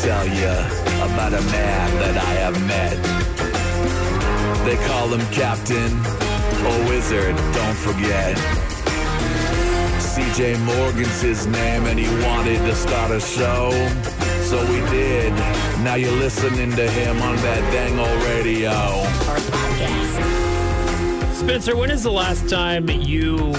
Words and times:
tell 0.00 0.26
you 0.26 0.54
about 1.12 1.34
a 1.34 1.42
man 1.52 1.90
that 2.00 2.16
I 2.16 2.32
have 2.40 2.56
met. 2.66 2.96
They 4.64 4.76
call 4.86 5.08
him 5.08 5.20
Captain 5.32 5.92
or 6.64 6.88
Wizard, 6.88 7.36
don't 7.52 7.76
forget. 7.76 8.36
CJ 9.98 10.58
Morgan's 10.64 11.20
his 11.20 11.46
name, 11.46 11.86
and 11.86 11.98
he 11.98 12.06
wanted 12.24 12.58
to 12.58 12.74
start 12.74 13.10
a 13.10 13.20
show. 13.20 13.70
So 14.42 14.60
we 14.70 14.80
did. 14.90 15.32
Now 15.82 15.94
you're 15.94 16.12
listening 16.12 16.70
to 16.76 16.90
him 16.90 17.20
on 17.22 17.36
that 17.36 17.72
dang 17.72 17.98
old 17.98 18.22
radio. 18.24 18.70
Or 18.70 19.40
podcast. 19.50 21.34
Spencer, 21.34 21.76
when 21.76 21.90
is 21.90 22.02
the 22.02 22.12
last 22.12 22.48
time 22.48 22.88
you 22.88 23.52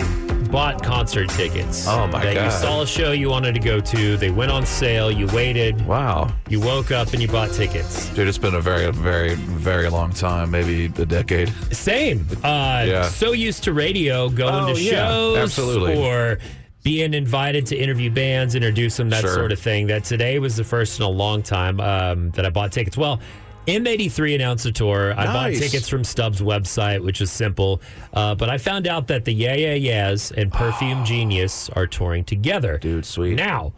bought 0.54 0.84
concert 0.84 1.28
tickets? 1.32 1.88
Oh, 1.88 2.06
my 2.06 2.24
that 2.24 2.36
God. 2.36 2.46
You 2.46 2.52
saw 2.52 2.82
a 2.84 2.88
show 2.88 3.12
you 3.12 3.28
wanted 3.28 3.54
to 3.56 3.60
go 3.60 3.80
to. 3.80 4.16
They 4.18 4.30
went 4.30 4.52
on 4.52 4.68
sale. 4.68 5.12
You 5.12 5.26
waited. 5.34 5.84
Wow. 5.88 6.32
You 6.48 6.60
woke 6.60 6.92
up 6.92 7.12
and 7.14 7.20
you 7.24 7.28
bought 7.28 7.52
tickets. 7.52 8.08
Dude, 8.10 8.28
it's 8.28 8.38
been 8.38 8.54
a 8.54 8.62
very, 8.62 8.92
very, 8.92 9.34
very 9.34 9.90
long 9.90 10.12
time, 10.12 10.52
maybe 10.52 10.86
a 10.86 11.06
decade. 11.08 11.50
Same. 11.76 12.28
Uh, 12.44 12.86
Yeah. 12.88 13.10
So 13.10 13.32
used 13.32 13.64
to 13.64 13.74
radio, 13.74 14.30
going 14.30 14.54
Oh, 14.66 14.76
to 14.76 14.80
yeah, 14.80 14.92
shows, 15.08 15.38
absolutely. 15.40 15.98
or 15.98 16.38
being 16.84 17.16
invited 17.16 17.66
to 17.68 17.76
interview 17.76 18.12
bands, 18.12 18.54
introduce 18.54 18.96
them, 18.98 19.10
that 19.10 19.22
Sure. 19.22 19.34
sort 19.34 19.52
of 19.52 19.58
thing. 19.60 19.88
That 19.88 20.04
today 20.04 20.38
was 20.38 20.56
the 20.56 20.64
first 20.64 21.00
in 21.00 21.04
a 21.06 21.10
long 21.10 21.42
time 21.42 21.80
um, 21.80 22.30
that 22.32 22.46
I 22.46 22.50
bought 22.52 22.72
tickets. 22.72 22.96
Well. 22.96 23.20
M83 23.68 24.36
announced 24.36 24.66
a 24.66 24.72
tour. 24.72 25.14
I 25.18 25.26
bought 25.26 25.54
tickets 25.54 25.88
from 25.88 26.04
Stubbs' 26.04 26.42
website, 26.42 27.04
which 27.04 27.22
is 27.22 27.32
simple. 27.32 27.82
Uh, 28.14 28.36
but 28.36 28.50
I 28.50 28.58
found 28.58 28.88
out 28.88 29.08
that 29.08 29.26
the 29.26 29.34
Yeah 29.34 29.56
Yeah 29.56 29.74
Yeahs 29.74 30.32
and 30.32 30.52
Perfume 30.52 31.06
Genius 31.06 31.70
are 31.70 31.88
touring 31.88 32.26
together. 32.26 32.78
Dude, 32.78 33.06
sweet. 33.06 33.36
Now, 33.36 33.74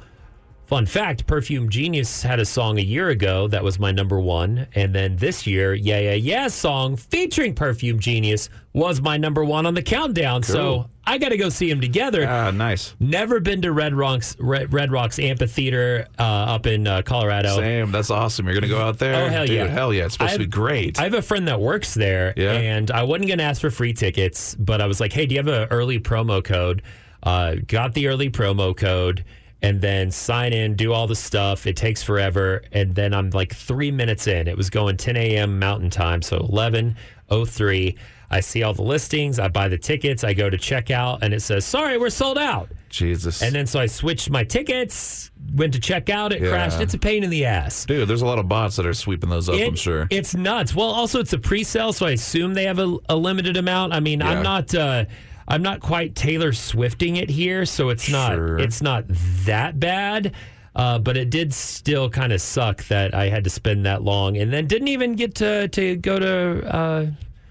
fun 0.65 0.87
fact 0.87 1.27
Perfume 1.27 1.69
Genius 1.69 2.23
had 2.23 2.39
a 2.39 2.45
song 2.45 2.79
a 2.79 2.81
year 2.81 3.09
ago 3.09 3.47
that 3.49 3.63
was 3.63 3.77
my 3.77 3.91
number 3.91 4.19
one. 4.19 4.67
And 4.73 4.93
then 4.93 5.17
this 5.17 5.45
year, 5.45 5.75
Yeah 5.75 5.99
Yeah 5.99 6.13
Yeah 6.13 6.47
song 6.47 6.95
featuring 6.95 7.53
Perfume 7.53 7.99
Genius 7.99 8.49
was 8.73 9.01
my 9.01 9.17
number 9.17 9.45
one 9.45 9.67
on 9.67 9.75
the 9.75 9.83
countdown. 9.83 10.41
So 10.41 10.55
Cool. 10.55 10.89
I 11.07 11.17
got 11.19 11.29
to 11.29 11.37
go 11.37 11.49
see 11.49 11.69
him 11.69 11.79
together. 11.81 12.25
Ah, 12.27 12.51
nice. 12.51 12.95
Never 12.99 13.39
been 13.39 13.61
to 13.61 13.71
Red 13.71 13.93
Rocks, 13.93 14.35
Red, 14.39 14.73
Red 14.73 14.91
Rocks 14.91 15.19
Amphitheater 15.19 16.07
uh, 16.17 16.21
up 16.23 16.65
in 16.65 16.87
uh, 16.87 17.01
Colorado. 17.03 17.55
Same. 17.57 17.91
That's 17.91 18.09
awesome. 18.09 18.45
You're 18.45 18.55
going 18.55 18.63
to 18.63 18.67
go 18.69 18.81
out 18.81 18.97
there? 18.97 19.25
Oh, 19.25 19.29
hell 19.29 19.45
Dude, 19.45 19.55
yeah. 19.55 19.67
hell 19.67 19.93
yeah. 19.93 20.05
It's 20.05 20.13
supposed 20.13 20.33
to 20.33 20.39
be 20.39 20.45
great. 20.47 20.99
I 20.99 21.03
have 21.03 21.13
a 21.13 21.21
friend 21.21 21.47
that 21.47 21.61
works 21.61 21.93
there, 21.93 22.33
Yeah? 22.35 22.53
and 22.53 22.89
I 22.91 23.03
wasn't 23.03 23.27
going 23.27 23.37
to 23.37 23.43
ask 23.43 23.61
for 23.61 23.69
free 23.69 23.93
tickets, 23.93 24.55
but 24.55 24.81
I 24.81 24.87
was 24.87 24.99
like, 24.99 25.13
"Hey, 25.13 25.25
do 25.27 25.35
you 25.35 25.39
have 25.39 25.47
an 25.47 25.67
early 25.69 25.99
promo 25.99 26.43
code?" 26.43 26.81
Uh, 27.23 27.55
got 27.67 27.93
the 27.93 28.07
early 28.07 28.29
promo 28.29 28.75
code, 28.75 29.23
and 29.61 29.81
then 29.81 30.11
sign 30.11 30.53
in, 30.53 30.75
do 30.75 30.91
all 30.93 31.07
the 31.07 31.15
stuff. 31.15 31.65
It 31.67 31.75
takes 31.75 32.03
forever, 32.03 32.61
and 32.71 32.93
then 32.95 33.13
I'm 33.13 33.29
like 33.31 33.53
three 33.53 33.91
minutes 33.91 34.27
in. 34.27 34.47
It 34.47 34.57
was 34.57 34.69
going 34.69 34.97
10 34.97 35.15
a.m. 35.17 35.59
Mountain 35.59 35.89
Time, 35.91 36.21
so 36.21 36.39
11:03. 36.39 37.95
I 38.29 38.39
see 38.39 38.63
all 38.63 38.73
the 38.73 38.81
listings. 38.83 39.39
I 39.39 39.47
buy 39.47 39.67
the 39.67 39.77
tickets. 39.77 40.23
I 40.23 40.33
go 40.33 40.49
to 40.49 40.57
checkout, 40.57 41.19
and 41.21 41.33
it 41.33 41.41
says, 41.41 41.65
"Sorry, 41.65 41.97
we're 41.97 42.09
sold 42.09 42.37
out." 42.37 42.69
Jesus. 42.89 43.41
And 43.41 43.53
then 43.53 43.67
so 43.67 43.79
I 43.79 43.85
switched 43.87 44.29
my 44.29 44.43
tickets, 44.43 45.31
went 45.53 45.73
to 45.73 45.79
check 45.79 46.09
out. 46.09 46.31
It 46.33 46.41
Yeah. 46.41 46.49
crashed. 46.49 46.79
It's 46.79 46.93
a 46.93 46.97
pain 46.97 47.23
in 47.23 47.29
the 47.29 47.45
ass. 47.45 47.85
Dude, 47.85 48.07
there's 48.07 48.21
a 48.21 48.25
lot 48.25 48.39
of 48.39 48.47
bots 48.47 48.77
that 48.77 48.85
are 48.85 48.93
sweeping 48.93 49.29
those 49.29 49.49
up, 49.49 49.55
It- 49.55 49.67
I'm 49.67 49.75
sure. 49.75 50.07
It's 50.09 50.33
nuts. 50.35 50.73
Well, 50.73 50.87
also 50.87 51.19
it's 51.19 51.33
a 51.33 51.37
pre-sale, 51.37 51.91
so 51.93 52.05
I 52.05 52.11
assume 52.11 52.53
they 52.53 52.63
have 52.65 52.79
a, 52.79 52.97
a 53.09 53.15
limited 53.15 53.57
amount. 53.57 53.93
I 53.93 53.99
mean, 53.99 54.21
Yeah. 54.21 54.29
I'm 54.29 54.43
not 54.43 54.73
uh, 54.73 55.05
I'm 55.47 55.61
not 55.61 55.79
quite 55.79 56.15
Taylor 56.15 56.53
Swifting 56.53 57.17
it 57.17 57.29
here, 57.29 57.65
so 57.65 57.89
it's 57.89 58.09
not 58.09 58.33
Sure. 58.33 58.57
it's 58.59 58.81
not 58.81 59.05
that 59.45 59.79
bad. 59.79 60.31
Uh, 60.75 60.99
but 60.99 61.15
it 61.15 61.29
did 61.29 61.53
still 61.53 62.09
kind 62.09 62.33
of 62.33 62.41
suck 62.41 62.83
that 62.87 63.13
I 63.13 63.29
had 63.29 63.43
to 63.45 63.49
spend 63.49 63.85
that 63.85 64.03
long, 64.03 64.35
and 64.37 64.51
then 64.51 64.67
didn't 64.67 64.89
even 64.89 65.13
get 65.15 65.35
to 65.35 65.67
to 65.69 65.95
go 65.97 66.19
to 66.19 66.75
uh, 66.75 67.05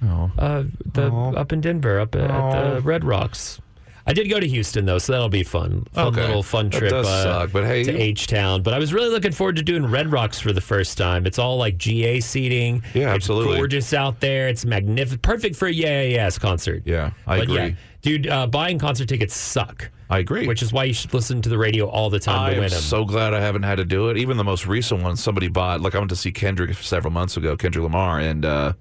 Oh. 0.04 0.30
uh, 0.38 0.64
the 0.92 1.10
up 1.12 1.52
in 1.52 1.60
Denver, 1.60 2.00
up 2.00 2.14
at, 2.14 2.74
the 2.74 2.80
Red 2.82 3.04
Rocks. 3.04 3.60
I 4.06 4.12
did 4.12 4.28
go 4.28 4.38
to 4.38 4.46
Houston 4.46 4.84
though, 4.84 4.98
so 4.98 5.12
that'll 5.12 5.30
be 5.30 5.44
fun. 5.44 5.86
Fun 5.92 6.08
Okay. 6.08 6.20
little 6.26 6.42
fun 6.42 6.68
That 6.68 6.78
trip. 6.78 6.90
does 6.90 7.06
uh, 7.06 7.22
suck, 7.22 7.52
but 7.52 7.64
hey, 7.64 7.84
to 7.84 7.96
H 7.98 8.26
Town. 8.26 8.62
But 8.62 8.74
I 8.74 8.78
was 8.78 8.92
really 8.92 9.08
looking 9.08 9.32
forward 9.32 9.56
to 9.56 9.62
doing 9.62 9.86
Red 9.86 10.12
Rocks 10.12 10.38
for 10.38 10.52
the 10.52 10.60
first 10.60 10.98
time. 10.98 11.24
It's 11.24 11.38
all 11.38 11.56
like 11.56 11.78
GA 11.78 12.20
seating. 12.20 12.82
Yeah, 12.92 13.14
It's 13.14 13.24
absolutely. 13.24 13.56
gorgeous 13.56 13.94
out 13.94 14.20
there. 14.20 14.48
It's 14.48 14.66
magnificent. 14.66 15.22
Perfect 15.22 15.56
for 15.56 15.68
a 15.68 15.72
Yeah 15.72 16.02
Yeah 16.02 16.18
Yeahs 16.26 16.38
concert. 16.38 16.82
Yeah, 16.84 17.12
I 17.26 17.38
but 17.38 17.42
agree. 17.44 17.56
yeah, 17.56 17.70
dude, 18.02 18.26
uh, 18.28 18.46
buying 18.46 18.78
concert 18.78 19.08
tickets 19.08 19.34
suck. 19.34 19.90
I 20.10 20.18
agree. 20.18 20.46
Which 20.46 20.60
is 20.62 20.70
why 20.70 20.84
you 20.84 20.92
should 20.92 21.14
listen 21.14 21.40
to 21.40 21.48
the 21.48 21.56
radio 21.56 21.88
all 21.88 22.10
the 22.10 22.20
time 22.20 22.40
I 22.42 22.50
to 22.50 22.56
am 22.56 22.60
win 22.60 22.70
them. 22.70 22.80
so 22.80 23.06
glad 23.06 23.32
I 23.32 23.40
haven't 23.40 23.62
had 23.62 23.76
to 23.76 23.86
do 23.86 24.10
it. 24.10 24.18
Even 24.18 24.36
the 24.36 24.44
most 24.44 24.66
recent 24.66 25.02
one, 25.02 25.16
somebody 25.16 25.48
bought. 25.48 25.80
Like 25.80 25.94
I 25.94 25.98
went 25.98 26.10
to 26.10 26.16
see 26.16 26.30
Kendrick 26.30 26.74
several 26.76 27.10
months 27.10 27.38
ago, 27.38 27.56
Kendrick 27.56 27.82
Lamar, 27.82 28.20
and 28.20 28.44
uh, 28.44 28.74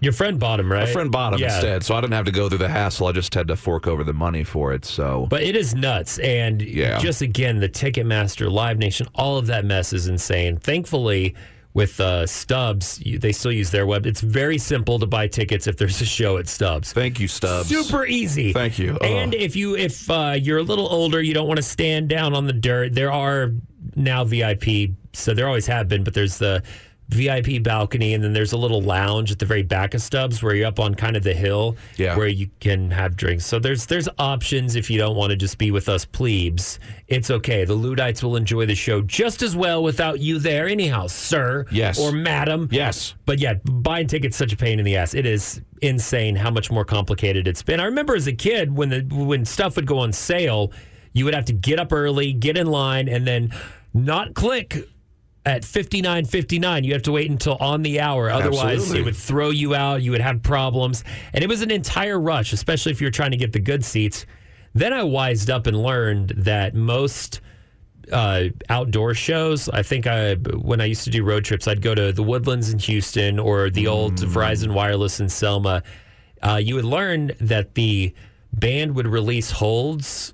Your 0.00 0.12
friend 0.12 0.38
bought 0.38 0.58
them, 0.58 0.70
right? 0.70 0.86
my 0.86 0.92
friend 0.92 1.10
bought 1.10 1.34
him 1.34 1.40
Yeah. 1.40 1.52
instead. 1.54 1.82
So 1.84 1.94
I 1.96 2.00
didn't 2.00 2.12
have 2.14 2.26
to 2.26 2.30
go 2.32 2.48
through 2.48 2.58
the 2.58 2.68
hassle. 2.68 3.08
I 3.08 3.12
just 3.12 3.34
had 3.34 3.48
to 3.48 3.56
fork 3.56 3.86
over 3.88 4.04
the 4.04 4.12
money 4.12 4.44
for 4.44 4.72
it. 4.72 4.84
So 4.84 5.26
But 5.28 5.42
it 5.42 5.56
is 5.56 5.74
nuts. 5.74 6.18
And 6.18 6.62
Yeah. 6.62 6.98
just 6.98 7.20
again, 7.20 7.58
the 7.58 7.68
Ticketmaster, 7.68 8.50
Live 8.50 8.78
Nation, 8.78 9.08
all 9.14 9.38
of 9.38 9.46
that 9.48 9.64
mess 9.64 9.92
is 9.92 10.06
insane. 10.06 10.56
Thankfully, 10.58 11.34
with 11.74 12.00
uh, 12.00 12.26
Stubbs, 12.26 13.00
they 13.18 13.30
still 13.32 13.52
use 13.52 13.70
their 13.70 13.86
web. 13.86 14.06
It's 14.06 14.20
very 14.20 14.58
simple 14.58 14.98
to 15.00 15.06
buy 15.06 15.26
tickets 15.28 15.66
if 15.66 15.76
there's 15.76 16.00
a 16.00 16.06
show 16.06 16.36
at 16.38 16.48
Stubbs. 16.48 16.92
thank 16.92 17.18
you, 17.20 17.28
Stubbs. 17.28 17.68
Super 17.68 18.06
easy. 18.06 18.52
Thank 18.52 18.78
you. 18.78 18.96
And 18.98 19.34
Oh. 19.34 19.38
if 19.38 19.54
you 19.56 19.76
if 19.76 20.10
uh, 20.10 20.36
you're 20.40 20.58
a 20.58 20.62
little 20.62 20.88
older, 20.88 21.20
you 21.20 21.34
don't 21.34 21.46
want 21.48 21.58
to 21.58 21.62
stand 21.62 22.08
down 22.08 22.34
on 22.34 22.46
the 22.46 22.52
dirt. 22.52 22.94
There 22.94 23.12
are 23.12 23.52
now 23.96 24.24
VIP, 24.24 24.92
so 25.12 25.34
there 25.34 25.46
always 25.46 25.66
have 25.66 25.88
been, 25.88 26.04
but 26.04 26.14
there's 26.14 26.38
the 26.38 26.62
VIP 27.08 27.62
balcony, 27.62 28.12
and 28.12 28.22
then 28.22 28.34
there's 28.34 28.52
a 28.52 28.56
little 28.58 28.82
lounge 28.82 29.30
at 29.32 29.38
the 29.38 29.46
very 29.46 29.62
back 29.62 29.94
of 29.94 30.02
Stubbs 30.02 30.42
where 30.42 30.54
you're 30.54 30.66
up 30.66 30.78
on 30.78 30.94
kind 30.94 31.16
of 31.16 31.22
the 31.22 31.32
hill, 31.32 31.74
Yeah. 31.96 32.16
where 32.16 32.28
you 32.28 32.50
can 32.60 32.90
have 32.90 33.16
drinks. 33.16 33.46
So 33.46 33.58
there's 33.58 33.86
there's 33.86 34.08
options 34.18 34.76
if 34.76 34.90
you 34.90 34.98
don't 34.98 35.16
want 35.16 35.30
to 35.30 35.36
just 35.36 35.56
be 35.56 35.70
with 35.70 35.88
us 35.88 36.04
plebes. 36.04 36.78
It's 37.08 37.30
okay. 37.30 37.64
The 37.64 37.74
Luddites 37.74 38.22
will 38.22 38.36
enjoy 38.36 38.66
the 38.66 38.74
show 38.74 39.00
just 39.00 39.40
as 39.42 39.56
well 39.56 39.82
without 39.82 40.20
you 40.20 40.38
there, 40.38 40.68
anyhow, 40.68 41.06
sir. 41.06 41.64
Yes. 41.70 41.98
Or 41.98 42.12
madam. 42.12 42.68
Yes. 42.70 43.14
But 43.24 43.38
yeah, 43.38 43.54
buying 43.64 44.06
tickets 44.06 44.36
such 44.36 44.52
a 44.52 44.56
pain 44.56 44.78
in 44.78 44.84
the 44.84 44.96
ass. 44.96 45.14
It 45.14 45.24
is 45.24 45.62
insane 45.80 46.36
how 46.36 46.50
much 46.50 46.70
more 46.70 46.84
complicated 46.84 47.48
it's 47.48 47.62
been. 47.62 47.80
I 47.80 47.84
remember 47.84 48.16
as 48.16 48.26
a 48.26 48.32
kid 48.34 48.76
when 48.76 48.90
the 48.90 49.00
when 49.10 49.46
stuff 49.46 49.76
would 49.76 49.86
go 49.86 49.98
on 50.00 50.12
sale, 50.12 50.72
you 51.14 51.24
would 51.24 51.34
have 51.34 51.46
to 51.46 51.54
get 51.54 51.80
up 51.80 51.90
early, 51.92 52.34
get 52.34 52.58
in 52.58 52.66
line, 52.66 53.08
and 53.08 53.26
then 53.26 53.50
not 53.94 54.34
click 54.34 54.86
at 55.48 55.62
59.59 55.62 56.84
you 56.84 56.92
have 56.92 57.02
to 57.02 57.12
wait 57.12 57.30
until 57.30 57.56
on 57.56 57.82
the 57.82 58.00
hour 58.00 58.30
otherwise 58.30 58.80
Absolutely. 58.80 59.00
it 59.00 59.04
would 59.04 59.16
throw 59.16 59.50
you 59.50 59.74
out 59.74 60.02
you 60.02 60.10
would 60.10 60.20
have 60.20 60.42
problems 60.42 61.04
and 61.32 61.42
it 61.42 61.48
was 61.48 61.62
an 61.62 61.70
entire 61.70 62.20
rush 62.20 62.52
especially 62.52 62.92
if 62.92 63.00
you're 63.00 63.10
trying 63.10 63.30
to 63.30 63.36
get 63.36 63.52
the 63.52 63.58
good 63.58 63.84
seats 63.84 64.26
then 64.74 64.92
i 64.92 65.02
wised 65.02 65.48
up 65.48 65.66
and 65.66 65.82
learned 65.82 66.34
that 66.36 66.74
most 66.74 67.40
uh, 68.12 68.44
outdoor 68.68 69.12
shows. 69.12 69.68
I 69.68 69.82
think 69.82 70.06
I 70.06 70.34
when 70.34 70.80
I 70.80 70.86
used 70.86 71.04
to 71.04 71.10
do 71.10 71.24
road 71.24 71.44
trips, 71.44 71.68
I'd 71.68 71.82
go 71.82 71.94
to 71.94 72.10
the 72.10 72.22
Woodlands 72.22 72.72
in 72.72 72.78
Houston 72.78 73.38
or 73.38 73.70
the 73.70 73.86
old 73.86 74.16
Verizon 74.16 74.72
Wireless 74.72 75.20
in 75.20 75.28
Selma. 75.28 75.82
Uh, 76.42 76.56
you 76.56 76.74
would 76.76 76.84
learn 76.84 77.32
that 77.40 77.74
the 77.74 78.14
band 78.52 78.94
would 78.94 79.06
release 79.06 79.50
holds 79.50 80.32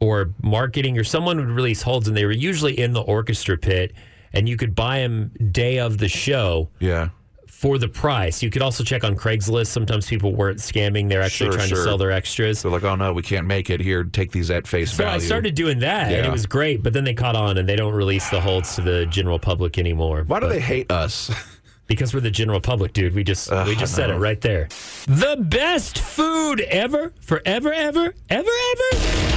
or 0.00 0.34
marketing 0.42 0.98
or 0.98 1.04
someone 1.04 1.38
would 1.38 1.48
release 1.48 1.82
holds, 1.82 2.08
and 2.08 2.16
they 2.16 2.24
were 2.24 2.32
usually 2.32 2.78
in 2.78 2.92
the 2.92 3.00
orchestra 3.00 3.56
pit, 3.56 3.92
and 4.34 4.48
you 4.48 4.56
could 4.56 4.74
buy 4.74 5.00
them 5.00 5.30
day 5.50 5.78
of 5.78 5.98
the 5.98 6.08
show 6.08 6.68
Yeah. 6.80 7.08
for 7.48 7.78
the 7.78 7.88
price. 7.88 8.42
You 8.42 8.50
could 8.50 8.60
also 8.62 8.84
check 8.84 9.04
on 9.04 9.16
Craigslist. 9.16 9.68
Sometimes 9.68 10.06
people 10.06 10.34
weren't 10.34 10.58
scamming; 10.58 11.08
they're 11.08 11.22
actually 11.22 11.46
Sure, 11.50 11.56
trying 11.58 11.70
to 11.70 11.76
sell 11.76 11.96
their 11.96 12.10
extras. 12.12 12.60
They're 12.62 12.70
like, 12.70 12.84
oh 12.84 12.94
no, 12.96 13.12
we 13.12 13.22
can't 13.22 13.46
make 13.46 13.70
it 13.70 13.80
here. 13.80 14.04
Take 14.04 14.32
these 14.32 14.50
at 14.50 14.66
face 14.66 14.90
So 14.92 15.04
value. 15.04 15.22
I 15.22 15.24
started 15.26 15.54
doing 15.54 15.78
that, 15.78 16.08
and 16.12 16.16
Yeah. 16.24 16.28
it 16.28 16.32
was 16.32 16.44
great. 16.46 16.82
But 16.82 16.92
then 16.92 17.04
they 17.04 17.14
caught 17.14 17.36
on, 17.36 17.56
and 17.56 17.66
they 17.68 17.76
don't 17.76 17.94
release 17.94 18.28
the 18.28 18.40
holds 18.40 18.74
to 18.74 18.82
the 18.82 19.06
general 19.06 19.38
public 19.38 19.78
anymore. 19.78 20.24
Why 20.26 20.40
do 20.40 20.48
they 20.48 20.60
hate 20.60 20.90
us? 20.92 21.30
Because 21.86 22.14
we're 22.14 22.20
the 22.20 22.30
general 22.30 22.62
public, 22.62 22.94
dude. 22.94 23.14
We 23.14 23.24
just 23.24 23.52
we 23.66 23.76
just 23.76 23.94
said 23.94 24.08
it 24.08 24.14
right 24.14 24.40
there. 24.40 24.68
The 25.06 25.36
best 25.38 25.98
food 25.98 26.62
ever, 26.62 27.12
forever, 27.20 27.74
ever, 27.74 28.14
ever, 28.30 28.50
ever. 28.72 29.33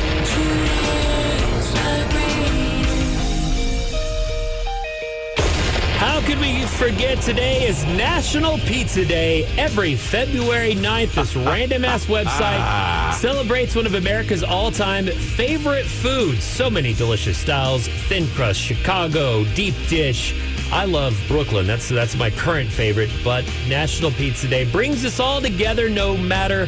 Could 6.27 6.39
we 6.39 6.65
forget 6.65 7.21
today 7.21 7.65
is 7.65 7.85
National 7.85 8.57
Pizza 8.57 9.06
Day. 9.06 9.45
Every 9.57 9.95
February 9.95 10.74
9th, 10.75 11.13
this 11.13 11.35
random 11.38 11.85
ass 11.85 12.07
website 12.07 13.13
celebrates 13.13 13.77
one 13.77 13.85
of 13.85 13.94
America's 13.94 14.44
all 14.44 14.69
time 14.69 15.06
favorite 15.06 15.85
foods. 15.85 16.44
So 16.44 16.69
many 16.69 16.94
delicious 16.94 17.38
styles 17.38 17.88
thin 18.09 18.27
crust, 18.31 18.59
Chicago, 18.59 19.45
deep 19.56 19.74
dish. 19.88 20.35
I 20.69 20.83
love 20.83 21.18
Brooklyn. 21.29 21.65
That's, 21.65 21.88
that's 21.88 22.18
my 22.18 22.29
current 22.29 22.69
favorite. 22.69 23.09
But 23.24 23.45
National 23.69 24.12
Pizza 24.12 24.50
Day 24.50 24.69
brings 24.69 25.06
us 25.06 25.21
all 25.21 25.39
together 25.39 25.88
no 25.88 26.18
matter 26.18 26.68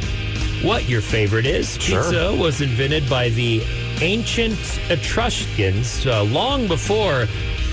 what 0.61 0.87
your 0.87 1.01
favorite 1.01 1.45
is. 1.45 1.77
Sure. 1.81 2.01
Pizza 2.01 2.33
was 2.33 2.61
invented 2.61 3.09
by 3.09 3.27
the 3.27 3.61
ancient 3.99 4.79
Etruscans 4.89 6.07
uh, 6.07 6.23
long 6.23 6.65
before 6.65 7.27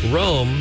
Rome 0.09 0.59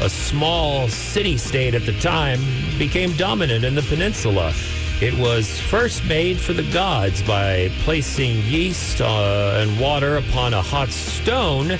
a 0.00 0.08
small 0.08 0.88
city 0.88 1.36
state 1.36 1.74
at 1.74 1.86
the 1.86 1.98
time, 2.00 2.40
became 2.78 3.12
dominant 3.16 3.64
in 3.64 3.74
the 3.74 3.82
peninsula. 3.82 4.52
It 5.00 5.14
was 5.18 5.60
first 5.60 6.04
made 6.04 6.38
for 6.38 6.52
the 6.52 6.62
gods 6.72 7.22
by 7.22 7.68
placing 7.80 8.36
yeast 8.44 9.00
uh, 9.00 9.58
and 9.60 9.80
water 9.80 10.16
upon 10.16 10.54
a 10.54 10.62
hot 10.62 10.88
stone, 10.88 11.78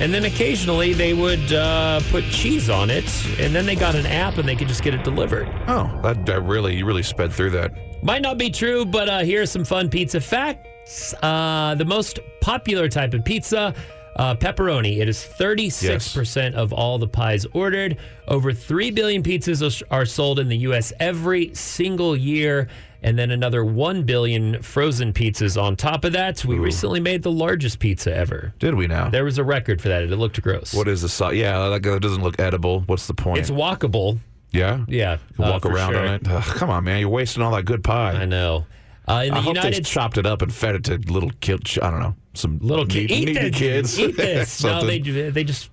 and 0.00 0.12
then 0.12 0.24
occasionally 0.24 0.92
they 0.92 1.14
would 1.14 1.52
uh, 1.52 2.00
put 2.10 2.24
cheese 2.24 2.70
on 2.70 2.90
it, 2.90 3.04
and 3.38 3.54
then 3.54 3.66
they 3.66 3.76
got 3.76 3.94
an 3.94 4.06
app 4.06 4.38
and 4.38 4.48
they 4.48 4.56
could 4.56 4.68
just 4.68 4.82
get 4.82 4.94
it 4.94 5.04
delivered. 5.04 5.48
Oh, 5.68 6.00
that, 6.02 6.24
that 6.26 6.40
really 6.42 6.74
you 6.76 6.86
really 6.86 7.02
sped 7.02 7.32
through 7.32 7.50
that. 7.50 7.72
Might 8.02 8.22
not 8.22 8.38
be 8.38 8.50
true, 8.50 8.84
but 8.84 9.08
uh, 9.08 9.20
here 9.20 9.42
are 9.42 9.46
some 9.46 9.64
fun 9.64 9.88
pizza 9.88 10.20
facts. 10.20 11.14
Uh, 11.22 11.74
the 11.76 11.84
most 11.84 12.18
popular 12.40 12.88
type 12.88 13.14
of 13.14 13.24
pizza, 13.24 13.74
uh, 14.16 14.34
pepperoni. 14.36 14.98
It 15.00 15.08
is 15.08 15.18
36% 15.18 16.54
of 16.54 16.72
all 16.72 16.98
the 16.98 17.08
pies 17.08 17.46
ordered. 17.52 17.98
Over 18.28 18.52
3 18.52 18.90
billion 18.90 19.22
pizzas 19.22 19.82
are- 19.90 20.04
sold 20.06 20.38
in 20.38 20.48
the 20.48 20.56
U.S. 20.58 20.92
every 21.00 21.54
single 21.54 22.16
year. 22.16 22.68
And 23.02 23.18
then 23.18 23.30
another 23.30 23.64
1 23.64 24.04
billion 24.04 24.62
frozen 24.62 25.12
pizzas 25.12 25.60
on 25.62 25.76
top 25.76 26.04
of 26.04 26.12
that. 26.14 26.42
We 26.44 26.58
recently 26.58 27.00
made 27.00 27.22
the 27.22 27.30
largest 27.30 27.78
pizza 27.78 28.14
ever. 28.14 28.54
Did 28.58 28.74
we 28.74 28.86
now? 28.86 29.10
There 29.10 29.24
was 29.24 29.36
a 29.36 29.44
record 29.44 29.82
for 29.82 29.88
that. 29.88 30.04
It 30.04 30.16
looked 30.16 30.40
gross. 30.40 30.72
What 30.72 30.88
is 30.88 31.02
the 31.02 31.08
sauce? 31.10 31.34
Yeah, 31.34 31.68
that 31.68 31.82
doesn't 32.00 32.22
look 32.22 32.38
edible. 32.40 32.80
What's 32.86 33.06
the 33.06 33.12
point? 33.14 33.40
It's 33.40 33.50
walkable. 33.50 34.20
yeah, 34.52 34.84
Yeah. 34.88 35.18
You 35.30 35.36
can 35.36 35.44
uh, 35.44 35.50
walk 35.50 35.66
around 35.66 35.92
sure. 35.92 36.00
on 36.06 36.14
it. 36.14 36.22
Ugh, 36.28 36.42
come 36.56 36.70
on, 36.70 36.84
man, 36.84 37.00
you're 37.00 37.10
wasting 37.10 37.42
all 37.42 37.54
that 37.56 37.64
good 37.64 37.84
pie. 37.84 38.12
I 38.12 38.24
know. 38.24 38.64
Uh, 39.06 39.24
in 39.26 39.34
the 39.34 39.38
I 39.38 39.42
hope 39.42 39.54
they 39.54 39.60
United 39.60 39.84
chopped 39.84 40.16
it 40.18 40.26
up 40.26 40.40
and 40.40 40.52
fed 40.52 40.74
it 40.76 40.84
to 40.84 40.96
little 41.12 41.30
kids. 41.40 41.78
I 41.80 41.90
don't 41.90 42.00
know, 42.00 42.14
some 42.32 42.58
little 42.60 42.86
needy, 42.86 43.12
eat 43.14 43.24
needy 43.26 43.50
this, 43.50 43.58
kids. 43.58 44.00
Eat 44.00 44.16
this. 44.16 44.64
no, 44.64 44.84
they 44.84 44.98
they 44.98 45.44
just 45.44 45.70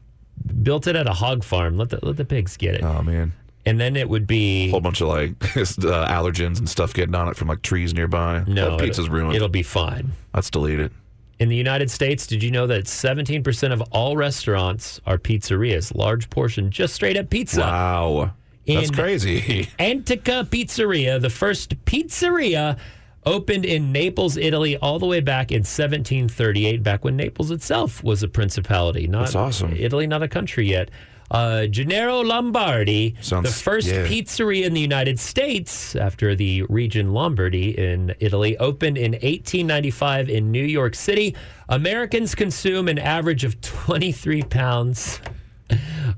built 0.64 0.88
it 0.88 0.96
at 0.96 1.08
a 1.08 1.14
hog 1.14 1.44
farm. 1.44 1.78
Let 1.78 1.90
the 1.90 2.00
let 2.06 2.18
the 2.18 2.26
pigs 2.26 2.58
get 2.58 2.76
it, 2.76 2.84
Oh 2.84 3.02
man, 3.02 3.32
and 3.66 3.80
then 3.80 3.96
it 3.96 4.10
would 4.10 4.28
be 4.28 4.70
whole 4.70 4.82
bunch 4.82 5.00
of 5.02 5.08
like 5.08 5.32
uh, 5.56 6.08
allergens 6.08 6.60
and 6.60 6.68
stuff 6.68 6.94
getting 6.94 7.16
on 7.16 7.30
it 7.30 7.38
from 7.38 7.48
like 7.48 7.62
trees 7.62 7.94
nearby. 7.94 8.44
no 8.48 8.72
that 8.72 8.80
pizza's 8.84 9.06
it'll, 9.06 9.16
ruined. 9.16 9.36
It'll 9.36 9.48
be 9.50 9.64
fine. 9.64 10.12
Let's 10.34 10.50
delete 10.50 10.80
it. 10.80 10.92
In 11.40 11.50
the 11.50 11.56
United 11.56 11.90
States, 11.90 12.28
did 12.28 12.44
you 12.44 12.52
know 12.52 12.68
that 12.68 12.86
17% 12.86 13.74
of 13.74 13.82
all 13.90 14.16
restaurants 14.16 15.02
are 15.08 15.18
pizzerias? 15.18 15.96
Large 15.96 16.30
portion, 16.30 16.70
just 16.70 16.94
straight 16.94 17.18
up 17.18 17.32
pizza. 17.32 17.62
Wow, 17.62 18.34
that's 18.68 18.92
crazy. 18.92 19.68
Antica 19.80 20.48
Pizzeria, 20.52 21.20
the 21.20 21.32
first 21.32 21.84
pizzeria 21.86 22.78
opened 23.26 23.66
in 23.66 23.92
Naples, 23.92 24.38
Italy, 24.38 24.78
all 24.78 25.00
the 25.00 25.06
way 25.06 25.20
back 25.20 25.52
in 25.52 25.60
1738, 25.60 26.82
back 26.84 27.04
when 27.04 27.16
Naples 27.16 27.52
itself 27.52 28.04
was 28.04 28.24
a 28.24 28.28
principality. 28.28 29.08
Not 29.08 29.26
That's 29.26 29.36
awesome. 29.36 29.74
Italy, 29.76 30.08
not 30.08 30.24
a 30.24 30.28
country 30.28 30.68
yet. 30.68 30.90
Uh, 31.30 31.66
Gennaro 31.68 32.20
Lombardi, 32.20 33.16
Sounds- 33.22 33.48
the 33.48 33.64
first 33.64 33.88
yeah. 33.88 34.06
pizzeria 34.06 34.66
in 34.66 34.74
the 34.74 34.82
United 34.82 35.18
States 35.18 35.96
after 35.96 36.36
the 36.36 36.64
region 36.64 37.14
Lombardy 37.14 37.78
in 37.78 38.14
Italy, 38.20 38.58
opened 38.58 38.98
in 38.98 39.14
1895 39.14 40.30
in 40.30 40.52
New 40.52 40.66
York 40.66 40.94
City. 40.94 41.34
Americans 41.70 42.36
consume 42.36 42.90
an 42.90 43.00
average 43.00 43.46
of 43.46 43.62
23 43.62 44.42
pounds 44.44 45.22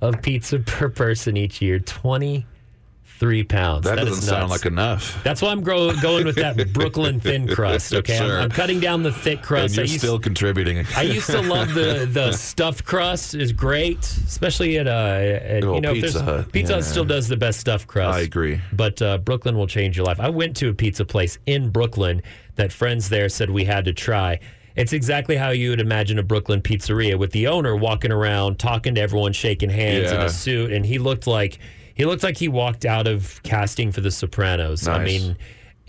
of 0.02 0.20
pizza 0.24 0.58
per 0.58 0.90
person 0.90 1.38
each 1.38 1.62
year. 1.62 1.80
23 3.24 3.44
pounds. 3.46 3.86
That 3.86 3.96
doesn't 3.96 4.22
sound 4.22 4.50
like 4.50 4.66
enough. 4.66 5.22
That's 5.24 5.42
why 5.42 5.50
I'm 5.52 5.62
gro- 5.62 5.94
going 6.02 6.26
with 6.26 6.36
that 6.36 6.74
Brooklyn 6.74 7.20
thin 7.20 7.48
crust. 7.48 7.94
Okay, 7.94 8.18
I'm- 8.18 8.44
I'm, 8.44 8.50
cutting 8.50 8.80
down 8.80 9.04
the 9.04 9.12
thick 9.12 9.38
And 9.40 9.46
crust. 9.46 9.76
you're 9.76 9.86
I 9.86 9.88
used, 9.88 10.00
still 10.00 10.20
contributing. 10.20 10.86
I 10.96 11.04
used 11.04 11.28
to 11.28 11.42
love 11.42 11.74
the 11.74 12.06
the 12.12 12.34
stuffed 12.34 12.84
crust 12.86 13.34
is 13.36 13.52
great, 13.54 14.00
especially 14.28 14.78
at 14.78 14.88
uh 14.88 14.92
at, 14.92 15.64
you 15.64 15.82
know 15.82 15.94
Pizza 15.94 16.22
Hut. 16.22 16.52
Pizza 16.52 16.74
Hut 16.74 16.84
Yeah. 16.84 16.90
still 16.90 17.06
does 17.06 17.28
the 17.28 17.38
best 17.38 17.60
stuffed 17.60 17.88
crust. 17.88 18.18
I 18.18 18.22
agree. 18.22 18.60
but 18.74 19.02
uh, 19.02 19.18
Brooklyn 19.20 19.56
will 19.58 19.68
change 19.68 19.96
your 19.98 20.06
life. 20.06 20.20
I 20.20 20.30
went 20.30 20.56
to 20.58 20.70
a 20.70 20.74
pizza 20.74 21.06
place 21.06 21.38
in 21.46 21.70
Brooklyn 21.70 22.22
that 22.56 22.72
friends 22.72 23.10
there 23.10 23.30
said 23.30 23.50
we 23.50 23.64
had 23.66 23.86
to 23.86 23.94
try. 23.94 24.40
It's 24.76 24.92
exactly 24.94 25.36
how 25.36 25.50
you 25.52 25.70
would 25.70 25.80
imagine 25.80 26.18
a 26.18 26.24
Brooklyn 26.24 26.60
pizzeria 26.62 27.18
with 27.18 27.32
the 27.32 27.46
owner 27.48 27.76
walking 27.76 28.12
around, 28.12 28.58
talking 28.58 28.96
to 28.96 29.02
everyone, 29.02 29.32
shaking 29.34 29.70
hands 29.70 30.12
in 30.12 30.20
a 30.20 30.30
suit, 30.30 30.72
and 30.74 30.84
he 30.84 30.98
looked 30.98 31.28
like 31.28 31.60
he 31.96 32.06
looked 32.06 32.24
like 32.24 32.38
he 32.38 32.48
walked 32.48 32.86
out 32.86 33.08
of 33.08 33.42
casting 33.44 33.92
for 33.92 34.02
The 34.02 34.12
Sopranos. 34.12 34.88
I 34.88 35.04
mean, 35.04 35.38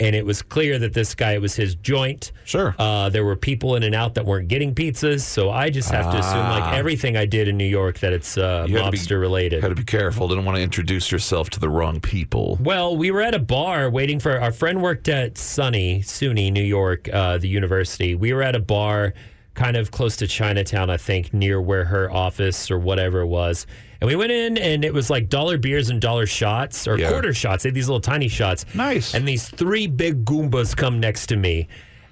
and 0.01 0.17
it 0.17 0.27
was 0.27 0.43
clear 0.43 0.77
that 0.81 0.93
this 0.93 1.15
guy 1.15 1.35
it 1.35 1.41
was 1.41 1.55
his 1.55 1.77
joint. 1.77 2.33
Sure. 2.45 2.75
Uh, 2.81 3.09
there 3.11 3.25
were 3.25 3.37
people 3.37 3.77
in 3.77 3.85
and 3.85 3.95
out 3.95 4.15
that 4.15 4.25
weren't 4.27 4.49
getting 4.49 4.75
pizzas, 4.75 5.21
so 5.21 5.51
I 5.51 5.71
just 5.71 5.89
have 5.91 6.11
to 6.11 6.19
assume, 6.19 6.41
like 6.51 6.75
everything 6.77 7.17
I 7.17 7.27
did 7.27 7.47
in 7.47 7.57
New 7.57 7.65
York, 7.65 8.01
that 8.01 8.13
it's 8.13 8.37
uh, 8.37 8.63
Ah. 8.65 8.67
You 8.69 8.79
had 8.79 8.87
to 8.87 8.91
be- 8.91 8.99
mobster 8.99 9.21
related. 9.21 9.63
Had 9.63 9.69
to 9.69 9.75
be 9.77 9.85
careful. 9.85 10.27
Didn't 10.27 10.45
want 10.47 10.57
to 10.57 10.63
introduce 10.63 11.13
yourself 11.13 11.49
to 11.51 11.61
the 11.61 11.69
wrong 11.69 12.01
people. 12.01 12.59
Well, 12.61 12.97
we 12.97 13.13
were 13.13 13.21
at 13.23 13.35
a 13.35 13.39
bar 13.39 13.89
waiting 13.89 14.19
for 14.19 14.41
our 14.41 14.51
friend 14.51 14.83
worked 14.83 15.09
at 15.09 15.39
Sunny 15.39 16.01
SUNY, 16.01 16.51
New 16.53 16.65
York, 16.65 17.09
uh, 17.13 17.39
the 17.39 17.49
university. 17.49 18.17
We 18.17 18.33
were 18.33 18.43
at 18.43 18.57
a 18.57 18.61
bar 18.61 19.15
kind 19.55 19.77
of 19.77 19.93
close 19.93 20.17
to 20.17 20.27
Chinatown, 20.27 20.91
I 20.91 20.97
think, 20.97 21.33
near 21.33 21.61
where 21.61 21.85
her 21.85 22.11
office 22.11 22.69
or 22.69 22.81
whatever 22.81 23.21
it 23.21 23.29
was. 23.29 23.65
And 24.05 24.09
we 24.11 24.17
went 24.17 24.33
in 24.33 24.59
and 24.59 24.85
it 24.85 24.93
was 24.93 25.09
like 25.09 25.31
dollar 25.31 25.57
beers 25.57 25.89
and 25.89 25.99
dollar 25.99 26.27
shots 26.27 26.87
or 26.87 26.99
Yeah. 26.99 27.09
quarter 27.09 27.33
shots. 27.33 27.63
They 27.63 27.69
had 27.71 27.75
these 27.75 27.89
little 27.89 28.03
tiny 28.03 28.29
shots. 28.29 28.67
Nice. 28.75 29.15
And 29.15 29.27
these 29.27 29.49
three 29.49 29.87
big 29.87 30.27
Goombas 30.27 30.77
come 30.77 31.01
next 31.01 31.29
to 31.29 31.37
me. 31.37 31.69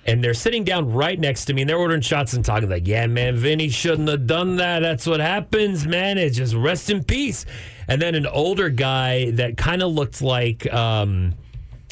And 0.06 0.24
they're 0.24 0.32
sitting 0.32 0.64
down 0.64 0.90
right 0.90 1.20
next 1.20 1.44
to 1.44 1.52
me 1.52 1.60
and 1.60 1.68
they're 1.68 1.76
ordering 1.76 2.00
shots 2.00 2.32
and 2.32 2.42
talking 2.42 2.70
like, 2.70 2.88
yeah, 2.88 3.06
man, 3.06 3.36
Vinny 3.36 3.68
shouldn't 3.68 4.08
have 4.08 4.26
done 4.26 4.56
that. 4.56 4.80
That's 4.80 5.06
what 5.06 5.20
happens, 5.20 5.86
man. 5.86 6.16
It's 6.16 6.34
just 6.34 6.54
rest 6.54 6.88
in 6.88 7.04
peace. 7.04 7.44
And 7.88 8.00
then 8.00 8.14
an 8.14 8.26
older 8.26 8.70
guy 8.70 9.30
that 9.32 9.58
kind 9.58 9.82
of 9.82 9.92
looked 9.92 10.22
like, 10.22 10.72
um, 10.72 11.34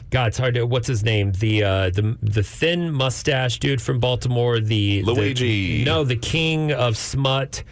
God, 0.08 0.28
it's 0.28 0.38
hard 0.38 0.54
to. 0.54 0.64
What's 0.64 0.88
his 0.88 1.04
name? 1.04 1.30
The 1.32 1.62
uh, 1.62 1.90
the 1.90 2.16
the 2.20 2.42
thin 2.42 2.90
mustache 2.90 3.60
dude 3.60 3.80
from 3.82 4.00
Baltimore. 4.00 4.58
The 4.58 5.02
the- 5.02 5.12
Luigi. 5.12 5.84
no, 5.84 6.02
the 6.02 6.16
king 6.16 6.72
of 6.72 6.96
smut 6.96 7.62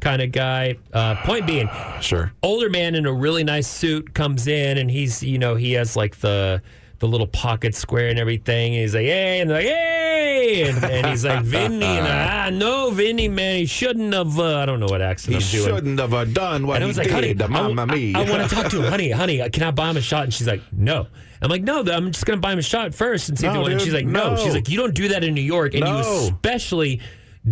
kind 0.00 0.20
of 0.22 0.32
guy. 0.32 0.76
Uh, 0.92 1.14
point 1.24 1.46
being, 1.46 1.68
Sure. 2.00 2.32
older 2.42 2.68
man 2.70 2.94
in 2.94 3.06
a 3.06 3.12
really 3.12 3.44
nice 3.44 3.68
suit 3.68 4.14
comes 4.14 4.46
in 4.46 4.78
and 4.78 4.90
he's 4.90 5.22
you 5.22 5.38
know 5.38 5.54
he 5.54 5.72
has 5.74 5.96
like 5.96 6.16
the 6.18 6.62
the 6.98 7.08
little 7.08 7.26
pocket 7.26 7.74
square 7.74 8.08
and 8.08 8.18
everything 8.18 8.74
and 8.74 8.82
he's 8.82 8.94
like 8.94 9.06
hey 9.06 9.40
and 9.40 9.48
they're 9.48 9.56
like 9.56 9.66
hey 9.66 10.68
and, 10.68 10.84
and 10.84 11.06
he's 11.06 11.24
like 11.24 11.42
Vinny 11.44 11.82
and 11.82 12.06
ah 12.06 12.50
no 12.52 12.90
Vinny 12.90 13.26
man 13.26 13.56
he 13.56 13.64
shouldn't 13.64 14.12
have 14.12 14.38
uh, 14.38 14.58
I 14.58 14.66
don't 14.66 14.80
know 14.80 14.86
what 14.86 15.00
accent 15.00 15.36
He 15.36 15.40
he's 15.42 15.50
doing 15.64 15.74
shouldn't 15.76 15.98
have 15.98 16.12
uh, 16.12 16.26
done 16.26 16.66
what 16.66 16.74
and 16.76 16.84
I 16.84 16.86
he 16.86 16.88
was 16.88 16.98
like, 16.98 17.06
did. 17.08 17.40
honey, 17.40 17.42
I, 17.42 17.46
Mamma 17.72 17.86
mia. 17.86 18.18
want 18.30 18.46
to 18.48 18.54
talk 18.54 18.70
to 18.72 18.82
him. 18.82 18.90
Honey, 18.90 19.10
honey, 19.22 19.48
can 19.48 19.62
I 19.62 19.70
buy 19.70 19.88
him 19.90 19.96
a 19.96 20.02
shot? 20.02 20.24
And 20.24 20.34
she's 20.34 20.46
like, 20.46 20.60
no. 20.72 21.06
I'm 21.40 21.48
like, 21.48 21.62
no, 21.62 21.80
I'm 21.80 22.12
just 22.12 22.26
going 22.26 22.36
to 22.36 22.40
buy 22.42 22.52
him 22.52 22.58
a 22.58 22.62
shot 22.62 22.94
first 22.94 23.30
and 23.30 23.38
see 23.38 23.46
if 23.46 23.52
he 23.52 23.56
No, 23.56 23.62
wants. 23.62 23.72
And 23.72 23.80
she's 23.80 23.94
like, 23.94 24.04
no. 24.04 24.34
no. 24.34 24.44
She's 24.44 24.52
like, 24.52 24.68
you 24.68 24.76
don't 24.76 24.94
do 24.94 25.08
that 25.08 25.24
in 25.24 25.32
New 25.32 25.40
York. 25.40 25.72
And 25.72 25.86
you 25.88 25.94
especially 25.94 27.00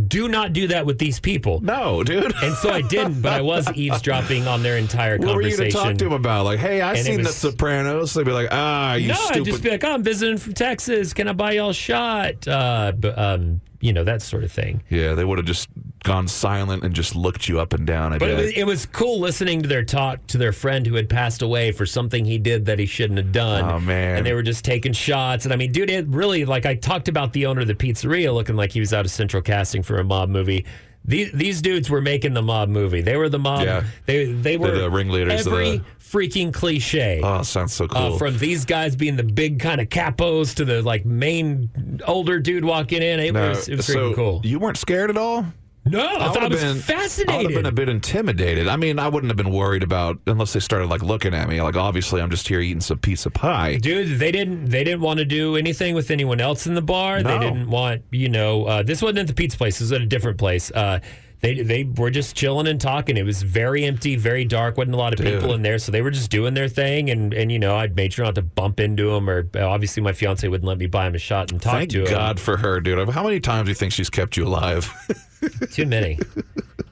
do 0.07 0.29
not 0.29 0.53
do 0.53 0.69
that 0.69 0.85
with 0.85 0.99
these 0.99 1.19
people. 1.19 1.61
No, 1.61 2.05
dude. 2.05 2.35
And 2.43 2.55
so 2.57 2.71
I 2.71 2.83
didn't, 2.83 3.23
but 3.23 3.33
I 3.33 3.41
was 3.41 3.67
eavesdropping 3.75 4.47
on 4.47 4.63
their 4.63 4.77
entire 4.77 5.17
conversation. 5.19 5.27
what 5.29 5.37
were 5.37 5.43
you 5.49 5.57
to 5.57 5.71
talk 5.71 5.97
to 5.97 6.07
him 6.07 6.13
about? 6.13 6.45
Like, 6.45 6.59
hey, 6.59 6.83
I 6.83 6.93
And 6.95 7.07
seen 7.07 7.19
was- 7.19 7.29
The 7.29 7.33
Sopranos. 7.51 8.13
They'd 8.13 8.27
be 8.27 8.33
like, 8.33 8.49
ah, 8.51 8.95
you 8.95 9.09
no, 9.09 9.15
stupid. 9.15 9.39
I'd 9.41 9.45
just 9.47 9.63
be 9.63 9.71
like, 9.71 9.85
oh, 9.85 9.93
I'm 9.95 10.03
visiting 10.03 10.37
from 10.37 10.53
Texas. 10.53 11.15
Can 11.15 11.27
I 11.27 11.33
buy 11.33 11.53
y'all 11.53 11.71
a 11.71 11.75
shot? 11.75 12.47
Uh, 12.47 12.93
um, 13.17 13.61
you 13.81 13.93
know, 13.93 14.05
that 14.05 14.23
sort 14.23 14.45
of 14.45 14.51
thing. 14.51 14.83
yeah, 14.91 15.15
they 15.15 15.25
would 15.25 15.39
have 15.39 15.47
just 15.47 15.69
gone 16.05 16.27
silent 16.27 16.83
and 16.83 16.95
just 16.95 17.15
looked 17.15 17.49
you 17.49 17.61
up 17.61 17.73
and 17.73 17.87
down. 17.87 18.13
I 18.13 18.19
But 18.19 18.31
it 18.31 18.37
was, 18.37 18.51
it 18.53 18.65
was 18.65 18.87
cool 18.87 19.21
listening 19.21 19.63
to 19.63 19.69
their 19.69 19.85
talk 19.85 20.27
to 20.29 20.39
their 20.39 20.53
friend 20.53 20.87
who 20.87 20.95
had 20.95 21.09
passed 21.09 21.43
away 21.43 21.73
for 21.73 21.87
something 21.87 22.25
he 22.25 22.39
did 22.39 22.67
that 22.67 22.79
he 22.79 22.87
shouldn't 22.87 23.19
have 23.19 23.33
done. 23.33 23.65
Oh, 23.65 23.81
man. 23.81 24.17
And 24.17 24.27
they 24.27 24.33
were 24.33 24.43
just 24.43 24.65
taking 24.65 24.93
shots. 24.93 25.45
And 25.45 25.53
I 25.53 25.57
mean, 25.57 25.73
dude, 25.73 25.91
it 25.91 26.07
really 26.09 26.45
like 26.45 26.67
I 26.67 26.75
talked 26.75 27.09
about 27.09 27.33
the 27.33 27.47
owner 27.47 27.61
of 27.61 27.67
the 27.67 27.75
pizzeria 27.75 28.33
looking 28.35 28.57
like 28.57 28.73
he 28.73 28.81
was 28.81 28.93
out 28.93 29.05
of 29.05 29.11
central 29.11 29.43
casting 29.43 29.83
for 29.83 29.99
a 29.99 30.05
mob 30.05 30.29
movie. 30.29 30.65
These 31.05 31.33
these 31.33 31.63
dudes 31.63 31.89
were 31.89 32.01
making 32.03 32.35
the 32.35 32.43
mob 32.43 32.69
movie. 32.69 33.01
They 33.01 33.17
were 33.17 33.29
the 33.29 33.39
mob. 33.39 33.63
Yeah. 33.65 33.85
They 34.07 34.33
they 34.33 34.57
were 34.59 34.71
the 34.71 34.91
ringleaders 34.91 35.47
of 35.47 35.53
Every 35.55 35.79
the- 35.79 35.85
freaking 36.03 36.53
cliche. 36.53 37.21
oh, 37.23 37.43
sounds 37.43 37.73
so 37.73 37.89
cool. 37.89 38.15
Uh, 38.15 38.19
from 38.19 38.37
these 38.39 38.65
guys 38.65 38.95
being 38.97 39.17
the 39.17 39.23
big 39.23 39.59
kind 39.61 39.81
of 39.81 39.89
capos 39.89 40.55
to 40.57 40.65
the 40.65 40.83
like 40.83 41.05
main 41.07 42.01
older 42.07 42.39
dude 42.41 42.65
walking 42.65 43.01
in, 43.03 43.21
it 43.21 43.33
was 43.35 43.69
it 43.69 43.77
was 43.77 43.87
so 43.87 44.13
freaking 44.13 44.15
cool. 44.17 44.41
You 44.45 44.59
weren't 44.59 44.77
scared 44.77 45.09
at 45.11 45.17
all? 45.17 45.47
No, 45.91 46.07
I, 46.07 46.29
thought 46.29 46.39
I 46.39 46.43
would've 46.45 46.89
was 46.89 47.25
I 47.29 47.37
would 47.37 47.47
have 47.47 47.55
been 47.55 47.67
a 47.67 47.73
bit 47.73 47.89
intimidated. 47.89 48.69
I 48.69 48.77
mean, 48.77 48.99
I 48.99 49.09
wouldn't 49.09 49.31
have 49.31 49.37
been 49.37 49.53
worried 49.53 49.83
about 49.83 50.19
unless 50.27 50.53
they 50.53 50.61
started 50.61 50.89
like 50.89 51.03
looking 51.03 51.35
at 51.35 51.49
me. 51.49 51.61
Like, 51.61 51.77
obviously, 51.77 52.21
I'm 52.21 52.31
just 52.31 52.47
here 52.49 52.61
eating 52.61 52.81
some 52.81 52.99
pizza 52.99 53.31
pie. 53.31 53.77
Dude, 53.77 54.19
they 54.19 54.33
didn't. 54.33 54.67
They 54.67 54.85
didn't 54.85 55.01
want 55.01 55.19
to 55.19 55.25
do 55.25 55.57
anything 55.57 55.95
with 55.95 56.11
anyone 56.11 56.41
else 56.41 56.67
in 56.67 56.75
the 56.75 56.83
bar. 56.83 57.23
They 57.23 57.39
didn't 57.39 57.71
want, 57.71 58.03
you 58.11 58.29
know, 58.29 58.65
uh, 58.65 58.83
this 58.83 59.03
wasn't 59.03 59.21
at 59.21 59.27
the 59.27 59.35
pizza 59.35 59.57
place. 59.59 59.79
This 59.79 59.91
was 59.91 59.93
at 59.93 60.03
a 60.03 60.07
different 60.07 60.39
place. 60.39 60.71
Uh, 60.71 61.01
they 61.41 61.63
they 61.63 61.85
were 61.85 62.11
just 62.11 62.35
chilling 62.35 62.67
and 62.67 62.81
talking. 62.81 63.17
It 63.17 63.25
was 63.25 63.43
very 63.43 63.85
empty, 63.85 64.17
very 64.17 64.45
dark. 64.45 64.77
wasn't 64.77 64.95
a 64.95 64.99
lot 64.99 65.13
of 65.13 65.25
people 65.25 65.55
in 65.55 65.63
there, 65.63 65.79
so 65.79 65.93
they 65.93 66.03
were 66.03 66.11
just 66.11 66.31
doing 66.31 66.55
their 66.55 66.69
thing. 66.69 67.11
And 67.11 67.33
and 67.33 67.53
you 67.53 67.59
know, 67.59 67.77
I 67.77 67.87
made 67.87 68.13
sure 68.13 68.25
not 68.25 68.35
to 68.37 68.43
bump 68.43 68.81
into 68.81 69.11
them. 69.11 69.31
Or 69.31 69.49
uh, 69.55 69.67
obviously, 69.67 70.03
my 70.03 70.13
fiance 70.13 70.47
wouldn't 70.47 70.67
let 70.67 70.79
me 70.79 70.87
buy 70.87 71.07
him 71.07 71.15
a 71.15 71.19
shot 71.19 71.53
and 71.53 71.63
talk 71.63 71.75
Thank 71.75 71.91
to 71.91 72.01
him. 72.01 72.07
Thank 72.07 72.19
God 72.19 72.41
for 72.41 72.57
her, 72.57 72.81
dude. 72.81 73.09
How 73.11 73.23
many 73.23 73.39
times 73.39 73.67
do 73.67 73.71
you 73.71 73.77
think 73.77 73.93
she's 73.93 74.11
kept 74.11 74.37
you 74.37 74.47
alive? 74.47 74.93
Too 75.73 75.87
many. 75.87 76.19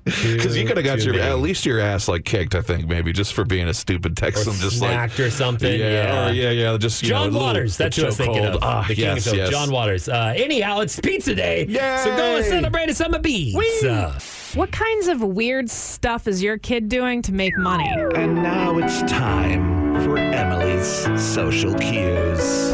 Because 0.05 0.57
you 0.57 0.65
could 0.65 0.77
have 0.77 0.87
got 0.87 1.03
your 1.03 1.15
many. 1.15 1.27
at 1.29 1.41
least 1.41 1.67
your 1.67 1.81
ass 1.81 2.07
like 2.07 2.25
kicked, 2.25 2.55
I 2.55 2.61
think, 2.61 2.87
maybe 2.87 3.13
just 3.13 3.35
for 3.35 3.45
being 3.45 3.67
a 3.67 3.75
stupid 3.75 4.13
or 4.13 4.15
Texan, 4.15 4.53
just 4.53 4.81
like 4.81 4.93
snacked 4.93 5.19
or 5.27 5.31
something. 5.33 5.81
yeah, 5.81 5.89
Yeah, 5.89 6.29
or 6.29 6.33
yeah, 6.33 6.51
yeah, 6.51 6.77
just 6.79 7.03
you 7.03 7.09
John 7.09 7.23
know, 7.23 7.25
a 7.25 7.31
little- 7.33 7.47
Waters. 7.49 7.77
That's 7.77 7.97
the 7.97 8.03
what 8.03 8.07
I 8.07 8.09
was 8.11 8.17
thinking 8.17 8.43
chokehold. 8.45 8.55
of. 8.55 8.63
Ah, 8.63 8.85
the 8.87 8.95
king 8.95 9.05
yes, 9.05 9.27
of 9.27 9.35
yes. 9.35 9.51
John 9.51 9.73
Waters. 9.73 10.09
Uh, 10.09 10.33
anyhow, 10.37 10.79
it's 10.79 11.01
pizza 11.01 11.35
day. 11.35 11.67
Yay! 11.67 12.01
So 12.05 12.17
go 12.17 12.37
and 12.37 12.45
celebrate 12.45 12.89
us 12.89 12.99
some 12.99 13.15
pizza. 13.21 14.17
What 14.55 14.71
kinds 14.71 15.09
of 15.09 15.23
weird 15.23 15.69
stuff 15.69 16.29
is 16.29 16.41
your 16.41 16.57
kid 16.57 16.89
doing 16.89 17.21
to 17.23 17.33
make 17.33 17.59
money? 17.59 17.89
And 18.15 18.37
now 18.37 18.79
it's 18.79 19.01
time 19.11 19.86
for 20.05 20.19
Emily's 20.19 20.87
social 21.23 21.75
cues. 21.75 22.73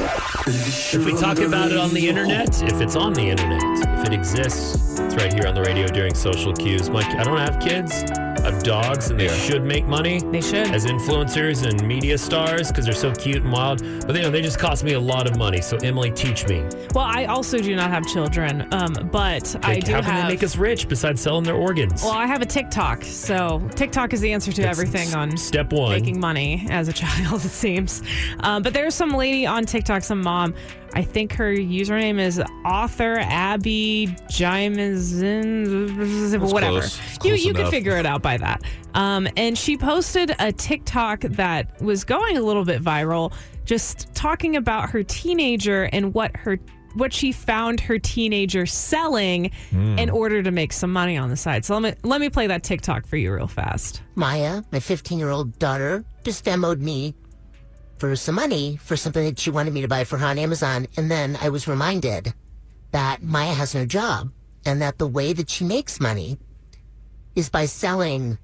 If 0.94 1.04
we 1.06 1.12
talk 1.12 1.38
about 1.38 1.70
it 1.70 1.78
on 1.78 1.94
the 1.94 2.08
internet, 2.08 2.62
if 2.62 2.80
it's 2.80 2.96
on 2.96 3.12
the 3.14 3.22
internet, 3.22 3.62
if 4.00 4.06
it 4.06 4.12
exists, 4.12 4.98
it's 4.98 5.14
right 5.14 5.32
here 5.32 5.46
on 5.46 5.54
the 5.54 5.62
radio 5.62 5.86
during 5.86 6.14
social 6.14 6.52
cues. 6.52 6.90
My, 6.90 7.00
I 7.18 7.22
don't 7.24 7.38
have 7.38 7.60
kids. 7.60 8.04
I 8.42 8.50
have 8.50 8.62
dogs, 8.64 9.10
and 9.10 9.20
they 9.20 9.26
Yeah. 9.26 9.34
should 9.36 9.64
make 9.64 9.86
money. 9.86 10.18
They 10.32 10.40
should. 10.40 10.66
as 10.72 10.84
influencers 10.86 11.64
and 11.64 11.86
media 11.86 12.18
stars 12.18 12.68
because 12.68 12.84
they're 12.84 12.92
so 12.92 13.12
cute 13.12 13.36
and 13.44 13.52
wild. 13.52 13.82
But 14.04 14.16
you 14.16 14.22
know, 14.22 14.30
they 14.30 14.42
just 14.42 14.58
cost 14.58 14.82
me 14.82 14.94
a 14.94 15.00
lot 15.00 15.28
of 15.30 15.36
money. 15.36 15.60
So 15.60 15.76
Emily, 15.76 16.10
teach 16.10 16.48
me. 16.48 16.64
Well, 16.92 17.04
I 17.04 17.26
also 17.26 17.58
do 17.58 17.76
not 17.76 17.90
have 17.90 18.04
children, 18.08 18.66
um, 18.72 18.94
but 19.12 19.54
I 19.64 19.74
Like, 19.74 19.84
do 19.84 19.92
how 19.92 20.00
can 20.00 20.10
have. 20.10 20.24
they 20.28 20.34
make 20.34 20.42
us 20.42 20.56
rich 20.56 20.88
besides 20.88 21.20
selling 21.22 21.44
their 21.44 21.54
organs? 21.54 22.02
well, 22.02 22.12
I 22.14 22.26
have 22.26 22.42
a 22.42 22.46
TikTok, 22.46 23.04
so 23.04 23.62
TikTok 23.76 24.12
is 24.12 24.20
the 24.20 24.32
answer 24.32 24.50
to 24.50 24.68
everything 24.68 25.14
on 25.14 25.36
step 25.36 25.72
one. 25.72 25.92
making 25.92 26.18
money 26.18 26.66
as 26.68 26.88
a 26.88 26.92
child, 26.92 27.11
it 27.18 27.40
seems. 27.40 28.02
Um, 28.40 28.62
but 28.62 28.74
there's 28.74 28.94
some 28.94 29.10
lady 29.10 29.46
on 29.46 29.64
TikTok, 29.64 30.02
some 30.02 30.22
mom. 30.22 30.54
I 30.94 31.02
think 31.02 31.32
her 31.34 31.54
username 31.54 32.20
is 32.20 32.42
author 32.66 33.18
Abby 33.20 34.08
Jimazin, 34.28 36.38
whatever. 36.52 36.80
close. 36.80 37.00
You 37.00 37.18
Close 37.18 37.44
you 37.44 37.52
can 37.52 37.62
enough. 37.62 37.70
figure 37.70 37.96
it 37.96 38.06
out 38.06 38.22
by 38.22 38.36
that. 38.36 38.62
Um, 38.94 39.26
and 39.36 39.56
she 39.56 39.76
posted 39.76 40.34
a 40.38 40.52
TikTok 40.52 41.20
that 41.22 41.80
was 41.80 42.04
going 42.04 42.36
a 42.36 42.42
little 42.42 42.64
bit 42.64 42.82
viral, 42.82 43.32
just 43.64 44.12
talking 44.14 44.56
about 44.56 44.90
her 44.90 45.02
teenager 45.02 45.84
and 45.92 46.12
what 46.12 46.36
her 46.36 46.58
what 46.94 47.12
she 47.12 47.32
found 47.32 47.80
her 47.80 47.98
teenager 47.98 48.66
selling 48.66 49.50
Hmm. 49.70 49.98
in 49.98 50.10
order 50.10 50.42
to 50.42 50.50
make 50.50 50.72
some 50.72 50.92
money 50.92 51.16
on 51.16 51.30
the 51.30 51.36
side. 51.36 51.64
So 51.64 51.74
let 51.78 51.82
me 51.82 52.08
let 52.08 52.20
me 52.20 52.28
play 52.30 52.46
that 52.46 52.62
TikTok 52.62 53.06
for 53.06 53.16
you 53.16 53.32
real 53.32 53.46
fast. 53.48 54.02
Maya, 54.14 54.62
my 54.72 54.80
15 54.80 55.18
year 55.18 55.30
old 55.30 55.58
daughter, 55.58 56.04
just 56.24 56.44
DMed 56.44 56.80
me 56.80 57.14
for 57.98 58.14
some 58.16 58.34
money 58.34 58.76
for 58.82 58.96
something 58.96 59.24
that 59.24 59.38
she 59.38 59.50
wanted 59.50 59.72
me 59.72 59.80
to 59.82 59.88
buy 59.88 60.04
for 60.04 60.18
her 60.18 60.26
on 60.26 60.38
Amazon. 60.38 60.86
And 60.96 61.10
then 61.10 61.38
I 61.40 61.48
was 61.50 61.68
reminded 61.68 62.34
that 62.90 63.22
Maya 63.22 63.52
has 63.54 63.74
no 63.74 63.86
job 63.86 64.32
and 64.66 64.82
that 64.82 64.98
the 64.98 65.06
way 65.06 65.32
that 65.32 65.48
she 65.50 65.64
makes 65.64 66.00
money 66.00 66.36
is 67.34 67.48
by 67.48 67.64
selling 67.66 68.38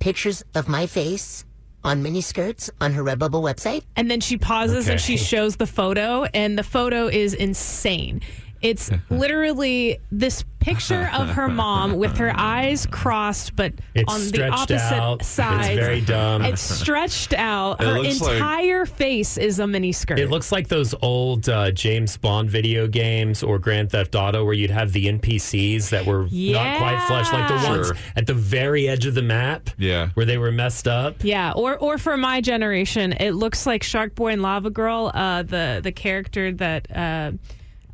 pictures 0.00 0.42
of 0.54 0.68
my 0.68 0.86
face 0.86 1.44
on 1.84 2.02
miniskirts 2.02 2.70
on 2.80 2.92
her 2.92 3.04
Redbubble 3.04 3.42
website. 3.42 3.82
And 3.96 4.10
then 4.10 4.20
she 4.20 4.36
pauses 4.36 4.88
and 4.88 5.00
she 5.00 5.16
shows 5.16 5.56
the 5.56 5.66
photo, 5.66 6.24
and 6.34 6.58
the 6.58 6.62
photo 6.62 7.06
is 7.06 7.34
insane. 7.34 8.20
It's 8.64 8.90
literally 9.10 9.98
this 10.10 10.44
picture 10.60 11.10
of 11.12 11.28
her 11.28 11.46
mom 11.48 11.92
with 11.98 12.16
her 12.16 12.32
eyes 12.34 12.86
crossed, 12.90 13.54
but 13.54 13.74
It's 13.94 14.10
on 14.12 14.20
the 14.30 14.48
opposite 14.48 14.80
out. 14.94 15.20
It's 15.20 15.28
side. 15.28 15.76
very 15.78 16.00
dumb. 16.00 16.42
It's 16.42 16.62
stretched 16.62 17.34
out. 17.34 17.80
It 17.82 17.86
her 17.86 18.00
looks 18.00 18.20
like- 18.22 18.32
entire 18.36 18.86
face 18.86 19.36
is 19.36 19.58
a 19.58 19.66
mini 19.66 19.92
skirt. 19.92 20.18
It 20.18 20.30
looks 20.30 20.50
like 20.50 20.68
those 20.68 20.94
old 21.02 21.48
uh, 21.50 21.70
James 21.72 22.16
Bond 22.16 22.48
video 22.48 22.86
games 22.88 23.42
or 23.42 23.58
Grand 23.58 23.90
Theft 23.90 24.14
Auto 24.14 24.42
where 24.44 24.54
you'd 24.54 24.70
have 24.70 24.92
the 24.92 25.06
NPCs 25.06 25.90
that 25.90 26.06
were 26.06 26.22
not 26.32 26.78
quite 26.78 27.04
flush, 27.06 27.30
like 27.32 27.46
the 27.48 27.68
ones 27.68 27.86
Sure. 27.88 27.96
at 28.16 28.26
the 28.26 28.32
very 28.34 28.88
edge 28.88 29.04
of 29.04 29.14
the 29.14 29.22
map 29.22 29.68
Yeah. 29.76 30.08
where 30.14 30.24
they 30.24 30.38
were 30.38 30.50
messed 30.52 30.88
up. 30.88 31.22
Yeah, 31.22 31.52
or 31.52 31.76
or 31.76 31.98
for 31.98 32.16
my 32.16 32.40
generation, 32.40 33.12
it 33.12 33.32
looks 33.32 33.66
like 33.66 33.82
Shark 33.82 34.14
Boy 34.14 34.32
and 34.32 34.40
Lava 34.40 34.70
Girl, 34.70 35.10
uh, 35.12 35.42
the 35.42 35.80
the 35.82 35.92
character 35.92 36.52
that 36.52 36.88
uh, 36.96 37.32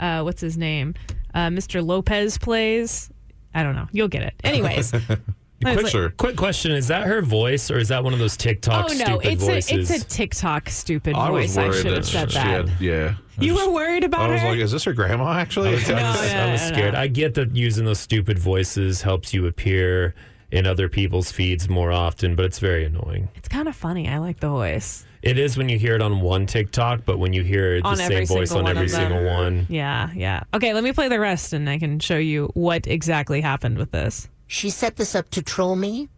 uh, 0.00 0.22
what's 0.22 0.40
his 0.40 0.56
name, 0.58 0.94
uh, 1.34 1.48
Mr. 1.48 1.84
Lopez 1.86 2.38
plays. 2.38 3.10
I 3.54 3.62
don't 3.62 3.74
know. 3.76 3.86
You'll 3.92 4.08
get 4.08 4.22
it. 4.22 4.34
Anyways, 4.44 4.92
I 4.94 5.74
like- 5.74 6.16
Quick 6.16 6.36
question: 6.36 6.72
Is 6.72 6.88
that 6.88 7.06
her 7.06 7.20
voice 7.20 7.70
or 7.70 7.78
is 7.78 7.88
that 7.88 8.02
one 8.02 8.12
of 8.12 8.18
those 8.18 8.36
TikTok 8.36 8.86
oh 8.90 8.94
no, 8.94 9.04
stupid 9.04 9.26
it's 9.32 9.44
voices? 9.44 9.90
a 9.90 9.94
it's 9.94 10.04
a 10.04 10.06
TikTok 10.08 10.68
stupid 10.70 11.14
I 11.14 11.28
voice. 11.28 11.56
I 11.56 11.70
should 11.70 11.86
that 11.86 11.94
have 11.96 12.06
said 12.06 12.30
that. 12.30 12.68
had, 12.68 12.80
yeah. 12.80 13.14
You 13.38 13.54
just- 13.54 13.66
were 13.66 13.72
worried 13.72 14.04
about 14.04 14.30
I 14.30 14.32
was 14.34 14.40
her. 14.42 14.48
like, 14.50 14.58
is 14.58 14.72
this 14.72 14.84
her 14.84 14.92
grandma 14.92 15.32
actually? 15.32 15.70
I 15.70 15.72
was, 15.74 15.90
I 15.90 15.94
was- 16.12 16.32
No, 16.32 16.38
I 16.40 16.52
was 16.52 16.60
no, 16.62 16.66
scared. 16.68 16.94
no. 16.94 17.00
I 17.00 17.06
get 17.08 17.34
that 17.34 17.54
using 17.54 17.84
those 17.84 18.00
stupid 18.00 18.38
voices 18.38 19.02
helps 19.02 19.34
you 19.34 19.46
appear 19.46 20.14
in 20.50 20.66
other 20.66 20.88
people's 20.88 21.30
feeds 21.30 21.68
more 21.68 21.92
often, 21.92 22.34
but 22.36 22.44
it's 22.46 22.58
very 22.58 22.84
annoying. 22.84 23.28
it's 23.36 23.48
kind 23.48 23.68
of 23.68 23.76
funny. 23.76 24.08
I 24.08 24.18
like 24.18 24.40
the 24.40 24.48
voice. 24.48 25.04
It 25.22 25.38
is 25.38 25.56
when 25.58 25.68
you 25.68 25.78
hear 25.78 25.94
it 25.94 26.02
on 26.02 26.22
one 26.22 26.46
TikTok, 26.46 27.04
but 27.04 27.18
when 27.18 27.32
you 27.32 27.42
hear 27.42 27.80
the 27.82 27.88
On 27.88 27.96
same 27.96 28.26
voice 28.26 28.52
on 28.52 28.66
every 28.66 28.88
single 28.88 29.22
one. 29.24 29.66
Yeah, 29.68 30.10
yeah. 30.14 30.44
Okay, 30.54 30.72
let 30.72 30.82
me 30.82 30.92
play 30.92 31.08
the 31.08 31.20
rest, 31.20 31.52
and 31.52 31.68
I 31.68 31.78
can 31.78 31.98
show 32.00 32.16
you 32.16 32.50
what 32.54 32.86
exactly 32.86 33.42
happened 33.42 33.76
with 33.76 33.90
this. 33.90 34.28
She 34.46 34.70
set 34.70 34.96
this 34.96 35.14
up 35.14 35.28
to 35.30 35.42
troll 35.42 35.76
me. 35.76 36.08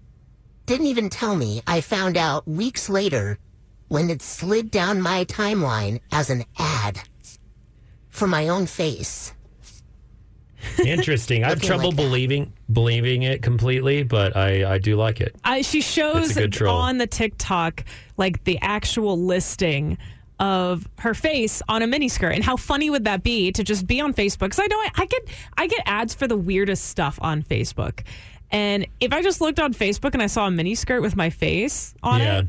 Didn't 0.66 0.86
even 0.86 1.10
tell 1.10 1.34
me. 1.34 1.62
I 1.66 1.80
found 1.80 2.16
out 2.16 2.46
weeks 2.46 2.88
later 2.88 3.38
when 3.88 4.08
it 4.08 4.22
slid 4.22 4.70
down 4.70 5.02
my 5.02 5.24
timeline 5.24 6.00
as 6.12 6.30
an 6.30 6.44
ad 6.56 7.00
for 8.08 8.28
my 8.28 8.48
own 8.48 8.66
face. 8.66 9.34
Interesting. 10.84 11.44
I 11.44 11.48
have 11.50 11.60
trouble 11.62 11.88
like 11.88 11.96
believing 11.96 12.52
believing 12.72 13.22
it 13.22 13.42
completely, 13.42 14.02
but 14.02 14.36
I, 14.36 14.74
I 14.74 14.78
do 14.78 14.96
like 14.96 15.20
it. 15.20 15.34
I, 15.44 15.62
she 15.62 15.80
shows 15.80 16.28
It's 16.30 16.36
a 16.36 16.40
good 16.42 16.52
troll. 16.52 16.76
on 16.76 16.98
the 16.98 17.06
TikTok 17.06 17.84
like 18.16 18.44
the 18.44 18.58
actual 18.62 19.18
listing 19.18 19.98
of 20.40 20.88
her 20.98 21.14
face 21.14 21.62
on 21.68 21.82
a 21.82 21.86
miniskirt, 21.86 22.34
and 22.34 22.42
how 22.42 22.56
funny 22.56 22.90
would 22.90 23.04
that 23.04 23.22
be 23.22 23.52
to 23.52 23.62
just 23.62 23.86
be 23.86 24.00
on 24.00 24.12
Facebook? 24.12 24.40
Because 24.50 24.60
I 24.60 24.66
know 24.66 24.76
I, 24.78 24.88
I 24.96 25.06
get 25.06 25.28
I 25.56 25.66
get 25.66 25.82
ads 25.86 26.14
for 26.14 26.26
the 26.26 26.36
weirdest 26.36 26.86
stuff 26.86 27.18
on 27.22 27.42
Facebook, 27.42 28.00
and 28.50 28.86
if 29.00 29.12
I 29.12 29.22
just 29.22 29.40
looked 29.40 29.60
on 29.60 29.72
Facebook 29.72 30.14
and 30.14 30.22
I 30.22 30.26
saw 30.26 30.46
a 30.48 30.50
miniskirt 30.50 31.00
with 31.02 31.14
my 31.16 31.30
face 31.30 31.94
on 32.02 32.20
Yeah. 32.20 32.38
it, 32.40 32.46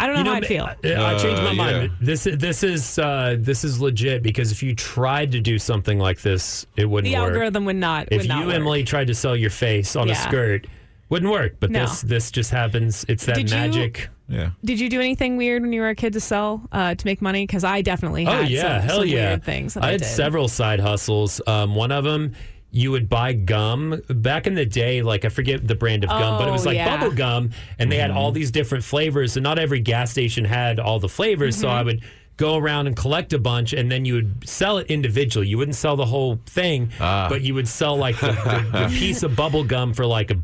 I 0.00 0.06
don't 0.06 0.24
know 0.24 0.30
how 0.30 0.36
I'd 0.38 0.46
feel. 0.46 0.64
I, 0.64 0.74
I 0.82 1.18
changed 1.18 1.42
my 1.42 1.50
Uh, 1.50 1.54
mind. 1.54 1.82
yeah. 1.82 1.88
This 2.00 2.26
is 2.26 2.38
this 2.38 2.62
is 2.64 2.98
uh, 2.98 3.36
this 3.38 3.64
is 3.64 3.80
legit 3.80 4.22
because 4.22 4.50
if 4.52 4.62
you 4.62 4.74
tried 4.74 5.32
to 5.32 5.40
do 5.40 5.58
something 5.58 5.98
like 5.98 6.20
this, 6.22 6.66
it 6.76 6.86
wouldn't 6.86 7.12
work. 7.12 7.18
the 7.18 7.22
work. 7.22 7.32
algorithm 7.34 7.64
would 7.66 7.76
not. 7.76 8.08
if 8.10 8.22
would 8.22 8.28
not 8.28 8.40
you 8.40 8.46
work. 8.46 8.54
Emily 8.56 8.82
tried 8.84 9.06
to 9.08 9.14
sell 9.14 9.36
your 9.36 9.50
face 9.50 9.94
on 9.96 10.08
a 10.08 10.12
Yeah. 10.12 10.28
skirt, 10.28 10.66
wouldn't 11.10 11.30
work. 11.30 11.56
But 11.60 11.70
No. 11.70 11.80
this 11.86 12.00
this 12.02 12.30
just 12.30 12.50
happens. 12.50 13.04
It's 13.08 13.26
that 13.26 13.36
Did 13.36 13.50
you- 13.50 13.56
magic. 13.56 14.08
Yeah. 14.28 14.50
Did 14.64 14.78
you 14.78 14.88
do 14.88 15.00
anything 15.00 15.36
weird 15.36 15.60
when 15.62 15.72
you 15.72 15.80
were 15.80 15.88
a 15.88 15.94
kid 15.96 16.12
to 16.12 16.20
sell 16.20 16.62
uh, 16.70 16.94
to 16.94 17.04
make 17.06 17.20
money? 17.20 17.44
Because 17.46 17.64
I 17.64 17.82
definitely 17.82 18.26
Oh 18.28 18.40
yeah, 18.42 18.78
some, 18.78 18.88
hell 18.88 18.98
some 19.00 19.08
yeah! 19.08 19.28
weird 19.30 19.44
things. 19.44 19.74
That 19.74 19.82
I 19.84 19.88
I, 19.88 19.90
had 19.92 20.00
did. 20.02 20.06
several 20.06 20.46
side 20.46 20.78
hustles. 20.78 21.40
Um, 21.48 21.74
one 21.74 21.90
of 21.90 22.04
them, 22.04 22.34
you 22.72 22.90
would 22.92 23.08
buy 23.08 23.32
gum 23.32 24.00
back 24.08 24.46
in 24.46 24.54
the 24.54 24.64
day. 24.66 25.02
Like 25.02 25.24
I 25.24 25.28
forget 25.28 25.66
the 25.66 25.74
brand 25.74 26.04
of 26.04 26.10
gum, 26.10 26.38
but 26.38 26.46
it 26.48 26.52
was 26.52 26.66
Oh, 26.66 26.70
like 26.70 26.76
yeah. 26.76 26.96
bubble 26.96 27.14
gum, 27.14 27.50
and 27.78 27.90
they 27.90 27.96
had 27.96 28.10
all 28.10 28.30
these 28.32 28.50
different 28.50 28.84
flavors. 28.84 29.36
And 29.36 29.42
not 29.44 29.58
every 29.58 29.80
gas 29.80 30.10
station 30.12 30.44
had 30.44 30.78
all 30.78 30.98
the 31.00 31.08
flavors, 31.08 31.56
so 31.56 31.66
Mm-hmm. 31.68 31.76
I 31.76 31.82
would 31.82 32.00
go 32.36 32.56
around 32.56 32.86
and 32.86 32.96
collect 32.96 33.32
a 33.34 33.38
bunch, 33.38 33.72
and 33.74 33.90
then 33.92 34.04
you 34.04 34.14
would 34.14 34.48
sell 34.48 34.78
it 34.78 34.86
individually. 34.86 35.46
You 35.48 35.58
wouldn't 35.58 35.74
sell 35.76 35.96
the 35.96 36.06
whole 36.06 36.38
thing, 36.46 36.90
Ah. 37.00 37.26
but 37.28 37.42
you 37.42 37.54
would 37.54 37.68
sell 37.68 37.96
like 37.96 38.18
the, 38.18 38.28
the, 38.28 38.78
the 38.88 38.94
piece 38.98 39.22
of 39.22 39.36
bubble 39.36 39.62
gum 39.64 39.92
for 39.92 40.06
like 40.06 40.30
a 40.30 40.36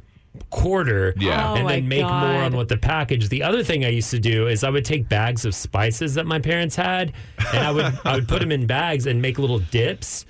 quarter 0.50 1.14
Yeah. 1.18 1.52
Oh, 1.52 1.54
and 1.54 1.64
my 1.64 1.73
then 1.76 1.88
make 1.88 2.02
more 2.02 2.11
on 2.42 2.54
what 2.54 2.68
the 2.68 2.76
package. 2.76 3.28
The 3.30 3.42
other 3.42 3.62
thing 3.64 3.85
I 3.85 3.88
used 3.88 4.11
to 4.11 4.18
do 4.18 4.49
is 4.49 4.62
I 4.64 4.71
would 4.71 4.85
take 4.85 5.09
bags 5.09 5.45
of 5.47 5.54
spices 5.54 6.14
that 6.14 6.26
my 6.26 6.38
parents 6.38 6.76
had, 6.76 7.12
and 7.54 7.59
I 7.64 7.71
would 7.71 7.99
I 8.04 8.16
would 8.16 8.28
put 8.28 8.40
them 8.40 8.52
in 8.52 8.66
bags 8.66 9.06
and 9.06 9.23
make 9.23 9.38
little 9.38 9.61
dips. 9.61 10.26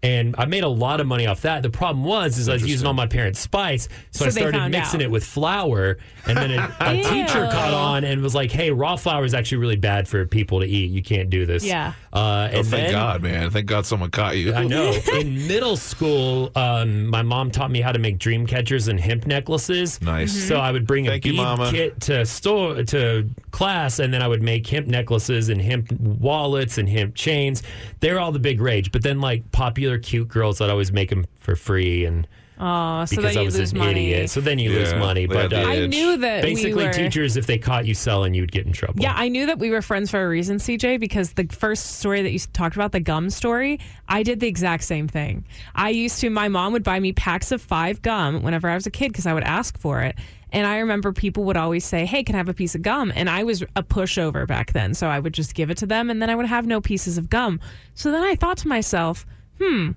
And 0.00 0.36
I 0.38 0.44
made 0.44 0.62
a 0.62 0.68
lot 0.68 1.00
of 1.00 1.08
money 1.08 1.26
off 1.26 1.42
that. 1.42 1.62
The 1.64 1.70
problem 1.70 2.04
was, 2.04 2.38
is 2.38 2.48
I 2.48 2.52
was 2.52 2.64
using 2.64 2.86
all 2.86 2.94
my 2.94 3.08
parents' 3.08 3.40
spice, 3.40 3.88
so, 4.12 4.20
So 4.20 4.26
I 4.26 4.28
started 4.28 4.68
mixing 4.70 5.00
out. 5.00 5.04
it 5.06 5.10
with 5.10 5.24
flour. 5.24 5.98
And 6.24 6.36
then 6.36 6.52
a, 6.52 6.76
a 6.80 7.02
teacher 7.02 7.48
caught 7.50 7.74
on 7.74 8.04
and 8.04 8.22
was 8.22 8.32
like, 8.34 8.52
"Hey, 8.52 8.70
raw 8.70 8.94
flour 8.94 9.24
is 9.24 9.34
actually 9.34 9.58
really 9.58 9.76
bad 9.76 10.06
for 10.06 10.24
people 10.24 10.60
to 10.60 10.66
eat. 10.66 10.90
You 10.92 11.02
can't 11.02 11.30
do 11.30 11.46
this." 11.46 11.64
Yeah. 11.64 11.94
Uh, 12.12 12.48
and 12.52 12.58
Oh, 12.58 12.62
thank 12.62 12.70
then, 12.70 12.90
God, 12.92 13.22
man. 13.22 13.50
Thank 13.50 13.66
God 13.66 13.86
someone 13.86 14.10
caught 14.10 14.36
you. 14.36 14.54
I 14.54 14.64
know. 14.64 14.92
In 15.14 15.48
middle 15.48 15.76
school, 15.76 16.52
um, 16.54 17.06
my 17.06 17.22
mom 17.22 17.50
taught 17.50 17.70
me 17.70 17.80
how 17.80 17.90
to 17.90 17.98
make 17.98 18.18
dream 18.18 18.46
catchers 18.46 18.86
and 18.88 19.00
hemp 19.00 19.26
necklaces. 19.26 20.00
Nice. 20.00 20.32
Mm-hmm. 20.32 20.48
So 20.48 20.56
I 20.58 20.70
would 20.70 20.86
bring 20.86 21.06
a 21.08 21.10
Thank 21.10 21.24
you, 21.24 21.32
bead 21.32 21.38
Mama. 21.38 21.70
kit 21.72 22.00
to 22.02 22.24
store 22.26 22.82
to 22.84 23.28
class, 23.50 23.98
and 23.98 24.12
then 24.14 24.22
I 24.22 24.28
would 24.28 24.42
make 24.42 24.66
hemp 24.66 24.86
necklaces 24.86 25.48
and 25.48 25.60
hemp 25.60 25.90
wallets 25.92 26.78
and 26.78 26.88
hemp 26.88 27.14
chains. 27.16 27.62
They're 28.00 28.20
all 28.20 28.30
the 28.32 28.38
big 28.38 28.60
rage. 28.60 28.92
But 28.92 29.02
then, 29.02 29.20
like 29.20 29.50
popular 29.50 29.87
cute 29.96 30.28
girls, 30.28 30.60
I'd 30.60 30.68
always 30.68 30.92
make 30.92 31.08
them 31.08 31.24
for 31.38 31.56
free 31.56 32.04
and. 32.04 32.26
Oh, 32.60 33.04
so 33.04 33.14
because 33.14 33.34
then 33.34 33.38
I 33.38 33.40
you 33.42 33.46
was 33.46 33.56
lose 33.56 33.70
an 33.70 33.78
money. 33.78 34.10
idiot. 34.12 34.30
So 34.30 34.40
then 34.40 34.58
you 34.58 34.70
lose 34.70 34.92
money. 34.94 35.26
But 35.26 35.52
uh, 35.52 35.58
I 35.58 35.86
knew 35.86 36.16
that 36.16 36.42
we 36.44 36.54
basically, 36.54 36.86
were, 36.86 36.92
teachers, 36.92 37.36
if 37.36 37.46
they 37.46 37.56
caught 37.56 37.86
you 37.86 37.94
selling, 37.94 38.34
you'd 38.34 38.50
get 38.50 38.66
in 38.66 38.72
trouble. 38.72 39.00
Yeah, 39.00 39.12
I 39.14 39.28
knew 39.28 39.46
that 39.46 39.60
we 39.60 39.70
were 39.70 39.80
friends 39.80 40.10
for 40.10 40.20
a 40.20 40.28
reason, 40.28 40.56
CJ, 40.56 40.98
because 40.98 41.34
the 41.34 41.46
first 41.52 41.98
story 42.00 42.20
that 42.22 42.32
you 42.32 42.40
talked 42.52 42.74
about, 42.74 42.90
the 42.90 42.98
gum 42.98 43.30
story, 43.30 43.78
I 44.08 44.24
did 44.24 44.40
the 44.40 44.48
exact 44.48 44.82
same 44.82 45.06
thing. 45.06 45.44
I 45.76 45.90
used 45.90 46.20
to, 46.22 46.30
my 46.30 46.48
mom 46.48 46.72
would 46.72 46.82
buy 46.82 46.98
me 46.98 47.12
packs 47.12 47.52
of 47.52 47.62
five 47.62 48.02
gum 48.02 48.42
whenever 48.42 48.68
I 48.68 48.74
was 48.74 48.88
a 48.88 48.90
kid 48.90 49.12
because 49.12 49.26
I 49.26 49.34
would 49.34 49.44
ask 49.44 49.78
for 49.78 50.02
it. 50.02 50.16
And 50.50 50.66
I 50.66 50.78
remember 50.78 51.12
people 51.12 51.44
would 51.44 51.56
always 51.56 51.84
say, 51.84 52.06
Hey, 52.06 52.24
can 52.24 52.34
I 52.34 52.38
have 52.38 52.48
a 52.48 52.54
piece 52.54 52.74
of 52.74 52.82
gum? 52.82 53.12
And 53.14 53.28
I 53.28 53.44
was 53.44 53.62
a 53.76 53.82
pushover 53.82 54.46
back 54.46 54.72
then. 54.72 54.94
So 54.94 55.06
I 55.08 55.18
would 55.18 55.34
just 55.34 55.54
give 55.54 55.70
it 55.70 55.76
to 55.78 55.86
them 55.86 56.10
and 56.10 56.20
then 56.22 56.30
I 56.30 56.34
would 56.34 56.46
have 56.46 56.66
no 56.66 56.80
pieces 56.80 57.18
of 57.18 57.28
gum. 57.28 57.60
So 57.94 58.10
then 58.10 58.24
I 58.24 58.34
thought 58.34 58.56
to 58.58 58.68
myself, 58.68 59.26
hmm. 59.60 59.90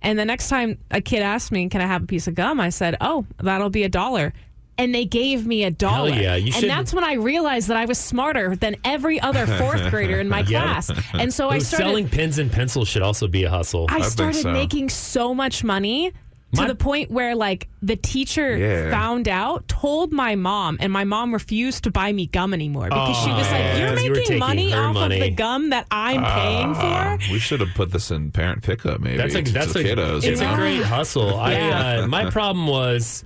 And 0.00 0.16
the 0.18 0.24
next 0.24 0.48
time 0.48 0.78
a 0.92 1.00
kid 1.00 1.22
asked 1.22 1.50
me, 1.50 1.68
Can 1.68 1.80
I 1.80 1.86
have 1.86 2.04
a 2.04 2.06
piece 2.06 2.28
of 2.28 2.34
gum? 2.36 2.60
I 2.60 2.68
said, 2.70 2.96
Oh, 3.00 3.26
that'll 3.42 3.70
be 3.70 3.82
a 3.84 3.88
dollar. 3.88 4.32
And 4.80 4.94
they 4.94 5.04
gave 5.06 5.44
me 5.44 5.64
a 5.64 5.72
dollar. 5.72 6.12
Hell 6.12 6.22
yeah, 6.22 6.36
you 6.36 6.52
should- 6.52 6.62
and 6.62 6.70
that's 6.70 6.94
when 6.94 7.02
I 7.02 7.14
realized 7.14 7.66
that 7.66 7.76
I 7.76 7.84
was 7.84 7.98
smarter 7.98 8.54
than 8.54 8.76
every 8.84 9.20
other 9.20 9.44
fourth 9.58 9.90
grader 9.90 10.20
in 10.20 10.28
my 10.28 10.40
Yeah. 10.46 10.62
class. 10.62 10.92
And 11.14 11.34
so 11.34 11.48
I 11.48 11.56
Ooh, 11.56 11.60
started 11.60 11.84
selling 11.86 12.08
pens 12.08 12.38
and 12.38 12.50
pencils 12.52 12.86
should 12.86 13.02
also 13.02 13.26
be 13.26 13.42
a 13.42 13.50
hustle. 13.50 13.86
I 13.88 13.94
think 13.94 14.04
started 14.04 14.42
so. 14.42 14.52
making 14.52 14.88
so 14.90 15.34
much 15.34 15.64
money 15.64 16.12
to 16.54 16.66
the 16.66 16.74
point 16.74 17.10
where 17.10 17.34
like 17.34 17.68
the 17.82 17.96
teacher 17.96 18.56
Yeah. 18.56 18.90
found 18.90 19.28
out, 19.28 19.68
told 19.68 20.12
my 20.12 20.34
mom, 20.34 20.78
and 20.80 20.90
my 20.92 21.04
mom 21.04 21.32
refused 21.32 21.84
to 21.84 21.90
buy 21.90 22.12
me 22.12 22.26
gum 22.26 22.54
anymore 22.54 22.88
because 22.88 23.16
she 23.22 23.30
was 23.30 23.50
like, 23.50 23.64
Oh, 23.74 23.78
"You're 23.78 23.90
because 23.90 24.04
you 24.04 24.10
were 24.10 24.16
making 24.16 24.38
money 24.38 24.72
off 24.74 24.96
of 24.96 25.10
the 25.10 25.30
gum 25.30 25.70
that 25.70 25.86
I'm 25.90 26.24
paying 26.24 26.70
Uh, 26.74 27.18
for." 27.18 27.32
we 27.32 27.38
should 27.38 27.60
have 27.60 27.74
put 27.74 27.92
this 27.92 28.10
in 28.10 28.30
parent 28.30 28.62
pickup, 28.62 29.00
maybe. 29.00 29.18
That's 29.18 29.34
a 29.34 29.42
to 29.42 29.52
that's 29.52 29.74
a 29.76 29.84
kiddos. 29.84 30.24
it's 30.24 30.40
you 30.40 30.48
a 30.48 30.54
great 30.56 30.82
hustle. 30.82 31.36
I 31.38 31.52
Yeah. 31.52 32.00
uh, 32.02 32.06
my 32.06 32.30
problem 32.30 32.66
was 32.66 33.24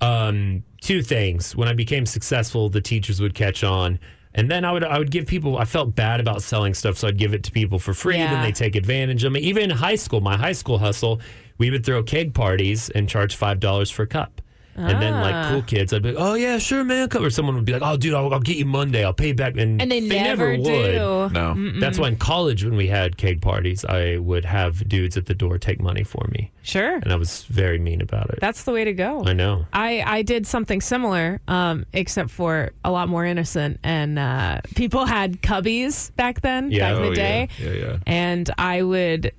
um, 0.00 0.62
two 0.80 1.02
things. 1.02 1.54
When 1.56 1.68
I 1.68 1.72
became 1.72 2.06
successful, 2.06 2.68
the 2.68 2.80
teachers 2.80 3.20
would 3.20 3.34
catch 3.34 3.64
on. 3.64 3.98
And 4.34 4.50
then 4.50 4.66
I 4.66 4.72
would 4.72 4.84
I 4.84 4.98
would 4.98 5.10
give 5.10 5.26
people 5.26 5.56
I 5.56 5.64
felt 5.64 5.94
bad 5.94 6.20
about 6.20 6.42
selling 6.42 6.74
stuff, 6.74 6.98
so 6.98 7.08
I'd 7.08 7.16
give 7.16 7.32
it 7.32 7.42
to 7.44 7.50
people 7.52 7.78
for 7.78 7.94
free. 7.94 8.18
Yeah. 8.18 8.34
Then 8.34 8.42
they 8.42 8.52
take 8.52 8.76
advantage 8.76 9.24
of 9.24 9.32
me. 9.32 9.40
Even 9.40 9.62
in 9.62 9.70
high 9.70 9.94
school, 9.94 10.20
my 10.20 10.36
high 10.36 10.52
school 10.52 10.76
hustle, 10.78 11.20
we 11.58 11.70
would 11.70 11.84
throw 11.84 12.02
keg 12.02 12.34
parties 12.34 12.90
and 12.90 13.08
charge 13.08 13.36
five 13.36 13.60
dollars 13.60 13.90
for 13.90 14.02
a 14.02 14.06
cup. 14.06 14.40
And 14.78 15.00
then 15.00 15.14
like 15.22 15.34
Ah. 15.34 15.48
cool 15.52 15.62
kids, 15.62 15.94
I'd 15.94 16.02
be 16.02 16.12
like, 16.12 16.22
"Oh 16.22 16.34
yeah, 16.34 16.58
sure, 16.58 16.84
man." 16.84 17.08
Or 17.18 17.30
someone 17.30 17.54
would 17.54 17.64
be 17.64 17.72
like, 17.72 17.80
"Oh, 17.82 17.96
dude, 17.96 18.12
I'll, 18.12 18.30
I'll 18.34 18.40
get 18.40 18.58
you 18.58 18.66
Monday. 18.66 19.02
I'll 19.06 19.14
pay 19.14 19.28
you 19.28 19.34
back." 19.34 19.56
And, 19.56 19.80
And 19.80 19.90
they, 19.90 20.00
never, 20.00 20.54
never, 20.54 20.70
would. 20.70 20.92
do. 20.92 21.30
No. 21.32 21.80
That's 21.80 21.98
why 21.98 22.08
in 22.08 22.16
college, 22.16 22.62
when 22.62 22.76
we 22.76 22.86
had 22.86 23.16
keg 23.16 23.40
parties, 23.40 23.86
I 23.86 24.18
would 24.18 24.44
have 24.44 24.86
dudes 24.86 25.16
at 25.16 25.24
the 25.24 25.34
door 25.34 25.56
take 25.56 25.80
money 25.80 26.04
for 26.04 26.28
me, 26.30 26.52
Sure, 26.62 26.96
and 26.96 27.10
I 27.10 27.16
was 27.16 27.44
very 27.44 27.78
mean 27.78 28.02
about 28.02 28.28
it. 28.28 28.38
that's 28.38 28.64
the 28.64 28.72
way 28.72 28.84
to 28.84 28.92
go. 28.92 29.24
I 29.24 29.32
know. 29.32 29.64
I, 29.72 30.02
I 30.06 30.20
did 30.20 30.46
something 30.46 30.82
similar, 30.82 31.40
um, 31.48 31.86
except 31.94 32.28
for 32.28 32.72
a 32.84 32.90
lot 32.90 33.08
more 33.08 33.24
innocent. 33.24 33.80
And 33.82 34.18
uh, 34.18 34.60
people 34.74 35.06
had 35.06 35.40
cubbies 35.40 36.14
back 36.16 36.42
then, 36.42 36.70
Yeah. 36.70 36.90
back 36.92 36.98
in 36.98 37.02
Oh, 37.06 37.08
the 37.08 37.16
day. 37.16 37.48
Yeah, 37.58 37.70
yeah. 37.70 37.78
yeah. 37.92 37.96
and 38.06 38.50
I 38.58 38.82
would 38.82 39.32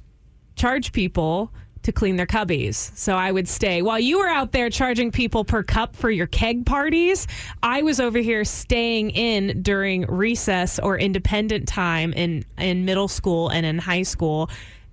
charge 0.55 0.93
people 0.93 1.51
to 1.87 1.93
clean 1.93 2.17
their 2.17 2.25
cubbies. 2.27 2.91
So 2.97 3.15
I 3.15 3.31
would 3.31 3.47
stay 3.47 3.81
while 3.81 3.97
you 3.99 4.19
were 4.19 4.27
out 4.27 4.51
there 4.51 4.69
charging 4.69 5.09
people 5.09 5.45
per 5.45 5.63
cup 5.63 5.95
for 5.95 6.11
your 6.11 6.27
keg 6.27 6.65
parties. 6.65 7.27
I 7.63 7.81
was 7.81 8.01
over 8.01 8.19
here 8.19 8.43
staying 8.43 9.11
in 9.11 9.61
during 9.61 10.05
recess 10.05 10.79
or 10.79 10.99
independent 10.99 11.65
time 11.65 12.11
in 12.11 12.43
in 12.57 12.83
middle 12.83 13.07
school 13.07 13.47
and 13.49 13.65
in 13.65 13.79
high 13.79 14.03
school. 14.03 14.49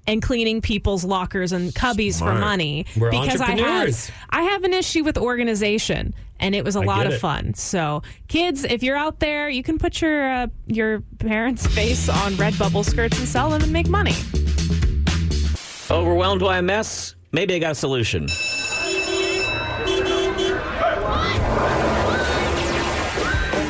And 0.07 0.21
cleaning 0.21 0.61
people's 0.61 1.03
lockers 1.03 1.53
and 1.53 1.75
cubbies 1.75 2.19
for 2.19 2.35
money 2.35 2.85
We're 2.95 3.11
because 3.11 3.41
I 3.41 3.53
have. 3.53 4.11
I 4.29 4.43
have 4.43 4.63
an 4.63 4.75
issue 4.75 5.03
with 5.03 5.17
organization, 5.17 6.15
and 6.39 6.55
it 6.55 6.63
was 6.63 6.77
a 6.77 6.81
I 6.81 6.85
lot 6.85 7.07
of 7.07 7.15
it. 7.15 7.21
fun. 7.21 7.55
So, 7.55 8.03
kids, 8.29 8.65
if 8.65 8.83
you're 8.83 8.99
out 8.99 9.21
there, 9.21 9.49
you 9.49 9.63
can 9.63 9.79
put 9.79 10.03
your 10.03 10.31
uh, 10.31 10.47
your 10.67 11.01
parents' 11.21 11.67
face 11.67 12.11
on 12.11 12.37
red 12.37 12.59
bubble 12.59 12.85
skirts 12.85 13.19
and 13.19 13.27
sell 13.27 13.49
them 13.49 13.63
and 13.63 13.73
make 13.73 13.89
money. 13.89 14.13
Overwhelmed 15.91 16.41
by 16.41 16.59
a 16.59 16.63
mess? 16.63 17.15
Maybe 17.33 17.55
I 17.55 17.59
got 17.59 17.73
a 17.73 17.75
solution. 17.75 18.27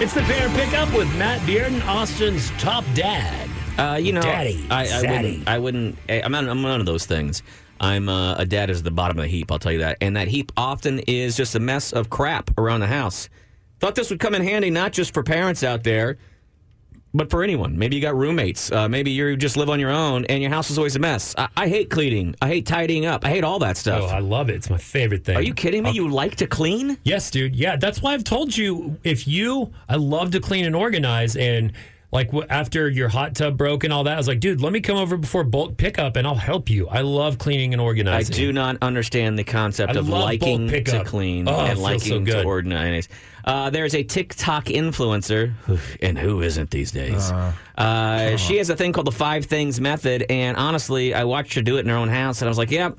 It's 0.02 0.12
the 0.12 0.23
parent 0.23 0.52
pickup 0.54 0.92
with 0.94 1.09
Matt 1.16 1.40
Bearden, 1.42 1.83
Austin's 1.87 2.50
top 2.52 2.85
dad. 2.94 3.49
Uh, 3.78 3.97
you 3.97 4.12
know, 4.12 4.21
Daddy, 4.21 4.67
I, 4.71 4.86
I 4.88 5.00
wouldn't. 5.00 5.49
I 5.49 5.58
wouldn't. 5.58 5.99
eh, 6.08 6.21
I'm 6.23 6.30
not. 6.32 6.47
I'm 6.49 6.60
none 6.60 6.80
of 6.80 6.84
those 6.86 7.06
things. 7.06 7.43
I'm 7.80 8.08
uh, 8.08 8.34
a 8.34 8.45
dad 8.45 8.69
is 8.71 8.78
at 8.78 8.84
the 8.84 8.91
bottom 8.91 9.19
of 9.19 9.23
the 9.23 9.28
heap. 9.28 9.50
I'll 9.50 9.58
tell 9.58 9.73
you 9.73 9.78
that. 9.78 9.97
And 10.00 10.17
that 10.17 10.28
heap 10.28 10.52
often 10.56 10.99
is 11.00 11.36
just 11.36 11.54
a 11.54 11.60
mess 11.60 11.93
of 11.93 12.10
crap 12.10 12.56
around 12.58 12.80
the 12.80 12.86
house. 12.86 13.28
Thought 13.80 13.95
this 13.95 14.10
would 14.10 14.21
come 14.21 14.34
in 14.34 14.43
handy 14.43 14.71
not 14.71 14.93
just 14.93 15.15
for 15.15 15.23
parents 15.23 15.62
out 15.65 15.84
there, 15.84 16.19
but 17.14 17.30
for 17.30 17.42
anyone. 17.44 17.78
Maybe 17.78 17.96
you 17.96 18.02
got 18.02 18.16
roommates. 18.16 18.70
Uh, 18.70 18.88
maybe 18.88 19.12
you 19.12 19.36
just 19.36 19.56
live 19.56 19.70
on 19.70 19.78
your 19.78 19.90
own 19.90 20.24
and 20.26 20.42
your 20.42 20.50
house 20.50 20.70
is 20.70 20.76
always 20.76 20.96
a 20.96 20.98
mess. 20.98 21.34
I, 21.38 21.48
I 21.56 21.68
hate 21.68 21.88
cleaning. 21.88 22.34
I 22.42 22.48
hate 22.48 22.66
tidying 22.66 23.06
up. 23.06 23.24
I 23.24 23.30
hate 23.30 23.44
all 23.44 23.60
that 23.60 23.76
stuff. 23.76 24.02
Oh. 24.02 24.06
I 24.06 24.18
love 24.18 24.50
it. 24.50 24.56
It's 24.56 24.68
my 24.68 24.78
favorite 24.78 25.24
thing. 25.24 25.36
Are 25.36 25.42
you 25.42 25.54
kidding 25.54 25.84
me? 25.84 25.92
You 25.92 26.08
like 26.08 26.36
to 26.36 26.46
clean? 26.46 26.98
Yes, 27.04 27.30
dude. 27.30 27.54
Yeah, 27.54 27.76
that's 27.76 28.02
why 28.02 28.12
I've 28.14 28.24
told 28.24 28.56
you 28.56 28.98
if 29.04 29.28
you, 29.28 29.72
I 29.88 29.96
love 29.96 30.32
to 30.32 30.40
clean 30.40 30.64
and 30.64 30.74
organize. 30.74 31.36
And 31.36 31.72
like 32.14 32.30
after 32.48 32.88
your 32.88 33.08
hot 33.08 33.34
tub 33.34 33.56
broke 33.58 33.82
and 33.82 33.92
all 33.92 34.04
that, 34.04 34.14
I 34.14 34.16
was 34.16 34.28
like, 34.28 34.38
dude, 34.38 34.60
let 34.60 34.72
me 34.72 34.80
come 34.80 34.96
over 34.96 35.16
before 35.16 35.42
bulk 35.42 35.76
pickup 35.76 36.14
and 36.14 36.26
I'll 36.26 36.36
help 36.36 36.70
you. 36.70 36.86
I 36.88 37.00
love 37.00 37.38
cleaning 37.38 37.74
and 37.74 37.82
organizing. 37.82 38.34
I 38.34 38.38
do 38.38 38.52
not 38.52 38.76
understand 38.80 39.36
the 39.36 39.42
concept 39.42 39.96
I 39.96 39.98
of 39.98 40.08
liking 40.08 40.68
bulk 40.68 40.84
to 40.84 41.04
clean 41.04 41.48
Oh, 41.48 41.58
and 41.60 41.78
liking 41.78 42.00
so 42.00 42.18
to 42.20 42.24
good. 42.24 42.46
organize. 42.46 43.08
Uh, 43.44 43.68
there's 43.68 43.94
a 43.94 44.02
TikTok 44.02 44.66
influencer, 44.66 45.52
and 46.02 46.16
who 46.16 46.40
isn't 46.40 46.70
these 46.70 46.92
days? 46.92 47.30
Uh-huh. 47.30 47.82
Uh, 47.82 48.36
she 48.36 48.56
has 48.56 48.70
a 48.70 48.76
thing 48.76 48.92
called 48.92 49.06
the 49.06 49.12
Five 49.12 49.44
Things 49.46 49.80
Method, 49.80 50.24
and 50.30 50.56
honestly, 50.56 51.12
I 51.12 51.24
watched 51.24 51.52
her 51.54 51.62
do 51.62 51.76
it 51.76 51.80
in 51.80 51.88
her 51.88 51.96
own 51.96 52.08
house, 52.08 52.40
and 52.40 52.48
I 52.48 52.50
was 52.50 52.56
like, 52.58 52.70
yep. 52.70 52.96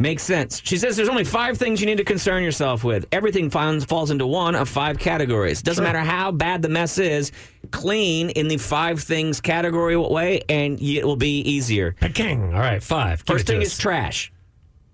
Makes 0.00 0.22
sense. 0.22 0.62
She 0.64 0.76
says 0.76 0.96
there's 0.96 1.08
only 1.08 1.24
five 1.24 1.58
things 1.58 1.80
you 1.80 1.86
need 1.86 1.98
to 1.98 2.04
concern 2.04 2.44
yourself 2.44 2.84
with. 2.84 3.06
Everything 3.10 3.50
finds, 3.50 3.84
falls 3.84 4.12
into 4.12 4.28
one 4.28 4.54
of 4.54 4.68
five 4.68 4.96
categories. 4.98 5.60
Doesn't 5.60 5.82
matter 5.82 5.98
how 5.98 6.30
bad 6.30 6.62
the 6.62 6.68
mess 6.68 6.98
is, 6.98 7.32
clean 7.72 8.30
in 8.30 8.46
the 8.46 8.58
five 8.58 9.00
things 9.02 9.40
category 9.40 9.96
way, 9.96 10.42
and 10.48 10.80
it 10.80 11.04
will 11.04 11.16
be 11.16 11.40
easier. 11.40 11.96
Peking. 12.00 12.54
All 12.54 12.60
right, 12.60 12.80
five. 12.80 13.24
Give 13.24 13.34
First 13.34 13.46
thing 13.48 13.60
us. 13.60 13.68
is 13.72 13.78
trash. 13.78 14.32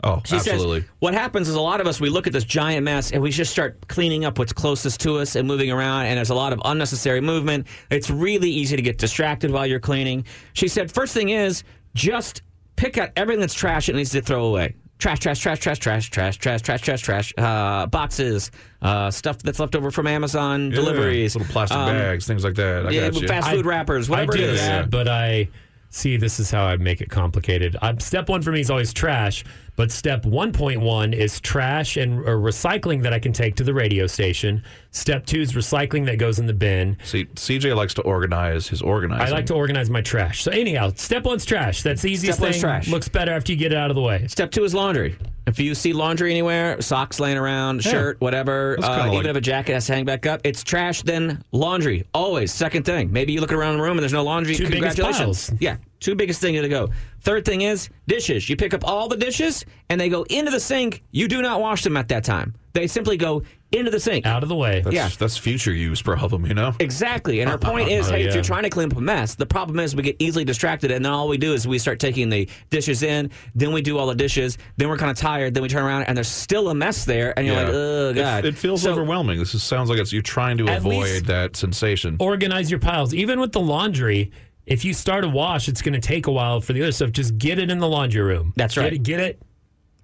Oh, 0.03 0.23
She 0.25 0.37
absolutely. 0.37 0.81
says 0.83 0.91
what 1.01 1.15
happens 1.15 1.49
is 1.49 1.55
a 1.55 1.61
lot 1.61 1.81
of 1.81 1.87
us 1.87 1.99
we 1.99 2.11
look 2.11 2.27
at 2.27 2.33
this 2.35 2.45
giant 2.45 2.85
mess 2.85 3.11
and 3.13 3.23
we 3.23 3.31
just 3.31 3.51
start 3.51 3.89
cleaning 3.89 4.27
up 4.27 4.39
what's 4.39 4.53
closest 4.53 5.01
to 5.01 5.17
us 5.17 5.35
and 5.35 5.49
moving 5.49 5.71
around 5.71 6.07
and 6.07 6.19
there's 6.19 6.29
a 6.29 6.35
lot 6.35 6.53
of 6.53 6.61
unnecessary 6.67 7.23
movement. 7.23 7.67
It's 7.91 8.11
really 8.11 8.51
easy 8.51 8.77
to 8.77 8.83
get 8.83 8.99
distracted 8.99 9.51
while 9.51 9.67
you're 9.67 9.81
cleaning. 9.81 10.27
She 10.53 10.69
said 10.69 10.93
first 10.93 11.15
thing 11.15 11.31
is 11.31 11.65
just 11.95 12.43
pick 12.77 12.99
out 12.99 13.11
everything 13.17 13.41
that's 13.41 13.55
trash 13.55 13.89
it 13.89 13.95
needs 13.97 14.11
to 14.11 14.21
throw 14.21 14.45
away. 14.45 14.75
Trash, 14.99 15.19
trash, 15.21 15.41
trash, 15.41 15.59
trash, 15.59 15.79
trash, 15.79 16.09
trash, 16.09 16.37
trash, 16.39 16.63
trash, 16.63 16.81
trash, 16.81 17.01
trash. 17.03 17.33
Uh, 17.37 17.87
boxes, 17.87 18.51
uh, 18.81 19.11
stuff 19.11 19.39
that's 19.43 19.59
left 19.59 19.75
over 19.75 19.91
from 19.91 20.07
Amazon 20.07 20.71
Yeah, 20.71 20.77
deliveries, 20.77 21.35
little 21.37 21.53
plastic 21.53 21.77
um, 21.77 21.89
bags, 21.89 22.27
things 22.27 22.45
like 22.45 22.55
that. 22.55 22.87
I 22.87 22.91
yeah, 22.91 23.11
got 23.11 23.21
you. 23.21 23.29
fast 23.29 23.51
food 23.51 23.67
wrappers, 23.67 24.09
I 24.09 24.13
whatever 24.13 24.33
do 24.33 24.43
it 24.45 24.51
is. 24.51 24.61
that, 24.61 24.91
but 24.91 25.09
I 25.09 25.49
see 25.91 26.17
this 26.17 26.41
is 26.41 26.51
how 26.51 26.65
I 26.65 26.77
make 26.77 27.01
it 27.01 27.11
complicated. 27.11 27.77
i 27.83 27.95
step 27.99 28.29
one 28.29 28.43
for 28.43 28.51
me 28.53 28.61
is 28.61 28.71
always 28.71 28.93
trash, 28.93 29.45
but 29.77 29.91
step 29.91 30.23
1.1 30.25 31.13
is 31.15 31.41
trash 31.41 31.97
and 31.97 32.21
or 32.21 32.37
recycling 32.39 33.03
that 33.03 33.13
I 33.13 33.19
can 33.19 33.33
take 33.33 33.57
to 33.57 33.65
the 33.65 33.75
radio 33.75 34.07
station. 34.07 34.63
Step 34.93 35.27
two 35.27 35.41
is 35.41 35.53
recycling 35.55 36.07
that 36.07 36.19
goes 36.19 36.39
in 36.39 36.47
the 36.47 36.53
bin. 36.53 36.97
See, 37.03 37.25
CJ 37.25 37.75
likes 37.75 37.95
to 37.95 38.03
organize 38.03 38.69
his 38.69 38.81
organizing. 38.83 39.27
I 39.27 39.31
like 39.31 39.47
to 39.47 39.55
organize 39.55 39.91
my 39.91 40.01
trash. 40.01 40.43
So 40.45 40.53
anyhow, 40.53 40.93
step 40.95 41.25
one's 41.25 41.45
trash. 41.45 41.83
That's 41.83 42.03
the 42.03 42.11
easiest 42.13 42.39
Step 42.39 42.45
one's 42.47 42.57
thing. 42.57 42.63
trash. 42.63 42.89
Looks 42.89 43.09
better 43.09 43.33
after 43.33 43.51
you 43.53 43.59
get 43.59 43.73
it 43.73 43.79
out 43.79 43.91
of 43.91 43.97
the 43.97 44.03
way. 44.03 44.27
Step 44.29 44.51
two 44.53 44.63
is 44.65 44.75
laundry. 44.75 45.17
If 45.47 45.59
you 45.59 45.75
see 45.75 45.93
laundry 45.93 46.31
anywhere, 46.31 46.81
socks 46.81 47.21
laying 47.21 47.37
around, 47.37 47.83
shirt, 47.83 48.19
whatever, 48.21 48.77
uh, 48.83 48.87
kinda 48.87 49.05
even 49.07 49.17
like- 49.19 49.27
if 49.27 49.37
a 49.37 49.41
jacket 49.41 49.75
has 49.75 49.87
to 49.87 49.95
hang 49.95 50.05
back 50.07 50.25
up, 50.27 50.41
it's 50.45 50.63
trash, 50.63 51.03
then 51.03 51.43
laundry. 51.53 52.05
Always. 52.15 52.51
Second 52.53 52.85
thing. 52.85 53.13
Maybe 53.13 53.33
you 53.33 53.41
look 53.41 53.53
around 53.53 53.77
the 53.77 53.83
room 53.83 53.93
and 53.99 54.01
there's 54.01 54.13
no 54.13 54.23
laundry. 54.25 54.55
Two 54.55 54.67
Congratulations. 54.69 55.51
Yeah. 55.61 55.77
Two 56.05 56.15
biggest 56.15 56.39
thing 56.39 56.53
to 56.61 56.69
go. 56.69 56.91
Third 57.23 57.47
thing 57.47 57.63
is 57.63 57.89
dishes. 58.07 58.51
You 58.51 58.57
pick 58.57 58.75
up 58.75 58.87
all 58.87 59.09
the 59.09 59.17
dishes 59.17 59.65
and 59.89 59.99
they 59.99 60.11
go 60.11 60.25
into 60.25 60.51
the 60.51 60.61
sink. 60.61 61.03
You 61.13 61.29
do 61.29 61.41
not 61.41 61.63
wash 61.63 61.83
them 61.83 61.97
at 61.97 62.09
that 62.09 62.25
time. 62.25 62.55
They 62.75 62.89
simply 62.89 63.17
go 63.17 63.43
into 63.73 63.91
the 63.91 64.01
sink. 64.01 64.27
Out 64.27 64.43
of 64.43 64.49
the 64.49 64.55
way. 64.55 64.83
That's, 64.83 64.95
yeah. 64.95 65.09
that's 65.09 65.37
future 65.39 65.73
use 65.73 66.03
problem, 66.03 66.45
you 66.45 66.53
know? 66.55 66.75
Exactly. 66.79 67.41
And 67.41 67.49
our 67.51 67.57
point 67.71 67.89
oh, 67.89 67.93
is, 67.93 68.09
Oh, 68.11 68.13
hey, 68.13 68.25
if 68.25 68.35
you're 68.35 68.43
trying 68.43 68.65
to 68.65 68.71
clean 68.71 68.91
up 68.91 68.99
a 68.99 69.01
mess, 69.01 69.35
the 69.37 69.47
problem 69.47 69.79
is 69.79 69.97
we 69.97 70.03
get 70.03 70.17
easily 70.19 70.45
distracted, 70.45 70.91
and 70.91 71.05
then 71.05 71.13
all 71.13 71.29
we 71.29 71.39
do 71.39 71.55
is 71.55 71.67
we 71.67 71.79
start 71.79 72.01
taking 72.01 72.29
the 72.29 72.49
dishes 72.71 73.03
in, 73.03 73.31
then 73.55 73.73
we 73.73 73.81
do 73.81 73.97
all 73.97 74.09
the 74.09 74.15
dishes, 74.15 74.59
then 74.77 74.89
we're 74.89 74.99
kind 74.99 75.11
of 75.11 75.17
tired, 75.17 75.55
then 75.55 75.63
we 75.63 75.69
turn 75.69 75.85
around 75.85 76.03
and 76.05 76.17
there's 76.17 76.29
still 76.29 76.69
a 76.69 76.75
mess 76.75 77.05
there, 77.05 77.37
and 77.39 77.47
you're 77.47 77.57
like, 77.57 77.69
oh 77.69 78.11
It- 78.11 78.15
god, 78.15 78.45
It, 78.45 78.59
feels 78.59 78.83
So- 78.83 78.93
overwhelming. 78.93 79.39
This 79.39 79.55
is, 79.55 79.63
sounds 79.63 79.89
like 79.89 79.99
it's 80.01 80.13
you're 80.13 80.21
trying 80.23 80.59
to 80.59 80.77
avoid 80.77 81.27
that 81.27 81.57
sensation. 81.57 82.17
Organize 82.19 82.71
your 82.71 82.81
piles. 82.81 83.15
Even 83.15 83.41
with 83.41 83.53
the 83.53 83.61
laundry, 83.61 84.33
if 84.67 84.85
you 84.85 84.93
start 84.95 85.25
a 85.25 85.29
wash, 85.29 85.69
it's 85.69 85.83
going 85.83 85.93
to 85.95 86.01
take 86.01 86.27
a 86.27 86.33
while 86.33 86.61
for 86.61 86.73
the 86.73 86.83
other 86.83 86.93
stuff. 86.93 87.13
Just 87.13 87.37
get 87.39 87.59
it 87.59 87.71
in 87.71 87.79
the 87.79 87.89
laundry 87.89 88.23
room. 88.23 88.53
That's 88.57 88.75
Get 88.75 88.81
right. 88.81 88.93
it- 88.93 89.03
Get 89.03 89.21
it 89.21 89.41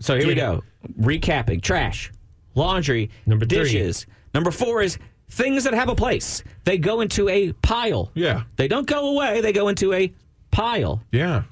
So 0.00 0.16
here 0.16 0.26
we 0.28 0.34
Yeah. 0.34 0.56
go. 0.56 0.62
Recapping: 0.98 1.60
trash, 1.62 2.10
laundry, 2.54 3.10
Number 3.26 3.44
three. 3.44 3.58
dishes. 3.58 4.06
Number 4.32 4.50
four 4.50 4.80
is 4.82 4.96
things 5.28 5.64
that 5.64 5.74
have 5.74 5.88
a 5.90 5.94
place. 5.94 6.42
They 6.64 6.78
go 6.78 7.00
into 7.02 7.28
a 7.28 7.52
pile. 7.62 8.10
Yeah. 8.14 8.42
They 8.56 8.66
don't 8.66 8.86
go 8.86 9.10
away. 9.10 9.40
They 9.42 9.52
go 9.52 9.68
into 9.68 9.92
a 9.92 10.10
pile. 10.50 11.02
Yeah. 11.12 11.42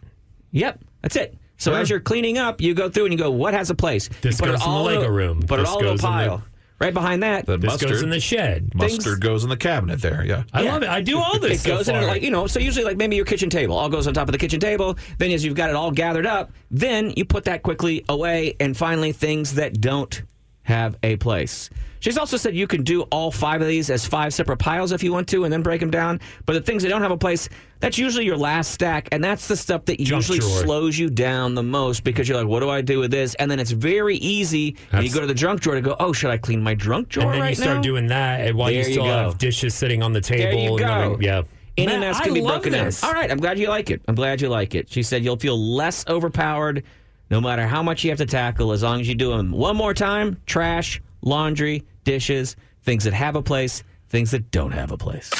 Yep, 0.53 0.81
that's 1.03 1.17
it. 1.17 1.37
So 1.59 1.73
Sure. 1.73 1.81
as 1.81 1.91
you're 1.91 2.01
cleaning 2.01 2.39
up, 2.39 2.61
you 2.61 2.73
go 2.73 2.89
through 2.89 3.05
and 3.05 3.13
you 3.13 3.19
go, 3.19 3.31
what 3.31 3.53
has 3.53 3.69
a 3.69 3.75
place? 3.75 4.09
This 4.23 4.39
you 4.41 4.47
put 4.47 4.53
goes 4.53 4.63
it 4.63 4.67
in 4.67 4.73
the 4.73 4.81
Lego 4.81 5.03
a- 5.03 5.11
room. 5.11 5.41
Put 5.43 5.59
This 5.59 5.69
it 5.69 5.73
all 5.73 5.79
in 5.81 5.85
a 5.85 5.89
goes 5.91 6.01
in 6.01 6.03
the- 6.03 6.09
pile. 6.09 6.43
Right 6.81 6.95
behind 6.95 7.25
that, 7.25 7.45
The 7.47 7.57
This 7.59 7.73
mustard 7.73 7.89
goes 7.91 8.03
in 8.03 8.11
the 8.11 8.21
shed. 8.21 8.71
mustard 8.75 9.03
things- 9.03 9.19
goes 9.19 9.43
in 9.43 9.51
the 9.51 9.57
cabinet 9.57 10.01
there. 10.01 10.25
Yeah. 10.25 10.45
I 10.53 10.63
Yeah. 10.63 10.73
love 10.75 10.83
it. 10.85 10.89
I 10.89 11.01
do 11.01 11.19
all 11.19 11.39
this. 11.41 11.53
it 11.65 11.69
so 11.69 11.77
goes 11.77 11.89
in 11.89 12.07
like 12.07 12.23
you 12.23 12.31
know. 12.31 12.47
So 12.47 12.61
usually, 12.61 12.85
like 12.85 12.97
maybe 12.97 13.17
your 13.17 13.25
kitchen 13.25 13.51
table 13.51 13.77
all 13.77 13.89
goes 13.89 14.07
on 14.07 14.15
top 14.15 14.29
of 14.29 14.33
the 14.33 14.39
kitchen 14.39 14.61
table. 14.61 14.97
Then, 15.19 15.33
as 15.33 15.45
you've 15.45 15.57
got 15.57 15.71
it 15.71 15.77
all 15.77 15.91
gathered 15.91 16.27
up, 16.27 16.53
then 16.71 17.13
you 17.17 17.25
put 17.25 17.45
that 17.45 17.63
quickly 17.65 18.05
away. 18.09 18.55
And 18.61 18.77
finally, 18.77 19.11
things 19.13 19.55
that 19.55 19.81
don't 19.81 20.23
have 20.69 20.97
a 21.03 21.17
place. 21.17 21.71
She's 22.01 22.17
also 22.19 22.37
said 22.37 22.55
you 22.55 22.67
can 22.69 22.85
do 22.85 23.03
all 23.11 23.33
five 23.33 23.61
of 23.61 23.67
these 23.67 23.91
as 23.91 24.07
five 24.07 24.33
separate 24.33 24.59
piles 24.59 24.93
if 24.93 25.03
you 25.03 25.13
want 25.13 25.27
to, 25.31 25.43
and 25.45 25.53
then 25.53 25.63
break 25.63 25.81
them 25.81 25.91
down. 25.91 26.21
But 26.47 26.53
the 26.53 26.61
things 26.61 26.83
that 26.85 26.91
don't 26.91 27.03
have 27.03 27.11
a 27.11 27.17
place, 27.17 27.49
that's 27.81 27.99
usually 27.99 28.25
your 28.25 28.37
last 28.37 28.71
stack, 28.71 29.09
and 29.11 29.25
that's 29.25 29.49
the 29.49 29.57
stuff 29.57 29.85
that 29.87 29.99
Junk 29.99 30.11
usually 30.29 30.39
drawer. 30.39 30.63
slows 30.63 30.97
you 30.99 31.09
down 31.11 31.55
the 31.57 31.63
most 31.63 32.05
because 32.05 32.29
you're 32.29 32.39
like, 32.39 32.47
"What 32.47 32.61
do 32.61 32.69
I 32.71 32.83
do 32.83 33.01
with 33.01 33.11
this?" 33.11 33.35
And 33.37 33.51
then 33.51 33.59
it's 33.59 33.73
very 33.73 34.17
easy. 34.19 34.77
And 34.93 35.05
you 35.05 35.13
go 35.13 35.21
to 35.21 35.27
the 35.27 35.35
junk 35.35 35.61
drawer 35.63 35.75
to 35.75 35.81
go, 35.81 35.97
"Oh, 35.99 36.13
should 36.13 36.31
I 36.31 36.37
clean 36.37 36.63
my 36.63 36.75
junk 36.77 37.09
drawer 37.09 37.25
and 37.27 37.35
then 37.35 37.41
right 37.41 37.49
you 37.51 37.57
start 37.57 37.77
now?" 37.79 37.83
doing 37.83 38.07
that 38.09 38.43
and 38.47 38.57
while 38.57 38.71
you 38.71 38.79
There 38.83 38.87
you 38.89 38.93
still 38.95 39.05
go. 39.07 39.11
have 39.11 39.39
dishes 39.39 39.75
sitting 39.75 40.03
on 40.03 40.13
the 40.13 40.21
table. 40.21 40.77
There 40.77 40.87
you 40.87 40.93
and 41.03 41.17
go. 41.17 41.19
yeah. 41.21 41.43
Any 41.79 41.97
mess 41.97 42.19
I 42.21 42.25
can 42.25 42.35
be 42.35 42.41
love 42.41 42.63
broken 42.63 42.73
this. 42.73 43.01
down. 43.01 43.11
All 43.11 43.15
right, 43.21 43.31
I'm 43.31 43.39
glad 43.39 43.57
you 43.59 43.69
like 43.69 43.91
it. 43.91 44.03
I'm 44.09 44.17
glad 44.17 44.41
you 44.41 44.49
like 44.49 44.75
it. 44.75 44.91
She 44.91 45.03
said 45.05 45.25
you'll 45.25 45.37
feel 45.37 45.57
less 45.59 46.05
overpowered 46.09 46.83
no 47.31 47.41
matter 47.41 47.67
how 47.67 47.83
much 47.83 48.05
you 48.05 48.11
have 48.11 48.19
to 48.19 48.27
tackle 48.27 48.73
as 48.73 48.83
long 48.83 49.01
as 49.01 49.09
you 49.09 49.15
do 49.15 49.31
them 49.31 49.51
one 49.51 49.77
more 49.77 49.95
time 49.95 50.41
trash, 50.47 51.01
laundry, 51.23 51.85
dishes, 52.05 52.57
things 52.83 53.05
that 53.05 53.13
have 53.13 53.37
a 53.37 53.43
place, 53.43 53.83
things 54.09 54.31
that 54.31 54.51
don't 54.51 54.73
have 54.73 54.93
a 54.93 54.97
place. 54.97 55.31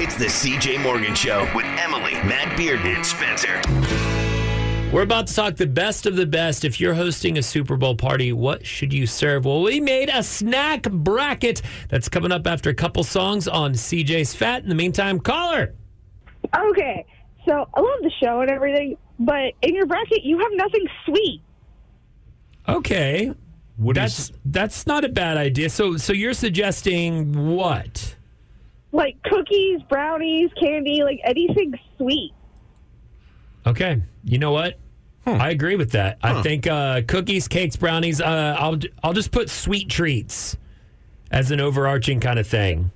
It's 0.00 0.16
the 0.16 0.26
CJ 0.26 0.82
Morgan 0.82 1.14
Show 1.14 1.48
with 1.54 1.66
Emily, 1.66 2.12
Matt 2.12 2.58
Bearden, 2.58 2.96
and 2.96 3.04
Spencer. 3.04 3.60
We're 4.94 5.02
about 5.02 5.26
to 5.26 5.34
talk 5.34 5.56
the 5.56 5.66
best 5.66 6.06
of 6.06 6.14
the 6.14 6.24
best. 6.24 6.64
If 6.64 6.80
you're 6.80 6.94
hosting 6.94 7.36
a 7.36 7.42
Super 7.42 7.76
Bowl 7.76 7.96
party, 7.96 8.32
what 8.32 8.64
should 8.64 8.92
you 8.92 9.08
serve? 9.08 9.44
Well, 9.44 9.62
we 9.62 9.80
made 9.80 10.08
a 10.08 10.22
snack 10.22 10.84
bracket 10.84 11.62
that's 11.88 12.08
coming 12.08 12.30
up 12.30 12.46
after 12.46 12.70
a 12.70 12.74
couple 12.74 13.02
songs 13.02 13.48
on 13.48 13.72
CJ's 13.72 14.36
Fat. 14.36 14.62
In 14.62 14.68
the 14.68 14.76
meantime, 14.76 15.18
caller. 15.18 15.74
Okay, 16.56 17.04
so 17.44 17.68
I 17.74 17.80
love 17.80 18.02
the 18.02 18.12
show 18.22 18.40
and 18.40 18.50
everything, 18.50 18.96
but 19.18 19.54
in 19.62 19.74
your 19.74 19.86
bracket, 19.86 20.22
you 20.22 20.38
have 20.38 20.52
nothing 20.54 20.86
sweet. 21.04 21.40
Okay. 22.68 23.32
What 23.76 23.96
That's 23.96 24.30
that's 24.44 24.86
not 24.86 25.04
a 25.04 25.08
bad 25.08 25.36
idea. 25.36 25.68
So 25.68 25.96
so 25.96 26.12
you're 26.12 26.34
suggesting 26.34 27.54
what? 27.56 28.14
Like 28.92 29.20
cookies, 29.24 29.82
brownies, 29.88 30.50
candy, 30.60 31.02
like 31.02 31.20
anything 31.24 31.74
sweet. 31.96 32.32
Okay. 33.66 34.00
You 34.22 34.38
know 34.38 34.52
what? 34.52 34.78
I 35.26 35.50
agree 35.50 35.76
with 35.76 35.92
that. 35.92 36.18
I 36.22 36.42
think 36.42 36.66
uh, 36.66 37.00
cookies, 37.08 37.48
cakes, 37.48 37.76
brownies. 37.76 38.20
Uh, 38.20 38.56
I'll 38.58 38.78
I'll 39.02 39.14
just 39.14 39.30
put 39.30 39.48
sweet 39.48 39.88
treats 39.88 40.56
as 41.30 41.50
an 41.50 41.60
overarching 41.60 42.20
kind 42.20 42.38
of 42.38 42.46
thing. 42.46 42.90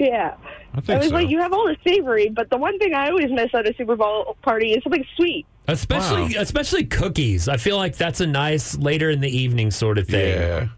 Yeah. 0.00 0.34
I 0.74 0.80
think 0.80 1.00
was 1.00 1.08
so. 1.10 1.14
like, 1.14 1.28
you 1.28 1.38
have 1.40 1.52
all 1.52 1.66
the 1.66 1.76
savory, 1.86 2.30
but 2.30 2.48
the 2.48 2.56
one 2.56 2.78
thing 2.78 2.94
I 2.94 3.10
always 3.10 3.30
miss 3.30 3.50
at 3.54 3.68
a 3.68 3.74
Super 3.76 3.96
Bowl 3.96 4.36
party 4.42 4.72
is 4.72 4.82
something 4.82 5.04
sweet. 5.14 5.44
Especially 5.68 6.34
especially 6.36 6.84
cookies. 6.86 7.48
I 7.48 7.58
feel 7.58 7.76
like 7.76 7.96
that's 7.96 8.20
a 8.20 8.26
nice 8.26 8.76
later 8.78 9.10
in 9.10 9.20
the 9.20 9.28
evening 9.28 9.70
sort 9.70 9.98
of 9.98 10.06
thing. 10.08 10.38
yeah. 10.40 10.68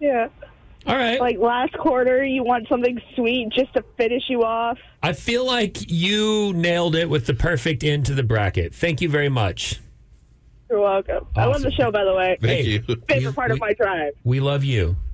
Yeah. 0.00 0.28
All 0.86 0.96
right. 0.96 1.20
Like 1.20 1.38
last 1.38 1.72
quarter, 1.74 2.24
you 2.24 2.42
want 2.42 2.66
something 2.68 3.00
sweet 3.14 3.50
just 3.50 3.72
to 3.74 3.84
finish 3.96 4.24
you 4.28 4.42
off. 4.42 4.78
I 5.02 5.12
feel 5.12 5.44
like 5.46 5.90
you 5.90 6.52
nailed 6.54 6.94
it 6.96 7.08
with 7.08 7.26
the 7.26 7.34
perfect 7.34 7.84
end 7.84 8.06
to 8.06 8.14
the 8.14 8.22
bracket. 8.22 8.74
Thank 8.74 9.00
you 9.00 9.08
very 9.08 9.28
much. 9.28 9.80
You're 10.68 10.80
welcome. 10.80 11.26
I 11.36 11.44
love 11.46 11.62
the 11.62 11.70
show, 11.72 11.90
by 11.90 12.04
the 12.04 12.14
way. 12.14 12.38
Thank 12.40 12.66
Hey. 12.66 12.82
you. 12.86 12.96
Favorite 13.08 13.34
part 13.34 13.50
of 13.52 13.60
my 13.60 13.72
drive. 13.74 14.14
We 14.24 14.40
love 14.40 14.64
you. 14.64 14.96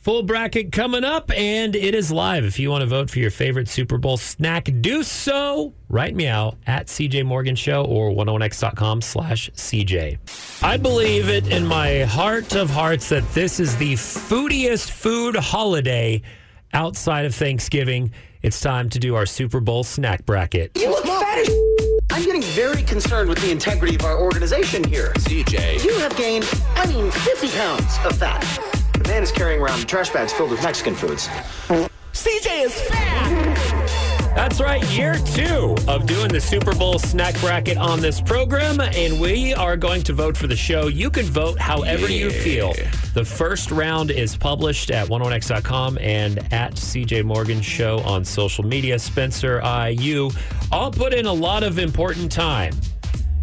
Full 0.00 0.22
bracket 0.22 0.72
coming 0.72 1.04
up, 1.04 1.30
and 1.36 1.76
it 1.76 1.94
is 1.94 2.10
live. 2.10 2.46
If 2.46 2.58
you 2.58 2.70
want 2.70 2.80
to 2.80 2.86
vote 2.86 3.10
for 3.10 3.18
your 3.18 3.30
favorite 3.30 3.68
Super 3.68 3.98
Bowl 3.98 4.16
snack, 4.16 4.70
do 4.80 5.02
so. 5.02 5.74
Write 5.90 6.14
me 6.14 6.26
out 6.26 6.56
at 6.66 6.86
CJ 6.86 7.26
Morgan 7.26 7.54
Show 7.54 7.84
or 7.84 8.10
101x.com 8.10 9.02
slash 9.02 9.50
CJ. 9.50 10.62
I 10.62 10.78
believe 10.78 11.28
it 11.28 11.48
in 11.48 11.66
my 11.66 12.04
heart 12.04 12.56
of 12.56 12.70
hearts 12.70 13.10
that 13.10 13.30
this 13.34 13.60
is 13.60 13.76
the 13.76 13.92
foodiest 13.92 14.90
food 14.90 15.36
holiday 15.36 16.22
outside 16.72 17.26
of 17.26 17.34
Thanksgiving. 17.34 18.10
It's 18.40 18.58
time 18.58 18.88
to 18.90 18.98
do 18.98 19.16
our 19.16 19.26
Super 19.26 19.60
Bowl 19.60 19.84
snack 19.84 20.24
bracket. 20.24 20.70
You 20.76 20.88
look 20.88 21.04
fat 21.04 21.40
as 21.40 21.50
I'm 22.10 22.24
getting 22.24 22.42
very 22.42 22.84
concerned 22.84 23.28
with 23.28 23.38
the 23.42 23.50
integrity 23.50 23.96
of 23.96 24.04
our 24.06 24.18
organization 24.18 24.82
here. 24.82 25.12
CJ. 25.18 25.84
You 25.84 25.98
have 25.98 26.16
gained, 26.16 26.48
I 26.74 26.86
mean, 26.86 27.10
50 27.10 27.48
pounds 27.50 27.98
of 28.06 28.16
fat. 28.16 28.79
The 29.10 29.14
man 29.14 29.22
is 29.24 29.32
carrying 29.32 29.60
around 29.60 29.88
trash 29.88 30.10
bags 30.10 30.32
filled 30.32 30.52
with 30.52 30.62
Mexican 30.62 30.94
foods. 30.94 31.26
CJ 32.12 32.66
is 32.66 32.80
fat. 32.82 34.36
That's 34.36 34.60
right, 34.60 34.84
year 34.92 35.16
two 35.34 35.74
of 35.88 36.06
doing 36.06 36.28
the 36.28 36.40
Super 36.40 36.72
Bowl 36.76 36.96
snack 37.00 37.36
bracket 37.40 37.76
on 37.76 37.98
this 37.98 38.20
program, 38.20 38.78
and 38.78 39.20
we 39.20 39.52
are 39.52 39.76
going 39.76 40.04
to 40.04 40.12
vote 40.12 40.36
for 40.36 40.46
the 40.46 40.54
show. 40.54 40.86
You 40.86 41.10
can 41.10 41.24
vote 41.24 41.58
however 41.58 42.08
you 42.08 42.30
feel. 42.30 42.72
The 43.12 43.24
first 43.24 43.72
round 43.72 44.12
is 44.12 44.36
published 44.36 44.92
at 44.92 45.08
101x.com 45.08 45.98
and 45.98 46.38
at 46.52 46.74
CJ 46.74 47.24
Morgan 47.24 47.60
Show 47.62 47.98
on 48.02 48.24
social 48.24 48.62
media. 48.62 48.96
Spencer, 48.96 49.60
I, 49.60 49.88
you 49.88 50.30
all 50.70 50.92
put 50.92 51.12
in 51.12 51.26
a 51.26 51.32
lot 51.32 51.64
of 51.64 51.80
important 51.80 52.30
time 52.30 52.74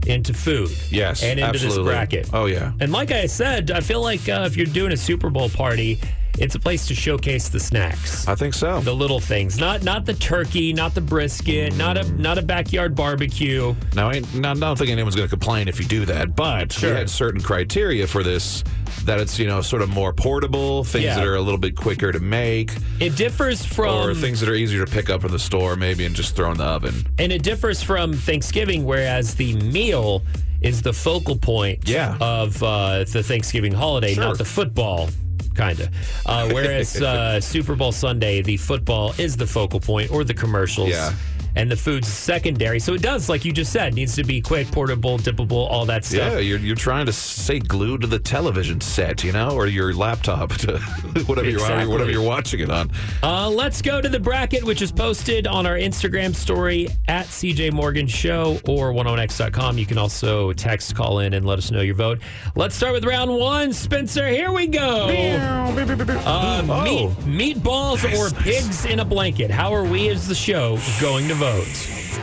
into 0.08 0.34
food. 0.34 0.70
Yes, 0.89 1.22
And 1.24 1.39
into 1.39 1.43
absolutely. 1.50 1.84
this 1.84 1.91
bracket. 1.93 2.30
Oh, 2.34 2.46
yeah. 2.46 2.72
And 2.80 2.91
like 2.91 3.12
I 3.12 3.26
said, 3.28 3.72
I 3.72 3.82
feel 3.82 4.02
like 4.02 4.28
uh, 4.30 4.43
if 4.46 4.56
you're 4.58 4.65
doing 4.65 4.91
a 4.93 4.98
Super 4.98 5.30
Bowl 5.30 5.50
party, 5.50 6.00
it's 6.39 6.56
a 6.56 6.60
place 6.60 6.88
to 6.88 6.95
showcase 6.95 7.50
the 7.50 7.60
snacks 7.60 8.28
I 8.28 8.36
think 8.36 8.54
so. 8.54 8.80
the 8.82 8.93
little 8.93 9.19
things 9.19 9.60
not 9.60 9.84
not 9.84 10.06
the 10.06 10.13
turkey 10.13 10.73
not 10.73 10.93
the 10.95 11.02
brisket 11.02 11.76
not 11.76 11.97
a 11.97 12.04
not 12.13 12.38
a 12.38 12.41
backyard 12.41 12.95
barbecue 12.95 13.73
Now, 13.95 14.10
I, 14.10 14.21
I 14.36 14.54
don't 14.54 14.78
think 14.78 14.89
anyone's 14.91 15.15
going 15.15 15.28
to 15.28 15.30
complain 15.30 15.67
if 15.67 15.80
you 15.80 15.86
do 15.86 16.06
that, 16.06 16.36
but 16.36 16.71
Sure. 16.71 16.91
we 16.91 16.97
had 16.97 17.10
certain 17.10 17.41
criteria 17.41 18.08
for 18.08 18.23
this 18.23 18.63
that 19.06 19.19
it's, 19.19 19.39
you 19.39 19.47
know, 19.47 19.62
sort 19.62 19.82
of 19.82 19.89
more 19.89 20.12
portable, 20.13 20.84
things 20.84 21.06
Yeah. 21.06 21.15
that 21.15 21.26
are 21.26 21.36
a 21.36 21.41
little 21.41 21.58
bit 21.60 21.76
quicker 21.76 22.12
to 22.12 22.19
make, 22.19 22.71
it 23.00 23.15
differs 23.15 23.63
from 23.65 24.10
or 24.10 24.13
things 24.13 24.39
that 24.41 24.50
are 24.50 24.56
easier 24.56 24.86
to 24.86 24.91
pick 24.91 25.10
up 25.10 25.23
in 25.23 25.32
the 25.32 25.39
store 25.39 25.76
maybe 25.76 26.06
and 26.06 26.15
just 26.15 26.36
throw 26.36 26.52
in 26.52 26.58
the 26.58 26.63
oven. 26.65 27.06
and 27.19 27.32
it 27.32 27.43
differs 27.43 27.82
from 27.82 28.13
thanksgiving 28.13 28.84
whereas 28.86 29.36
the 29.36 29.56
meal 29.58 30.23
is 30.62 30.82
the 30.82 30.93
focal 30.93 31.38
point 31.38 31.88
Yeah. 31.88 32.17
of 32.19 32.62
uh, 32.63 33.04
the 33.06 33.23
thanksgiving 33.23 33.71
holiday 33.73 34.13
Sure. 34.15 34.23
not 34.23 34.38
the 34.38 34.45
football 34.45 35.10
kind 35.58 35.80
of 35.80 35.89
uh, 36.26 36.48
whereas 36.54 37.02
uh, 37.02 37.41
super 37.41 37.76
bowl 37.76 37.91
sunday 37.91 38.41
the 38.41 38.56
football 38.58 39.13
is 39.17 39.36
the 39.36 39.48
focal 39.48 39.80
point 39.80 40.12
or 40.12 40.24
the 40.24 40.34
commercials 40.34 40.89
Yeah. 40.89 41.12
And 41.58 41.70
the 41.72 41.76
food's 41.76 42.08
secondary 42.08 42.80
so 42.80 42.93
it 42.93 43.02
does 43.02 43.28
like 43.30 43.43
you 43.43 43.52
just 43.52 43.72
said 43.74 43.93
needs 43.93 44.15
to 44.15 44.24
be 44.24 44.39
quick 44.39 44.72
portable 44.72 45.17
dippable 45.17 45.67
all 45.70 45.86
that 45.86 46.06
stuff 46.06 46.34
Yeah, 46.34 46.39
you're, 46.39 46.60
you're 46.60 46.76
trying 46.76 47.06
to 47.08 47.12
stay 47.13 47.60
glued 47.60 48.02
to 48.02 48.08
the 48.08 48.20
television 48.20 48.80
set, 48.80 49.24
you 49.24 49.32
know, 49.32 49.50
or 49.52 49.67
your 49.67 49.93
laptop, 49.93 50.52
to 50.58 50.78
whatever, 51.26 51.50
you're, 51.50 51.60
Exactly. 51.60 51.91
whatever 51.91 52.12
you're 52.12 52.22
watching 52.22 52.60
it 52.62 52.70
on. 52.70 52.91
Uh, 53.24 53.50
let's 53.50 53.82
go 53.82 54.00
to 54.02 54.08
the 54.10 54.20
bracket, 54.20 54.63
which 54.63 54.82
is 54.82 54.91
posted 54.91 55.48
on 55.48 55.65
our 55.65 55.76
Instagram 55.76 56.36
story 56.36 56.88
at 57.08 57.26
CJ 57.28 57.72
Morgan 57.74 58.08
Show 58.08 58.60
or 58.67 58.91
101x.com. 58.93 59.78
You 59.78 59.86
can 59.86 59.98
also 59.98 60.54
text, 60.54 60.96
call 60.96 61.20
in, 61.20 61.34
and 61.34 61.46
let 61.46 61.58
us 61.58 61.72
know 61.72 61.82
your 61.82 61.96
vote. 61.96 62.20
Let's 62.56 62.76
start 62.76 62.93
with 62.93 63.06
round 63.06 63.32
one. 63.34 63.74
Spencer, 63.74 64.28
here 64.28 64.52
we 64.52 64.67
go. 64.67 65.08
Uh, 65.10 66.63
Oh. 66.70 67.15
meat, 67.26 67.56
meatballs 67.58 68.04
or 68.17 68.34
pigs 68.43 68.86
in 68.86 69.00
a 69.00 69.06
blanket? 69.06 69.50
How 69.52 69.74
are 69.74 69.84
we 69.86 70.10
as 70.10 70.28
the 70.28 70.36
show 70.36 70.78
going 71.02 71.28
to 71.30 71.34
vote? 71.36 71.46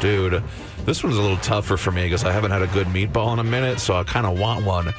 Dude, 0.01 0.43
this 0.85 1.03
one's 1.03 1.17
a 1.17 1.23
little 1.23 1.39
tougher 1.39 1.77
for 1.77 1.91
me 1.91 2.05
because 2.05 2.25
I 2.25 2.33
haven't 2.33 2.51
had 2.51 2.63
a 2.63 2.67
good 2.69 2.89
meatball 2.89 3.33
in 3.33 3.39
a 3.39 3.45
minute, 3.45 3.81
so 3.81 3.95
I 3.95 4.05
kind 4.05 4.27
of 4.27 4.39
want 4.39 4.65
one. 4.65 4.93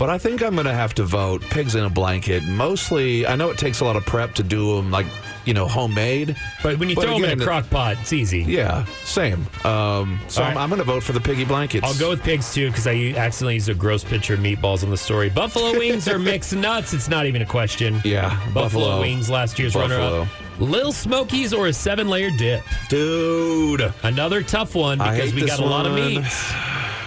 But 0.00 0.08
I 0.08 0.16
think 0.16 0.42
I'm 0.42 0.54
going 0.54 0.66
to 0.66 0.72
have 0.72 0.94
to 0.94 1.04
vote 1.04 1.42
pigs 1.42 1.74
in 1.74 1.84
a 1.84 1.90
blanket. 1.90 2.42
Mostly, 2.44 3.26
I 3.26 3.36
know 3.36 3.50
it 3.50 3.58
takes 3.58 3.80
a 3.80 3.84
lot 3.84 3.96
of 3.96 4.06
prep 4.06 4.32
to 4.36 4.42
do 4.42 4.76
them, 4.76 4.90
like, 4.90 5.04
you 5.44 5.52
know, 5.52 5.68
homemade. 5.68 6.36
But 6.62 6.78
when 6.78 6.88
you 6.88 6.94
But 6.94 7.04
throw 7.04 7.20
them 7.20 7.30
in 7.30 7.38
a 7.38 7.44
crock 7.44 7.68
pot, 7.68 7.98
it's 8.00 8.10
easy. 8.10 8.40
Yeah, 8.40 8.86
same. 9.04 9.46
Um, 9.62 10.18
so 10.26 10.42
All 10.42 10.52
I'm. 10.52 10.56
I'm 10.56 10.68
going 10.70 10.78
to 10.78 10.84
vote 10.84 11.02
for 11.02 11.12
the 11.12 11.20
piggy 11.20 11.44
blankets. 11.44 11.86
I'll 11.86 11.98
go 11.98 12.08
with 12.08 12.22
pigs 12.22 12.54
too 12.54 12.68
because 12.68 12.86
I 12.86 13.12
accidentally 13.14 13.54
used 13.54 13.68
a 13.68 13.74
gross 13.74 14.02
picture 14.02 14.32
of 14.32 14.40
meatballs 14.40 14.82
on 14.82 14.88
the 14.88 14.96
story. 14.96 15.28
Buffalo 15.28 15.72
wings 15.78 16.08
or 16.08 16.18
mixed 16.18 16.56
nuts? 16.56 16.94
It's 16.94 17.10
not 17.10 17.26
even 17.26 17.42
a 17.42 17.46
question. 17.46 18.00
Yeah, 18.02 18.30
Buffalo, 18.54 18.86
Buffalo. 18.86 19.00
wings, 19.02 19.28
last 19.28 19.58
year's 19.58 19.76
runner-up. 19.76 20.28
Little 20.58 20.92
Smokies 20.92 21.52
or 21.52 21.66
a 21.66 21.74
seven-layer 21.74 22.30
dip? 22.38 22.62
Dude. 22.88 23.92
Another 24.02 24.42
tough 24.42 24.74
one 24.74 24.96
because 24.96 25.34
we 25.34 25.44
got 25.44 25.58
a 25.58 25.64
lot 25.64 25.86
of 25.86 25.92
meats. 25.92 26.52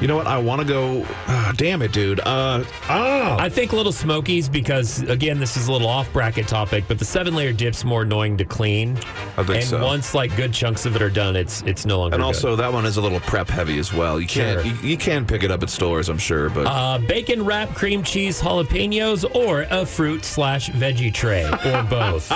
You 0.00 0.06
know 0.06 0.16
what? 0.16 0.26
I 0.26 0.38
want 0.38 0.62
to 0.62 0.66
go. 0.66 1.04
ah, 1.26 1.52
damn 1.56 1.82
it, 1.82 1.92
dude. 1.92 2.20
Uh, 2.20 2.64
oh. 2.88 3.36
I 3.38 3.48
think 3.50 3.72
Little 3.72 3.92
Smokies 3.92 4.48
because 4.48 5.02
again, 5.02 5.38
this 5.38 5.56
is 5.56 5.68
a 5.68 5.72
little 5.72 5.88
off 5.88 6.10
bracket 6.12 6.48
topic, 6.48 6.84
but 6.88 6.98
the 6.98 7.04
seven 7.04 7.34
layer 7.34 7.52
dip's 7.52 7.84
more 7.84 8.02
annoying 8.02 8.36
to 8.38 8.44
clean. 8.44 8.96
I 9.36 9.42
think 9.44 9.48
and 9.56 9.64
so. 9.64 9.84
once 9.84 10.14
like 10.14 10.34
good 10.36 10.52
chunks 10.54 10.86
of 10.86 10.96
it 10.96 11.02
are 11.02 11.10
done, 11.10 11.36
it's 11.36 11.60
it's 11.62 11.84
no 11.84 11.98
longer. 11.98 12.14
and 12.14 12.22
good. 12.22 12.26
also, 12.26 12.56
that 12.56 12.72
one 12.72 12.86
is 12.86 12.96
a 12.96 13.00
little 13.02 13.20
prep 13.20 13.48
heavy 13.48 13.78
as 13.78 13.92
well. 13.92 14.18
You 14.20 14.26
can't. 14.26 14.62
Sure. 14.64 14.72
You, 14.82 14.88
you 14.90 14.96
can 14.96 15.26
pick 15.26 15.42
it 15.42 15.50
up 15.50 15.62
at 15.62 15.68
stores, 15.70 16.08
I'm 16.08 16.18
sure, 16.18 16.48
but 16.48 16.66
Uh, 16.66 16.98
bacon 16.98 17.44
wrap 17.44 17.74
cream 17.74 18.02
cheese 18.02 18.40
jalapenos 18.40 19.24
or 19.34 19.66
a 19.70 19.84
fruit 19.84 20.24
slash 20.24 20.70
veggie 20.70 21.12
tray 21.12 21.44
or 21.44 21.82
both. 21.90 22.30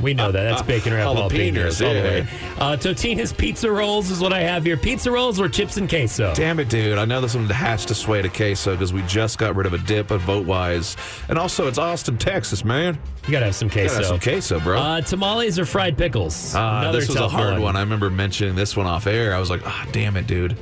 we 0.00 0.14
know 0.14 0.32
that. 0.32 0.42
That's 0.44 0.62
bacon 0.62 0.94
wrap 0.94 1.08
jalapenos, 1.08 1.30
Jalapenos, 1.52 1.86
all 1.86 1.94
the 1.94 2.00
way. 2.00 2.26
Uh, 2.58 2.76
Totino's 2.76 3.32
pizza 3.32 3.70
rolls 3.70 4.10
is 4.10 4.20
what 4.20 4.32
I 4.32 4.40
have 4.40 4.64
here. 4.64 4.76
Pizza 4.76 5.10
rolls 5.10 5.38
or 5.38 5.48
chips 5.48 5.76
and 5.76 5.88
queso. 5.88 6.32
Damn 6.34 6.60
it, 6.60 6.68
dude. 6.68 6.96
I 6.98 7.04
know 7.10 7.20
this 7.20 7.34
one 7.34 7.46
has 7.50 7.84
to 7.86 7.94
sway 7.94 8.22
to 8.22 8.28
queso 8.30 8.72
because 8.72 8.92
we 8.92 9.02
just 9.02 9.36
got 9.38 9.54
rid 9.54 9.66
of 9.66 9.74
a 9.74 9.78
dip 9.78 10.10
at 10.10 10.20
vote 10.20 10.46
wise. 10.46 10.96
And 11.28 11.38
also, 11.38 11.66
it's 11.68 11.76
Austin, 11.78 12.16
Texas, 12.16 12.64
man. 12.64 12.98
You 13.26 13.32
gotta 13.32 13.44
have 13.46 13.54
some 13.54 13.68
queso. 13.68 13.96
have 13.96 14.06
some 14.06 14.20
queso, 14.20 14.58
bro. 14.60 14.78
Uh, 14.78 15.00
tamales 15.02 15.58
or 15.58 15.66
fried 15.66 15.98
pickles. 15.98 16.54
Uh, 16.54 16.58
Another 16.80 17.00
this 17.00 17.08
was 17.08 17.16
a 17.18 17.28
hard 17.28 17.58
one. 17.58 17.76
I 17.76 17.80
remember 17.80 18.08
mentioning 18.08 18.54
this 18.54 18.76
one 18.76 18.86
off 18.86 19.06
air. 19.06 19.34
I 19.34 19.38
was 19.38 19.50
like, 19.50 19.60
ah, 19.66 19.86
damn 19.92 20.16
it, 20.16 20.26
dude. 20.26 20.56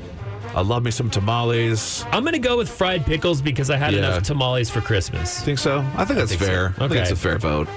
I 0.54 0.62
love 0.62 0.82
me 0.82 0.90
some 0.90 1.10
tamales. 1.10 2.04
I'm 2.10 2.24
gonna 2.24 2.38
go 2.38 2.56
with 2.56 2.68
fried 2.68 3.04
pickles 3.06 3.40
because 3.40 3.70
I 3.70 3.76
had 3.76 3.92
Yeah. 3.92 3.98
enough 3.98 4.22
tamales 4.24 4.68
for 4.70 4.80
Christmas. 4.80 5.40
Think 5.40 5.58
so? 5.58 5.84
I 5.96 6.04
think 6.04 6.18
that's 6.18 6.30
think 6.30 6.40
so. 6.40 6.46
fair. 6.46 6.66
I 6.76 6.78
think 6.80 6.92
Okay. 6.92 7.00
it's 7.02 7.10
a 7.12 7.16
fair 7.16 7.38
vote. 7.38 7.68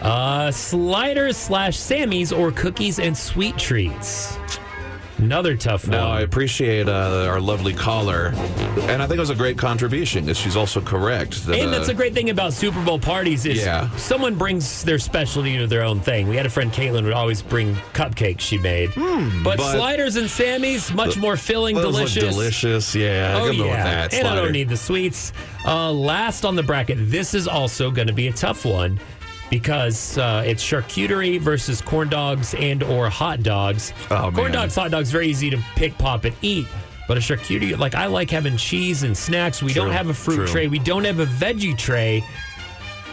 Uh, 0.00 0.50
sliders 0.50 1.36
slash 1.36 1.76
Sammys 1.76 2.36
or 2.36 2.50
cookies 2.50 2.98
and 2.98 3.16
sweet 3.16 3.56
treats. 3.56 4.36
Another 5.22 5.56
tough 5.56 5.84
one. 5.84 5.92
No. 5.92 6.08
I 6.08 6.22
appreciate 6.22 6.88
uh, 6.88 7.26
our 7.28 7.40
lovely 7.40 7.72
caller, 7.72 8.32
and 8.34 9.00
I 9.00 9.06
think 9.06 9.18
it 9.18 9.20
was 9.20 9.30
a 9.30 9.34
great 9.36 9.56
contribution 9.56 10.24
because 10.24 10.36
she's 10.36 10.56
also 10.56 10.80
correct. 10.80 11.46
That, 11.46 11.58
and 11.58 11.68
uh, 11.68 11.78
that's 11.78 11.88
a 11.88 11.94
great 11.94 12.12
thing 12.12 12.30
about 12.30 12.52
Super 12.52 12.82
Bowl 12.84 12.98
parties 12.98 13.46
is 13.46 13.58
Yeah. 13.64 13.88
someone 13.96 14.34
brings 14.34 14.82
their 14.82 14.98
specialty 14.98 15.56
to 15.58 15.66
their 15.68 15.82
own 15.84 16.00
thing. 16.00 16.26
We 16.28 16.36
had 16.36 16.44
a 16.46 16.50
friend 16.50 16.72
Caitlin 16.72 17.04
would 17.04 17.12
always 17.12 17.40
bring 17.40 17.74
cupcakes 17.94 18.40
she 18.40 18.58
made. 18.58 18.90
but, 18.94 19.00
Hmm, 19.02 19.42
but- 19.44 19.58
sliders 19.60 20.16
and 20.16 20.26
Sammys, 20.28 20.92
much 20.94 21.16
more 21.16 21.36
filling, 21.36 21.76
delicious. 21.76 22.24
delicious. 22.24 22.94
Yeah, 22.94 23.38
Oh 23.40 23.50
yeah, 23.50 23.84
that. 24.08 24.14
and 24.14 24.26
I 24.26 24.34
don't 24.34 24.52
need 24.52 24.68
the 24.68 24.76
sweets. 24.76 25.32
Uh, 25.64 25.92
last 25.92 26.44
on 26.44 26.56
the 26.56 26.62
bracket, 26.64 26.98
this 27.00 27.34
is 27.34 27.46
also 27.46 27.90
going 27.92 28.08
to 28.08 28.12
be 28.12 28.26
a 28.26 28.32
tough 28.32 28.64
one 28.64 28.98
because 29.52 30.16
uh, 30.16 30.42
it's 30.46 30.64
charcuterie 30.64 31.38
versus 31.38 31.82
corn 31.82 32.08
dogs 32.08 32.54
and 32.54 32.82
or 32.82 33.10
hot 33.10 33.42
dogs. 33.42 33.92
Oh, 34.10 34.30
corn 34.32 34.44
man. 34.44 34.52
dogs, 34.52 34.74
hot 34.74 34.90
dogs, 34.90 35.10
very 35.10 35.28
easy 35.28 35.50
to 35.50 35.58
pick, 35.76 35.96
pop, 35.98 36.24
and 36.24 36.34
eat. 36.40 36.66
But 37.06 37.18
a 37.18 37.20
charcuterie, 37.20 37.76
like 37.76 37.94
I 37.94 38.06
like 38.06 38.30
having 38.30 38.56
cheese 38.56 39.02
and 39.02 39.14
snacks. 39.14 39.62
We 39.62 39.74
True, 39.74 39.82
don't 39.82 39.92
have 39.92 40.08
a 40.08 40.14
fruit 40.14 40.36
true. 40.36 40.46
tray. 40.46 40.68
We 40.68 40.78
don't 40.78 41.04
have 41.04 41.20
a 41.20 41.26
veggie 41.26 41.76
tray. 41.76 42.24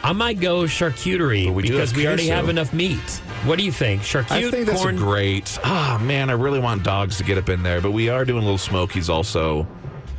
I 0.02 0.14
might 0.14 0.40
go 0.40 0.64
charcuterie 0.64 1.54
we 1.54 1.64
because 1.64 1.94
we 1.94 2.08
already 2.08 2.28
have 2.28 2.48
enough 2.48 2.72
meat. 2.72 2.98
What 3.44 3.58
do 3.58 3.66
you 3.66 3.72
think? 3.74 4.04
Charcuterie, 4.04 4.48
I 4.48 4.52
think 4.52 4.68
that's 4.68 4.82
corn, 4.82 4.96
great. 4.96 5.60
Ah, 5.66 6.02
man, 6.02 6.30
I 6.30 6.34
really 6.34 6.60
want 6.60 6.84
dogs 6.84 7.18
to 7.18 7.26
get 7.26 7.38
up 7.38 7.50
in 7.50 7.64
there, 7.64 7.82
but 7.82 7.92
we 7.92 8.08
are 8.08 8.24
doing 8.24 8.44
little 8.44 8.58
smokies 8.58 9.10
also. 9.10 9.68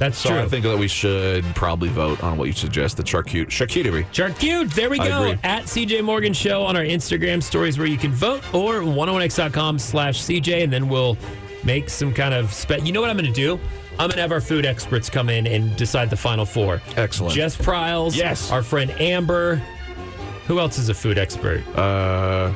That's 0.00 0.16
So 0.18 0.30
true. 0.30 0.40
I 0.40 0.48
think 0.48 0.64
that 0.64 0.78
we 0.78 0.88
should 0.88 1.44
probably 1.54 1.90
vote 1.90 2.24
on 2.24 2.38
what 2.38 2.46
you 2.46 2.52
suggest, 2.54 2.96
the 2.96 3.02
charcut 3.04 3.46
charcuterie. 3.48 4.10
Charcute, 4.12 4.70
there 4.70 4.88
we 4.88 4.98
I 4.98 5.06
go. 5.08 5.22
agree. 5.24 5.38
At 5.44 5.64
CJ 5.64 6.02
Morgan 6.02 6.32
Show 6.32 6.62
on 6.64 6.74
our 6.74 6.82
Instagram 6.82 7.42
stories 7.42 7.76
where 7.78 7.86
you 7.86 7.98
can 7.98 8.10
vote 8.10 8.42
or 8.54 8.80
101x.com 8.80 9.78
slash 9.78 10.22
CJ, 10.22 10.64
and 10.64 10.72
then 10.72 10.88
we'll 10.88 11.18
make 11.64 11.90
some 11.90 12.14
kind 12.14 12.32
of 12.32 12.50
spe- 12.52 12.82
You 12.82 12.92
know 12.92 13.02
what 13.02 13.10
I'm 13.10 13.16
going 13.18 13.30
to 13.30 13.32
do? 13.32 13.60
I'm 13.92 14.06
going 14.08 14.12
to 14.12 14.22
have 14.22 14.32
our 14.32 14.40
food 14.40 14.64
experts 14.64 15.10
come 15.10 15.28
in 15.28 15.46
and 15.46 15.76
decide 15.76 16.08
the 16.08 16.16
final 16.16 16.46
four. 16.46 16.80
Excellent. 16.96 17.34
Jess 17.34 17.54
Pryles. 17.54 18.16
Yes. 18.16 18.50
Our 18.50 18.62
friend 18.62 18.90
Amber. 18.92 19.56
Who 20.46 20.58
else 20.58 20.78
is 20.78 20.88
a 20.88 20.94
food 20.94 21.18
expert? 21.18 21.62
Uh, 21.76 22.52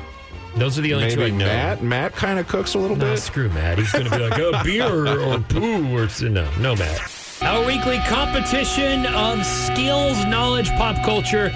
Those 0.57 0.79
are 0.79 0.83
the 0.83 0.95
only 0.95 1.11
two 1.11 1.23
I 1.25 1.29
know. 1.29 1.45
Matt. 1.45 1.83
Matt 1.83 2.15
kind 2.15 2.39
of 2.39 2.49
cooks 2.49 2.73
a 2.75 2.79
little 2.79 2.97
No, 2.97 3.05
bit. 3.11 3.19
screw 3.19 3.51
Matt. 3.51 3.77
He's 3.77 3.93
going 3.93 4.07
to 4.07 4.11
be 4.11 4.17
like, 4.19 4.39
oh, 4.39 4.65
beer 4.65 4.87
or, 4.87 5.21
or 5.35 5.39
poo 5.41 5.95
or 5.95 6.09
no, 6.31 6.51
no, 6.59 6.75
Matt. 6.75 7.03
Our 7.45 7.67
weekly 7.67 7.99
competition 7.99 9.05
of 9.05 9.45
skills, 9.45 10.25
knowledge, 10.25 10.71
pop 10.71 11.05
culture, 11.05 11.53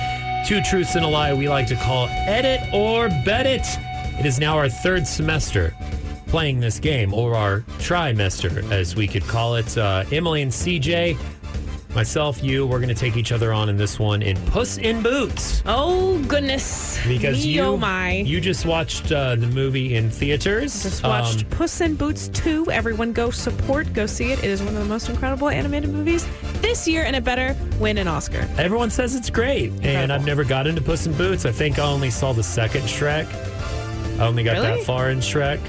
two 0.46 0.60
truths 0.60 0.96
and 0.96 1.04
a 1.04 1.08
lie. 1.08 1.32
We 1.32 1.48
like 1.48 1.66
to 1.68 1.76
call 1.76 2.08
edit 2.08 2.60
or 2.74 3.08
bet 3.24 3.46
it. 3.46 3.66
It 4.20 4.26
is 4.26 4.38
now 4.38 4.58
our 4.58 4.68
third 4.68 5.06
semester 5.06 5.74
playing 6.26 6.60
this 6.60 6.78
game, 6.78 7.14
or 7.14 7.34
our 7.34 7.60
trimester, 7.78 8.70
as 8.70 8.94
we 8.94 9.08
could 9.08 9.22
call 9.22 9.56
it. 9.56 9.78
Uh, 9.78 10.04
Emily 10.12 10.42
and 10.42 10.52
CJ, 10.52 11.16
myself, 11.94 12.42
you, 12.42 12.66
we're 12.66 12.78
going 12.78 12.88
to 12.88 12.94
take 12.94 13.16
each 13.16 13.32
other 13.32 13.52
on 13.52 13.68
in 13.68 13.76
this 13.76 13.98
one 13.98 14.22
in 14.22 14.36
Puss 14.46 14.78
in 14.78 15.02
Boots. 15.02 15.62
Oh 15.66 16.22
goodness! 16.28 16.98
Because 17.06 17.44
Me, 17.44 17.52
you, 17.52 17.62
oh 17.62 17.76
my! 17.76 18.12
you 18.12 18.40
just 18.40 18.66
watched 18.66 19.10
uh, 19.12 19.34
the 19.36 19.46
movie 19.48 19.94
in 19.96 20.10
theaters. 20.10 20.82
just 20.82 21.02
watched 21.02 21.44
Um, 21.44 21.50
Puss 21.50 21.80
in 21.80 21.94
Boots 21.94 22.28
2. 22.28 22.70
Everyone 22.70 23.12
go 23.12 23.30
support, 23.30 23.92
go 23.92 24.06
see 24.06 24.30
it. 24.32 24.38
It 24.40 24.44
is 24.50 24.60
one 24.62 24.74
of 24.74 24.80
the 24.82 24.84
most 24.88 25.08
incredible 25.08 25.48
animated 25.48 25.90
movies 25.90 26.26
this 26.60 26.86
year, 26.86 27.04
and 27.04 27.16
it 27.16 27.24
better 27.24 27.56
win 27.78 27.98
an 27.98 28.08
Oscar. 28.08 28.48
Everyone 28.58 28.90
says 28.90 29.14
it's 29.14 29.30
great, 29.30 29.72
and 29.82 30.12
I've 30.12 30.24
never 30.26 30.44
got 30.44 30.66
into 30.66 30.80
Puss 30.80 31.06
in 31.06 31.12
Boots. 31.14 31.46
I 31.46 31.52
think 31.52 31.78
I 31.78 31.82
only 31.84 32.10
saw 32.10 32.32
the 32.32 32.42
second 32.42 32.82
Shrek. 32.82 33.26
I 34.20 34.26
only 34.26 34.42
got 34.42 34.52
Really? 34.54 34.66
that 34.78 34.84
far 34.84 35.10
in 35.10 35.18
Shrek. 35.20 35.60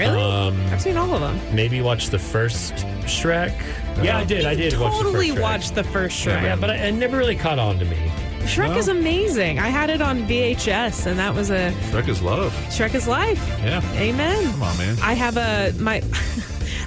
Really? 0.00 0.20
Um, 0.22 0.60
I've 0.72 0.80
seen 0.80 0.96
all 0.96 1.12
of 1.14 1.20
them. 1.20 1.38
Maybe 1.54 1.80
watch 1.80 2.08
the 2.08 2.18
first 2.18 2.74
Shrek. 3.04 3.54
Yeah, 4.02 4.18
I 4.18 4.24
did. 4.24 4.44
I 4.46 4.54
did 4.54 4.78
watch 4.78 4.92
the 4.92 5.04
totally 5.04 5.28
first 5.28 5.38
Shrek. 5.38 5.42
watched 5.42 5.74
the 5.74 5.84
first 5.84 6.24
Shrek. 6.24 6.42
Yeah, 6.42 6.56
but 6.56 6.70
I, 6.70 6.76
it 6.76 6.92
never 6.92 7.16
really 7.18 7.36
caught 7.36 7.58
on 7.58 7.78
to 7.78 7.84
me. 7.84 7.96
Shrek 8.40 8.76
is 8.76 8.88
amazing. 8.88 9.58
I 9.58 9.68
had 9.68 9.90
it 9.90 10.00
on 10.00 10.26
VHS, 10.26 11.06
and 11.06 11.18
that 11.18 11.34
was 11.34 11.50
a 11.50 11.72
Shrek 11.90 12.08
is 12.08 12.22
love. 12.22 12.52
Shrek 12.70 12.94
is 12.94 13.06
life. 13.06 13.46
Yeah. 13.62 13.82
Amen. 13.96 14.50
Come 14.52 14.62
on, 14.62 14.78
man. 14.78 14.96
I 15.02 15.12
have 15.12 15.36
a 15.36 15.72
my. 15.78 16.02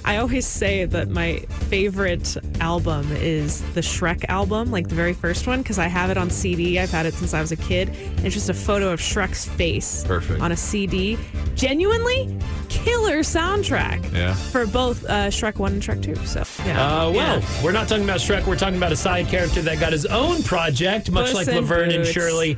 I 0.06 0.18
always 0.18 0.46
say 0.46 0.84
that 0.84 1.10
my 1.10 1.38
favorite 1.70 2.36
album 2.60 3.10
is 3.14 3.62
the 3.74 3.80
Shrek 3.80 4.26
album, 4.28 4.70
like 4.70 4.90
the 4.90 4.96
very 4.96 5.14
first 5.14 5.48
one, 5.48 5.62
because 5.62 5.80
I 5.80 5.88
have 5.88 6.10
it 6.10 6.18
on 6.18 6.30
CD. 6.30 6.78
I've 6.78 6.92
had 6.92 7.06
it 7.06 7.14
since 7.14 7.34
I 7.34 7.40
was 7.40 7.54
a 7.54 7.56
kid. 7.56 7.90
It's 8.18 8.34
just 8.36 8.50
a 8.50 8.54
photo 8.54 8.92
of 8.92 9.00
Shrek's 9.00 9.46
face 9.46 10.04
Perfect. 10.06 10.42
on 10.42 10.52
a 10.52 10.58
CD. 10.58 11.18
Genuinely 11.56 12.38
killer 12.68 13.20
soundtrack 13.20 14.12
Yeah. 14.14 14.34
for 14.34 14.68
both 14.68 15.06
uh, 15.06 15.28
Shrek 15.30 15.56
1 15.58 15.72
and 15.74 15.82
Shrek 15.82 16.04
2. 16.04 16.16
So, 16.26 16.44
yeah. 16.66 16.82
Uh, 17.06 17.12
well, 17.12 17.40
Yeah. 17.40 17.64
we're 17.64 17.72
not 17.72 17.88
talking 17.88 18.04
about 18.04 18.20
Shrek. 18.20 18.46
We're 18.46 18.58
talking 18.58 18.78
about 18.78 18.92
a 18.92 18.98
side 18.98 19.28
character 19.28 19.62
that 19.62 19.80
got 19.80 19.94
his 19.94 20.06
own 20.06 20.44
project, 20.44 21.12
much 21.12 21.28
Puss 21.28 21.34
like 21.36 21.48
in 21.48 21.56
Laverne 21.56 21.92
and 21.92 22.06
Shirley. 22.06 22.58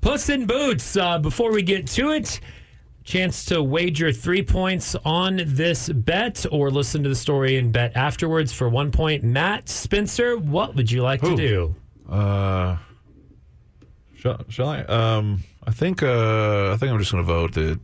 Puss 0.00 0.28
in 0.28 0.46
Boots. 0.46 0.96
Uh, 0.96 1.18
before 1.18 1.50
we 1.50 1.62
get 1.62 1.88
to 1.88 2.10
it, 2.10 2.38
chance 3.04 3.44
to 3.46 3.62
wager 3.62 4.10
three 4.12 4.42
points 4.42 4.96
on 5.04 5.40
this 5.44 5.88
bet 5.90 6.44
or 6.50 6.70
listen 6.70 7.02
to 7.02 7.08
the 7.08 7.14
story 7.14 7.56
and 7.58 7.70
bet 7.72 7.94
afterwards 7.96 8.52
for 8.52 8.68
one 8.68 8.90
point. 8.90 9.22
Matt 9.22 9.68
Spencer, 9.68 10.36
what 10.38 10.74
would 10.74 10.90
you 10.90 11.02
like 11.02 11.20
to 11.20 11.36
do? 11.36 11.74
Uh, 12.08 12.76
shall, 14.16 14.40
shall 14.48 14.68
I? 14.68 14.80
Um, 14.82 15.42
I 15.66 15.70
think. 15.70 16.02
Uh, 16.02 16.72
I 16.72 16.76
think 16.78 16.92
I'm 16.92 16.98
just 16.98 17.12
going 17.12 17.22
to 17.24 17.26
vote 17.32 17.52
that 17.54 17.78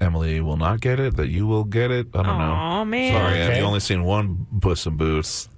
Emily 0.00 0.40
will 0.40 0.56
not 0.56 0.80
get 0.80 1.00
it. 1.00 1.16
That 1.16 1.28
you 1.28 1.46
will 1.46 1.64
get 1.64 1.90
it. 1.90 2.08
I 2.14 2.18
don't 2.22 2.26
Aw, 2.26 2.78
know. 2.80 2.84
man. 2.84 3.12
Sorry, 3.12 3.42
Okay. 3.42 3.58
I've 3.58 3.64
only 3.64 3.80
seen 3.80 4.04
one 4.04 4.46
Puss 4.60 4.86
in 4.86 4.96
Boots. 4.96 5.48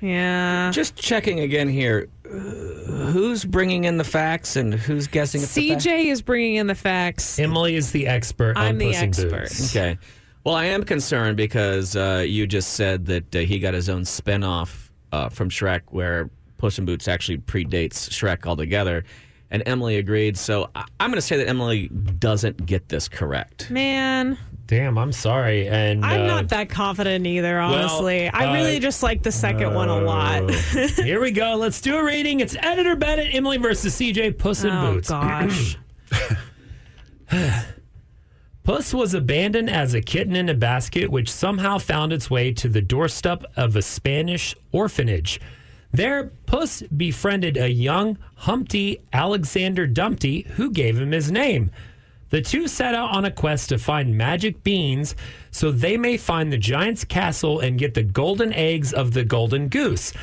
yeah. 0.00 0.70
Just 0.72 0.96
checking 0.96 1.40
again 1.40 1.68
here. 1.68 2.08
Who's 2.32 3.44
bringing 3.44 3.84
in 3.84 3.98
the 3.98 4.04
facts 4.04 4.56
and 4.56 4.72
who's 4.72 5.06
guessing 5.06 5.42
at 5.42 5.48
the? 5.48 5.70
CJ 5.70 6.06
is 6.06 6.22
bringing 6.22 6.56
in 6.56 6.66
the 6.66 6.74
facts. 6.74 7.38
Emily 7.38 7.76
is 7.76 7.92
the 7.92 8.06
expert 8.06 8.56
I'm 8.56 8.70
on 8.70 8.78
the 8.78 8.86
Puss 8.86 8.96
expert. 8.96 9.30
Boots. 9.30 9.76
Okay. 9.76 9.98
Well, 10.44 10.54
I 10.54 10.66
am 10.66 10.82
concerned 10.82 11.36
because 11.36 11.94
uh, 11.94 12.24
you 12.26 12.46
just 12.46 12.70
said 12.70 13.06
that 13.06 13.34
uh, 13.36 13.40
he 13.40 13.58
got 13.58 13.74
his 13.74 13.88
own 13.88 14.02
spinoff 14.02 14.90
uh, 15.12 15.28
from 15.28 15.50
Shrek, 15.50 15.82
where 15.90 16.30
Puss 16.58 16.78
in 16.78 16.84
Boots 16.84 17.06
actually 17.06 17.38
predates 17.38 18.08
Shrek 18.08 18.46
altogether. 18.46 19.04
And 19.52 19.62
Emily 19.66 19.98
agreed. 19.98 20.36
So 20.36 20.70
I- 20.74 20.86
I'm 20.98 21.10
going 21.10 21.18
to 21.18 21.22
say 21.22 21.36
that 21.36 21.48
Emily 21.48 21.88
doesn't 21.88 22.66
get 22.66 22.88
this 22.88 23.08
correct. 23.08 23.70
Man, 23.70 24.36
Damn, 24.66 24.96
I'm 24.96 25.12
sorry. 25.12 25.68
And 25.68 26.02
I'm 26.02 26.22
uh, 26.22 26.26
not 26.26 26.48
that 26.48 26.70
confident 26.70 27.26
either, 27.26 27.58
honestly. 27.58 28.30
I 28.30 28.46
uh, 28.46 28.54
really 28.54 28.78
just 28.78 29.02
like 29.02 29.22
the 29.22 29.30
second 29.30 29.74
one 29.74 29.90
a 29.90 30.00
lot. 30.00 30.50
Here 30.96 31.20
we 31.20 31.30
go. 31.30 31.56
Let's 31.56 31.82
do 31.82 31.98
a 31.98 32.02
rating. 32.02 32.40
It's 32.40 32.56
editor 32.56 32.96
Bennett, 32.96 33.34
Emily 33.34 33.58
versus 33.58 33.94
CJ, 33.94 34.38
Puss 34.38 34.64
in 34.64 34.70
oh, 34.70 34.94
Boots. 34.94 35.10
gosh. 35.10 35.76
Puss 38.62 38.94
was 38.94 39.12
abandoned 39.12 39.68
as 39.68 39.92
a 39.92 40.00
kitten 40.00 40.36
in 40.36 40.48
a 40.48 40.54
basket, 40.54 41.10
which 41.10 41.30
somehow 41.30 41.76
found 41.76 42.10
its 42.10 42.30
way 42.30 42.50
to 42.52 42.66
the 42.66 42.80
doorstep 42.80 43.44
of 43.56 43.76
a 43.76 43.82
Spanish 43.82 44.54
orphanage. 44.70 45.38
There, 45.92 46.32
Puss 46.46 46.82
befriended 46.82 47.58
a 47.58 47.68
young 47.70 48.16
Humpty 48.34 49.02
Alexander 49.12 49.86
Dumpty, 49.86 50.46
who 50.54 50.70
gave 50.70 50.98
him 50.98 51.12
his 51.12 51.30
name. 51.30 51.70
The 52.30 52.40
two 52.40 52.66
set 52.66 52.94
out 52.94 53.10
on 53.10 53.26
a 53.26 53.30
quest 53.30 53.68
to 53.68 53.78
find 53.78 54.16
magic 54.16 54.64
beans 54.64 55.14
so 55.50 55.70
they 55.70 55.98
may 55.98 56.16
find 56.16 56.50
the 56.50 56.56
giant's 56.56 57.04
castle 57.04 57.60
and 57.60 57.78
get 57.78 57.92
the 57.92 58.02
golden 58.02 58.54
eggs 58.54 58.94
of 58.94 59.12
the 59.12 59.22
golden 59.22 59.68
goose. 59.68 60.14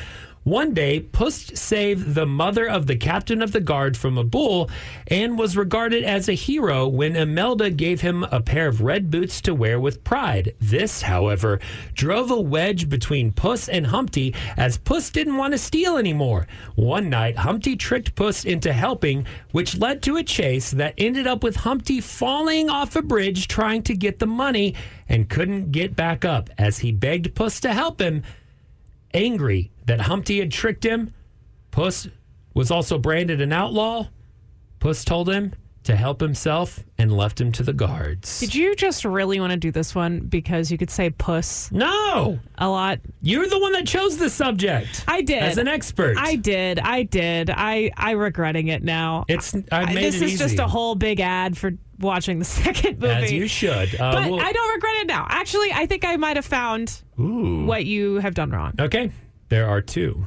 One 0.44 0.72
day, 0.72 1.00
Puss 1.00 1.50
saved 1.54 2.14
the 2.14 2.24
mother 2.24 2.66
of 2.66 2.86
the 2.86 2.96
captain 2.96 3.42
of 3.42 3.52
the 3.52 3.60
guard 3.60 3.94
from 3.94 4.16
a 4.16 4.24
bull 4.24 4.70
and 5.06 5.38
was 5.38 5.54
regarded 5.54 6.02
as 6.02 6.30
a 6.30 6.32
hero 6.32 6.88
when 6.88 7.14
Imelda 7.14 7.68
gave 7.68 8.00
him 8.00 8.24
a 8.24 8.40
pair 8.40 8.66
of 8.66 8.80
red 8.80 9.10
boots 9.10 9.42
to 9.42 9.54
wear 9.54 9.78
with 9.78 10.02
pride. 10.02 10.54
This, 10.58 11.02
however, 11.02 11.60
drove 11.92 12.30
a 12.30 12.40
wedge 12.40 12.88
between 12.88 13.32
Puss 13.32 13.68
and 13.68 13.88
Humpty 13.88 14.34
as 14.56 14.78
Puss 14.78 15.10
didn't 15.10 15.36
want 15.36 15.52
to 15.52 15.58
steal 15.58 15.98
anymore. 15.98 16.46
One 16.74 17.10
night, 17.10 17.36
Humpty 17.36 17.76
tricked 17.76 18.14
Puss 18.14 18.46
into 18.46 18.72
helping, 18.72 19.26
which 19.52 19.76
led 19.76 20.02
to 20.04 20.16
a 20.16 20.24
chase 20.24 20.70
that 20.70 20.94
ended 20.96 21.26
up 21.26 21.42
with 21.42 21.56
Humpty 21.56 22.00
falling 22.00 22.70
off 22.70 22.96
a 22.96 23.02
bridge 23.02 23.46
trying 23.46 23.82
to 23.82 23.94
get 23.94 24.18
the 24.18 24.26
money 24.26 24.74
and 25.06 25.28
couldn't 25.28 25.70
get 25.70 25.94
back 25.94 26.24
up 26.24 26.48
as 26.56 26.78
he 26.78 26.92
begged 26.92 27.34
Puss 27.34 27.60
to 27.60 27.74
help 27.74 28.00
him. 28.00 28.22
Angry 29.12 29.70
that 29.90 30.00
Humpty 30.00 30.38
had 30.38 30.52
tricked 30.52 30.84
him, 30.84 31.12
Puss 31.72 32.06
was 32.54 32.70
also 32.70 32.96
branded 32.96 33.40
an 33.40 33.52
outlaw. 33.52 34.06
Puss 34.78 35.04
told 35.04 35.28
him 35.28 35.52
to 35.82 35.96
help 35.96 36.20
himself 36.20 36.78
and 36.96 37.10
left 37.10 37.40
him 37.40 37.50
to 37.50 37.64
the 37.64 37.72
guards. 37.72 38.38
Did 38.38 38.54
you 38.54 38.76
just 38.76 39.04
really 39.04 39.40
want 39.40 39.50
to 39.50 39.56
do 39.56 39.72
this 39.72 39.92
one 39.92 40.20
because 40.20 40.70
you 40.70 40.78
could 40.78 40.90
say 40.90 41.10
puss 41.10 41.72
No, 41.72 42.38
a 42.56 42.68
lot? 42.68 43.00
you're 43.20 43.48
the 43.48 43.58
one 43.58 43.72
that 43.72 43.84
chose 43.86 44.16
the 44.16 44.30
subject. 44.30 45.04
I 45.08 45.22
did. 45.22 45.42
as 45.42 45.58
an 45.58 45.66
expert. 45.66 46.16
I 46.18 46.36
did. 46.36 46.78
I 46.78 47.02
did. 47.02 47.50
I 47.50 47.90
I 47.96 48.12
regretting 48.12 48.68
it 48.68 48.84
now. 48.84 49.24
It's 49.26 49.54
I 49.72 49.86
made 49.92 50.04
this 50.04 50.16
it 50.16 50.22
is 50.22 50.32
easy. 50.34 50.36
just 50.44 50.58
a 50.60 50.68
whole 50.68 50.94
big 50.94 51.18
ad 51.18 51.58
for 51.58 51.72
watching 51.98 52.38
the 52.38 52.44
second 52.62 53.00
movie. 53.00 53.12
as 53.14 53.32
you 53.32 53.48
should. 53.48 53.98
Uh, 54.00 54.12
but 54.12 54.30
we'll- 54.30 54.40
I 54.40 54.52
don't 54.52 54.74
regret 54.74 54.94
it 54.98 55.06
now. 55.08 55.26
Actually, 55.30 55.72
I 55.72 55.86
think 55.86 56.04
I 56.04 56.16
might 56.16 56.36
have 56.36 56.46
found 56.46 57.02
what 57.16 57.84
you 57.86 58.16
have 58.16 58.34
done 58.34 58.50
wrong. 58.50 58.74
okay, 58.78 59.10
there 59.50 59.68
are 59.68 59.82
two. 59.82 60.26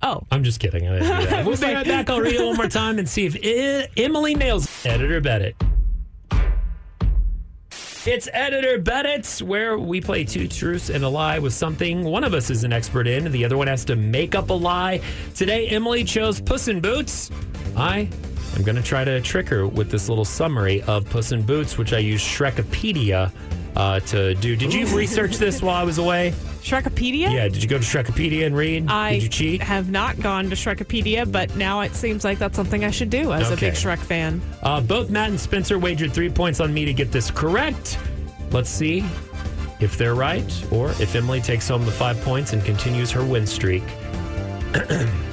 Oh, 0.00 0.22
I'm 0.30 0.44
just 0.44 0.60
kidding. 0.60 0.86
I 0.86 0.98
didn't 1.00 1.20
do 1.20 1.26
that. 1.26 1.44
We'll 1.44 1.56
be 1.60 1.64
right 1.74 1.84
back. 1.84 2.08
I'll 2.08 2.20
read 2.20 2.34
it 2.34 2.46
one 2.46 2.56
more 2.56 2.68
time 2.68 3.00
and 3.00 3.08
see 3.08 3.26
if 3.26 3.34
I- 3.36 3.88
Emily 4.00 4.34
nails 4.36 4.64
it. 4.84 4.90
Editor 4.92 5.20
It. 5.42 5.56
It's 8.06 8.28
Editor 8.32 8.80
It, 8.80 9.38
where 9.42 9.76
we 9.78 10.00
play 10.00 10.24
two 10.24 10.46
truths 10.46 10.88
and 10.88 11.02
a 11.04 11.08
lie 11.08 11.40
with 11.40 11.52
something 11.52 12.04
one 12.04 12.22
of 12.22 12.32
us 12.32 12.48
is 12.48 12.62
an 12.64 12.72
expert 12.72 13.06
in, 13.08 13.30
the 13.32 13.44
other 13.44 13.56
one 13.56 13.66
has 13.66 13.84
to 13.86 13.96
make 13.96 14.34
up 14.36 14.50
a 14.50 14.54
lie. 14.54 15.00
Today, 15.34 15.66
Emily 15.68 16.04
chose 16.04 16.40
Puss 16.40 16.68
in 16.68 16.80
Boots. 16.80 17.30
I 17.76 18.08
am 18.56 18.62
going 18.62 18.76
to 18.76 18.82
try 18.82 19.04
to 19.04 19.20
trick 19.20 19.48
her 19.48 19.66
with 19.66 19.90
this 19.90 20.08
little 20.08 20.24
summary 20.24 20.80
of 20.82 21.10
Puss 21.10 21.32
in 21.32 21.42
Boots, 21.42 21.76
which 21.76 21.92
I 21.92 21.98
use 21.98 22.22
Shrekopedia 22.22 23.30
uh, 23.78 24.00
to 24.00 24.34
do. 24.34 24.56
Did 24.56 24.74
you 24.74 24.86
research 24.94 25.36
this 25.38 25.62
while 25.62 25.76
I 25.76 25.84
was 25.84 25.96
away? 25.98 26.34
Shrekopedia? 26.60 27.32
Yeah, 27.32 27.48
did 27.48 27.62
you 27.62 27.68
go 27.68 27.78
to 27.78 27.84
Shrekopedia 27.84 28.44
and 28.44 28.54
read? 28.54 28.88
I 28.90 29.12
did 29.14 29.22
you 29.22 29.28
cheat? 29.30 29.62
have 29.62 29.90
not 29.90 30.18
gone 30.20 30.50
to 30.50 30.56
Shrekopedia, 30.56 31.30
but 31.30 31.54
now 31.56 31.80
it 31.80 31.94
seems 31.94 32.24
like 32.24 32.38
that's 32.38 32.56
something 32.56 32.84
I 32.84 32.90
should 32.90 33.08
do 33.08 33.32
as 33.32 33.50
Okay. 33.52 33.68
a 33.68 33.70
big 33.70 33.78
Shrek 33.78 33.98
fan. 33.98 34.42
Uh, 34.62 34.80
both 34.80 35.08
Matt 35.08 35.30
and 35.30 35.40
Spencer 35.40 35.78
wagered 35.78 36.12
three 36.12 36.28
points 36.28 36.60
on 36.60 36.74
me 36.74 36.84
to 36.84 36.92
get 36.92 37.10
this 37.12 37.30
correct. 37.30 37.98
Let's 38.50 38.68
see 38.68 39.04
if 39.80 39.96
they're 39.96 40.16
right 40.16 40.44
or 40.72 40.90
if 41.00 41.14
Emily 41.14 41.40
takes 41.40 41.68
home 41.68 41.86
the 41.86 41.92
five 41.92 42.20
points 42.22 42.52
and 42.52 42.62
continues 42.64 43.10
her 43.12 43.24
win 43.24 43.46
streak. 43.46 43.84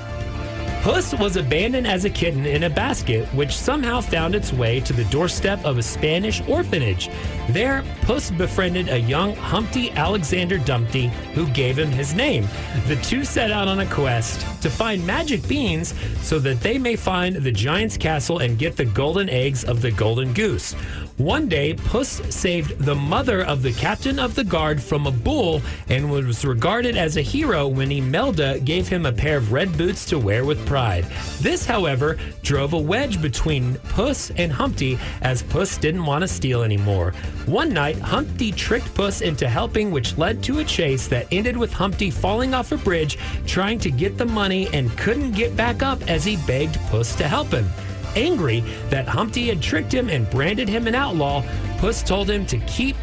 Puss 0.86 1.16
was 1.16 1.36
abandoned 1.36 1.88
as 1.88 2.06
a 2.06 2.10
kitten 2.12 2.46
in 2.46 2.66
a 2.66 2.70
basket, 2.70 3.26
which 3.34 3.58
somehow 3.58 4.00
found 4.02 4.36
its 4.36 4.54
way 4.54 4.80
to 4.82 4.94
the 4.94 5.04
doorstep 5.06 5.66
of 5.66 5.80
a 5.80 5.82
Spanish 5.82 6.48
orphanage. 6.48 7.10
There, 7.50 7.84
Puss 8.04 8.30
befriended 8.30 8.90
a 8.90 9.00
young 9.00 9.36
Humpty 9.36 9.90
Alexander 9.94 10.60
Dumpty, 10.60 11.08
who 11.34 11.48
gave 11.48 11.80
him 11.80 11.90
his 11.90 12.14
name. 12.14 12.48
The 12.86 12.98
two 12.98 13.26
set 13.26 13.50
out 13.50 13.68
on 13.68 13.80
a 13.80 13.88
quest 13.88 14.62
to 14.62 14.70
find 14.70 15.04
magic 15.08 15.48
beans 15.48 15.96
so 16.22 16.38
that 16.38 16.62
they 16.62 16.78
may 16.78 16.96
find 16.96 17.38
the 17.38 17.52
giant's 17.52 17.98
castle 17.98 18.38
and 18.38 18.60
get 18.60 18.78
the 18.78 18.86
golden 18.86 19.28
eggs 19.28 19.64
of 19.64 19.82
the 19.82 19.90
golden 19.90 20.34
goose. 20.34 20.76
One 21.18 21.48
day, 21.48 21.76
Puss 21.76 22.22
saved 22.30 22.78
the 22.78 22.94
mother 22.94 23.42
of 23.42 23.62
the 23.62 23.72
captain 23.72 24.20
of 24.20 24.36
the 24.36 24.44
guard 24.44 24.84
from 24.84 25.08
a 25.08 25.12
bull 25.12 25.62
and 25.88 26.12
was 26.12 26.44
regarded 26.44 26.98
as 26.98 27.16
a 27.16 27.22
hero 27.22 27.70
when 27.70 27.90
Imelda 27.90 28.60
gave 28.60 28.90
him 28.90 29.06
a 29.06 29.14
pair 29.14 29.38
of 29.38 29.54
red 29.54 29.78
boots 29.78 30.04
to 30.08 30.20
wear 30.20 30.44
with 30.44 30.68
pride. 30.68 31.06
This, 31.40 31.66
however, 31.66 32.18
drove 32.44 32.74
a 32.74 32.78
wedge 32.78 33.22
between 33.22 33.76
Puss 33.76 34.30
and 34.32 34.52
Humpty 34.52 35.00
as 35.22 35.42
Puss 35.42 35.78
didn't 35.78 36.06
want 36.06 36.24
to 36.24 36.28
steal 36.28 36.64
anymore. 36.64 37.14
One 37.46 37.70
night, 37.70 37.98
Humpty 37.98 38.52
tricked 38.52 38.94
Puss 38.94 39.22
into 39.22 39.48
helping, 39.48 39.92
which 39.92 40.18
led 40.18 40.44
to 40.44 40.60
a 40.60 40.66
chase 40.66 41.08
that 41.08 41.32
ended 41.32 41.56
with 41.56 41.72
Humpty 41.72 42.12
falling 42.12 42.54
off 42.54 42.74
a 42.74 42.78
bridge 42.78 43.18
trying 43.48 43.80
to 43.80 43.90
get 43.90 44.18
the 44.18 44.26
money 44.26 44.68
and 44.74 44.92
couldn't 44.98 45.32
get 45.32 45.56
back 45.56 45.82
up 45.82 46.02
as 46.10 46.26
he 46.26 46.36
begged 46.46 46.76
Puss 46.90 47.16
to 47.16 47.26
help 47.26 47.52
him. 47.52 47.70
Angry 48.16 48.62
that 48.90 49.08
Humpty 49.08 49.48
had 49.48 49.62
tricked 49.62 49.94
him 49.94 50.10
and 50.10 50.30
branded 50.30 50.68
him 50.70 50.88
an 50.88 50.96
outlaw, 50.96 51.44
Puss 51.80 52.02
told 52.04 52.30
him 52.30 52.46
to 52.48 52.58
keep 52.60 52.96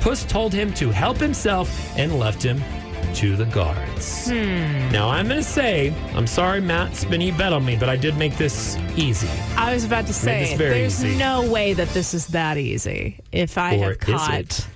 Puss 0.00 0.24
told 0.24 0.52
him 0.52 0.72
to 0.74 0.90
help 0.90 1.16
himself 1.16 1.68
and 1.98 2.18
left 2.18 2.42
him 2.42 2.62
to 3.14 3.34
the 3.34 3.46
guards. 3.46 4.26
Hmm. 4.28 4.90
Now 4.92 5.08
I'm 5.08 5.26
going 5.26 5.40
to 5.40 5.42
say, 5.42 5.92
I'm 6.14 6.26
sorry, 6.26 6.60
Matt 6.60 6.94
Spinney 6.94 7.32
bet 7.32 7.52
on 7.52 7.64
me, 7.64 7.76
but 7.76 7.88
I 7.88 7.96
did 7.96 8.16
make 8.16 8.36
this 8.36 8.76
easy. 8.96 9.26
I 9.56 9.72
was 9.72 9.84
about 9.84 10.06
to 10.06 10.12
say, 10.12 10.54
there's 10.56 11.02
easy. 11.04 11.16
no 11.18 11.50
way 11.50 11.72
that 11.72 11.88
this 11.88 12.14
is 12.14 12.28
that 12.28 12.56
easy. 12.58 13.18
If 13.32 13.56
I 13.58 13.76
Or 13.78 13.88
have 13.90 13.98
caught 14.00 14.34
it? 14.34 14.66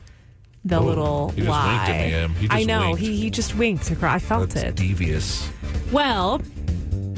the 0.65 0.79
oh, 0.79 0.85
little 0.85 1.29
he 1.31 1.37
just 1.43 1.49
lie, 1.51 1.85
at 1.89 2.07
me, 2.07 2.15
Em. 2.15 2.35
He 2.35 2.49
I 2.51 2.65
know 2.65 2.89
winked. 2.89 3.01
he 3.03 3.17
he 3.17 3.31
just 3.31 3.55
winked. 3.57 3.91
across- 3.91 4.15
I 4.15 4.19
felt 4.19 4.51
That's 4.51 4.65
it. 4.71 4.75
devious. 4.77 5.49
Well, 5.93 6.39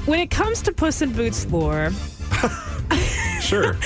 when 0.07 0.18
it 0.21 0.31
comes 0.31 0.61
to 0.62 0.73
Puss 0.73 1.03
in 1.03 1.12
Boots 1.12 1.47
lore, 1.47 1.90
Sure. 3.42 3.77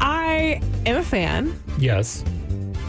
I 0.00 0.60
am 0.86 0.96
a 0.96 1.02
fan. 1.02 1.58
Yes. 1.78 2.22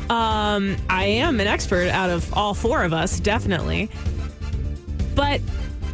Um, 0.10 0.76
I 0.90 1.06
am 1.06 1.40
an 1.40 1.48
expert 1.48 1.88
out 1.88 2.10
of 2.10 2.32
all 2.34 2.54
four 2.54 2.84
of 2.84 2.94
us, 2.94 3.20
definitely. 3.20 3.90
But 5.16 5.42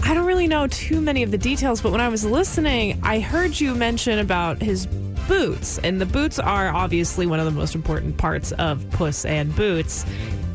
I 0.04 0.14
don't 0.14 0.26
really 0.26 0.48
know 0.48 0.68
too 0.68 1.00
many 1.00 1.24
of 1.24 1.32
the 1.32 1.38
details. 1.38 1.82
But 1.82 1.92
when 1.92 2.02
I 2.02 2.10
was 2.10 2.26
listening, 2.26 3.00
I 3.04 3.20
heard 3.20 3.58
you 3.60 3.76
mention 3.76 4.20
about 4.20 4.62
his 4.62 4.88
boots, 5.28 5.78
and 5.80 6.02
the 6.02 6.06
boots 6.06 6.40
are 6.40 6.70
obviously 6.70 7.26
one 7.26 7.40
of 7.40 7.46
the 7.46 7.52
most 7.52 7.76
important 7.76 8.18
parts 8.18 8.52
of 8.54 8.90
Puss 8.92 9.24
and 9.24 9.56
Boots. 9.56 10.06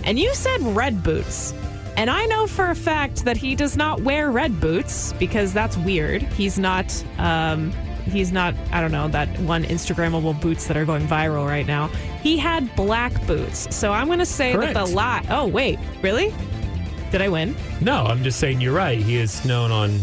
And 0.05 0.19
you 0.19 0.35
said 0.35 0.61
red 0.63 1.03
boots. 1.03 1.55
And 1.97 2.11
I 2.11 2.27
know 2.27 2.47
for 2.47 2.69
a 2.71 2.75
fact 2.75 3.25
that 3.25 3.37
he 3.37 3.55
does 3.55 3.77
not 3.77 4.01
wear 4.01 4.31
red 4.31 4.61
boots 4.61 5.13
because 5.15 5.53
that's 5.53 5.77
weird. 5.79 6.23
He's 6.23 6.59
not 6.59 6.93
um 7.19 7.73
he's 8.05 8.33
not 8.33 8.55
I 8.73 8.81
don't 8.81 8.93
know 8.93 9.09
that 9.09 9.29
one 9.41 9.65
instagrammable 9.65 10.41
boots 10.41 10.67
that 10.67 10.77
are 10.77 10.85
going 10.85 11.07
viral 11.07 11.47
right 11.47 11.67
now. 11.67 11.89
He 12.23 12.37
had 12.37 12.75
black 12.77 13.27
boots. 13.27 13.75
So 13.75 13.93
I'm 13.93 14.07
going 14.07 14.19
to 14.19 14.27
say 14.27 14.53
that 14.57 14.75
the 14.75 14.81
Correct. 14.81 14.93
lie 14.95 15.27
Oh, 15.31 15.47
wait. 15.47 15.79
Really? 16.03 16.35
Did 17.11 17.23
I 17.23 17.29
win? 17.29 17.57
No, 17.81 18.05
I'm 18.05 18.23
just 18.23 18.39
saying 18.39 18.61
you're 18.61 18.75
right. 18.75 18.99
He 18.99 19.17
is 19.17 19.45
known 19.45 19.71
on 19.71 19.99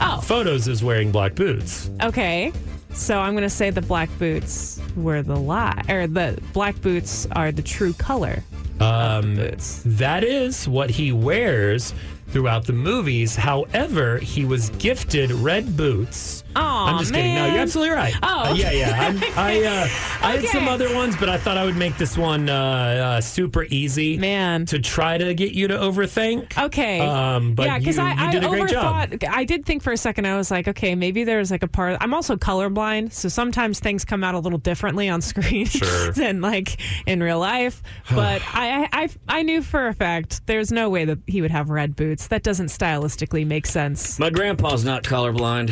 Oh. 0.00 0.20
photos 0.20 0.68
as 0.68 0.84
wearing 0.84 1.10
black 1.10 1.34
boots. 1.34 1.90
Okay. 2.02 2.52
So 2.92 3.18
I'm 3.18 3.32
going 3.32 3.42
to 3.44 3.50
say 3.50 3.70
the 3.70 3.80
black 3.82 4.10
boots 4.18 4.80
were 4.94 5.22
the 5.22 5.36
lie 5.36 5.82
or 5.88 6.06
the 6.06 6.38
black 6.52 6.80
boots 6.82 7.26
are 7.32 7.50
the 7.52 7.62
true 7.62 7.92
color. 7.94 8.42
Um, 8.80 9.36
boots. 9.36 9.82
that 9.86 10.22
is 10.22 10.68
what 10.68 10.90
he 10.90 11.12
wears 11.12 11.94
throughout 12.28 12.66
the 12.66 12.72
movies. 12.74 13.34
However, 13.36 14.18
he 14.18 14.44
was 14.44 14.68
gifted 14.70 15.30
red 15.30 15.76
boots. 15.76 16.44
I'm 16.60 16.98
just 17.00 17.12
kidding. 17.12 17.34
No, 17.34 17.46
you're 17.46 17.58
absolutely 17.60 17.94
right. 17.94 18.14
Oh, 18.22 18.50
Uh, 18.50 18.54
yeah, 18.54 18.70
yeah. 18.72 18.90
I'm, 19.08 19.16
I 19.36 19.64
uh, 19.64 20.26
I 20.26 20.36
had 20.38 20.44
some 20.46 20.68
other 20.68 20.94
ones, 20.94 21.16
but 21.16 21.28
I 21.28 21.36
thought 21.38 21.56
I 21.56 21.64
would 21.64 21.76
make 21.76 21.96
this 21.98 22.16
one 22.16 22.48
uh, 22.48 22.54
uh, 22.54 23.20
super 23.20 23.64
easy, 23.70 24.16
Man. 24.18 24.66
to 24.66 24.78
try 24.78 25.18
to 25.18 25.34
get 25.34 25.52
you 25.52 25.68
to 25.68 25.74
overthink. 25.74 26.56
Okay. 26.56 27.00
Um, 27.00 27.54
but 27.54 27.66
yeah, 27.66 27.78
because 27.78 27.96
you- 27.96 28.02
I, 28.02 28.12
you 28.12 28.20
I 28.20 28.30
did 28.30 28.44
a 28.44 28.48
great 28.48 28.68
job. 28.68 29.10
overthought. 29.10 29.28
I 29.28 29.44
did 29.44 29.64
think 29.66 29.82
for 29.82 29.92
a 29.92 29.96
second. 29.96 30.26
I 30.26 30.36
was 30.36 30.50
like, 30.50 30.68
okay, 30.68 30.94
maybe 30.94 31.24
there's 31.24 31.50
like 31.50 31.62
a 31.62 31.68
part. 31.68 31.96
I'm 32.00 32.14
also 32.14 32.36
colorblind, 32.36 33.12
so 33.12 33.28
sometimes 33.28 33.80
things 33.80 34.04
come 34.04 34.24
out 34.24 34.34
a 34.34 34.38
little 34.38 34.58
differently 34.58 35.08
on 35.08 35.20
screen 35.22 35.66
Sure. 35.66 36.12
than 36.12 36.40
like 36.40 36.78
in 37.06 37.22
real 37.22 37.38
life. 37.38 37.82
But 38.16 38.40
I, 38.54 38.88
I, 38.92 39.08
I 39.28 39.42
knew 39.42 39.60
for 39.62 39.88
a 39.88 39.94
fact 39.94 40.46
there's 40.46 40.72
no 40.72 40.88
way 40.88 41.04
that 41.04 41.18
he 41.26 41.42
would 41.42 41.50
have 41.50 41.68
red 41.70 41.94
boots. 41.96 42.28
That 42.28 42.42
doesn't 42.42 42.66
stylistically 42.68 43.46
make 43.46 43.66
sense. 43.66 44.18
My 44.18 44.30
grandpa's 44.30 44.84
not 44.84 45.02
colorblind. 45.02 45.70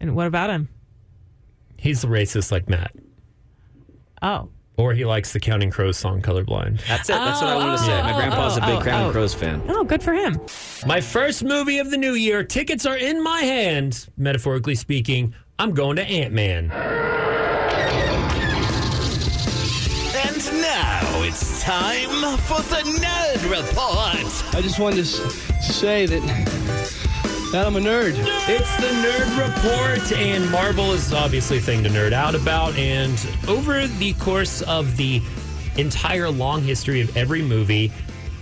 And 0.00 0.14
what 0.14 0.26
about 0.26 0.50
him? 0.50 0.68
He's 1.78 2.04
a 2.04 2.06
racist 2.06 2.50
like 2.52 2.68
Matt, 2.68 2.92
Oh, 4.22 4.48
or 4.78 4.92
he 4.92 5.04
likes 5.04 5.32
the 5.32 5.40
Counting 5.40 5.70
Crows 5.70 5.96
song 5.96 6.20
"Colorblind." 6.22 6.86
That's 6.86 7.08
it. 7.08 7.12
That's 7.14 7.40
what 7.40 7.50
I 7.50 7.56
wanted 7.56 7.76
to 7.78 7.82
oh. 7.82 7.86
say. 7.86 8.02
My 8.02 8.12
oh, 8.12 8.16
grandpa's 8.16 8.56
a 8.56 8.64
oh, 8.64 8.66
big 8.66 8.76
oh, 8.76 8.80
Crown 8.80 9.04
oh. 9.04 9.12
Crows 9.12 9.34
fan. 9.34 9.62
oh, 9.68 9.84
good 9.84 10.02
for 10.02 10.12
him. 10.14 10.40
My 10.86 11.00
first 11.00 11.44
movie 11.44 11.78
of 11.78 11.90
the 11.90 11.96
new 11.96 12.14
year. 12.14 12.44
Tickets 12.44 12.86
are 12.86 12.96
in 12.96 13.22
my 13.22 13.40
hand. 13.40 14.08
Metaphorically 14.16 14.74
speaking, 14.74 15.34
I'm 15.58 15.72
going 15.72 15.96
to 15.96 16.04
Ant 16.04 16.32
Man. 16.32 16.70
And 20.18 20.36
now 20.60 21.22
it's 21.22 21.62
time 21.62 22.08
for 22.40 22.60
the 22.62 22.82
Nerd 23.00 23.50
Report. 23.50 24.54
I 24.54 24.60
just 24.60 24.78
wanted 24.78 24.96
to, 24.96 25.02
s- 25.02 25.66
to 25.66 25.72
say 25.72 26.06
that, 26.06 26.22
that 27.52 27.66
I'm 27.66 27.76
a 27.76 27.80
nerd. 27.80 28.14
It's 28.48 28.76
the 28.76 28.88
Nerd 28.88 29.46
Report, 29.46 30.12
and 30.12 30.50
Marvel 30.50 30.92
is 30.92 31.12
obviously 31.12 31.58
a 31.58 31.60
thing 31.60 31.82
to 31.84 31.88
nerd 31.88 32.12
out 32.12 32.34
about. 32.34 32.74
And 32.76 33.18
over 33.46 33.86
the 33.86 34.14
course 34.14 34.62
of 34.62 34.96
the 34.96 35.22
entire 35.76 36.28
long 36.28 36.62
history 36.62 37.00
of 37.00 37.16
every 37.16 37.42
movie, 37.42 37.92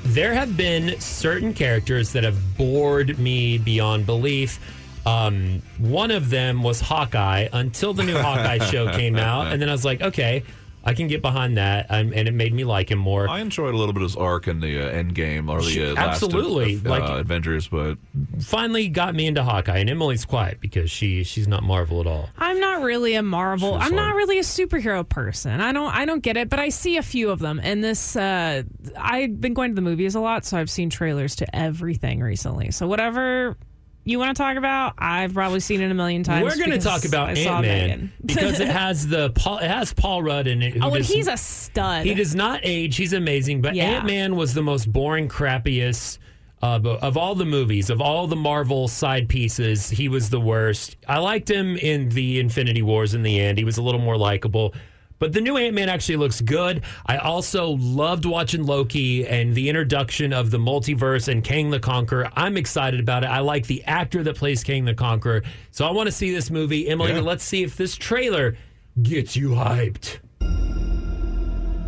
there 0.05 0.33
have 0.35 0.57
been 0.57 0.99
certain 1.01 1.53
characters 1.53 2.13
that 2.13 2.25
have 2.25 2.57
bored 2.57 3.19
me 3.19 3.59
beyond 3.59 4.07
belief. 4.07 4.59
Um, 5.07 5.61
one 5.79 6.11
of 6.11 6.31
them 6.31 6.63
was 6.63 6.81
Hawkeye 6.81 7.49
until 7.53 7.93
the 7.93 8.05
new 8.05 8.17
Hawkeye 8.17 8.59
show 8.71 8.91
came 8.91 9.17
out, 9.17 9.53
and 9.53 9.61
then 9.61 9.69
I 9.69 9.73
was 9.73 9.85
like, 9.85 10.01
okay, 10.01 10.45
I 10.87 10.93
can 10.95 11.09
get 11.09 11.23
behind 11.23 11.57
that, 11.57 11.87
um, 11.89 12.13
and 12.15 12.29
it 12.29 12.35
made 12.35 12.53
me 12.53 12.65
like 12.65 12.91
him 12.91 12.99
more. 12.99 13.27
I 13.29 13.41
enjoyed 13.41 13.75
a 13.75 13.77
little 13.77 13.95
bit 13.95 14.03
of 14.03 14.11
his 14.11 14.17
arc 14.17 14.47
in 14.49 14.61
the 14.61 14.79
uh, 14.81 14.89
end 14.91 15.15
game 15.15 15.49
or 15.49 15.63
the 15.63 15.93
uh, 15.93 15.95
last 15.95 16.23
of- 16.23 16.29
Absolutely. 16.35 16.75
of, 16.75 16.87
uh, 16.87 16.91
Like- 16.91 17.21
Avengers, 17.21 17.69
but 17.69 17.97
Finally, 18.41 18.89
got 18.89 19.15
me 19.15 19.27
into 19.27 19.43
Hawkeye, 19.43 19.79
and 19.79 19.89
Emily's 19.89 20.25
quiet 20.25 20.61
because 20.61 20.91
she 20.91 21.25
she's 21.25 21.49
not 21.49 21.63
Marvel 21.63 22.01
at 22.01 22.07
all. 22.07 22.29
I'm 22.37 22.61
not 22.61 22.83
really 22.83 23.15
a 23.15 23.23
Marvel. 23.23 23.79
She's 23.81 23.89
I'm 23.91 23.97
not 23.97 24.15
really 24.15 24.39
a 24.39 24.43
superhero 24.43 25.09
person. 25.09 25.61
I 25.61 25.73
don't. 25.73 25.95
I 25.95 26.05
don't 26.05 26.21
get 26.23 26.37
it. 26.37 26.49
But 26.51 26.59
I 26.59 26.69
see 26.69 26.97
a 26.97 27.03
few 27.03 27.31
of 27.31 27.39
them. 27.39 27.61
And 27.63 27.83
this, 27.83 28.17
uh, 28.17 28.63
I've 28.99 29.41
been 29.41 29.55
going 29.55 29.71
to 29.71 29.75
the 29.75 29.81
movies 29.83 30.15
a 30.15 30.21
lot, 30.21 30.45
so 30.45 30.59
I've 30.59 30.71
seen 30.71 30.91
trailers 30.91 31.37
to 31.37 31.57
everything 31.57 32.21
recently. 32.21 32.71
So 32.73 32.87
whatever 32.87 33.57
you 34.05 34.19
want 34.19 34.37
to 34.37 34.43
talk 34.43 34.57
about, 34.57 34.95
I've 34.99 35.35
probably 35.35 35.61
seen 35.61 35.81
it 35.81 35.91
a 35.91 35.95
million 35.95 36.23
times. 36.23 36.45
We're 36.45 36.57
going 36.57 36.79
to 36.79 36.85
talk 36.85 37.05
about 37.05 37.37
Ant 37.37 37.63
Man 37.63 38.13
because 38.25 38.61
it 38.61 38.69
has 38.69 39.07
the 39.07 39.31
Paul, 39.31 39.59
it 39.59 39.69
has 39.71 39.93
Paul 39.93 40.23
Rudd 40.23 40.47
in 40.47 40.63
it. 40.63 40.77
oh, 40.81 40.87
and 40.89 40.97
does- 40.97 41.09
he's 41.09 41.27
a 41.29 41.37
stud. 41.37 42.05
he 42.05 42.15
does 42.15 42.35
not 42.35 42.61
age. 42.63 42.97
He's 42.97 43.13
amazing, 43.13 43.63
but 43.63 43.75
Yeah. 43.75 43.85
Ant 43.85 44.07
Man 44.07 44.37
was 44.37 44.55
the 44.55 44.63
most 44.63 44.93
boring, 44.93 45.29
crappiest. 45.29 46.19
Uh, 46.63 46.81
of 47.03 47.19
all 47.19 47.35
the 47.35 47.45
movies, 47.45 47.91
of 47.91 48.01
all 48.01 48.27
the 48.27 48.37
Marvel 48.37 48.89
side 48.89 49.29
pieces, 49.29 49.91
he 49.91 50.09
was 50.09 50.31
the 50.31 50.41
worst. 50.41 50.97
I 51.07 51.19
liked 51.19 51.51
him 51.51 51.77
in 51.77 52.09
the 52.09 52.41
Infinity 52.41 52.81
Wars 52.81 53.13
in 53.13 53.23
the 53.23 53.39
end. 53.39 53.59
He 53.59 53.65
was 53.65 53.77
a 53.77 53.83
little 53.83 54.01
more 54.01 54.17
likable. 54.17 54.73
But 55.19 55.33
the 55.33 55.41
new 55.41 55.57
Ant 55.57 55.75
Man 55.75 55.89
actually 55.89 56.17
looks 56.17 56.41
good. 56.41 56.83
I 57.07 57.17
also 57.19 57.71
loved 57.81 58.25
watching 58.27 58.65
Loki 58.67 59.27
and 59.27 59.55
the 59.55 59.69
introduction 59.69 60.33
of 60.33 60.51
the 60.51 60.59
multiverse 60.59 61.29
and 61.29 61.43
Kang 61.43 61.71
the 61.71 61.79
Conqueror. 61.81 62.31
I'm 62.37 62.57
excited 62.57 63.01
about 63.01 63.23
it. 63.25 63.29
I 63.29 63.39
like 63.39 63.67
the 63.67 63.83
actor 63.85 64.23
that 64.25 64.37
plays 64.37 64.65
Kang 64.65 64.85
the 64.85 64.95
Conqueror. 64.95 65.43
So 65.71 65.87
I 65.87 65.93
want 65.93 66.09
to 66.09 66.13
see 66.13 66.35
this 66.35 66.51
movie. 66.51 66.89
Emily, 66.89 67.13
Yeah. 67.13 67.21
let's 67.21 67.45
see 67.45 67.63
if 67.63 67.77
this 67.77 67.97
trailer 67.97 68.57
gets 69.03 69.37
you 69.37 69.51
hyped. 69.51 70.19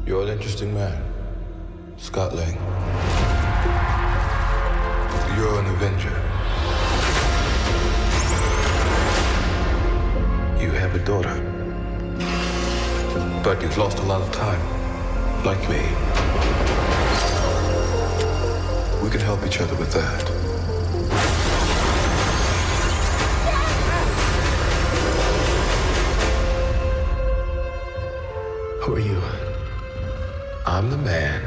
You're 0.07 0.23
an 0.23 0.29
interesting 0.29 0.73
man, 0.73 1.03
Scott 1.97 2.35
Lang. 2.35 2.55
You're 5.37 5.59
an 5.61 5.67
Avenger. 5.67 6.23
You 10.63 10.71
have 10.71 10.95
a 10.95 11.05
daughter. 11.05 11.56
But 13.47 13.63
you've 13.63 13.79
lost 13.79 13.99
a 14.01 14.03
lot 14.03 14.21
of 14.21 14.33
time, 14.33 14.61
like 15.45 15.61
me. 15.71 15.79
We 19.01 19.09
can 19.09 19.21
help 19.21 19.47
each 19.47 19.61
other 19.61 19.77
with 19.77 19.93
that. 19.93 20.23
Who 28.83 28.97
are 28.97 28.99
you? 28.99 29.23
I'm 30.67 30.91
the 30.91 30.99
man 30.99 31.41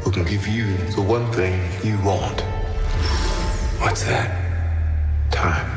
who 0.00 0.10
can 0.10 0.24
give 0.24 0.48
you 0.48 0.74
the 0.96 1.02
one 1.02 1.30
thing 1.32 1.60
you 1.84 1.98
want. 2.02 2.40
What's 3.78 4.04
that? 4.04 4.30
Time. 5.30 5.70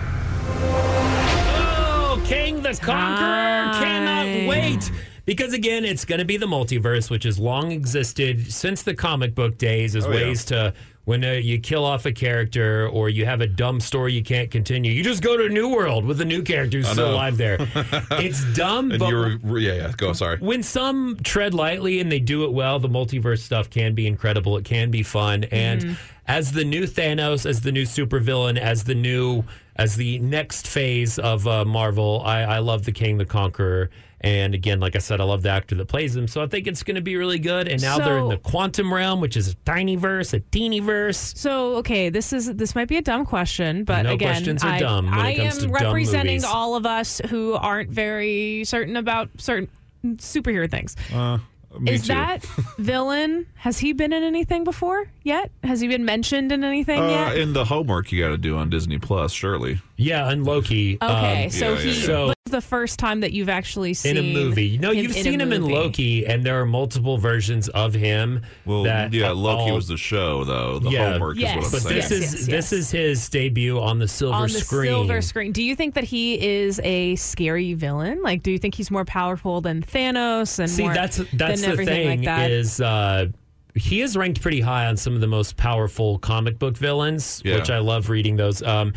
Oh, 1.58 2.24
Kang 2.26 2.62
the 2.62 2.70
Conqueror 2.76 3.74
Time. 3.74 3.84
cannot 3.84 4.48
wait. 4.48 4.90
Because 5.26 5.54
again, 5.54 5.86
it's 5.86 6.06
going 6.06 6.20
to 6.20 6.26
be 6.26 6.38
the 6.38 6.46
multiverse, 6.46 7.10
which 7.10 7.24
has 7.24 7.40
long 7.40 7.72
existed 7.72 8.52
since 8.52 8.84
the 8.84 8.94
comic 8.94 9.34
book 9.34 9.58
days 9.58 9.96
as 9.96 10.06
Oh, 10.06 10.10
yeah. 10.12 10.16
ways 10.16 10.46
to 10.46 10.74
when 11.06 11.24
uh, 11.24 11.34
you 11.34 11.60
kill 11.60 11.86
off 11.86 12.06
a 12.08 12.12
character 12.12 12.88
or 12.90 13.10
you 13.10 13.26
have 13.26 13.40
a 13.40 13.46
dumb 13.48 13.80
story 13.80 14.12
you 14.14 14.24
can't 14.24 14.50
continue. 14.50 14.92
You 14.92 15.04
just 15.04 15.22
go 15.22 15.38
to 15.38 15.46
a 15.46 15.50
new 15.50 15.70
world 15.70 16.04
with 16.04 16.20
a 16.22 16.26
new 16.26 16.42
character 16.42 16.78
who's 16.78 16.88
still 16.90 17.12
alive 17.14 17.38
there. 17.38 17.58
it's 18.12 18.44
dumb, 18.56 18.90
and 18.92 19.00
but 19.00 19.10
you 19.10 19.40
were 19.44 19.60
yeah 19.60 19.74
yeah 19.74 19.92
go 19.98 20.14
sorry. 20.14 20.38
when 20.40 20.64
some 20.64 21.18
tread 21.24 21.54
lightly 21.54 22.00
and 22.00 22.12
they 22.12 22.20
do 22.20 22.44
it 22.46 22.52
well, 22.54 22.80
the 22.80 22.90
multiverse 22.90 23.40
stuff 23.40 23.70
can 23.70 23.94
be 23.94 24.08
incredible. 24.08 24.58
It 24.58 24.66
can 24.66 24.90
be 24.90 25.04
fun. 25.04 25.44
And 25.46 25.96
as 26.28 26.52
the 26.54 26.66
new 26.66 26.84
Thanos, 26.88 27.46
as 27.46 27.62
the 27.62 27.72
new 27.72 27.84
supervillain, 27.84 28.58
as 28.58 28.84
the 28.84 28.96
new 28.96 29.44
as 29.76 29.96
the 29.96 30.18
next 30.20 30.68
phase 30.68 31.20
of 31.20 31.48
uh, 31.48 31.66
Marvel, 31.66 32.22
I, 32.26 32.42
I 32.42 32.60
love 32.60 32.84
the 32.86 32.92
Kang 32.92 33.18
the 33.20 33.26
Conqueror. 33.26 33.90
And 34.22 34.56
again, 34.56 34.80
like 34.80 34.96
I 34.96 35.00
said, 35.00 35.22
I 35.22 35.24
love 35.26 35.44
the 35.44 35.50
actor 35.50 35.76
that 35.76 35.88
plays 35.88 36.16
him. 36.16 36.28
So 36.28 36.42
I 36.42 36.48
think 36.48 36.66
it's 36.68 36.82
going 36.84 36.96
to 36.96 37.02
be 37.02 37.16
really 37.16 37.38
good. 37.38 37.68
And 37.68 37.82
now 37.82 37.98
they're 38.00 38.18
in 38.18 38.30
the 38.30 38.38
quantum 38.38 38.92
realm, 38.94 39.20
which 39.22 39.38
is 39.38 39.50
a 39.50 39.56
tiny 39.66 39.98
verse, 39.98 40.34
a 40.34 40.40
teeny 40.40 40.80
verse. 40.80 41.34
So 41.36 41.76
okay, 41.76 42.10
this 42.10 42.34
is 42.34 42.54
this 42.56 42.74
might 42.76 42.88
be 42.88 42.98
a 42.98 43.02
dumb 43.02 43.26
question, 43.26 43.84
but 43.84 44.04
No 44.04 44.14
again, 44.14 44.30
questions 44.34 44.64
are 44.64 44.70
I, 44.70 44.80
dumb 44.80 45.06
when 45.12 45.14
it 45.20 45.22
I 45.22 45.36
comes 45.36 45.58
am 45.64 45.68
to 45.68 45.74
representing 45.74 46.36
movies. 46.38 46.46
all 46.46 46.76
of 46.76 46.86
us 46.86 47.22
who 47.30 47.54
aren't 47.54 47.90
very 47.92 48.64
certain 48.66 48.96
about 48.96 49.30
certain 49.38 49.70
superhero 50.18 50.70
things. 50.70 50.96
Uh, 51.14 51.40
me 51.80 51.92
is 51.92 52.04
too. 52.04 52.08
that 52.14 52.44
villain? 52.78 53.46
Has 53.56 53.78
he 53.80 53.92
been 53.94 54.14
in 54.14 54.24
anything 54.24 54.64
before 54.64 55.10
yet? 55.24 55.52
Has 55.64 55.82
he 55.82 55.88
been 55.90 56.06
mentioned 56.06 56.52
in 56.54 56.64
anything 56.64 57.02
uh, 57.02 57.08
yet? 57.10 57.38
in 57.38 57.52
the 57.54 57.66
homework 57.66 58.12
you 58.14 58.24
got 58.24 58.30
to 58.30 58.38
do 58.38 58.58
on 58.58 58.70
Disney 58.70 58.98
Plus? 58.98 59.34
Surely. 59.34 59.82
Yeah, 59.98 60.30
and 60.30 60.46
Loki. 60.46 60.98
Okay, 61.02 61.46
um, 61.46 61.50
so 61.52 61.74
yeah, 61.74 61.80
he 61.80 61.92
yeah. 62.00 62.06
So- 62.06 62.26
was 62.28 62.35
the 62.52 62.62
first 62.62 63.00
time 63.00 63.22
that 63.22 63.32
you've 63.34 63.50
actually 63.50 63.96
seen 63.96 64.18
in 64.18 64.24
a 64.26 64.34
movie. 64.34 64.78
No, 64.78 64.92
him 64.92 65.04
you've 65.04 65.14
seen 65.14 65.42
him 65.42 65.52
in. 65.52 65.64
Loki, 65.68 66.28
and 66.28 66.46
there 66.46 66.62
are 66.62 66.66
multiple 66.66 67.18
versions 67.18 67.70
of 67.70 67.96
him. 67.96 68.44
Well, 68.66 68.84
that 68.84 69.12
yeah, 69.14 69.32
Loki 69.32 69.72
all- 69.72 69.76
was 69.78 69.88
the 69.88 69.98
show 69.98 70.44
though. 70.44 70.78
The 70.78 70.92
Yeah. 70.92 71.14
homework 71.14 71.40
Yes. 71.40 71.50
is 71.50 71.56
what 71.56 71.66
I'm 71.66 71.72
But 71.72 71.82
saying. 71.82 71.96
this 71.96 72.12
Yes, 72.12 72.12
is 72.12 72.34
yes, 72.34 72.46
this 72.46 72.48
yes. 72.50 72.74
is 72.74 72.92
his 72.92 73.30
debut 73.30 73.80
on 73.80 73.98
the 73.98 74.08
silver 74.08 74.36
on 74.36 74.44
the 74.44 74.60
screen. 74.60 74.92
silver 74.92 75.22
screen. 75.24 75.54
Do 75.54 75.64
you 75.64 75.76
think 75.76 75.96
that 75.96 76.04
he 76.04 76.40
is 76.40 76.80
a 76.84 77.16
scary 77.16 77.74
villain? 77.74 78.20
Like, 78.22 78.44
do 78.44 78.52
you 78.52 78.60
think 78.60 78.76
he's 78.76 78.92
more 78.92 79.06
powerful 79.06 79.60
than 79.62 79.82
Thanos 79.82 80.60
and 80.60 80.70
See, 80.70 80.84
more 80.84 80.94
that's 80.94 81.18
that's 81.34 81.62
than 81.64 81.76
the 81.78 81.84
thing 81.84 82.08
like 82.08 82.24
that? 82.26 82.52
is 82.52 82.80
uh, 82.80 83.26
he 83.74 84.02
is 84.02 84.16
ranked 84.16 84.42
pretty 84.42 84.62
high 84.62 84.86
on 84.86 84.98
some 84.98 85.16
of 85.16 85.22
the 85.22 85.26
most 85.28 85.58
powerful 85.58 86.20
comic 86.20 86.60
book 86.60 86.78
villains, 86.78 87.42
Yeah. 87.44 87.56
which 87.56 87.72
I 87.72 87.80
love 87.80 88.12
reading 88.12 88.36
those. 88.36 88.62
Um, 88.62 88.94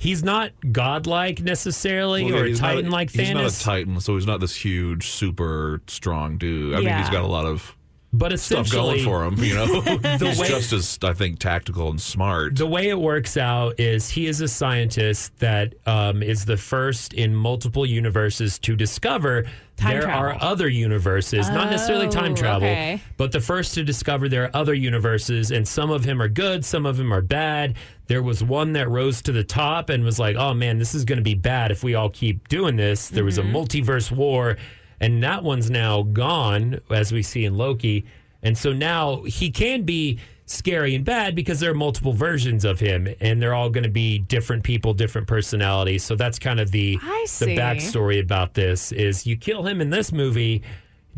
he's 0.00 0.24
not 0.24 0.50
godlike 0.72 1.40
necessarily 1.42 2.24
Well, 2.24 2.34
yeah, 2.34 2.40
or 2.40 2.46
he's 2.46 2.60
not 2.60 2.70
a- 2.70 2.74
titan 2.76 2.90
like 2.90 3.10
He's 3.10 3.30
not 3.30 3.44
a 3.44 3.60
Titan, 3.60 4.00
so 4.00 4.14
he's 4.14 4.26
not 4.26 4.40
this 4.40 4.56
huge, 4.56 5.08
super 5.08 5.82
strong 5.86 6.38
dude. 6.38 6.74
I 6.74 6.80
mean, 6.80 6.96
he's 6.96 7.10
got 7.10 7.22
a 7.22 7.28
lot 7.28 7.44
of 7.46 7.76
but 8.12 8.36
stuff 8.40 8.68
going 8.72 9.04
for 9.04 9.24
him. 9.24 9.36
You 9.38 9.54
know, 9.54 9.80
he's 10.18 10.38
way- 10.40 10.48
just 10.48 10.72
as 10.72 10.98
I 11.04 11.12
think 11.12 11.38
tactical 11.38 11.90
and 11.90 12.00
smart. 12.00 12.56
The 12.56 12.66
way 12.66 12.88
it 12.88 12.98
works 12.98 13.36
out 13.36 13.78
is 13.78 14.10
he 14.10 14.26
is 14.26 14.40
a 14.40 14.48
scientist 14.48 15.36
that 15.38 15.74
um, 15.86 16.20
is 16.22 16.44
the 16.44 16.56
first 16.56 17.12
in 17.12 17.32
multiple 17.34 17.86
universes 17.86 18.58
to 18.60 18.74
discover 18.74 19.44
Time 19.76 19.90
there 19.92 20.02
travel. 20.02 20.24
are 20.28 20.42
other 20.42 20.68
universes, 20.68 21.48
not 21.50 21.70
necessarily 21.70 22.08
time 22.08 22.32
Oh, 22.32 22.36
travel, 22.36 22.68
okay. 22.68 23.00
but 23.16 23.30
the 23.32 23.40
first 23.40 23.74
to 23.74 23.84
discover 23.84 24.28
there 24.28 24.42
are 24.44 24.50
other 24.54 24.74
universes, 24.74 25.52
and 25.52 25.66
some 25.68 25.90
of 25.90 26.02
them 26.02 26.20
are 26.20 26.28
good, 26.28 26.64
some 26.64 26.86
of 26.86 26.96
them 26.96 27.12
are 27.14 27.22
bad. 27.22 27.76
There 28.10 28.24
was 28.24 28.42
one 28.42 28.72
that 28.72 28.88
rose 28.88 29.22
to 29.22 29.30
the 29.30 29.44
top 29.44 29.88
and 29.88 30.02
was 30.02 30.18
like, 30.18 30.34
oh 30.34 30.52
man, 30.52 30.78
this 30.78 30.96
is 30.96 31.04
going 31.04 31.18
to 31.18 31.22
be 31.22 31.34
bad 31.34 31.70
if 31.70 31.84
we 31.84 31.94
all 31.94 32.10
keep 32.10 32.48
doing 32.48 32.74
this. 32.74 33.08
There 33.08 33.22
was 33.24 33.38
a 33.38 33.42
Mm-hmm. 33.42 33.54
multiverse 33.54 34.10
war, 34.10 34.56
and 34.98 35.22
that 35.22 35.44
one's 35.44 35.70
now 35.70 36.02
gone, 36.02 36.80
as 36.90 37.12
we 37.12 37.22
see 37.22 37.44
in 37.44 37.56
Loki. 37.56 38.04
And 38.42 38.58
so 38.58 38.72
now 38.72 39.22
he 39.22 39.48
can 39.52 39.82
be 39.82 40.18
scary 40.46 40.96
and 40.96 41.04
bad 41.04 41.36
because 41.36 41.60
there 41.60 41.70
are 41.70 41.74
multiple 41.74 42.12
versions 42.12 42.64
of 42.64 42.80
him 42.80 43.06
and 43.20 43.40
they're 43.40 43.54
all 43.54 43.70
going 43.70 43.84
to 43.84 43.88
be 43.90 44.18
different 44.18 44.64
people, 44.64 44.92
different 44.92 45.28
personalities. 45.28 46.02
So 46.02 46.16
that's 46.16 46.40
kind 46.40 46.58
of 46.58 46.72
the 46.72 46.98
the 47.46 47.56
backstory 47.56 48.18
about 48.20 48.54
this 48.54 48.90
is 48.90 49.24
you 49.24 49.36
kill 49.36 49.64
him 49.64 49.80
in 49.80 49.90
this 49.90 50.10
movie, 50.12 50.62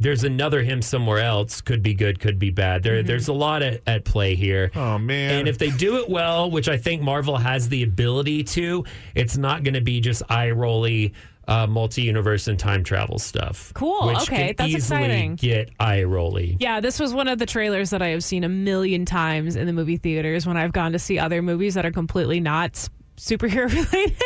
there's 0.03 0.24
another 0.24 0.62
him 0.62 0.82
somewhere 0.82 1.18
else. 1.18 1.61
Could 1.61 1.82
be 1.82 1.94
good, 1.94 2.20
could 2.20 2.38
be 2.38 2.50
bad. 2.50 2.82
Mm-hmm. 2.82 2.94
There, 2.94 3.03
There's 3.03 3.28
a 3.28 3.32
lot 3.32 3.62
at, 3.62 3.80
at 3.86 4.05
play 4.05 4.34
here. 4.34 4.70
Oh 4.74 4.98
man! 4.98 5.40
And 5.40 5.48
if 5.48 5.59
they 5.59 5.70
do 5.70 5.96
it 5.98 6.09
well, 6.09 6.50
which 6.50 6.68
I 6.68 6.76
think 6.76 7.03
Marvel 7.03 7.36
has 7.36 7.68
the 7.68 7.82
ability 7.82 8.44
to, 8.44 8.84
it's 9.14 9.36
not 9.36 9.62
going 9.62 9.74
to 9.74 9.80
be 9.80 10.00
just 10.00 10.22
eye 10.28 10.50
rolly, 10.50 11.14
uh, 11.48 11.66
multi 11.66 12.03
universe 12.03 12.48
and 12.48 12.59
time 12.59 12.84
travel 12.84 13.18
stuff. 13.18 13.72
Cool, 13.74 14.09
Which 14.09 14.22
okay, 14.22 14.36
can 14.48 14.55
that's 14.59 14.68
easily 14.68 15.05
exciting. 15.05 15.34
get 15.36 15.70
eye 15.80 16.03
rolly. 16.05 16.57
Yeah, 16.61 16.80
this 16.80 17.00
was 17.00 17.12
one 17.12 17.28
of 17.28 17.38
the 17.38 17.46
trailers 17.46 17.90
that 17.90 18.03
I 18.03 18.09
have 18.09 18.24
seen 18.24 18.44
a 18.44 18.48
million 18.48 19.05
times 19.05 19.57
in 19.57 19.66
the 19.66 19.72
movie 19.72 19.96
theaters 19.96 20.46
when 20.46 20.57
I've 20.57 20.72
gone 20.72 20.92
to 20.92 20.98
see 20.98 21.18
other 21.18 21.42
movies 21.42 21.74
that 21.74 21.84
are 21.84 21.90
completely 21.92 22.40
not 22.40 22.88
superhero 23.17 23.69
related. 23.93 24.17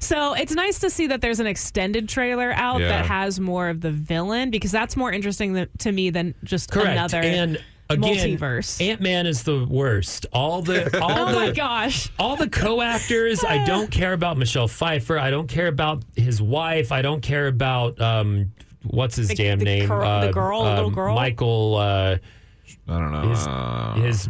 so 0.00 0.34
it's 0.34 0.52
nice 0.52 0.78
to 0.80 0.90
see 0.90 1.06
that 1.06 1.20
there's 1.20 1.40
an 1.40 1.46
extended 1.46 2.08
trailer 2.08 2.52
out 2.52 2.80
Yeah. 2.80 2.88
that 2.88 3.06
has 3.06 3.40
more 3.40 3.68
of 3.68 3.80
the 3.80 3.90
villain 3.90 4.50
because 4.50 4.70
that's 4.72 4.96
more 4.96 5.12
interesting 5.12 5.54
th- 5.54 5.68
to 5.78 5.92
me 5.92 6.10
than 6.10 6.34
just 6.44 6.70
Correct. 6.70 6.90
another 6.90 7.18
and 7.20 7.62
again, 7.88 8.02
multiverse. 8.38 8.80
Ant 8.84 9.00
Man 9.00 9.26
is 9.26 9.44
the 9.44 9.64
worst. 9.64 10.26
All 10.32 10.60
the 10.60 10.98
all 11.02 11.10
oh 11.12 11.26
the 11.32 11.32
my 11.34 11.50
gosh. 11.52 12.10
all 12.18 12.36
the 12.36 12.48
co-actors. 12.50 13.44
I 13.44 13.64
don't 13.66 13.90
care 13.90 14.12
about 14.12 14.36
Michelle 14.38 14.68
Pfeiffer. 14.68 15.18
I 15.18 15.30
don't 15.30 15.48
care 15.48 15.68
about 15.68 16.02
his 16.16 16.42
wife. 16.42 16.90
I 16.92 17.00
don't 17.02 17.20
care 17.22 17.46
about 17.46 18.00
um, 18.00 18.52
what's 18.82 19.16
his 19.16 19.28
The- 19.28 19.34
damn 19.36 19.60
the 19.60 19.64
name? 19.64 19.88
girl- 19.88 20.20
the 20.20 20.32
girl, 20.32 20.64
the 20.64 20.74
little 20.74 20.90
girl? 20.90 21.14
Michael. 21.14 21.76
Uh, 21.76 22.16
I 22.88 22.98
don't 22.98 23.12
know. 23.12 23.28
His, 23.28 23.46
Uh, 23.46 23.92
his 23.94 24.28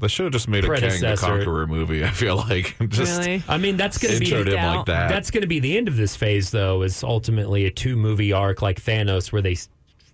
they 0.00 0.08
should 0.08 0.24
have 0.24 0.32
just 0.32 0.48
made 0.48 0.64
a 0.64 0.68
Kang 0.68 0.74
the 0.74 0.80
predecessor. 0.80 1.26
Conqueror 1.26 1.66
movie. 1.66 2.04
I 2.04 2.10
feel 2.10 2.36
like 2.36 2.76
just 2.88 3.18
Really? 3.20 3.42
I 3.48 3.58
mean, 3.58 3.76
that's 3.76 3.98
going 3.98 4.14
to 4.14 4.20
be 4.20 4.26
introed 4.26 4.48
him 4.48 4.64
like 4.76 4.86
that. 4.86 5.08
That's 5.08 5.30
going 5.30 5.42
to 5.42 5.46
be 5.46 5.60
the 5.60 5.76
end 5.76 5.88
of 5.88 5.96
this 5.96 6.16
phase, 6.16 6.50
though. 6.50 6.82
Is 6.82 7.02
ultimately 7.04 7.66
a 7.66 7.70
two 7.70 7.96
movie 7.96 8.32
arc 8.32 8.62
like 8.62 8.80
Thanos, 8.82 9.32
where 9.32 9.42
they 9.42 9.52
s- 9.52 9.68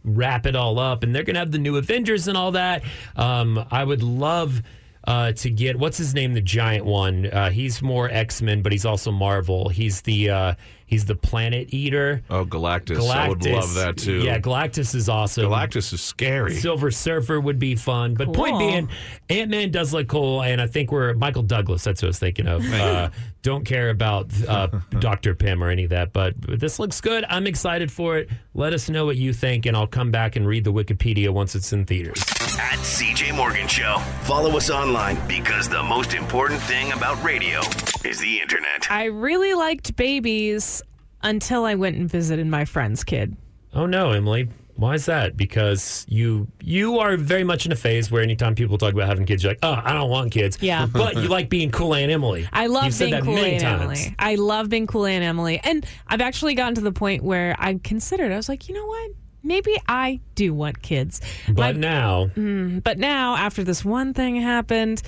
wrap 0.05 0.47
it 0.47 0.57
all 0.57 0.79
up, 0.79 1.03
and 1.03 1.15
they're 1.15 1.23
going 1.25 1.35
to 1.35 1.41
have 1.41 1.53
the 1.53 1.59
new 1.59 1.77
Avengers 1.77 2.29
and 2.29 2.37
all 2.37 2.53
that. 2.53 2.83
Um, 3.17 3.65
I 3.71 3.85
would 3.85 4.03
love. 4.03 4.63
Uh, 5.05 5.33
to 5.33 5.51
get 5.51 5.77
what's 5.77 5.99
his 5.99 6.15
name, 6.15 6.33
the 6.33 6.41
giant 6.41 6.85
one. 6.85 7.27
Uh, 7.27 7.51
he's 7.51 7.83
more 7.83 8.09
X 8.09 8.41
Men, 8.41 8.63
but 8.63 8.71
he's 8.71 8.85
also 8.87 9.11
Marvel. 9.11 9.69
He's 9.69 10.01
the 10.03 10.31
uh, 10.31 10.55
he's 10.93 11.07
the 11.07 11.15
Planet 11.15 11.73
Eater. 11.73 12.23
oh 12.29 12.45
Galactus. 12.45 13.11
I 13.11 13.29
would 13.29 13.45
love 13.47 13.75
that 13.75 13.97
too. 13.97 14.19
Yeah, 14.19 14.39
Galactus 14.39 14.95
is 14.95 15.09
awesome. 15.09 15.47
Galactus 15.47 15.91
is 15.95 16.03
scary. 16.03 16.55
Silver 16.57 16.91
Surfer 16.91 17.41
would 17.41 17.59
be 17.59 17.75
fun. 17.77 18.13
But 18.13 18.35
point 18.35 18.59
being, 18.59 18.89
Ant 19.31 19.51
Man 19.51 19.71
does 19.71 19.95
look 19.95 20.07
cool, 20.07 20.43
and 20.43 20.61
I 20.61 20.67
think 20.67 20.93
we're 20.93 21.15
Michael 21.15 21.45
Douglas. 21.45 21.83
That's 21.83 22.03
what 22.03 22.09
I 22.09 22.11
was 22.11 22.19
thinking 22.19 22.47
of. 22.47 22.71
Uh, 22.71 23.09
don't 23.41 23.65
care 23.65 23.89
about 23.89 24.31
uh, 24.47 24.67
Dr. 25.01 25.35
Pym 25.35 25.65
or 25.65 25.71
any 25.71 25.85
of 25.85 25.91
that, 25.91 26.13
but 26.13 26.35
this 26.39 26.79
looks 26.79 27.01
good. 27.01 27.25
I'm 27.29 27.47
excited 27.47 27.91
for 27.91 28.19
it. 28.19 28.29
Let 28.55 28.75
us 28.75 28.91
know 28.91 29.07
what 29.07 29.17
you 29.17 29.33
think, 29.33 29.65
and 29.65 29.75
I'll 29.75 29.87
come 29.87 30.11
back 30.11 30.37
and 30.37 30.47
read 30.47 30.65
the 30.65 30.73
Wikipedia 30.73 31.31
once 31.31 31.55
it's 31.55 31.73
in 31.73 31.87
theaters. 31.87 32.23
At 32.61 32.79
CJ 32.81 33.35
Morgan 33.35 33.67
Show. 33.67 33.97
Follow 34.25 34.55
us 34.59 34.69
online 34.69 35.17
because 35.27 35.71
the 35.71 35.83
most 35.83 36.13
important 36.13 36.61
thing 36.61 36.93
about 36.93 37.23
radio 37.25 37.63
is 38.05 38.19
the 38.21 38.41
internet. 38.41 38.91
I 38.91 39.05
really 39.07 39.55
liked 39.55 39.97
babies 39.97 40.83
until 41.23 41.65
I 41.65 41.75
went 41.75 41.97
and 41.97 42.11
visited 42.11 42.47
my 42.47 42.65
friend's 42.65 43.05
kid. 43.05 43.37
Oh 43.75 43.87
no, 43.87 44.11
Emily. 44.11 44.49
Why 44.77 44.95
is 44.95 45.05
that? 45.07 45.37
Because 45.37 46.05
you 46.09 46.49
you 46.61 46.99
are 46.99 47.17
very 47.17 47.45
much 47.45 47.67
in 47.67 47.73
a 47.73 47.77
phase 47.77 48.11
where 48.11 48.23
anytime 48.23 48.55
people 48.55 48.79
talk 48.79 48.93
about 48.95 49.07
having 49.07 49.27
kids, 49.27 49.43
you're 49.45 49.51
like, 49.53 49.59
oh, 49.63 49.81
I 49.85 49.93
don't 49.93 50.11
want 50.11 50.33
kids. 50.33 50.59
Yeah. 50.61 50.87
But 50.93 51.15
you 51.17 51.29
like 51.29 51.49
being 51.51 51.71
cool 51.71 51.95
Aunt 51.95 52.11
Emily. 52.11 52.49
I 52.53 52.67
love 52.67 52.87
You've 52.87 52.95
said 52.95 53.05
being 53.07 53.15
that 53.15 53.23
cool 53.23 53.35
many 53.35 53.53
Aunt 53.55 53.63
times. 53.63 53.83
Emily. 54.01 54.17
I 54.19 54.35
love 54.37 54.69
being 54.71 54.87
cool 54.87 55.07
Aunt 55.07 55.23
Emily. 55.23 55.61
And 55.63 55.87
I've 56.09 56.23
actually 56.23 56.55
gotten 56.55 56.75
to 56.77 56.81
the 56.81 56.93
point 56.93 57.23
where 57.23 57.55
I 57.59 57.79
considered, 57.85 58.33
I 58.33 58.37
was 58.37 58.49
like, 58.49 58.69
you 58.69 58.75
know 58.75 58.87
what? 58.87 59.11
Maybe 59.45 59.77
I 59.89 60.21
do 60.37 60.55
want 60.55 60.83
kids. 60.83 61.21
But 61.49 61.75
My- 61.77 61.81
now, 61.81 62.27
mm, 62.37 62.83
but 62.83 62.99
now, 62.99 63.37
after 63.37 63.63
this 63.65 63.85
one 63.85 64.15
thing 64.15 64.37
happened, 64.37 65.03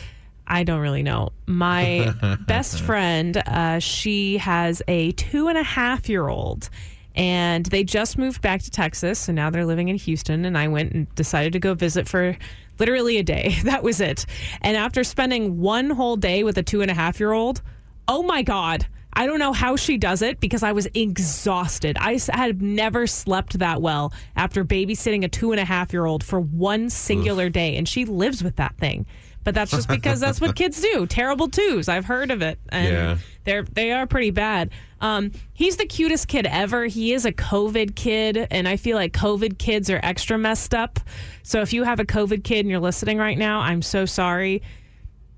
I 0.47 0.65
don't 0.65 0.81
really 0.81 1.03
know. 1.03 1.31
My 1.47 2.15
best 2.47 2.81
friend, 2.83 3.37
uh, 3.47 3.79
she 3.79 4.39
has 4.39 4.83
a 4.89 5.13
two 5.13 5.49
and 5.49 5.59
a 5.59 5.63
half 5.63 6.09
year 6.09 6.29
old. 6.29 6.71
And 7.17 7.65
they 7.67 7.85
just 7.85 8.19
moved 8.19 8.43
back 8.43 8.61
to 8.63 8.73
Texas, 8.73 9.21
so 9.21 9.33
now 9.33 9.49
they're 9.49 9.65
living 9.65 9.89
in 9.89 9.95
Houston. 9.97 10.45
And 10.45 10.59
I 10.59 10.67
went 10.67 10.93
and 10.93 11.15
decided 11.15 11.53
to 11.53 11.61
go 11.61 11.73
visit 11.75 12.09
for 12.09 12.37
literally 12.79 13.19
a 13.19 13.23
day. 13.23 13.57
That 13.65 13.83
was 13.83 14.01
it. 14.01 14.27
And 14.63 14.77
after 14.77 15.05
spending 15.05 15.61
one 15.61 15.91
whole 15.91 16.17
day 16.17 16.43
with 16.45 16.59
a 16.59 16.63
two 16.63 16.83
and 16.83 16.91
a 16.91 16.95
half 16.95 17.19
year 17.21 17.33
old, 17.33 17.63
oh 18.09 18.23
my 18.23 18.43
God, 18.43 18.87
I 19.13 19.27
don't 19.27 19.39
know 19.39 19.53
how 19.53 19.77
she 19.77 19.97
does 19.97 20.23
it 20.23 20.41
because 20.41 20.63
I 20.63 20.73
was 20.73 20.89
exhausted. 20.93 21.97
I 21.99 22.19
had 22.33 22.61
never 22.61 23.07
slept 23.07 23.59
that 23.61 23.81
well 23.81 24.13
after 24.37 24.65
babysitting 24.65 25.25
a 25.25 25.29
two 25.29 25.53
and 25.53 25.61
a 25.61 25.65
half 25.65 25.93
year 25.93 26.05
old 26.05 26.25
for 26.25 26.41
one 26.41 26.91
singular 26.91 27.49
day. 27.49 27.77
And 27.77 27.89
she 27.89 28.05
lives 28.05 28.43
with 28.43 28.57
that 28.57 28.77
thing. 28.77 29.07
But 29.45 29.55
that's 29.55 29.71
just 29.71 29.89
because 29.89 30.21
that's 30.21 30.41
what 30.41 30.57
kids 30.57 30.81
do. 30.81 31.07
Terrible 31.09 31.49
twos. 31.49 31.89
I've 31.89 32.07
heard 32.07 32.31
of 32.31 32.41
it. 32.43 32.59
And 32.71 32.89
Yeah. 32.89 33.19
they're 33.45 33.63
they 33.63 33.93
are 33.93 34.07
pretty 34.07 34.31
bad. 34.31 34.71
Um, 35.01 35.33
he's 35.53 35.77
the 35.77 35.85
cutest 35.85 36.29
kid 36.29 36.47
ever. 36.47 36.87
He 36.87 37.13
is 37.13 37.27
a 37.27 37.33
COVID 37.33 37.95
kid, 37.95 38.47
and 38.51 38.67
I 38.67 38.77
feel 38.79 38.97
like 38.97 39.13
COVID 39.13 39.59
kids 39.59 39.91
are 39.91 40.01
extra 40.03 40.39
messed 40.39 40.75
up. 40.75 40.99
So 41.43 41.61
if 41.61 41.75
you 41.75 41.83
have 41.85 42.01
a 42.01 42.07
COVID 42.07 42.43
kid 42.43 42.61
and 42.61 42.71
you're 42.71 42.81
listening 42.81 43.19
right 43.19 43.37
now, 43.37 43.61
I'm 43.61 43.83
so 43.83 44.07
sorry. 44.07 44.63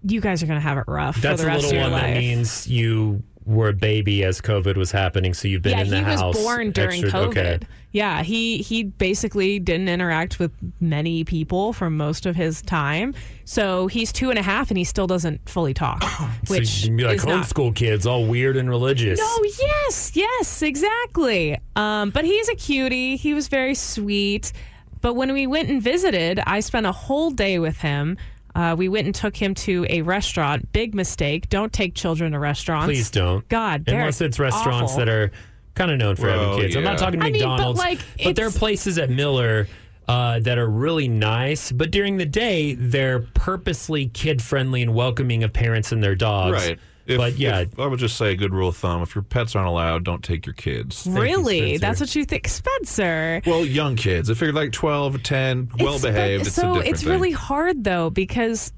You 0.08 0.20
guys 0.20 0.40
are 0.42 0.46
gonna 0.46 0.60
have 0.60 0.78
it 0.78 0.84
rough 0.86 1.20
that's 1.20 1.40
for 1.42 1.46
the 1.46 1.52
a 1.52 1.54
rest 1.56 1.64
little 1.64 1.70
of 1.70 1.74
your 1.74 1.82
one 1.90 1.92
life. 2.00 2.14
that 2.14 2.18
means 2.20 2.68
you 2.68 3.24
were 3.46 3.68
a 3.68 3.72
baby 3.72 4.24
as 4.24 4.40
COVID 4.40 4.76
was 4.76 4.90
happening, 4.90 5.32
so 5.32 5.46
you've 5.48 5.62
been 5.62 5.78
yeah, 5.78 5.84
in 5.84 5.90
the 5.90 6.02
house. 6.02 6.18
Yeah, 6.18 6.18
he 6.18 6.26
was 6.26 6.44
born 6.44 6.70
during 6.72 7.04
extra- 7.04 7.20
COVID. 7.20 7.28
Okay. 7.28 7.58
Yeah, 7.92 8.22
he 8.22 8.58
he 8.58 8.82
basically 8.82 9.58
didn't 9.58 9.88
interact 9.88 10.38
with 10.38 10.52
many 10.80 11.24
people 11.24 11.72
for 11.72 11.88
most 11.88 12.26
of 12.26 12.36
his 12.36 12.60
time. 12.60 13.14
So 13.44 13.86
he's 13.86 14.12
two 14.12 14.28
and 14.28 14.38
a 14.38 14.42
half, 14.42 14.70
and 14.70 14.76
he 14.76 14.84
still 14.84 15.06
doesn't 15.06 15.48
fully 15.48 15.72
talk. 15.72 16.02
which 16.48 16.68
so 16.68 16.80
you 16.82 16.88
can 16.88 16.96
be 16.96 17.04
like 17.04 17.16
is 17.16 17.24
not 17.24 17.46
homeschool 17.46 17.74
kids, 17.74 18.06
all 18.06 18.26
weird 18.26 18.56
and 18.56 18.68
religious. 18.68 19.18
No, 19.18 19.38
yes, 19.58 20.14
yes, 20.14 20.62
exactly. 20.62 21.58
Um, 21.76 22.10
but 22.10 22.24
he's 22.24 22.48
a 22.48 22.56
cutie. 22.56 23.16
He 23.16 23.32
was 23.32 23.48
very 23.48 23.74
sweet. 23.74 24.52
But 25.00 25.14
when 25.14 25.32
we 25.32 25.46
went 25.46 25.68
and 25.68 25.80
visited, 25.80 26.40
I 26.46 26.60
spent 26.60 26.84
a 26.84 26.92
whole 26.92 27.30
day 27.30 27.58
with 27.58 27.78
him. 27.78 28.18
Uh, 28.56 28.74
we 28.74 28.88
went 28.88 29.04
and 29.04 29.14
took 29.14 29.36
him 29.36 29.54
to 29.54 29.86
a 29.90 30.00
restaurant. 30.00 30.72
Big 30.72 30.94
mistake. 30.94 31.50
Don't 31.50 31.72
take 31.72 31.94
children 31.94 32.32
to 32.32 32.38
restaurants. 32.38 32.86
Please 32.86 33.10
don't. 33.10 33.46
God, 33.50 33.84
they're 33.84 34.00
unless 34.00 34.22
it's 34.22 34.38
restaurants 34.38 34.92
awful. 34.92 35.04
that 35.04 35.08
are 35.10 35.30
kind 35.74 35.90
of 35.90 35.98
known 35.98 36.16
for 36.16 36.26
Well, 36.28 36.52
having 36.52 36.62
kids. 36.62 36.76
I'm 36.76 36.82
not 36.82 36.96
talking 36.96 37.20
I 37.20 37.24
mean, 37.24 37.34
but, 37.34 37.48
McDonald's, 37.48 37.78
like, 37.78 37.98
but 38.24 38.34
there 38.34 38.46
are 38.46 38.50
places 38.50 38.98
at 38.98 39.10
Miller. 39.10 39.68
Uh, 40.08 40.38
that 40.38 40.56
are 40.56 40.68
really 40.68 41.08
nice, 41.08 41.72
but 41.72 41.90
during 41.90 42.16
the 42.16 42.24
day 42.24 42.74
they're 42.74 43.18
purposely 43.34 44.06
kid 44.06 44.40
friendly 44.40 44.80
and 44.80 44.94
welcoming 44.94 45.42
of 45.42 45.52
parents 45.52 45.90
and 45.90 46.00
their 46.00 46.14
dogs. 46.14 46.52
Right. 46.52 46.78
If, 47.06 47.18
but 47.18 47.38
yeah, 47.38 47.60
if- 47.60 47.78
I 47.78 47.86
would 47.86 47.98
just 48.00 48.16
say 48.16 48.32
a 48.32 48.36
good 48.36 48.52
rule 48.52 48.68
of 48.68 48.76
thumb: 48.76 49.00
if 49.02 49.14
your 49.14 49.22
pets 49.22 49.54
aren't 49.54 49.68
allowed, 49.68 50.04
don't 50.04 50.24
take 50.24 50.44
your 50.44 50.54
kids. 50.54 51.06
you, 51.06 51.12
Really? 51.12 51.58
Spencer. 51.76 51.78
That's 51.80 52.00
what 52.00 52.14
you 52.16 52.24
think, 52.24 52.48
Spencer? 52.48 53.42
Well, 53.46 53.64
young 53.64 53.96
kids. 53.96 54.28
If 54.28 54.40
you're 54.40 54.52
like 54.52 54.72
12, 54.72 55.22
10, 55.22 55.70
well 55.78 55.94
It's- 55.96 56.02
behaved, 56.02 56.40
but- 56.42 56.46
it's 56.48 56.56
so 56.56 56.74
a 56.76 56.80
it's 56.80 57.02
thing. 57.02 57.12
really 57.12 57.32
hard 57.32 57.84
though 57.84 58.10
because 58.10 58.72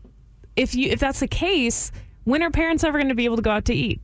if 0.57 0.75
you 0.75 0.91
if 0.91 1.01
that's 1.01 1.21
the 1.21 1.29
case, 1.29 1.91
when 2.25 2.43
are 2.43 2.51
parents 2.51 2.85
ever 2.85 2.99
going 2.99 3.09
to 3.09 3.15
be 3.15 3.25
able 3.25 3.37
to 3.37 3.43
go 3.43 3.51
out 3.51 3.65
to 3.67 3.75
eat? 3.75 4.01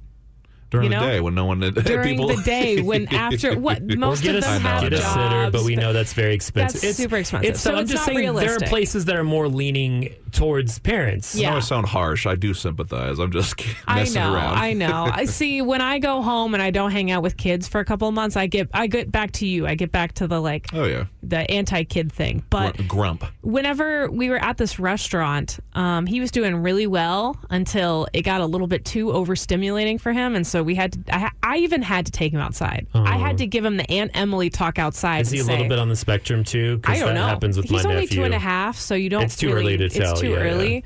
during 0.70 0.90
you 0.90 0.98
the 0.98 1.04
day 1.06 1.20
when 1.20 1.36
no 1.36 1.44
one 1.44 1.60
During 1.84 2.16
people, 2.16 2.26
the 2.34 2.42
day, 2.44 2.80
when 2.82 3.06
after 3.14 3.56
what 3.56 3.80
most 3.96 4.24
get 4.24 4.34
of 4.34 4.42
a, 4.42 4.46
them 4.46 4.62
have 4.62 4.82
get 4.82 4.94
a 4.94 4.96
jobs. 4.96 5.12
sitter, 5.12 5.50
but 5.52 5.62
we 5.62 5.76
know 5.76 5.92
that's 5.92 6.12
very 6.14 6.34
expensive. 6.34 6.80
That's 6.80 6.96
super 6.96 7.16
expensive. 7.18 7.50
It's, 7.50 7.60
So 7.60 7.74
I'm 7.74 7.82
it's 7.82 7.92
just 7.92 8.04
not 8.08 8.12
saying 8.16 8.34
there 8.34 8.56
are 8.56 8.58
places 8.58 9.04
that 9.04 9.14
are 9.14 9.22
more 9.22 9.46
leaning 9.46 10.12
towards 10.34 10.78
parents. 10.78 11.34
I 11.36 11.38
know 11.42 11.48
Yeah. 11.50 11.56
I 11.56 11.60
sound 11.60 11.86
harsh. 11.86 12.26
I 12.26 12.34
do 12.34 12.52
sympathize. 12.54 13.18
I'm 13.18 13.32
just 13.32 13.54
I 13.86 14.00
messing 14.00 14.20
know, 14.22 14.34
around. 14.34 14.58
I 14.58 14.72
know. 14.72 15.08
I 15.12 15.24
see 15.24 15.62
when 15.62 15.80
I 15.80 15.98
go 15.98 16.20
home 16.22 16.54
and 16.54 16.62
I 16.62 16.70
don't 16.70 16.90
hang 16.90 17.10
out 17.10 17.22
with 17.22 17.36
kids 17.36 17.66
for 17.68 17.80
a 17.80 17.84
couple 17.84 18.08
of 18.08 18.14
months, 18.14 18.36
I 18.36 18.46
get 18.46 18.68
I 18.74 18.86
get 18.86 19.10
back 19.10 19.32
to 19.32 19.46
you. 19.46 19.66
I 19.66 19.74
get 19.74 19.90
back 19.92 20.12
to 20.14 20.26
the 20.26 20.40
like 20.40 20.66
Oh 20.74 20.84
yeah, 20.84 21.04
the 21.22 21.50
anti-kid 21.50 22.12
thing. 22.12 22.42
But 22.50 22.76
Gr- 22.76 22.82
grump. 22.84 23.24
whenever 23.42 24.10
we 24.10 24.28
were 24.30 24.38
at 24.38 24.56
this 24.58 24.78
restaurant, 24.78 25.58
um, 25.74 26.06
he 26.06 26.20
was 26.20 26.30
doing 26.30 26.56
really 26.56 26.86
well 26.86 27.38
until 27.50 28.06
it 28.12 28.22
got 28.22 28.40
a 28.40 28.46
little 28.46 28.66
bit 28.66 28.84
too 28.84 29.06
overstimulating 29.06 30.00
for 30.00 30.12
him, 30.12 30.34
and 30.34 30.46
so 30.46 30.62
we 30.62 30.74
had 30.74 30.92
to. 30.92 31.14
I, 31.16 31.30
I 31.42 31.56
even 31.58 31.82
had 31.82 32.06
to 32.06 32.12
take 32.12 32.32
him 32.32 32.40
outside. 32.40 32.86
I 32.94 33.16
had 33.16 33.38
to 33.38 33.46
give 33.46 33.64
him 33.64 33.76
the 33.76 33.90
Aunt 33.90 34.10
Emily 34.14 34.50
talk 34.50 34.78
outside. 34.78 35.20
Is 35.22 35.30
he 35.30 35.38
a 35.38 35.40
and 35.42 35.50
little 35.50 35.68
bit 35.68 35.78
on 35.78 35.88
the 35.88 35.96
spectrum 35.96 36.42
too? 36.44 36.80
I 36.84 36.98
don't 36.98 37.08
that 37.08 37.14
know. 37.14 37.26
happens 37.26 37.56
with 37.56 37.66
He's 37.66 37.84
my 37.84 37.90
only 37.90 38.02
nephew. 38.02 38.16
two 38.18 38.24
and 38.24 38.34
a 38.34 38.38
half, 38.38 38.78
so 38.78 38.94
you 38.94 39.08
don't. 39.08 39.22
It's 39.22 39.36
too 39.36 39.48
really- 39.48 39.74
early 39.74 39.76
to 39.78 39.88
tell, 39.88 40.12
It's 40.12 40.20
too 40.20 40.23
yeah, 40.32 40.36
early. 40.38 40.74
yeah. 40.76 40.80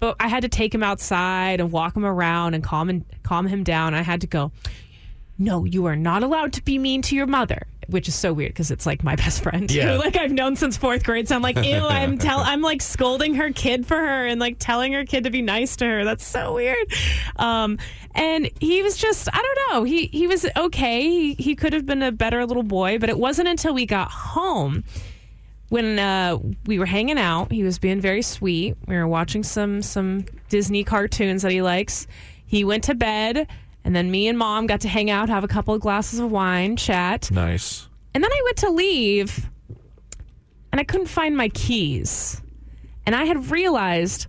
But 0.00 0.16
I 0.20 0.28
had 0.28 0.42
to 0.42 0.48
take 0.48 0.74
him 0.74 0.82
outside 0.82 1.60
and 1.60 1.72
walk 1.72 1.96
him 1.96 2.04
around 2.04 2.54
and 2.54 2.62
calm 2.62 2.90
and 2.90 3.04
calm 3.22 3.46
him 3.46 3.62
down. 3.64 3.94
I 3.94 4.02
had 4.02 4.20
to 4.22 4.26
go. 4.26 4.52
No, 5.36 5.64
you 5.64 5.86
are 5.86 5.96
not 5.96 6.22
allowed 6.22 6.52
to 6.54 6.62
be 6.62 6.78
mean 6.78 7.02
to 7.02 7.16
your 7.16 7.26
mother, 7.26 7.66
which 7.88 8.06
is 8.06 8.14
so 8.14 8.32
weird 8.32 8.52
because 8.52 8.70
it's 8.70 8.86
like 8.86 9.02
my 9.02 9.16
best 9.16 9.42
friend, 9.42 9.68
Yeah. 9.68 9.94
who 9.94 9.98
like 10.04 10.16
I've 10.16 10.30
known 10.30 10.54
since 10.54 10.76
fourth 10.76 11.02
grade. 11.02 11.26
So 11.26 11.34
I'm 11.34 11.42
like, 11.42 11.56
ew, 11.56 11.74
I'm 11.78 12.18
tell, 12.26 12.38
I'm 12.38 12.60
like 12.60 12.80
scolding 12.80 13.34
her 13.34 13.50
kid 13.50 13.84
for 13.84 13.96
her 13.96 14.26
and 14.26 14.38
like 14.40 14.56
telling 14.60 14.92
her 14.92 15.04
kid 15.04 15.24
to 15.24 15.30
be 15.30 15.42
nice 15.42 15.74
to 15.76 15.86
her. 15.86 16.04
That's 16.04 16.24
so 16.24 16.54
weird. 16.54 16.86
Um, 17.36 17.78
and 18.14 18.48
he 18.60 18.82
was 18.84 18.96
just, 18.96 19.28
I 19.32 19.42
don't 19.42 19.58
know, 19.72 19.82
he 19.82 20.06
he 20.06 20.28
was 20.28 20.46
okay. 20.56 21.02
He, 21.02 21.34
he 21.34 21.56
could 21.56 21.72
have 21.72 21.84
been 21.84 22.02
a 22.04 22.12
better 22.12 22.46
little 22.46 22.62
boy, 22.62 22.98
but 23.00 23.08
it 23.08 23.18
wasn't 23.18 23.48
until 23.48 23.74
we 23.74 23.86
got 23.86 24.12
home 24.12 24.84
when 25.68 25.98
uh, 25.98 26.38
we 26.66 26.78
were 26.78 26.86
hanging 26.86 27.18
out, 27.18 27.50
he 27.50 27.62
was 27.62 27.78
being 27.78 28.00
very 28.00 28.22
sweet. 28.22 28.76
We 28.86 28.96
were 28.96 29.08
watching 29.08 29.42
some 29.42 29.82
some 29.82 30.26
Disney 30.48 30.84
cartoons 30.84 31.42
that 31.42 31.52
he 31.52 31.62
likes. 31.62 32.06
He 32.46 32.64
went 32.64 32.84
to 32.84 32.94
bed, 32.94 33.48
and 33.84 33.96
then 33.96 34.10
me 34.10 34.28
and 34.28 34.38
mom 34.38 34.66
got 34.66 34.80
to 34.82 34.88
hang 34.88 35.10
out, 35.10 35.28
have 35.28 35.44
a 35.44 35.48
couple 35.48 35.74
of 35.74 35.80
glasses 35.80 36.20
of 36.20 36.30
wine, 36.30 36.76
chat, 36.76 37.30
Nice. 37.30 37.88
and 38.14 38.22
then 38.22 38.30
I 38.30 38.40
went 38.44 38.56
to 38.58 38.70
leave, 38.70 39.48
and 40.70 40.80
I 40.80 40.84
couldn't 40.84 41.06
find 41.06 41.36
my 41.36 41.48
keys. 41.48 42.40
And 43.06 43.14
I 43.14 43.24
had 43.24 43.50
realized 43.50 44.26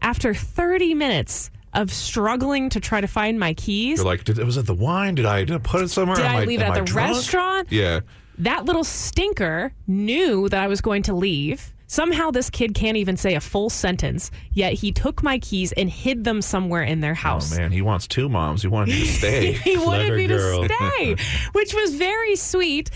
after 0.00 0.32
30 0.34 0.94
minutes 0.94 1.50
of 1.72 1.92
struggling 1.92 2.68
to 2.70 2.78
try 2.80 3.00
to 3.00 3.06
find 3.08 3.38
my 3.38 3.52
keys. 3.54 3.98
You're 3.98 4.06
like, 4.06 4.24
did, 4.24 4.38
was 4.38 4.56
it 4.56 4.66
the 4.66 4.74
wine? 4.74 5.14
Did 5.16 5.26
I, 5.26 5.44
did 5.44 5.56
I 5.56 5.58
put 5.58 5.82
it 5.82 5.88
somewhere? 5.88 6.16
Did 6.16 6.26
Am 6.26 6.36
I 6.36 6.44
leave 6.44 6.60
it 6.60 6.64
at 6.64 6.70
I 6.70 6.78
the 6.80 6.84
drunk? 6.86 7.14
restaurant? 7.16 7.68
Yeah. 7.72 8.00
That 8.38 8.64
little 8.64 8.84
stinker 8.84 9.72
knew 9.86 10.48
that 10.48 10.60
I 10.60 10.66
was 10.66 10.80
going 10.80 11.02
to 11.04 11.14
leave. 11.14 11.72
Somehow, 11.86 12.30
this 12.30 12.50
kid 12.50 12.74
can't 12.74 12.96
even 12.96 13.16
say 13.16 13.34
a 13.34 13.40
full 13.40 13.70
sentence, 13.70 14.30
yet 14.52 14.72
he 14.72 14.90
took 14.90 15.22
my 15.22 15.38
keys 15.38 15.70
and 15.72 15.88
hid 15.88 16.24
them 16.24 16.42
somewhere 16.42 16.82
in 16.82 17.00
their 17.00 17.14
house. 17.14 17.52
Oh 17.52 17.60
man, 17.60 17.70
he 17.70 17.82
wants 17.82 18.08
two 18.08 18.28
moms. 18.28 18.62
He 18.62 18.68
wanted 18.68 18.94
me 18.94 19.00
to 19.02 19.06
stay. 19.06 19.52
he 19.64 19.76
wanted 19.76 20.14
me 20.14 20.26
girl. 20.26 20.66
to 20.66 20.74
stay, 20.74 21.16
which 21.52 21.74
was 21.74 21.94
very 21.94 22.36
sweet 22.36 22.90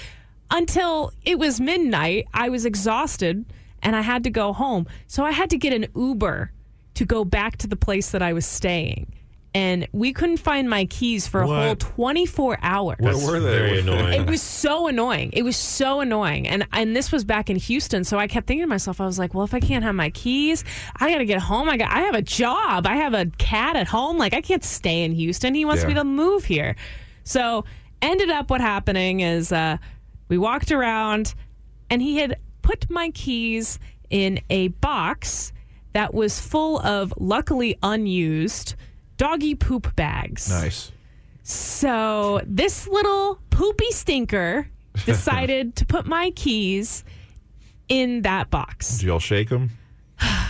until 0.51 1.13
it 1.25 1.39
was 1.39 1.61
midnight. 1.61 2.27
I 2.33 2.49
was 2.49 2.65
exhausted 2.65 3.45
and 3.83 3.95
I 3.95 4.01
had 4.01 4.25
to 4.25 4.31
go 4.31 4.53
home. 4.53 4.87
So 5.07 5.25
I 5.25 5.31
had 5.31 5.51
to 5.51 5.59
get 5.59 5.73
an 5.73 5.87
Uber 5.95 6.51
to 6.95 7.05
go 7.05 7.25
back 7.25 7.59
to 7.59 7.69
the 7.69 7.77
place 7.77 8.11
that 8.11 8.23
I 8.23 8.33
was 8.33 8.47
staying. 8.47 9.13
And 9.59 9.89
we 9.93 10.13
couldn't 10.13 10.37
find 10.37 10.71
my 10.71 10.85
keys 10.85 11.27
for 11.27 11.41
a 11.43 11.47
What? 11.49 11.65
whole 11.65 11.75
24 11.77 12.59
hours. 12.63 12.97
Where 13.01 13.17
were 13.17 13.41
they? 13.41 13.59
Very 13.59 13.81
annoying. 13.81 14.21
It 14.21 14.27
was 14.31 14.41
so 14.41 14.87
annoying. 14.87 15.31
It 15.33 15.43
was 15.43 15.57
so 15.57 16.01
annoying. 16.01 16.47
And 16.47 16.65
and 16.73 16.95
this 16.95 17.11
was 17.11 17.25
back 17.25 17.51
in 17.51 17.57
Houston, 17.57 18.05
so 18.05 18.19
I 18.19 18.29
kept 18.29 18.47
thinking 18.47 18.63
to 18.63 18.69
myself, 18.69 19.01
I 19.01 19.07
was 19.07 19.19
like, 19.19 19.35
well, 19.35 19.45
if 19.45 19.55
I 19.55 19.61
can't 19.61 19.83
have 19.83 19.95
my 19.97 20.11
keys, 20.11 20.63
I 21.01 21.11
got 21.11 21.19
to 21.19 21.25
get 21.25 21.41
home. 21.41 21.69
I 21.69 21.77
got 21.77 21.91
I 21.91 22.01
have 22.03 22.15
a 22.15 22.23
job. 22.23 22.87
I 22.87 22.97
have 22.97 23.15
a 23.15 23.27
cat 23.39 23.75
at 23.75 23.89
home. 23.89 24.17
Like 24.17 24.33
I 24.35 24.41
can't 24.41 24.63
stay 24.63 25.03
in 25.03 25.13
Houston. 25.13 25.55
He 25.55 25.65
wants 25.65 25.83
Yeah. 25.83 25.89
me 25.89 25.95
to 25.95 26.05
move 26.05 26.45
here. 26.45 26.77
So, 27.25 27.65
ended 28.01 28.31
up 28.31 28.51
what 28.51 28.61
happening 28.61 29.21
is 29.21 29.51
uh 29.51 29.79
we 30.29 30.39
walked 30.39 30.71
around 30.71 31.35
and 31.91 32.01
he 32.01 32.19
had 32.19 32.37
put 32.63 32.89
my 32.91 33.11
keys 33.11 33.79
in 34.11 34.41
a 34.51 34.69
box 34.69 35.53
that 35.95 36.15
was 36.15 36.39
full 36.39 36.79
of 36.81 37.13
luckily 37.19 37.77
unused 37.83 38.75
doggy 39.19 39.55
poop 39.55 39.95
bags. 39.95 40.49
Nice. 40.49 40.91
So 41.43 42.41
this 42.47 42.89
little 42.89 43.39
poopy 43.51 43.91
stinker 43.91 44.69
decided 45.05 45.77
to 45.77 45.85
put 45.85 46.07
my 46.07 46.31
keys 46.31 47.05
in 47.89 48.23
that 48.23 48.51
box. 48.51 48.99
Did 48.99 49.07
y'all 49.07 49.19
shake 49.19 49.51
him? 49.51 49.71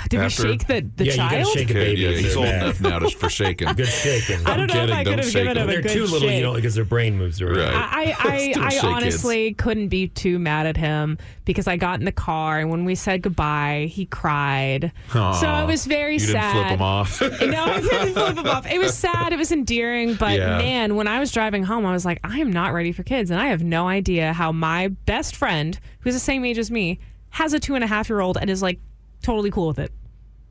Did 0.09 0.21
After- 0.21 0.45
we 0.45 0.51
shake 0.53 0.67
the, 0.67 0.91
the 0.97 1.05
yeah, 1.05 1.13
child? 1.13 1.33
you 1.33 1.39
gotta 1.45 1.59
shake 1.59 1.69
a 1.71 1.73
Okay, 1.73 1.85
baby. 1.85 2.01
yeah, 2.01 2.09
if 2.09 2.19
he's 2.21 2.29
they're 2.29 2.39
old 2.39 2.47
bad. 2.47 2.63
enough 2.63 2.81
now 2.81 2.99
to, 3.01 3.11
for 3.11 3.29
shaking. 3.29 3.69
Good 3.75 3.87
shaking. 3.89 4.47
I 4.47 4.57
don't 4.57 4.67
know 4.69 4.73
kidding, 4.73 4.89
if 4.89 4.95
I 4.95 5.05
don't 5.05 5.13
could 5.17 5.25
have 5.25 5.33
shake 5.33 5.43
given 5.45 5.55
them. 5.57 5.63
him 5.65 5.69
a 5.69 5.73
They're 5.73 5.83
good 5.83 5.93
too 5.93 6.07
little, 6.07 6.31
you 6.31 6.43
know, 6.43 6.55
because 6.55 6.75
their 6.75 6.85
brain 6.87 7.19
moves 7.19 7.43
around. 7.43 7.57
Right. 7.59 7.75
I, 7.75 8.05
I, 8.19 8.55
I, 8.57 8.79
I 8.83 8.87
honestly 8.95 9.53
couldn't 9.53 9.89
be 9.89 10.09
too 10.09 10.39
mad 10.39 10.65
at 10.67 10.79
him 10.79 11.19
because 11.45 11.67
I 11.69 11.77
got 11.77 11.99
in 11.99 12.07
the 12.07 12.13
car 12.13 12.59
and 12.59 12.71
when 12.71 12.87
we 12.87 12.95
said 12.95 13.21
goodbye, 13.21 13.89
he 13.91 14.07
cried. 14.07 14.93
so 15.13 15.21
Aw, 15.21 15.43
I 15.61 15.65
was 15.65 15.85
very 15.85 16.15
you 16.15 16.19
sad. 16.21 16.55
didn't 16.55 16.63
flip 16.63 16.77
him 16.77 16.83
off. 16.83 17.21
no, 17.21 17.65
I 17.65 17.81
didn't 17.81 18.13
flip 18.15 18.37
him 18.39 18.47
off. 18.47 18.67
It 18.73 18.79
was 18.79 18.97
sad. 18.97 19.35
It 19.35 19.37
was 19.39 19.53
endearing. 19.53 20.15
But 20.15 20.39
Yeah. 20.39 20.57
man, 20.57 20.97
when 20.97 21.07
I 21.09 21.19
was 21.21 21.31
driving 21.33 21.63
home, 21.65 21.85
I 21.85 21.93
was 21.93 22.07
like, 22.07 22.21
I 22.25 22.39
am 22.39 22.51
not 22.51 22.73
ready 22.73 22.93
for 22.93 23.03
kids. 23.03 23.31
And 23.31 23.39
I 23.39 23.49
have 23.49 23.63
no 23.63 23.87
idea 23.89 24.33
how 24.33 24.53
my 24.53 24.89
best 24.89 25.37
friend, 25.37 25.79
who's 26.01 26.15
the 26.15 26.21
same 26.21 26.47
age 26.47 26.57
as 26.57 26.71
me, 26.71 26.99
has 27.31 27.53
a 27.53 27.61
two 27.61 27.75
and 27.75 27.85
a 27.85 27.87
half 27.87 28.09
year 28.09 28.21
old 28.21 28.39
and 28.41 28.49
is 28.49 28.63
like 28.63 28.79
totally 29.23 29.51
cool 29.51 29.69
with 29.69 29.79
it. 29.79 29.93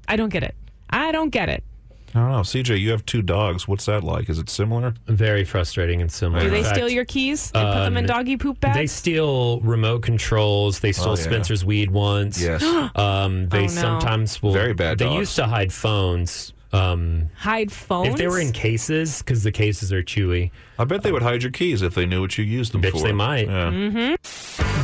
I 0.07 0.15
don't 0.15 0.29
get 0.29 0.43
it. 0.43 0.55
I 0.89 1.11
don't 1.11 1.29
get 1.29 1.49
it. 1.49 1.63
I 2.15 2.19
don't 2.19 2.31
know. 2.31 2.39
CJ, 2.39 2.79
you 2.79 2.91
have 2.91 3.05
two 3.05 3.21
dogs. 3.21 3.67
What's 3.67 3.85
that 3.85 4.03
like? 4.03 4.29
Is 4.29 4.39
it 4.39 4.49
similar? 4.49 4.93
Very 5.07 5.43
frustrating 5.43 6.01
and 6.01 6.09
similar. 6.11 6.41
Do 6.43 6.49
they 6.49 6.63
fact, 6.63 6.75
steal 6.75 6.89
your 6.89 7.03
keys 7.05 7.51
and 7.53 7.67
put 7.73 7.79
them 7.83 7.97
in 7.97 8.05
um, 8.05 8.07
doggy 8.07 8.37
poop 8.37 8.59
bags? 8.61 8.75
They 8.77 8.87
steal 8.87 9.59
remote 9.59 10.01
controls. 10.03 10.79
They 10.79 10.93
stole 10.93 11.09
Oh, 11.09 11.15
yeah. 11.15 11.23
Spencer's 11.23 11.65
weed 11.65 11.91
once. 11.91 12.41
Yes. 12.41 12.63
Um, 12.95 13.49
they 13.49 13.57
Oh, 13.59 13.61
no. 13.63 13.67
sometimes 13.67 14.41
will. 14.41 14.53
Very 14.53 14.73
bad 14.73 14.97
They 14.97 15.05
dogs. 15.05 15.17
used 15.19 15.35
to 15.35 15.45
hide 15.47 15.73
phones. 15.73 16.53
Um, 16.73 17.29
Hide 17.35 17.71
phones. 17.71 18.09
if 18.09 18.15
they 18.17 18.27
were 18.27 18.39
in 18.39 18.51
cases, 18.51 19.19
because 19.19 19.43
the 19.43 19.51
cases 19.53 19.91
are 19.93 20.03
chewy. 20.03 20.51
I 20.79 20.83
bet 20.85 21.01
they 21.03 21.11
would 21.11 21.21
hide 21.21 21.41
your 21.43 21.51
keys 21.51 21.81
if 21.81 21.93
they 21.93 22.05
knew 22.05 22.21
what 22.21 22.37
you 22.37 22.43
used 22.43 22.71
them 22.73 22.81
Bet 22.81 22.91
for. 22.91 23.01
they 23.01 23.13
might. 23.13 23.47
Yeah. 23.47 23.69
Mm-hmm. 23.71 24.15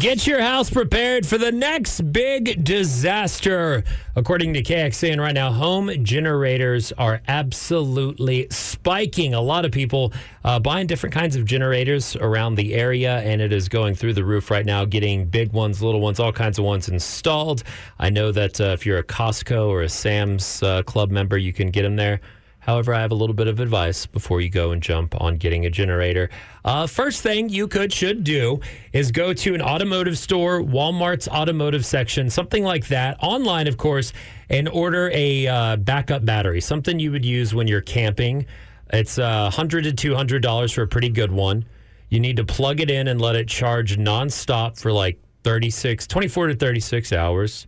Get 0.03 0.27
your 0.27 0.41
house 0.41 0.69
prepared 0.69 1.25
for 1.25 1.37
the 1.37 1.53
next 1.53 2.11
big 2.11 2.65
disaster. 2.65 3.85
According 4.17 4.53
to 4.55 4.61
KXAN 4.61 5.17
right 5.17 5.33
now, 5.33 5.49
home 5.49 5.89
generators 6.03 6.91
are 6.97 7.21
absolutely 7.29 8.47
spiking. 8.49 9.33
A 9.33 9.39
lot 9.39 9.63
of 9.63 9.71
people 9.71 10.11
uh, 10.43 10.59
buying 10.59 10.87
different 10.87 11.15
kinds 11.15 11.37
of 11.37 11.45
generators 11.45 12.17
around 12.17 12.55
the 12.55 12.73
area, 12.73 13.19
and 13.19 13.41
it 13.41 13.53
is 13.53 13.69
going 13.69 13.95
through 13.95 14.11
the 14.11 14.25
roof 14.25 14.51
right 14.51 14.65
now, 14.65 14.83
getting 14.83 15.25
big 15.25 15.53
ones, 15.53 15.81
little 15.81 16.01
ones, 16.01 16.19
all 16.19 16.33
kinds 16.33 16.59
of 16.59 16.65
ones 16.65 16.89
installed. 16.89 17.63
I 17.97 18.09
know 18.09 18.33
that 18.33 18.59
uh, 18.59 18.65
if 18.73 18.85
you're 18.85 18.97
a 18.97 19.05
Costco 19.05 19.69
or 19.69 19.83
a 19.83 19.89
Sam's 19.89 20.61
uh, 20.61 20.83
Club 20.83 21.11
member, 21.11 21.37
you 21.37 21.53
can 21.53 21.71
get 21.71 21.83
them 21.83 21.95
there. 21.95 22.19
However, 22.63 22.93
I 22.93 23.01
have 23.01 23.11
a 23.11 23.15
little 23.15 23.35
bit 23.35 23.47
of 23.47 23.59
advice 23.59 24.05
before 24.05 24.39
you 24.39 24.49
go 24.49 24.71
and 24.71 24.81
jump 24.81 25.19
on 25.21 25.35
getting 25.35 25.65
a 25.65 25.69
generator. 25.69 26.29
Uh, 26.63 26.87
first 26.87 27.21
thing 27.21 27.49
you 27.49 27.67
could, 27.67 27.91
should 27.91 28.23
do 28.23 28.61
is 28.93 29.11
go 29.11 29.33
to 29.33 29.53
an 29.53 29.61
automotive 29.61 30.17
store, 30.17 30.61
Walmart's 30.61 31.27
automotive 31.27 31.85
section, 31.85 32.29
something 32.29 32.63
like 32.63 32.87
that, 32.87 33.17
online, 33.21 33.67
of 33.67 33.75
course, 33.75 34.13
and 34.49 34.69
order 34.69 35.11
a 35.13 35.45
uh, 35.47 35.75
backup 35.75 36.23
battery, 36.23 36.61
something 36.61 36.99
you 36.99 37.11
would 37.11 37.25
use 37.25 37.53
when 37.53 37.67
you're 37.67 37.81
camping. 37.81 38.45
It's 38.93 39.19
uh, 39.19 39.49
100 39.55 39.97
to 39.97 40.15
$200 40.15 40.73
for 40.73 40.83
a 40.83 40.87
pretty 40.87 41.09
good 41.09 41.31
one. 41.31 41.65
You 42.09 42.19
need 42.19 42.37
to 42.37 42.45
plug 42.45 42.79
it 42.79 42.89
in 42.89 43.07
and 43.09 43.19
let 43.19 43.35
it 43.35 43.47
charge 43.49 43.97
nonstop 43.97 44.79
for 44.79 44.91
like 44.91 45.19
36, 45.43 46.07
24 46.07 46.47
to 46.47 46.55
36 46.55 47.11
hours. 47.11 47.67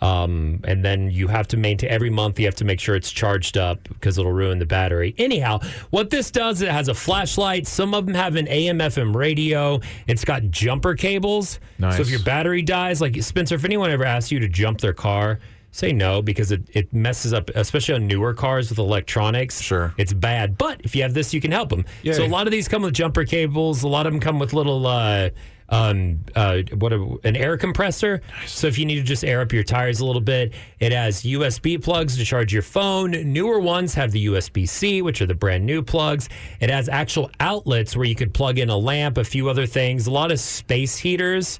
Um, 0.00 0.60
and 0.64 0.84
then 0.84 1.10
you 1.10 1.28
have 1.28 1.48
to 1.48 1.56
maintain 1.56 1.90
every 1.90 2.10
month. 2.10 2.38
You 2.38 2.46
have 2.46 2.54
to 2.56 2.64
make 2.64 2.80
sure 2.80 2.94
it's 2.94 3.10
charged 3.10 3.56
up 3.56 3.82
because 3.88 4.18
it'll 4.18 4.32
ruin 4.32 4.58
the 4.58 4.66
battery. 4.66 5.14
Anyhow, 5.18 5.60
what 5.90 6.10
this 6.10 6.30
does, 6.30 6.60
it 6.62 6.68
has 6.68 6.88
a 6.88 6.94
flashlight. 6.94 7.66
Some 7.66 7.94
of 7.94 8.06
them 8.06 8.14
have 8.14 8.36
an 8.36 8.46
AM/FM 8.48 9.14
radio. 9.14 9.80
It's 10.06 10.24
got 10.24 10.42
jumper 10.50 10.94
cables. 10.94 11.60
Nice. 11.78 11.96
So 11.96 12.02
if 12.02 12.10
your 12.10 12.20
battery 12.20 12.62
dies, 12.62 13.00
like 13.00 13.20
Spencer, 13.22 13.54
if 13.54 13.64
anyone 13.64 13.90
ever 13.90 14.04
asks 14.04 14.30
you 14.30 14.38
to 14.40 14.48
jump 14.48 14.80
their 14.80 14.92
car, 14.92 15.40
say 15.70 15.92
no 15.92 16.22
because 16.22 16.50
it, 16.52 16.62
it 16.72 16.92
messes 16.92 17.32
up, 17.32 17.50
especially 17.54 17.94
on 17.94 18.06
newer 18.06 18.34
cars 18.34 18.70
with 18.70 18.78
electronics. 18.78 19.60
Sure. 19.60 19.94
it's 19.98 20.12
bad. 20.12 20.56
But 20.58 20.80
if 20.84 20.96
you 20.96 21.02
have 21.02 21.14
this, 21.14 21.32
you 21.34 21.40
can 21.40 21.52
help 21.52 21.68
them. 21.68 21.84
Yay. 22.02 22.12
So 22.12 22.24
a 22.24 22.28
lot 22.28 22.46
of 22.46 22.50
these 22.50 22.68
come 22.68 22.82
with 22.82 22.94
jumper 22.94 23.24
cables. 23.24 23.82
A 23.82 23.88
lot 23.88 24.06
of 24.06 24.12
them 24.12 24.20
come 24.20 24.38
with 24.38 24.52
little. 24.52 24.86
Uh, 24.86 25.30
um, 25.68 26.20
uh, 26.34 26.62
what 26.74 26.92
a, 26.92 27.16
an 27.24 27.36
air 27.36 27.56
compressor. 27.56 28.22
So 28.46 28.66
if 28.66 28.78
you 28.78 28.84
need 28.84 28.96
to 28.96 29.02
just 29.02 29.24
air 29.24 29.40
up 29.40 29.52
your 29.52 29.64
tires 29.64 30.00
a 30.00 30.06
little 30.06 30.20
bit, 30.20 30.54
it 30.78 30.92
has 30.92 31.22
USB 31.22 31.82
plugs 31.82 32.16
to 32.16 32.24
charge 32.24 32.52
your 32.52 32.62
phone. 32.62 33.10
Newer 33.10 33.58
ones 33.58 33.94
have 33.94 34.12
the 34.12 34.26
USB 34.26 34.68
C, 34.68 35.02
which 35.02 35.20
are 35.20 35.26
the 35.26 35.34
brand 35.34 35.66
new 35.66 35.82
plugs. 35.82 36.28
It 36.60 36.70
has 36.70 36.88
actual 36.88 37.30
outlets 37.40 37.96
where 37.96 38.06
you 38.06 38.14
could 38.14 38.32
plug 38.32 38.58
in 38.58 38.70
a 38.70 38.76
lamp, 38.76 39.18
a 39.18 39.24
few 39.24 39.48
other 39.48 39.66
things. 39.66 40.06
A 40.06 40.10
lot 40.10 40.30
of 40.30 40.38
space 40.38 40.98
heaters 40.98 41.58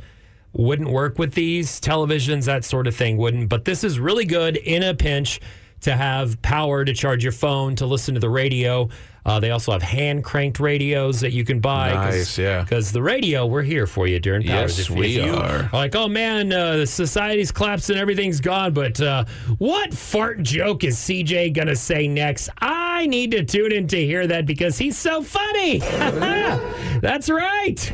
wouldn't 0.53 0.91
work 0.91 1.19
with 1.19 1.35
these 1.35 1.81
televisions, 1.81 2.47
that 2.47 2.65
sort 2.65 2.87
of 2.87 2.97
thing 2.97 3.17
wouldn't. 3.17 3.49
But 3.49 3.65
this 3.65 3.85
is 3.85 3.99
really 3.99 4.25
good 4.25 4.57
in 4.57 4.83
a 4.83 4.95
pinch 4.95 5.41
to 5.83 5.95
have 5.97 6.41
power 6.43 6.85
to 6.85 6.93
charge 6.93 7.23
your 7.23 7.33
phone, 7.33 7.77
to 7.77 7.87
listen 7.87 8.15
to 8.15 8.21
the 8.21 8.31
radio. 8.31 8.89
Uh, 9.27 9.41
they 9.41 9.51
also 9.51 9.73
have 9.73 9.83
hand 9.83 10.23
cranked 10.23 10.61
radios 10.61 11.21
that 11.21 11.33
you 11.33 11.45
can 11.45 11.59
buy. 11.59 11.93
Nice, 11.93 12.39
yeah. 12.39 12.63
Because 12.63 12.93
the 12.93 13.03
radio, 13.03 13.45
we're 13.45 13.63
here 13.63 13.89
for 13.89 14.07
you 14.07 14.21
during 14.21 14.47
powers. 14.47 14.79
Yes, 14.79 14.89
we 14.89 15.09
you 15.09 15.35
are. 15.35 15.69
Like, 15.73 15.97
oh 15.97 16.07
man, 16.07 16.53
uh, 16.53 16.77
the 16.77 16.87
society's 16.87 17.51
collapsing, 17.51 17.97
everything's 17.97 18.41
gone. 18.41 18.73
But 18.73 19.01
uh, 19.01 19.25
what 19.59 19.93
fart 19.93 20.45
joke 20.45 20.85
is 20.85 20.97
CJ 20.97 21.55
gonna 21.55 21.75
say 21.75 22.07
next? 22.07 22.51
I 22.59 23.07
need 23.07 23.33
to 23.33 23.45
tune 23.45 23.73
in 23.73 23.89
to 23.89 23.97
hear 23.97 24.29
that 24.29 24.47
because 24.47 24.79
he's 24.79 24.97
so 24.97 25.23
funny. 25.23 25.79
That's 27.01 27.29
right. 27.29 27.93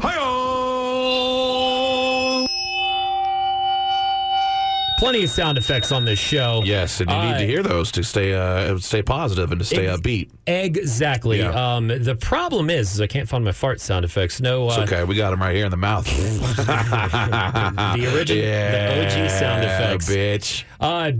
Plenty 5.02 5.24
of 5.24 5.30
sound 5.30 5.58
effects 5.58 5.90
on 5.90 6.04
this 6.04 6.20
show. 6.20 6.62
Yes, 6.64 7.00
and 7.00 7.10
you 7.10 7.16
need 7.16 7.22
Uh, 7.34 7.38
to 7.38 7.44
hear 7.46 7.62
those 7.64 7.90
to 7.90 8.04
stay 8.04 8.34
uh, 8.34 8.78
stay 8.78 9.02
positive 9.02 9.50
and 9.50 9.58
to 9.58 9.64
stay 9.64 9.88
Ex- 9.88 9.98
upbeat. 10.00 10.30
Exactly. 10.46 11.38
Yeah. 11.40 11.48
Um, 11.74 11.88
the 11.88 12.14
problem 12.14 12.70
is, 12.70 12.94
is 12.94 13.00
I 13.00 13.08
can't 13.08 13.28
find 13.28 13.44
my 13.44 13.50
fart 13.50 13.80
sound 13.80 14.04
effects. 14.04 14.40
No, 14.40 14.68
It's 14.68 14.78
uh, 14.78 14.82
okay. 14.82 15.02
We 15.02 15.16
got 15.16 15.30
them 15.30 15.42
right 15.42 15.56
here 15.56 15.64
in 15.64 15.72
the 15.72 15.76
mouth. 15.76 16.04
the 16.56 18.12
original, 18.14 18.44
yeah, 18.44 18.94
the 18.94 19.24
OG 19.24 19.30
sound 19.30 19.64
effects. 19.64 20.08
bitch. 20.08 20.62
Uh, 20.80 21.10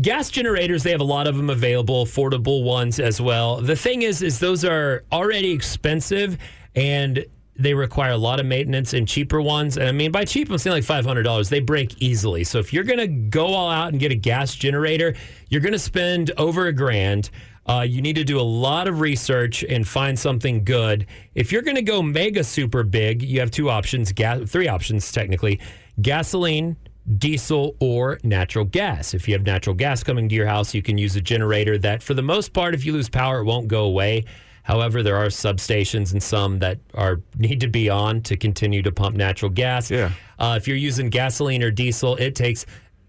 gas 0.00 0.28
generators, 0.28 0.82
they 0.82 0.90
have 0.90 1.00
a 1.00 1.04
lot 1.04 1.28
of 1.28 1.36
them 1.36 1.48
available, 1.48 2.04
affordable 2.04 2.64
ones 2.64 2.98
as 2.98 3.20
well. 3.20 3.60
The 3.60 3.76
thing 3.76 4.02
is, 4.02 4.20
is 4.22 4.40
those 4.40 4.64
are 4.64 5.04
already 5.12 5.52
expensive 5.52 6.38
and 6.74 7.24
they 7.62 7.74
require 7.74 8.12
a 8.12 8.16
lot 8.16 8.40
of 8.40 8.46
maintenance 8.46 8.92
and 8.92 9.06
cheaper 9.06 9.40
ones. 9.40 9.76
And 9.76 9.88
I 9.88 9.92
mean, 9.92 10.12
by 10.12 10.24
cheap, 10.24 10.50
I'm 10.50 10.58
saying 10.58 10.74
like 10.74 11.04
$500. 11.04 11.48
They 11.48 11.60
break 11.60 12.00
easily. 12.02 12.44
So 12.44 12.58
if 12.58 12.72
you're 12.72 12.84
going 12.84 12.98
to 12.98 13.06
go 13.06 13.46
all 13.46 13.70
out 13.70 13.92
and 13.92 14.00
get 14.00 14.12
a 14.12 14.16
gas 14.16 14.54
generator, 14.54 15.14
you're 15.48 15.60
going 15.60 15.72
to 15.72 15.78
spend 15.78 16.30
over 16.36 16.66
a 16.66 16.72
grand. 16.72 17.30
Uh, 17.66 17.86
you 17.88 18.02
need 18.02 18.16
to 18.16 18.24
do 18.24 18.40
a 18.40 18.42
lot 18.42 18.88
of 18.88 19.00
research 19.00 19.62
and 19.62 19.86
find 19.86 20.18
something 20.18 20.64
good. 20.64 21.06
If 21.34 21.52
you're 21.52 21.62
going 21.62 21.76
to 21.76 21.82
go 21.82 22.02
mega 22.02 22.42
super 22.42 22.82
big, 22.82 23.22
you 23.22 23.38
have 23.40 23.50
two 23.50 23.70
options, 23.70 24.12
gas, 24.12 24.50
three 24.50 24.68
options 24.68 25.10
technically 25.12 25.60
gasoline 26.00 26.76
diesel 27.18 27.76
or 27.80 28.18
natural 28.22 28.64
gas. 28.64 29.14
If 29.14 29.28
you 29.28 29.34
have 29.34 29.44
natural 29.44 29.74
gas 29.74 30.02
coming 30.02 30.28
to 30.28 30.34
your 30.34 30.46
house, 30.46 30.74
you 30.74 30.82
can 30.82 30.98
use 30.98 31.16
a 31.16 31.20
generator 31.20 31.78
that, 31.78 32.02
for 32.02 32.14
the 32.14 32.22
most 32.22 32.52
part, 32.52 32.74
if 32.74 32.84
you 32.84 32.92
lose 32.92 33.08
power, 33.08 33.40
it 33.40 33.44
won't 33.44 33.68
go 33.68 33.84
away. 33.84 34.24
However, 34.62 35.02
there 35.02 35.16
are 35.16 35.26
substations 35.26 36.12
and 36.12 36.22
some 36.22 36.60
that 36.60 36.78
are 36.94 37.20
need 37.36 37.60
to 37.60 37.68
be 37.68 37.90
on 37.90 38.22
to 38.22 38.36
continue 38.36 38.82
to 38.82 38.92
pump 38.92 39.16
natural 39.16 39.50
gas. 39.50 39.90
Yeah. 39.90 40.12
Uh, 40.38 40.54
if 40.56 40.68
you're 40.68 40.76
using 40.76 41.10
gasoline 41.10 41.62
or 41.62 41.70
diesel, 41.70 42.16
it 42.16 42.34
takes 42.34 42.64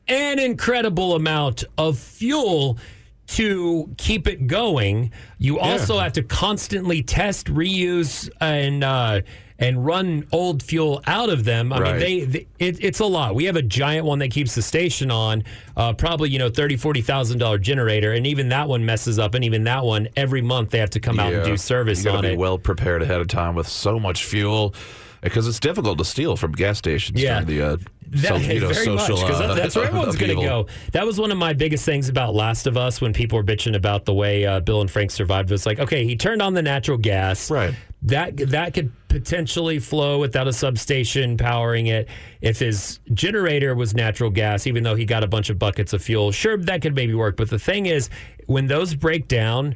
an 0.07 0.39
incredible 0.39 1.15
amount 1.15 1.63
of 1.77 1.97
fuel 1.97 2.77
to 3.25 3.89
keep 3.97 4.27
it 4.27 4.47
going. 4.47 5.11
You 5.37 5.59
also 5.59 5.99
have 5.99 6.13
to 6.13 6.23
constantly 6.23 7.01
test, 7.03 7.47
reuse, 7.47 8.29
and 8.41 8.83
uh, 8.83 9.21
and 9.59 9.85
run 9.85 10.25
old 10.31 10.63
fuel 10.63 11.01
out 11.07 11.29
of 11.29 11.43
them. 11.45 11.71
I 11.71 11.79
Right. 11.79 11.91
mean, 11.91 11.99
they, 11.99 12.25
they 12.25 12.47
it, 12.59 12.77
it's 12.83 12.99
a 12.99 13.05
lot. 13.05 13.35
We 13.35 13.45
have 13.45 13.55
a 13.55 13.61
giant 13.61 14.05
one 14.05 14.19
that 14.19 14.29
keeps 14.31 14.55
the 14.55 14.61
station 14.61 15.11
on, 15.11 15.43
uh, 15.77 15.93
probably 15.93 16.29
you 16.29 16.39
know 16.39 16.49
thirty 16.49 16.75
forty 16.75 17.01
thousand 17.01 17.37
dollar 17.39 17.57
generator, 17.57 18.13
and 18.13 18.25
even 18.27 18.49
that 18.49 18.67
one 18.67 18.85
messes 18.85 19.19
up, 19.19 19.33
and 19.35 19.43
even 19.45 19.63
that 19.65 19.83
one 19.85 20.07
every 20.15 20.41
month 20.41 20.71
they 20.71 20.79
have 20.79 20.89
to 20.91 20.99
come 20.99 21.19
out 21.19 21.31
and 21.33 21.45
do 21.45 21.55
service 21.57 22.03
You 22.03 22.11
on 22.11 22.21
be 22.21 22.29
it. 22.29 22.37
well 22.37 22.57
prepared 22.57 23.01
ahead 23.01 23.21
of 23.21 23.27
time 23.27 23.55
with 23.55 23.67
so 23.67 23.99
much 23.99 24.25
fuel 24.25 24.73
because 25.21 25.47
it's 25.47 25.59
difficult 25.59 25.97
to 25.99 26.03
steal 26.05 26.35
from 26.35 26.51
gas 26.51 26.77
stations 26.79 27.21
Yeah. 27.21 27.39
during 27.41 27.47
the 27.59 27.61
uh, 27.65 27.77
That, 28.11 28.27
so, 28.27 28.35
you 28.35 28.59
know, 28.59 28.67
very 28.67 28.85
social. 28.85 29.15
much 29.15 29.25
because 29.25 29.39
uh, 29.41 29.53
that's 29.55 29.73
where 29.75 29.85
everyone's 29.87 30.17
going 30.17 30.35
to 30.37 30.43
go. 30.43 30.67
That 30.91 31.05
was 31.05 31.17
one 31.19 31.31
of 31.31 31.37
my 31.37 31.53
biggest 31.53 31.85
things 31.85 32.09
about 32.09 32.35
Last 32.35 32.67
of 32.67 32.75
Us 32.75 32.99
when 32.99 33.13
people 33.13 33.37
were 33.37 33.43
bitching 33.43 33.73
about 33.75 34.03
the 34.05 34.13
way 34.13 34.45
uh, 34.45 34.59
Bill 34.59 34.81
and 34.81 34.91
Frank 34.91 35.11
survived. 35.11 35.49
It 35.49 35.53
was 35.53 35.65
like, 35.65 35.79
okay, 35.79 36.03
he 36.05 36.17
turned 36.17 36.41
on 36.41 36.53
the 36.53 36.61
natural 36.61 36.97
gas, 36.97 37.49
Right. 37.49 37.73
That 38.03 38.37
that 38.37 38.73
could 38.73 38.91
potentially 39.07 39.79
flow 39.79 40.19
without 40.19 40.47
a 40.47 40.53
substation 40.53 41.37
powering 41.37 41.87
it. 41.87 42.09
If 42.41 42.59
his 42.59 42.99
generator 43.13 43.75
was 43.75 43.93
natural 43.93 44.29
gas, 44.29 44.67
even 44.67 44.83
though 44.83 44.95
he 44.95 45.05
got 45.05 45.23
a 45.23 45.27
bunch 45.27 45.49
of 45.49 45.57
buckets 45.57 45.93
of 45.93 46.03
fuel, 46.03 46.31
sure 46.31 46.57
that 46.57 46.81
could 46.81 46.95
maybe 46.95 47.13
work. 47.13 47.37
But 47.37 47.49
the 47.49 47.59
thing 47.59 47.85
is, 47.85 48.09
when 48.47 48.67
those 48.67 48.93
break 48.95 49.27
down. 49.27 49.75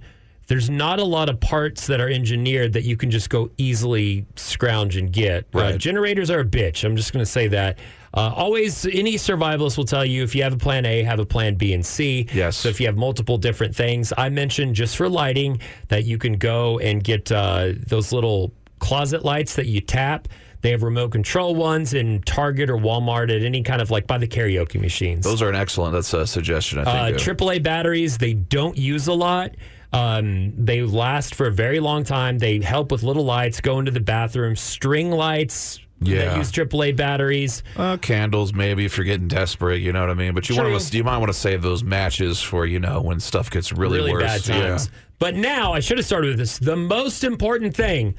There's 0.49 0.69
not 0.69 0.99
a 0.99 1.03
lot 1.03 1.27
of 1.27 1.41
parts 1.41 1.87
that 1.87 1.99
are 1.99 2.07
engineered 2.07 2.71
that 2.71 2.83
you 2.83 2.95
can 2.95 3.11
just 3.11 3.29
go 3.29 3.51
easily 3.57 4.25
scrounge 4.37 4.95
and 4.95 5.11
get. 5.11 5.45
Uh, 5.53 5.77
generators 5.77 6.29
are 6.29 6.39
a 6.39 6.45
bitch. 6.45 6.85
I'm 6.85 6.95
just 6.95 7.11
going 7.11 7.19
to 7.19 7.29
say 7.29 7.49
that. 7.49 7.79
Uh, 8.17 8.33
always, 8.35 8.85
any 8.87 9.13
survivalist 9.13 9.77
will 9.77 9.85
tell 9.85 10.03
you 10.03 10.23
if 10.23 10.33
you 10.33 10.41
have 10.41 10.53
a 10.53 10.57
plan 10.57 10.85
A, 10.85 11.03
have 11.03 11.19
a 11.19 11.25
plan 11.25 11.53
B 11.55 11.73
and 11.73 11.85
C. 11.85 12.27
Yes. 12.33 12.57
So 12.57 12.67
if 12.69 12.79
you 12.79 12.87
have 12.87 12.97
multiple 12.97 13.37
different 13.37 13.75
things, 13.75 14.11
I 14.17 14.29
mentioned 14.29 14.73
just 14.75 14.97
for 14.97 15.07
lighting 15.07 15.59
that 15.89 16.05
you 16.05 16.17
can 16.17 16.33
go 16.33 16.79
and 16.79 17.03
get 17.03 17.31
uh, 17.31 17.73
those 17.87 18.11
little 18.11 18.51
closet 18.79 19.23
lights 19.23 19.55
that 19.55 19.67
you 19.67 19.81
tap. 19.81 20.27
They 20.61 20.71
have 20.71 20.81
remote 20.81 21.11
control 21.11 21.53
ones 21.53 21.93
in 21.93 22.23
Target 22.23 22.71
or 22.71 22.77
Walmart 22.77 23.33
at 23.33 23.43
any 23.43 23.61
kind 23.61 23.79
of 23.83 23.91
like 23.91 24.07
by 24.07 24.17
the 24.17 24.27
karaoke 24.27 24.81
machines. 24.81 25.23
Those 25.23 25.43
are 25.43 25.49
an 25.49 25.55
excellent. 25.55 25.93
That's 25.93 26.11
a 26.13 26.25
suggestion. 26.25 26.79
I 26.79 26.81
Uh, 26.81 27.05
think. 27.09 27.19
AAA 27.19 27.61
batteries, 27.61 28.17
they 28.17 28.33
don't 28.33 28.75
use 28.75 29.07
a 29.07 29.13
lot. 29.13 29.51
Um, 29.93 30.53
they 30.57 30.81
last 30.81 31.35
for 31.35 31.45
a 31.47 31.51
very 31.51 31.79
long 31.79 32.03
time. 32.03 32.39
They 32.39 32.59
help 32.59 32.91
with 32.91 33.03
little 33.03 33.23
lights, 33.23 33.61
go 33.61 33.77
into 33.79 33.91
the 33.91 33.99
bathroom, 33.99 34.55
string 34.55 35.11
lights 35.11 35.79
that 36.01 36.09
Yeah. 36.09 36.37
use 36.37 36.51
AAA 36.51 36.91
batteries. 36.95 37.63
Uh, 37.75 37.97
candles, 37.97 38.53
maybe 38.53 38.85
if 38.85 38.97
you're 38.97 39.05
getting 39.05 39.27
desperate, 39.27 39.81
you 39.81 39.91
know 39.91 40.01
what 40.01 40.09
I 40.09 40.13
mean. 40.13 40.33
But 40.33 40.47
you 40.49 40.55
want 40.55 40.79
to, 40.81 40.97
you 40.97 41.03
might 41.03 41.17
want 41.17 41.31
to 41.31 41.37
save 41.37 41.61
those 41.61 41.83
matches 41.83 42.41
for 42.41 42.65
you 42.65 42.79
know 42.79 43.01
when 43.01 43.19
stuff 43.19 43.49
gets 43.49 43.71
really, 43.73 43.97
really 43.97 44.13
worse. 44.13 44.23
bad 44.23 44.43
times. 44.43 44.89
But 45.19 45.35
now 45.35 45.73
I 45.73 45.79
should 45.79 45.97
have 45.97 46.05
started 46.05 46.27
with 46.29 46.37
this. 46.39 46.59
The 46.59 46.75
most 46.75 47.23
important 47.23 47.75
thing 47.75 48.15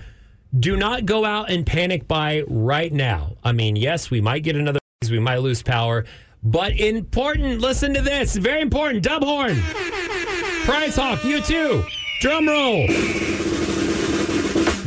do 0.58 0.76
not 0.76 1.04
go 1.06 1.24
out 1.24 1.50
and 1.50 1.64
panic 1.66 2.08
buy 2.08 2.42
right 2.48 2.92
now. 2.92 3.36
I 3.44 3.52
mean, 3.52 3.76
yes, 3.76 4.10
we 4.10 4.20
might 4.20 4.42
get 4.42 4.56
another, 4.56 4.80
we 5.10 5.18
might 5.20 5.36
lose 5.36 5.62
power, 5.62 6.06
but 6.42 6.72
important, 6.80 7.60
listen 7.60 7.94
to 7.94 8.00
this. 8.00 8.34
Very 8.36 8.60
important. 8.62 9.04
Dub 9.04 9.22
horn. 9.22 9.60
Price 10.64 10.96
Hawk, 10.96 11.22
you 11.24 11.40
too. 11.40 11.84
Drum 12.20 12.48
roll. 12.48 12.86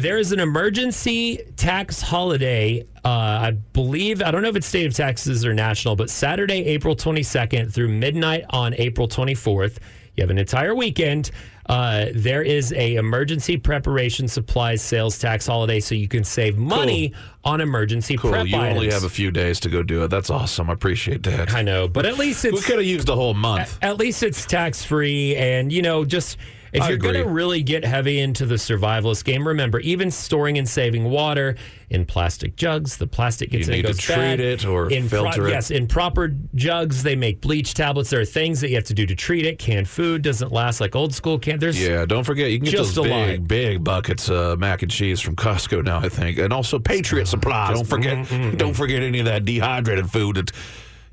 There 0.02 0.18
is 0.18 0.32
an 0.32 0.39
emergency 0.39 1.43
tax 1.58 2.02
holiday. 2.02 2.88
Uh, 3.06 3.08
I 3.08 3.52
believe, 3.52 4.24
I 4.24 4.32
don't 4.32 4.41
know 4.41 4.49
if 4.49 4.56
it's 4.56 4.66
state 4.66 4.88
of 4.88 4.95
Texas 4.95 5.45
or 5.45 5.54
national, 5.54 5.95
but 5.95 6.10
Saturday, 6.10 6.66
April 6.66 6.95
22nd 6.95 7.72
through 7.72 7.89
midnight 7.89 8.45
on 8.49 8.74
April 8.80 9.08
24th. 9.08 9.78
You 10.16 10.24
have 10.24 10.32
an 10.32 10.39
entire 10.39 10.74
weekend. 10.74 11.30
Uh, 11.68 12.08
there 12.16 12.41
is 12.41 12.74
a 12.74 12.95
emergency 12.95 13.58
preparation 13.58 14.28
supplies 14.28 14.82
sales 14.82 15.20
tax 15.20 15.45
holiday, 15.45 15.80
so 15.80 15.93
you 15.93 16.08
can 16.08 16.24
save 16.24 16.58
money 16.58 17.14
on 17.43 17.62
emergency 17.62 18.18
Cool. 18.18 18.32
prep 18.32 18.47
You 18.47 18.56
only 18.58 18.89
have 18.89 19.04
a 19.04 19.10
few 19.10 19.30
days 19.30 19.60
to 19.60 19.70
go 19.70 19.84
do 19.84 20.04
it. 20.04 20.08
That's 20.08 20.32
awesome. 20.32 20.72
I 20.72 20.74
appreciate 20.74 21.22
that. 21.24 21.54
I 21.54 21.62
know, 21.62 21.88
but 21.88 22.08
at 22.08 22.18
least 22.18 22.43
it's 22.43 22.56
we 22.56 22.62
could 22.62 22.78
have 22.78 22.88
used 22.88 23.08
a 23.08 23.16
whole 23.16 23.36
month. 23.36 23.78
at 23.84 23.97
least 23.97 24.24
it's 24.24 24.47
tax 24.47 24.84
free, 24.84 25.36
and 25.36 25.72
you 25.72 25.84
know, 25.84 26.04
just 26.06 26.38
if 26.74 26.82
I 26.82 26.90
you're 26.90 26.98
going 26.98 27.16
to 27.16 27.26
really 27.26 27.64
get 27.64 27.84
heavy 27.84 28.20
into 28.20 28.46
the 28.46 28.56
survivalist 28.56 29.24
game, 29.24 29.48
remember 29.48 29.80
even 29.80 30.12
storing 30.12 30.58
and 30.58 30.68
saving 30.68 31.06
water 31.06 31.56
in 31.90 32.06
plastic 32.06 32.56
jugs, 32.56 32.98
the 32.98 33.08
plastic 33.08 33.50
gets 33.52 33.68
You 33.68 33.76
need 33.76 33.88
to 33.88 33.94
treat 33.94 34.16
bad. 34.16 34.40
it 34.40 34.66
or 34.66 34.90
in 34.90 35.10
filter 35.10 35.48
it. 35.48 35.52
Yes, 35.52 35.72
in 35.72 35.88
proper 35.88 36.34
jugs, 36.56 37.04
they 37.04 37.18
make 37.18 37.42
bleach 37.42 37.74
tablets. 37.74 38.10
There 38.10 38.22
are 38.22 38.26
things 38.26 38.62
that 38.62 38.70
you 38.70 38.76
have 38.76 38.86
to 38.86 38.94
do 38.94 39.06
to 39.06 39.16
treat 39.16 39.46
it. 39.46 39.60
Canned 39.60 39.90
food 39.90 40.22
doesn't 40.22 40.52
last 40.54 40.80
like 40.80 40.96
old 40.96 41.14
school 41.14 41.38
can. 41.38 41.60
There's 41.60 41.82
Yeah, 41.82 42.06
don't 42.06 42.24
forget 42.24 42.52
you 42.52 42.60
can 42.60 42.66
get 42.66 42.72
Just 42.72 42.96
those 42.96 43.06
big, 43.06 43.40
lot. 43.40 43.48
big 43.48 43.84
buckets 43.84 44.30
of 44.30 44.60
mac 44.60 44.82
and 44.82 44.92
cheese 44.92 45.20
from 45.20 45.36
Costco 45.36 45.84
now. 45.84 46.00
I 46.00 46.10
think, 46.10 46.38
and 46.38 46.54
also 46.54 46.80
Patriot 46.80 47.26
Supplies. 47.28 47.76
Don't 47.76 47.88
forget, 47.88 48.26
mm-hmm. 48.26 48.58
don't 48.58 48.74
forget 48.74 49.04
any 49.04 49.20
of 49.20 49.26
that 49.26 49.44
dehydrated 49.44 50.10
food. 50.10 50.38
That, 50.38 50.52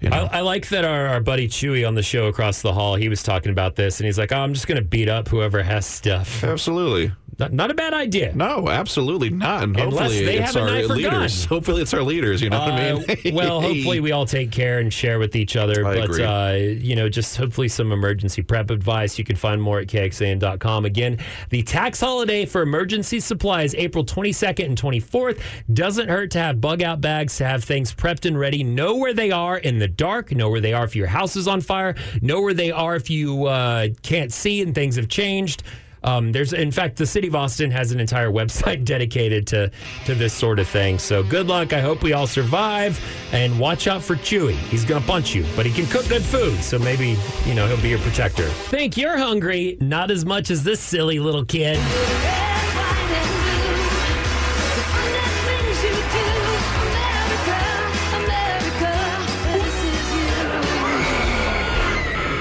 you 0.01 0.11
know, 0.11 0.29
I, 0.33 0.39
I 0.39 0.41
like 0.41 0.69
that 0.69 0.85
our, 0.85 1.07
our 1.09 1.21
buddy 1.21 1.49
Chewy 1.49 1.87
on 1.87 1.95
the 1.95 2.03
show 2.03 2.27
across 2.27 2.63
the 2.63 2.73
hall, 2.73 2.95
he 2.95 3.09
was 3.09 3.23
talking 3.23 3.51
about 3.53 3.77
this, 3.77 3.99
and 4.01 4.07
he's 4.07 4.19
like, 4.19 4.33
oh, 4.33 4.39
I'm 4.39 4.55
just 4.55 4.67
going 4.67 4.79
to 4.79 4.85
beat 4.85 5.09
up 5.09 5.29
whoever 5.29 5.63
has 5.63 5.87
stuff. 5.87 6.43
absolutely. 6.45 7.13
Not, 7.41 7.53
not 7.53 7.71
a 7.71 7.75
bad 7.75 7.95
idea. 7.95 8.35
No, 8.35 8.69
absolutely 8.69 9.31
not. 9.31 9.63
And 9.63 9.79
Unless 9.79 9.97
hopefully 10.11 10.25
they 10.25 10.39
it's 10.39 10.55
have 10.55 10.57
a 10.57 10.61
our 10.73 10.83
leaders. 10.97 11.47
gun. 11.47 11.49
Hopefully 11.57 11.83
it's 11.83 11.95
our 11.95 12.03
leaders. 12.03 12.43
You 12.43 12.51
know 12.51 12.59
what 12.59 12.73
I 12.73 12.91
Uh, 12.91 12.99
mean? 13.25 13.35
well, 13.37 13.61
hopefully 13.63 14.01
we 14.01 14.11
all 14.11 14.27
take 14.27 14.51
care 14.51 14.81
and 14.81 14.93
share 14.93 15.21
with 15.21 15.37
each 15.37 15.55
other. 15.55 15.87
I 15.87 16.05
but. 16.05 16.19
Uh, 16.21 16.55
you 16.57 16.97
know, 16.97 17.09
just 17.09 17.37
hopefully 17.37 17.69
some 17.69 17.93
emergency 17.93 18.43
prep 18.43 18.71
advice. 18.71 19.21
You 19.21 19.25
can 19.25 19.37
find 19.37 19.63
more 19.63 19.79
at 19.79 19.87
kxan.com. 19.87 20.85
Again, 20.85 21.19
the 21.51 21.63
tax 21.63 22.01
holiday 22.01 22.45
for 22.45 22.63
emergency 22.63 23.21
supplies, 23.21 23.73
April 23.77 24.05
22nd 24.05 24.65
and 24.65 24.77
24th. 24.81 25.41
Doesn't 25.73 26.09
hurt 26.09 26.33
to 26.33 26.41
have 26.41 26.61
bug 26.61 26.83
out 26.83 27.01
bags 27.01 27.37
to 27.37 27.45
have 27.47 27.63
things 27.63 27.95
prepped 27.95 28.27
and 28.27 28.37
ready. 28.37 28.65
Know 28.65 28.97
where 28.97 29.15
they 29.15 29.31
are 29.31 29.59
in 29.59 29.79
the 29.79 29.87
dark. 29.89 30.33
Know 30.33 30.51
where 30.51 30.61
they 30.61 30.73
are 30.73 30.85
if 30.85 30.95
your 30.95 31.07
house 31.07 31.37
is 31.37 31.49
on 31.49 31.61
fire. 31.61 31.95
Know 32.23 32.41
where 32.41 32.55
they 32.55 32.71
are 32.71 32.97
if 32.97 33.11
you 33.11 33.47
uh, 33.47 33.89
can't 34.03 34.33
see 34.33 34.63
and 34.63 34.75
things 34.75 34.97
have 34.97 35.09
changed. 35.09 35.63
Um, 36.05 36.33
there's, 36.33 36.53
in 36.53 36.71
fact, 36.71 36.97
the 36.97 37.07
city 37.07 37.29
of 37.29 37.35
Austin 37.35 37.71
has 37.71 37.93
an 37.93 38.01
entire 38.01 38.31
website 38.31 38.85
dedicated 38.85 39.47
to 39.49 39.71
to 40.07 40.15
this 40.15 40.33
sort 40.33 40.59
of 40.59 40.69
thing. 40.69 40.99
So 40.99 41.23
good 41.23 41.47
luck. 41.47 41.73
I 41.73 41.81
hope 41.81 42.03
we 42.03 42.13
all 42.13 42.27
survive, 42.27 43.01
and 43.33 43.59
watch 43.59 43.87
out 43.87 44.03
for 44.03 44.17
Chewy. 44.17 44.55
He's 44.55 44.85
gonna 44.85 45.05
punch 45.05 45.35
you, 45.35 45.45
but 45.57 45.67
he 45.67 45.73
can 45.73 45.87
cook 45.91 46.09
good 46.09 46.23
food, 46.23 46.63
so 46.63 46.79
maybe 46.79 47.17
you 47.45 47.55
know 47.55 47.67
he'll 47.67 47.83
be 47.83 47.89
your 47.89 47.99
protector. 47.99 48.47
Think 48.47 48.97
you're 48.97 49.19
hungry? 49.19 49.77
Not 49.81 50.11
as 50.11 50.25
much 50.25 50.51
as 50.51 50.63
this 50.63 50.81
silly 50.81 51.19
little 51.19 51.45
kid. 51.45 51.79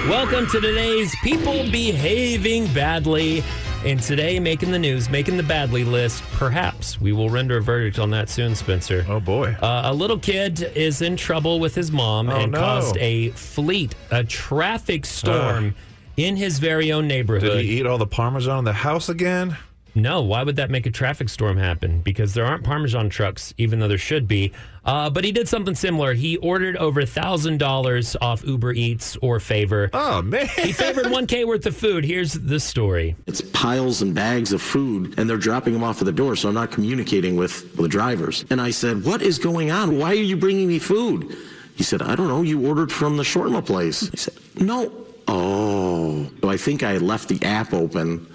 Welcome 0.08 0.48
to 0.52 0.62
today's 0.62 1.14
People 1.18 1.70
Behaving 1.70 2.74
Badly. 2.74 3.44
And 3.84 4.02
today, 4.02 4.40
making 4.40 4.72
the 4.72 4.80
news, 4.80 5.10
making 5.10 5.36
the 5.36 5.44
badly 5.44 5.84
list. 5.84 6.24
Perhaps 6.32 7.02
we 7.02 7.12
will 7.12 7.30
render 7.30 7.58
a 7.58 7.62
verdict 7.62 8.00
on 8.00 8.10
that 8.12 8.30
soon, 8.30 8.56
Spencer. 8.56 9.06
oh 9.10 9.20
boy. 9.20 9.58
Uh, 9.62 9.82
a 9.84 9.94
little 9.94 10.18
kid 10.18 10.62
is 10.62 11.02
in 11.02 11.18
trouble 11.18 11.60
with 11.60 11.76
his 11.76 11.92
mom 11.92 12.30
and 12.30 12.54
no. 12.54 12.58
caused 12.58 12.96
a 13.00 13.32
fleet, 13.32 13.96
a 14.10 14.24
traffic 14.24 15.06
storm 15.06 15.76
in 16.16 16.38
his 16.38 16.58
very 16.60 16.94
own 16.94 17.06
neighborhood. 17.06 17.52
Did 17.58 17.66
he 17.66 17.80
eat 17.82 17.86
all 17.86 17.98
the 17.98 18.08
parmesan 18.08 18.60
in 18.60 18.64
the 18.64 18.72
house 18.72 19.10
again? 19.10 19.58
No, 19.98 20.22
why 20.22 20.44
would 20.44 20.58
that 20.58 20.70
make 20.70 20.86
a 20.86 20.92
traffic 20.92 21.28
storm 21.28 21.58
happen? 21.58 22.02
Because 22.02 22.36
there 22.36 22.46
aren't 22.46 22.64
Parmesan 22.64 23.10
trucks, 23.10 23.52
even 23.58 23.80
though 23.80 23.88
there 23.88 23.98
should 23.98 24.28
be. 24.28 24.52
Uh, 24.86 25.10
but 25.10 25.24
he 25.24 25.32
did 25.32 25.50
something 25.50 25.74
similar. 25.74 26.14
He 26.14 26.38
ordered 26.38 26.78
over 26.78 27.02
$1,000 27.02 28.16
off 28.22 28.46
Uber 28.46 28.74
Eats 28.74 29.18
or 29.18 29.40
Favor. 29.40 29.90
Oh 29.94 30.22
man. 30.22 30.48
He 30.48 30.72
favored 30.72 31.06
1K 31.06 31.48
worth 31.48 31.66
of 31.66 31.76
food. 31.76 32.06
Here's 32.06 32.34
the 32.34 32.60
story. 32.60 33.16
It's 33.26 33.42
piles 33.42 34.04
and 34.04 34.14
bags 34.14 34.54
of 34.54 34.62
food, 34.62 35.18
and 35.18 35.28
they're 35.28 35.38
dropping 35.38 35.74
them 35.74 35.84
off 35.84 36.00
at 36.00 36.06
the 36.06 36.12
door, 36.12 36.36
so 36.36 36.50
I'm 36.50 36.54
not 36.54 36.70
communicating 36.72 37.36
with 37.36 37.76
the 37.76 37.88
drivers. 37.88 38.46
And 38.52 38.62
I 38.62 38.70
said, 38.70 39.04
What 39.04 39.24
is 39.24 39.40
going 39.40 39.72
on? 39.72 39.98
Why 39.98 40.12
are 40.12 40.14
you 40.14 40.38
bringing 40.38 40.68
me 40.68 40.78
food? 40.78 41.36
He 41.76 41.84
said, 41.84 42.04
I 42.04 42.16
don't 42.16 42.28
know. 42.28 42.44
You 42.44 42.68
ordered 42.68 42.92
from 42.92 43.18
the 43.18 43.24
shawarma 43.24 43.66
place. 43.66 44.12
I 44.14 44.16
said, 44.16 44.36
No. 44.62 44.92
Oh. 45.28 46.30
So 46.42 46.50
I 46.50 46.58
think 46.58 46.84
I 46.84 46.98
left 46.98 47.30
the 47.30 47.44
app 47.44 47.74
open 47.74 48.26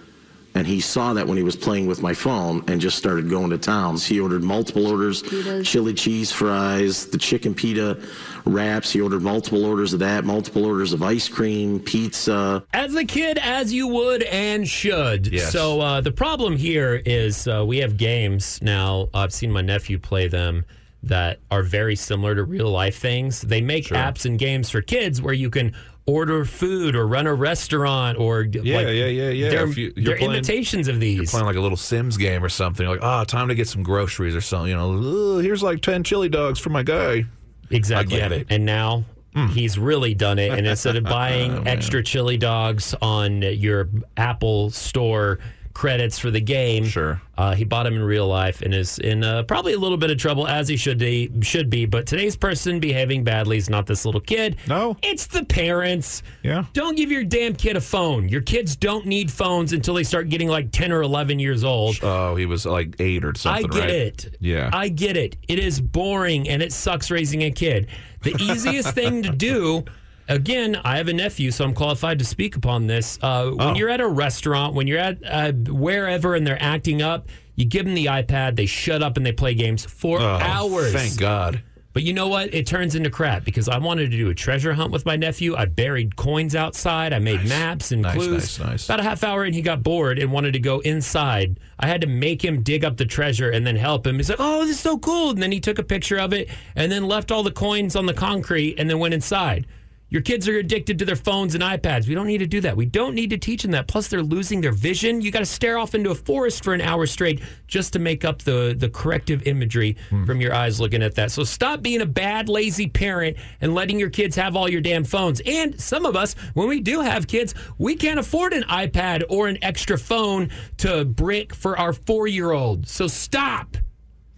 And 0.55 0.67
he 0.67 0.81
saw 0.81 1.15
that 1.15 1.27
when 1.27 1.37
he 1.39 1.43
was 1.43 1.57
playing 1.57 1.87
with 1.87 2.03
my 2.03 2.13
phone 2.13 2.63
and 2.69 2.81
just 2.81 2.99
started 2.99 3.31
going 3.31 3.51
to 3.51 3.59
town. 3.59 3.97
He 3.97 4.21
ordered 4.21 4.43
multiple 4.43 4.87
orders 4.87 5.23
chili 5.67 5.95
cheese 5.95 6.31
fries, 6.31 7.07
the 7.07 7.19
chicken 7.19 7.55
pita 7.55 7.99
wraps. 8.45 8.91
He 8.91 9.01
ordered 9.01 9.23
multiple 9.23 9.65
orders 9.65 9.93
of 9.93 10.01
that, 10.01 10.25
multiple 10.25 10.65
orders 10.65 10.93
of 10.93 11.03
ice 11.03 11.29
cream, 11.29 11.81
pizza. 11.81 12.63
As 12.73 12.95
a 12.95 13.05
kid, 13.05 13.39
as 13.39 13.73
you 13.73 13.89
would 13.89 14.23
and 14.25 14.69
should. 14.69 15.29
Yes. 15.29 15.53
So 15.53 15.81
uh, 15.81 16.01
the 16.01 16.13
problem 16.13 16.57
here 16.57 17.03
is 17.07 17.49
uh, 17.49 17.65
we 17.67 17.79
have 17.79 17.97
games 17.97 18.61
now. 18.63 19.09
I've 19.15 19.33
seen 19.33 19.53
my 19.53 19.63
nephew 19.63 19.99
play 19.99 20.29
them 20.29 20.65
that 21.05 21.41
are 21.51 21.63
very 21.63 21.97
similar 21.97 22.35
to 22.35 22.45
real 22.45 22.71
life 22.71 22.99
things. 22.99 23.41
They 23.41 23.61
make 23.61 23.87
apps 23.87 24.25
and 24.25 24.39
games 24.39 24.71
for 24.71 24.81
kids 24.83 25.21
where 25.21 25.35
you 25.35 25.51
can 25.51 25.75
order 26.07 26.45
food 26.45 26.97
or 26.97 27.07
run 27.07 27.27
a 27.27 27.35
restaurant 27.35 28.19
or 28.19 28.43
Yeah, 28.43 28.77
like, 28.77 28.87
yeah, 28.89 28.93
yeah, 29.07 29.29
yeah. 29.31 29.51
They're, 29.51 29.67
you- 29.69 29.93
they're 29.97 30.17
playing- 30.17 30.33
imitations 30.33 30.89
of 30.89 30.99
these. 31.01 31.17
You're 31.17 31.27
playing 31.27 31.47
like 31.47 31.57
a 31.57 31.61
little 31.61 31.77
Sims 31.77 32.17
game 32.17 32.45
or 32.45 32.49
something. 32.49 32.85
You're 32.85 32.97
like, 32.97 33.05
ah, 33.05 33.25
time 33.25 33.49
to 33.49 33.55
get 33.55 33.69
some 33.69 33.83
groceries 33.83 34.35
or 34.35 34.41
something. 34.41 34.71
You 34.71 34.77
know, 34.77 35.39
here's 35.39 35.63
like 35.63 35.81
10 35.81 36.03
chili 36.05 36.29
dogs 36.29 36.59
for 36.59 36.71
my 36.71 36.83
guy. 36.83 37.25
Exactly. 37.71 38.17
I 38.17 38.29
get 38.29 38.33
it. 38.33 38.47
And 38.51 38.65
now 38.67 39.05
he's 39.53 39.79
really 39.79 40.13
done 40.13 40.39
it. 40.39 40.53
And 40.59 40.67
instead 40.67 40.97
of 40.97 41.05
buying 41.19 41.67
extra 41.67 42.03
chili 42.03 42.37
dogs 42.37 42.95
on 43.01 43.41
your 43.43 43.89
Apple 44.17 44.71
Store 44.71 45.39
credits 45.75 46.19
for 46.19 46.31
the 46.31 46.41
game, 46.41 46.85
Sure. 46.85 47.21
uh, 47.39 47.55
he 47.55 47.65
bought 47.65 47.85
them 47.85 47.95
in 47.95 48.03
real 48.03 48.27
life 48.27 48.63
and 48.63 48.75
is 48.75 48.99
in 48.99 49.25
uh, 49.25 49.43
probably 49.45 49.73
a 49.73 49.79
little 49.79 49.97
bit 49.97 50.11
of 50.11 50.19
trouble 50.19 50.47
as 50.47 50.69
he 50.69 50.77
should 50.77 50.99
be. 50.99 51.31
Should 51.41 51.71
be. 51.71 51.87
But 51.87 52.07
today's 52.07 52.37
person 52.37 52.79
behaving 52.81 53.25
badly 53.25 53.57
is 53.57 53.71
not 53.71 53.87
this 53.87 54.05
little 54.05 54.21
kid. 54.21 54.57
No. 54.69 54.97
it's 55.03 55.27
the 55.27 55.45
parents. 55.45 56.23
Yeah. 56.43 56.65
Don't 56.73 56.97
give 56.97 57.11
your 57.11 57.25
damn 57.25 57.55
kid 57.55 57.77
a 57.77 57.81
phone. 57.81 58.29
Your 58.29 58.43
kids 58.43 58.77
don't 58.77 59.07
need 59.07 59.31
phones 59.31 59.73
until 59.73 59.95
they 59.95 60.05
start 60.05 60.29
getting 60.29 60.49
like 60.49 60.71
ten 60.73 60.93
or 60.93 61.03
eleven 61.03 61.39
years 61.39 61.65
old. 61.65 61.99
Oh, 62.03 62.37
he 62.37 62.47
was 62.47 62.67
like 62.67 62.97
eight 63.01 63.25
or 63.25 63.33
something, 63.35 63.65
I 63.65 63.69
get 63.69 63.81
right? 63.81 63.91
it. 63.91 64.37
Yeah. 64.41 64.71
I 64.73 64.89
get 64.89 65.17
it. 65.17 65.37
It 65.49 65.59
is 65.59 65.81
boring 65.81 66.49
and 66.49 66.63
it 66.63 66.73
sucks 66.73 67.11
raising 67.11 67.43
a 67.45 67.51
kid. 67.51 67.89
The 68.23 68.37
easiest 68.41 68.95
thing 68.95 69.23
to 69.25 69.31
do, 69.31 69.85
again, 70.29 70.77
I 70.85 70.97
have 70.97 71.09
a 71.09 71.13
nephew, 71.13 71.51
so 71.51 71.65
I'm 71.65 71.75
qualified 71.75 72.19
to 72.21 72.25
speak 72.25 72.57
upon 72.57 72.87
this. 72.87 73.19
Uh, 73.23 73.51
when 73.51 73.61
Oh. 73.69 73.75
you're 73.75 73.89
at 73.91 74.01
a 74.01 74.09
restaurant, 74.09 74.75
when 74.75 74.87
you're 74.87 74.99
at 74.99 75.19
uh, 75.27 75.53
wherever 75.53 76.35
and 76.35 76.47
they're 76.47 76.63
acting 76.63 77.03
up, 77.03 77.29
you 77.57 77.65
give 77.65 77.85
them 77.85 77.95
the 77.95 78.07
iPad, 78.07 78.57
they 78.57 78.67
shut 78.67 79.03
up 79.03 79.17
and 79.17 79.27
they 79.27 79.33
play 79.33 79.55
games 79.55 79.85
for 79.85 80.21
Oh, 80.21 80.25
hours. 80.25 80.93
Thank 80.93 81.19
God. 81.19 81.63
But 81.95 82.05
you 82.05 82.15
know 82.15 82.29
what? 82.29 82.55
It 82.55 82.67
turns 82.67 82.95
into 82.95 83.11
crap 83.11 83.45
because 83.45 83.69
I 83.69 83.77
wanted 83.77 84.11
to 84.13 84.17
do 84.17 84.31
a 84.31 84.35
treasure 84.35 84.73
hunt 84.73 84.93
with 84.93 85.05
my 85.05 85.15
nephew. 85.15 85.55
I 85.55 85.67
buried 85.67 86.17
coins 86.17 86.57
outside. 86.57 87.13
I 87.13 87.19
made 87.19 87.47
maps 87.47 87.93
and 87.93 88.01
Nice, 88.01 88.15
clues. 88.15 88.31
nice, 88.31 88.59
nice. 88.61 88.85
About 88.87 89.01
a 89.01 89.03
half 89.03 89.23
hour 89.23 89.45
and 89.45 89.55
he 89.55 89.61
got 89.61 89.83
bored 89.83 90.19
and 90.19 90.33
wanted 90.33 90.55
to 90.55 90.59
go 90.59 90.81
inside. 90.81 91.61
I 91.79 91.87
had 91.89 92.01
to 92.01 92.07
make 92.07 92.43
him 92.43 92.63
dig 92.63 92.83
up 92.83 92.97
the 92.97 93.05
treasure 93.05 93.51
and 93.51 93.67
then 93.67 93.77
help 93.77 94.07
him. 94.07 94.17
He's 94.17 94.31
like, 94.31 94.39
"Oh, 94.41 94.63
this 94.63 94.77
is 94.77 94.81
so 94.81 94.97
cool!" 94.97 95.33
And 95.33 95.43
then 95.43 95.53
he 95.53 95.61
took 95.61 95.79
a 95.79 95.83
picture 95.83 96.19
of 96.19 96.33
it 96.33 96.49
and 96.77 96.91
then 96.91 97.07
left 97.07 97.31
all 97.31 97.43
the 97.43 97.51
coins 97.51 97.95
on 97.95 98.07
the 98.07 98.15
concrete 98.15 98.77
and 98.79 98.89
then 98.89 98.99
went 98.99 99.13
inside. 99.13 99.67
Your 100.13 100.21
kids 100.21 100.47
are 100.47 100.59
addicted 100.59 100.99
to 100.99 101.07
their 101.07 101.17
phones 101.17 101.55
and 101.55 101.65
iPads. 101.65 102.07
We 102.07 102.15
don't 102.15 102.27
need 102.27 102.39
to 102.39 102.47
do 102.47 102.61
that. 102.61 102.77
We 102.77 102.85
don't 102.85 103.15
need 103.15 103.31
to 103.31 103.39
teach 103.39 103.63
them 103.63 103.71
that. 103.71 103.89
Plus, 103.89 104.09
they're 104.09 104.23
losing 104.23 104.61
their 104.61 104.71
vision. 104.71 105.23
You 105.23 105.31
got 105.31 105.39
to 105.39 105.47
stare 105.47 105.79
off 105.79 105.95
into 105.95 106.11
a 106.11 106.15
forest 106.15 106.63
for 106.63 106.75
an 106.75 106.83
hour 106.83 107.07
straight 107.07 107.41
just 107.67 107.95
to 107.95 107.99
make 107.99 108.23
up 108.23 108.43
the 108.43 108.77
the 108.79 108.91
corrective 108.91 109.47
imagery 109.47 109.97
hmm. 110.11 110.25
from 110.25 110.43
your 110.43 110.53
eyes 110.53 110.79
looking 110.79 111.03
at 111.03 111.15
that. 111.15 111.31
So 111.31 111.45
stop 111.45 111.81
being 111.81 112.03
a 112.03 112.07
bad, 112.07 112.51
lazy 112.51 112.89
parent 112.89 113.39
and 113.63 113.75
letting 113.75 113.99
your 113.99 114.11
kids 114.11 114.37
have 114.37 114.55
all 114.55 114.69
your 114.69 114.83
damn 114.83 115.05
phones. 115.05 115.41
And 115.47 115.81
some 115.81 116.05
of 116.05 116.15
us, 116.15 116.35
when 116.53 116.69
we 116.69 116.81
do 116.81 117.01
have 117.01 117.27
kids, 117.27 117.55
we 117.79 117.97
can't 117.97 118.21
afford 118.21 118.53
an 118.53 118.65
iPad 118.65 119.23
or 119.31 119.49
an 119.49 119.57
extra 119.63 119.97
phone 119.97 120.51
to 120.77 121.07
brick 121.07 121.55
for 121.55 121.79
our 121.79 121.95
four 121.95 122.27
year 122.27 122.53
old. 122.53 122.87
So 122.87 123.07
stop. 123.07 123.79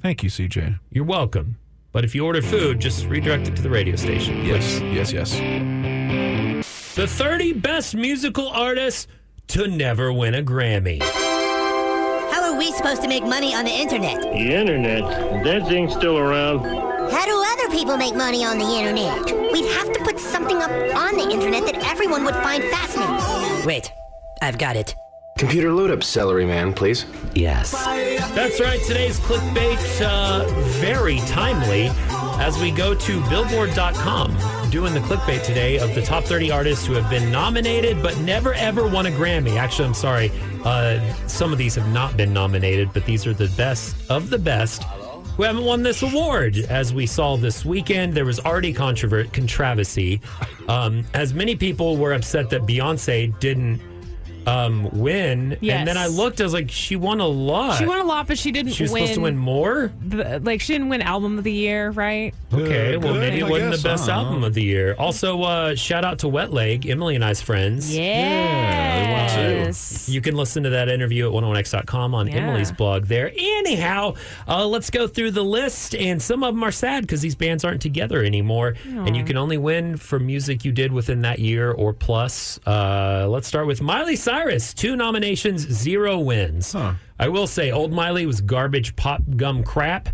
Thank 0.01 0.23
you, 0.23 0.31
CJ. 0.31 0.79
You're 0.91 1.05
welcome. 1.05 1.57
But 1.95 2.05
if 2.05 2.13
you 2.13 2.27
order 2.27 2.43
food, 2.43 2.81
just 2.81 3.07
redirect 3.07 3.47
it 3.47 3.55
to 3.55 3.63
the 3.63 3.71
radio 3.71 3.95
station. 3.95 4.45
Yes, 4.45 4.81
yes, 4.81 5.13
yes. 5.13 5.31
The 6.97 7.07
30 7.07 7.53
best 7.53 7.95
musical 7.95 8.49
artists 8.49 9.07
to 9.49 9.69
never 9.69 10.13
win 10.13 10.35
a 10.35 10.43
Grammy. 10.43 11.01
How 12.33 12.51
are 12.53 12.59
we 12.59 12.73
supposed 12.73 13.01
to 13.03 13.09
make 13.09 13.23
money 13.23 13.55
on 13.55 13.65
the 13.65 13.71
internet? 13.71 14.21
The 14.23 14.55
internet? 14.55 15.05
That 15.45 15.69
thing's 15.69 15.93
still 15.93 16.19
around. 16.19 16.65
How 17.13 17.27
do 17.27 17.45
other 17.53 17.71
people 17.71 17.97
make 17.97 18.17
money 18.17 18.45
on 18.45 18.59
the 18.59 18.67
internet? 18.67 19.53
We'd 19.53 19.71
have 19.75 19.93
to 19.93 20.03
put 20.03 20.19
something 20.19 20.57
up 20.57 20.73
on 20.97 21.15
the 21.17 21.31
internet 21.31 21.65
that 21.67 21.77
everyone 21.89 22.25
would 22.25 22.35
find 22.35 22.65
fascinating. 22.65 23.65
Wait, 23.65 23.93
I've 24.43 24.59
got 24.59 24.75
it. 24.75 24.97
Computer 25.37 25.73
load 25.73 25.91
up 25.91 26.05
celery 26.05 26.47
man, 26.47 26.73
please. 26.73 27.07
Yes. 27.35 27.73
That's 28.35 28.61
right. 28.61 28.81
Today's 28.83 29.19
clickbait, 29.19 30.01
uh, 30.01 30.45
very 30.79 31.19
timely 31.21 31.91
as 32.39 32.57
we 32.61 32.71
go 32.71 32.95
to 32.95 33.29
billboard.com 33.29 34.37
doing 34.71 34.95
the 34.95 35.01
clickbait 35.01 35.43
today 35.45 35.79
of 35.79 35.93
the 35.97 36.03
top 36.03 36.23
30 36.23 36.53
artists 36.53 36.87
who 36.87 36.93
have 36.95 37.11
been 37.11 37.33
nominated 37.33 38.01
but 38.01 38.17
never 38.19 38.55
ever 38.55 38.87
won 38.87 39.07
a 39.07 39.11
Grammy. 39.11 39.57
Actually, 39.57 39.87
I'm 39.89 39.95
sorry. 39.95 40.31
Uh, 40.65 41.01
some 41.27 41.51
of 41.53 41.59
these 41.59 41.75
have 41.75 41.93
not 41.93 42.17
been 42.17 42.33
nominated, 42.33 42.93
but 42.93 43.05
these 43.05 43.27
are 43.27 43.35
the 43.35 43.53
best 43.57 43.97
of 44.11 44.31
the 44.31 44.39
best 44.39 44.85
who 45.37 45.43
haven't 45.43 45.65
won 45.65 45.83
this 45.83 46.03
award. 46.03 46.59
As 46.69 46.95
we 46.95 47.07
saw 47.07 47.37
this 47.37 47.65
weekend, 47.65 48.15
there 48.15 48.25
was 48.25 48.39
already 48.39 48.73
controver- 48.73 49.33
controversy. 49.33 50.21
Um, 50.69 51.05
as 51.13 51.35
many 51.35 51.57
people 51.57 51.97
were 51.97 52.13
upset 52.13 52.51
that 52.51 52.63
Beyonce 52.63 53.37
didn't 53.41 53.81
um, 54.47 54.89
win. 54.93 55.57
Yes. 55.61 55.79
And 55.79 55.89
then 55.89 55.97
I 55.99 56.07
looked, 56.07 56.41
I 56.41 56.45
was 56.45 56.53
like, 56.53 56.71
she 56.71 56.97
won 56.97 57.21
a 57.21 57.27
lot. 57.27 57.79
She 57.79 57.87
won 57.87 57.99
a 58.01 58.05
lot, 58.05 58.27
but 58.27 58.39
she 58.39 58.53
didn't 58.53 58.73
She 58.73 58.83
was 58.85 58.93
win. 58.93 59.03
supposed 59.03 59.15
to 59.15 59.21
win 59.23 59.37
more? 59.37 59.93
the- 60.07 60.41
like 60.41 60.61
she 60.61 60.73
didn't 60.75 60.89
win 60.89 61.03
album 61.03 61.39
of 61.39 61.45
the 61.45 61.53
year, 61.53 61.91
right? 61.91 62.35
Okay, 62.53 62.97
well, 62.97 63.15
good, 63.15 63.21
maybe 63.21 63.39
it 63.41 63.45
I 63.45 63.51
wasn't 63.51 63.71
guess, 63.73 63.83
the 63.83 63.89
best 63.89 64.07
huh? 64.09 64.13
album 64.17 64.45
of 64.45 64.55
the 64.55 64.63
year. 64.63 64.95
Also, 64.99 65.43
uh, 65.43 65.75
shout 65.75 66.05
out 66.05 66.21
to 66.21 66.29
Wet 66.29 66.53
Leg, 66.53 66.87
Emily 66.87 67.15
and 67.15 67.25
I's 67.25 67.41
friends. 67.43 67.95
Yes. 69.35 70.09
You 70.09 70.21
can 70.21 70.37
listen 70.37 70.63
to 70.65 70.71
that 70.71 70.89
interview 70.89 71.27
at 71.27 71.33
101x.com 71.33 72.15
on 72.15 72.27
Yeah. 72.29 72.37
Emily's 72.37 72.71
blog 72.73 73.05
there. 73.07 73.33
Anyhow, 73.37 74.15
uh, 74.47 74.67
let's 74.67 74.91
go 74.91 75.07
through 75.07 75.33
the 75.33 75.43
list. 75.43 75.95
And 75.95 76.21
some 76.23 76.43
of 76.45 76.55
them 76.55 76.63
are 76.63 76.71
sad 76.73 77.03
because 77.03 77.21
these 77.23 77.35
bands 77.35 77.65
aren't 77.65 77.83
together 77.83 78.23
anymore. 78.23 78.75
And 78.85 79.17
you 79.17 79.25
can 79.25 79.37
only 79.37 79.59
win 79.59 79.97
for 79.97 80.19
music 80.19 80.65
you 80.65 80.73
did 80.73 80.93
within 80.93 81.23
that 81.23 81.39
year 81.39 81.71
or 81.73 81.93
plus. 81.93 82.59
Uh, 82.67 83.27
let's 83.29 83.49
start 83.49 83.67
with 83.67 83.81
Miley 83.83 84.17
Cyrus. 84.17 84.34
Two 84.75 84.97
nominations, 84.97 85.63
zero 85.63 86.19
wins. 86.19 86.75
I 86.75 87.29
will 87.29 87.47
say, 87.47 87.71
old 87.71 87.93
Miley 87.93 88.27
was 88.27 88.41
garbage 88.41 88.97
pop 88.97 89.23
gum 89.37 89.63
crap. 89.65 90.09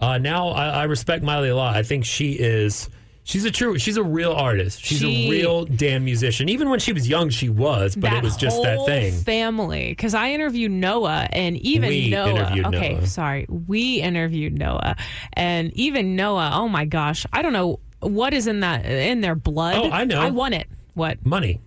Uh, 0.00 0.18
now 0.18 0.48
I, 0.48 0.68
I 0.68 0.84
respect 0.84 1.22
Miley 1.24 1.48
a 1.50 1.56
lot. 1.56 1.76
I 1.76 1.82
think 1.82 2.04
she 2.04 2.32
is. 2.32 2.90
She's 3.24 3.44
a 3.44 3.52
true. 3.52 3.78
She's 3.78 3.96
a 3.96 4.02
real 4.02 4.32
artist. 4.32 4.84
She's 4.84 4.98
She- 4.98 5.28
a 5.28 5.30
real 5.30 5.64
damn 5.64 6.04
musician. 6.04 6.48
Even 6.48 6.68
when 6.70 6.80
she 6.80 6.92
was 6.92 7.08
young, 7.08 7.30
she 7.30 7.48
was. 7.48 7.94
But 7.94 8.12
it 8.14 8.22
was 8.22 8.36
just 8.36 8.60
that 8.64 8.84
thing. 8.84 9.12
Family, 9.12 9.90
because 9.90 10.12
I 10.12 10.32
interviewed 10.32 10.72
Noah, 10.72 11.28
and 11.30 11.56
even 11.58 11.88
We 11.88 12.10
Noah. 12.10 12.30
interviewed 12.30 12.66
okay, 12.66 12.94
Noah. 12.94 13.06
sorry, 13.06 13.46
we 13.48 14.00
interviewed 14.02 14.58
Noah, 14.58 14.96
and 15.34 15.72
even 15.74 16.16
Noah. 16.16 16.50
Oh 16.52 16.68
my 16.68 16.84
gosh, 16.84 17.24
I 17.32 17.42
don't 17.42 17.52
know 17.52 17.78
what 18.00 18.34
is 18.34 18.48
in 18.48 18.58
that 18.60 18.84
in 18.84 19.20
their 19.20 19.36
blood. 19.36 19.76
Oh, 19.76 19.90
I 19.90 20.04
know. 20.04 20.20
I 20.20 20.30
won 20.30 20.52
it. 20.52 20.66
What? 20.94 21.24
Money, 21.24 21.60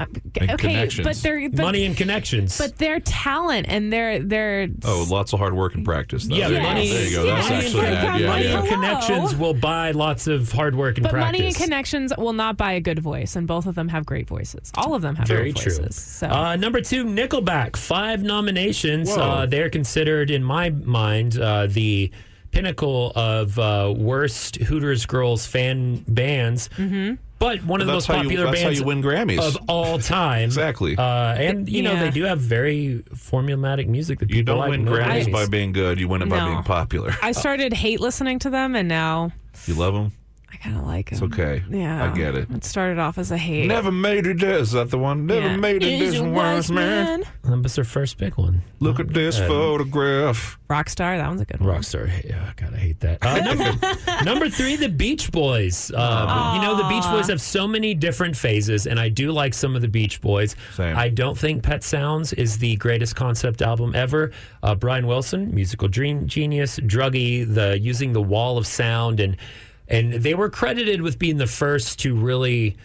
okay, 0.00 0.56
connections. 0.56 1.06
but 1.06 1.16
they're 1.16 1.48
but, 1.50 1.62
money, 1.62 1.84
and 1.84 1.96
connections. 1.96 2.58
but 2.58 2.76
their 2.78 3.00
talent 3.00 3.66
and 3.68 3.92
their 3.92 4.18
their 4.18 4.68
Oh, 4.84 5.06
lots 5.08 5.32
of 5.32 5.38
hard 5.38 5.54
work 5.54 5.74
and 5.74 5.84
practice. 5.84 6.24
Though. 6.26 6.34
yeah, 6.34 6.48
there, 6.48 6.62
money. 6.62 6.88
there 6.88 7.04
you 7.08 7.14
go. 7.16 7.26
That's 7.26 7.48
Yes. 7.48 7.64
actually 7.64 7.82
Money 7.82 7.94
that. 7.94 8.04
and- 8.06 8.20
Yeah, 8.20 8.26
money 8.28 8.44
yeah. 8.44 8.58
and 8.58 8.68
Hello. 8.68 8.80
connections 8.80 9.36
will 9.36 9.54
buy 9.54 9.90
lots 9.92 10.26
of 10.26 10.50
hard 10.52 10.74
work 10.74 10.96
and 10.98 11.04
but 11.04 11.12
practice. 11.12 11.38
money 11.38 11.46
and 11.46 11.56
connections 11.56 12.12
will 12.18 12.32
not 12.32 12.56
buy 12.56 12.72
a 12.72 12.80
good 12.80 12.98
voice, 12.98 13.36
and 13.36 13.46
both 13.46 13.66
of 13.66 13.74
them 13.76 13.88
have 13.88 14.04
great 14.04 14.26
voices. 14.28 14.72
All 14.76 14.94
of 14.94 15.02
them 15.02 15.16
have 15.16 15.28
Very 15.28 15.52
great 15.52 15.56
true. 15.62 15.76
voices. 15.76 15.96
So 15.96 16.26
Uh, 16.28 16.56
number 16.56 16.80
two, 16.80 17.04
Nickelback, 17.04 17.76
five 17.76 18.22
nominations. 18.22 19.10
Uh, 19.16 19.46
they're 19.46 19.70
considered, 19.70 20.30
in 20.30 20.42
my 20.42 20.70
mind, 20.70 21.38
uh, 21.38 21.66
the 21.68 22.10
pinnacle 22.50 23.12
of 23.16 23.58
uh, 23.58 23.92
worst 23.96 24.56
Hooters 24.56 25.06
girls 25.06 25.46
fan 25.46 26.04
bands. 26.06 26.68
Mm-hmm. 26.76 27.14
But 27.44 27.64
one 27.64 27.80
of 27.80 27.86
the 27.86 27.92
most 27.92 28.06
that's 28.06 28.16
how 28.16 28.22
you- 28.22 28.28
popular 28.28 28.46
that's 28.46 28.60
how 28.62 28.66
bands 28.68 28.80
you 28.80 28.86
win 28.86 29.02
Grammys. 29.02 29.38
of 29.38 29.58
all 29.68 29.98
time. 29.98 30.44
Exactly. 30.44 30.96
Uh, 30.96 31.02
and 31.34 31.68
you 31.68 31.82
know 31.82 31.92
Yeah. 31.92 32.04
they 32.04 32.10
do 32.10 32.22
have 32.24 32.40
very 32.40 33.02
formulatic 33.14 33.86
music 33.86 34.18
that 34.20 34.26
people 34.28 34.36
You 34.38 34.42
don't 34.44 34.58
like. 34.58 34.70
win 34.70 34.86
Grammys 34.86 35.26
Grammys. 35.26 35.32
by 35.32 35.46
being 35.46 35.72
good. 35.72 36.00
You 36.00 36.08
win 36.08 36.22
it 36.22 36.28
by 36.28 36.38
No. 36.38 36.46
being 36.46 36.62
popular. 36.62 37.14
I 37.22 37.32
started 37.32 37.72
hate 37.72 38.00
listening 38.00 38.38
to 38.40 38.50
them, 38.50 38.74
and 38.74 38.88
now 38.88 39.32
You 39.66 39.74
love 39.74 39.94
them. 39.94 40.12
I 40.54 40.56
kind 40.58 40.76
of 40.76 40.84
like 40.86 41.10
him. 41.10 41.16
It's 41.16 41.22
okay. 41.34 41.62
Yeah. 41.68 42.04
I 42.10 42.16
get 42.16 42.36
it. 42.36 42.48
It 42.50 42.64
started 42.64 42.98
off 43.00 43.18
as 43.18 43.30
a 43.32 43.36
hate. 43.36 43.66
Never 43.66 43.90
made 43.90 44.26
it. 44.26 44.42
Is 44.42 44.70
that 44.72 44.90
the 44.90 44.98
one? 44.98 45.26
Never 45.26 45.48
Yeah. 45.48 45.56
made 45.56 45.82
it. 45.82 46.00
Is 46.00 46.12
This 46.12 46.20
a 46.20 46.24
wise 46.24 46.70
man. 46.70 47.24
That 47.42 47.62
was 47.62 47.74
their 47.74 47.84
first 47.84 48.18
big 48.18 48.34
one. 48.36 48.62
Look 48.78 49.00
at 49.00 49.08
this 49.12 49.40
Uh, 49.40 49.46
photograph. 49.48 50.58
Rockstar, 50.70 51.18
that 51.18 51.28
one's 51.28 51.40
a 51.40 51.44
good 51.44 51.60
one. 51.60 51.76
Rockstar. 51.80 52.08
Yeah, 52.24 52.52
God, 52.56 52.72
I 52.74 52.78
hate 52.78 53.00
that. 53.00 53.18
Uh, 53.24 53.38
number, 53.40 54.24
number 54.24 54.48
three, 54.48 54.76
the 54.76 54.88
Beach 54.88 55.30
Boys. 55.32 55.90
Uh, 55.94 56.52
you 56.56 56.62
know, 56.62 56.76
the 56.76 56.88
Beach 56.88 57.04
Boys 57.10 57.28
have 57.28 57.40
so 57.40 57.66
many 57.68 57.94
different 57.94 58.36
phases, 58.36 58.86
and 58.86 58.98
I 59.00 59.08
do 59.08 59.32
like 59.32 59.54
some 59.54 59.74
of 59.76 59.82
the 59.82 59.88
Beach 59.88 60.20
Boys. 60.20 60.56
Same. 60.74 60.96
I 60.96 61.08
don't 61.08 61.36
think 61.36 61.62
Pet 61.62 61.82
Sounds 61.84 62.32
is 62.32 62.58
the 62.58 62.76
greatest 62.76 63.16
concept 63.16 63.60
album 63.62 63.92
ever. 63.94 64.30
Uh, 64.62 64.74
Brian 64.74 65.06
Wilson, 65.06 65.54
musical 65.54 65.88
dream 65.88 66.26
genius, 66.26 66.78
druggy, 66.80 67.52
the 67.52 67.78
using 67.78 68.12
the 68.12 68.22
wall 68.22 68.56
of 68.56 68.66
sound, 68.66 69.20
and 69.20 69.36
and 69.88 70.12
they 70.14 70.34
were 70.34 70.50
credited 70.50 71.02
with 71.02 71.18
being 71.18 71.36
the 71.36 71.46
first 71.46 71.98
to 72.00 72.14
really 72.14 72.76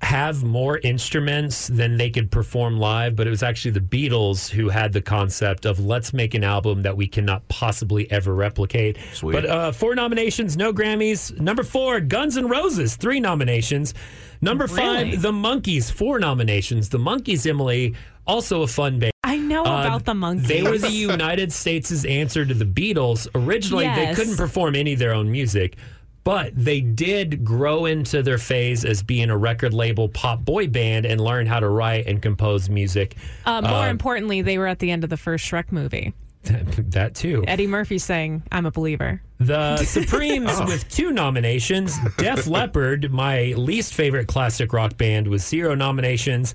have 0.00 0.42
more 0.42 0.78
instruments 0.78 1.68
than 1.68 1.96
they 1.96 2.10
could 2.10 2.28
perform 2.28 2.76
live, 2.76 3.14
but 3.14 3.24
it 3.28 3.30
was 3.30 3.44
actually 3.44 3.70
the 3.70 3.78
Beatles 3.80 4.50
who 4.50 4.68
had 4.68 4.92
the 4.92 5.00
concept 5.00 5.64
of 5.64 5.78
let's 5.78 6.12
make 6.12 6.34
an 6.34 6.42
album 6.42 6.82
that 6.82 6.96
we 6.96 7.06
cannot 7.06 7.46
possibly 7.46 8.10
ever 8.10 8.34
replicate. 8.34 8.98
Sweet. 9.12 9.32
But 9.34 9.46
uh, 9.46 9.70
four 9.70 9.94
nominations, 9.94 10.56
no 10.56 10.72
Grammys. 10.72 11.38
Number 11.38 11.62
four, 11.62 12.00
Guns 12.00 12.36
N' 12.36 12.48
Roses, 12.48 12.96
three 12.96 13.20
nominations. 13.20 13.94
Number 14.40 14.66
Really? 14.66 15.12
five, 15.12 15.22
The 15.22 15.30
Monkees, 15.30 15.92
four 15.92 16.18
nominations. 16.18 16.88
The 16.88 16.98
Monkees, 16.98 17.48
Emily, 17.48 17.94
also 18.26 18.62
a 18.62 18.66
fun 18.66 18.98
band. 18.98 19.12
I 19.22 19.36
know 19.36 19.60
Uh, 19.60 19.82
about 19.84 20.04
the 20.04 20.14
monkees. 20.14 20.48
They 20.48 20.64
were 20.64 20.78
the 20.78 20.90
United 20.90 21.52
States' 21.52 22.04
answer 22.04 22.44
to 22.44 22.54
the 22.54 22.64
Beatles. 22.64 23.28
Originally, 23.36 23.86
they 23.86 24.12
couldn't 24.14 24.36
perform 24.36 24.74
any 24.74 24.94
of 24.94 24.98
their 24.98 25.14
own 25.14 25.30
music, 25.30 25.76
but 26.24 26.52
they 26.54 26.80
did 26.80 27.44
grow 27.44 27.84
into 27.86 28.22
their 28.22 28.38
phase 28.38 28.84
as 28.84 29.02
being 29.02 29.30
a 29.30 29.36
record 29.36 29.74
label 29.74 30.08
pop 30.08 30.44
boy 30.44 30.68
band 30.68 31.04
and 31.06 31.20
learn 31.20 31.46
how 31.46 31.58
to 31.60 31.68
write 31.68 32.06
and 32.06 32.22
compose 32.22 32.68
music. 32.68 33.16
Uh, 33.44 33.60
more 33.62 33.86
Uh, 33.86 33.90
importantly, 33.90 34.42
they 34.42 34.58
were 34.58 34.66
at 34.68 34.78
the 34.78 34.90
end 34.90 35.04
of 35.04 35.10
the 35.10 35.16
first 35.16 35.44
Shrek 35.50 35.72
movie. 35.72 36.12
that 36.44 37.14
too. 37.14 37.44
Eddie 37.46 37.66
Murphy 37.68 37.98
saying, 37.98 38.42
I'm 38.50 38.66
a 38.66 38.70
believer. 38.72 39.22
The 39.38 39.76
Supremes 39.78 40.50
Oh. 40.52 40.64
with 40.66 40.88
two 40.88 41.12
nominations. 41.12 41.96
Def 42.18 42.46
Leppard, 42.48 43.12
my 43.12 43.52
least 43.56 43.94
favorite 43.94 44.26
classic 44.26 44.72
rock 44.72 44.96
band, 44.96 45.28
with 45.28 45.40
zero 45.42 45.74
nominations. 45.74 46.54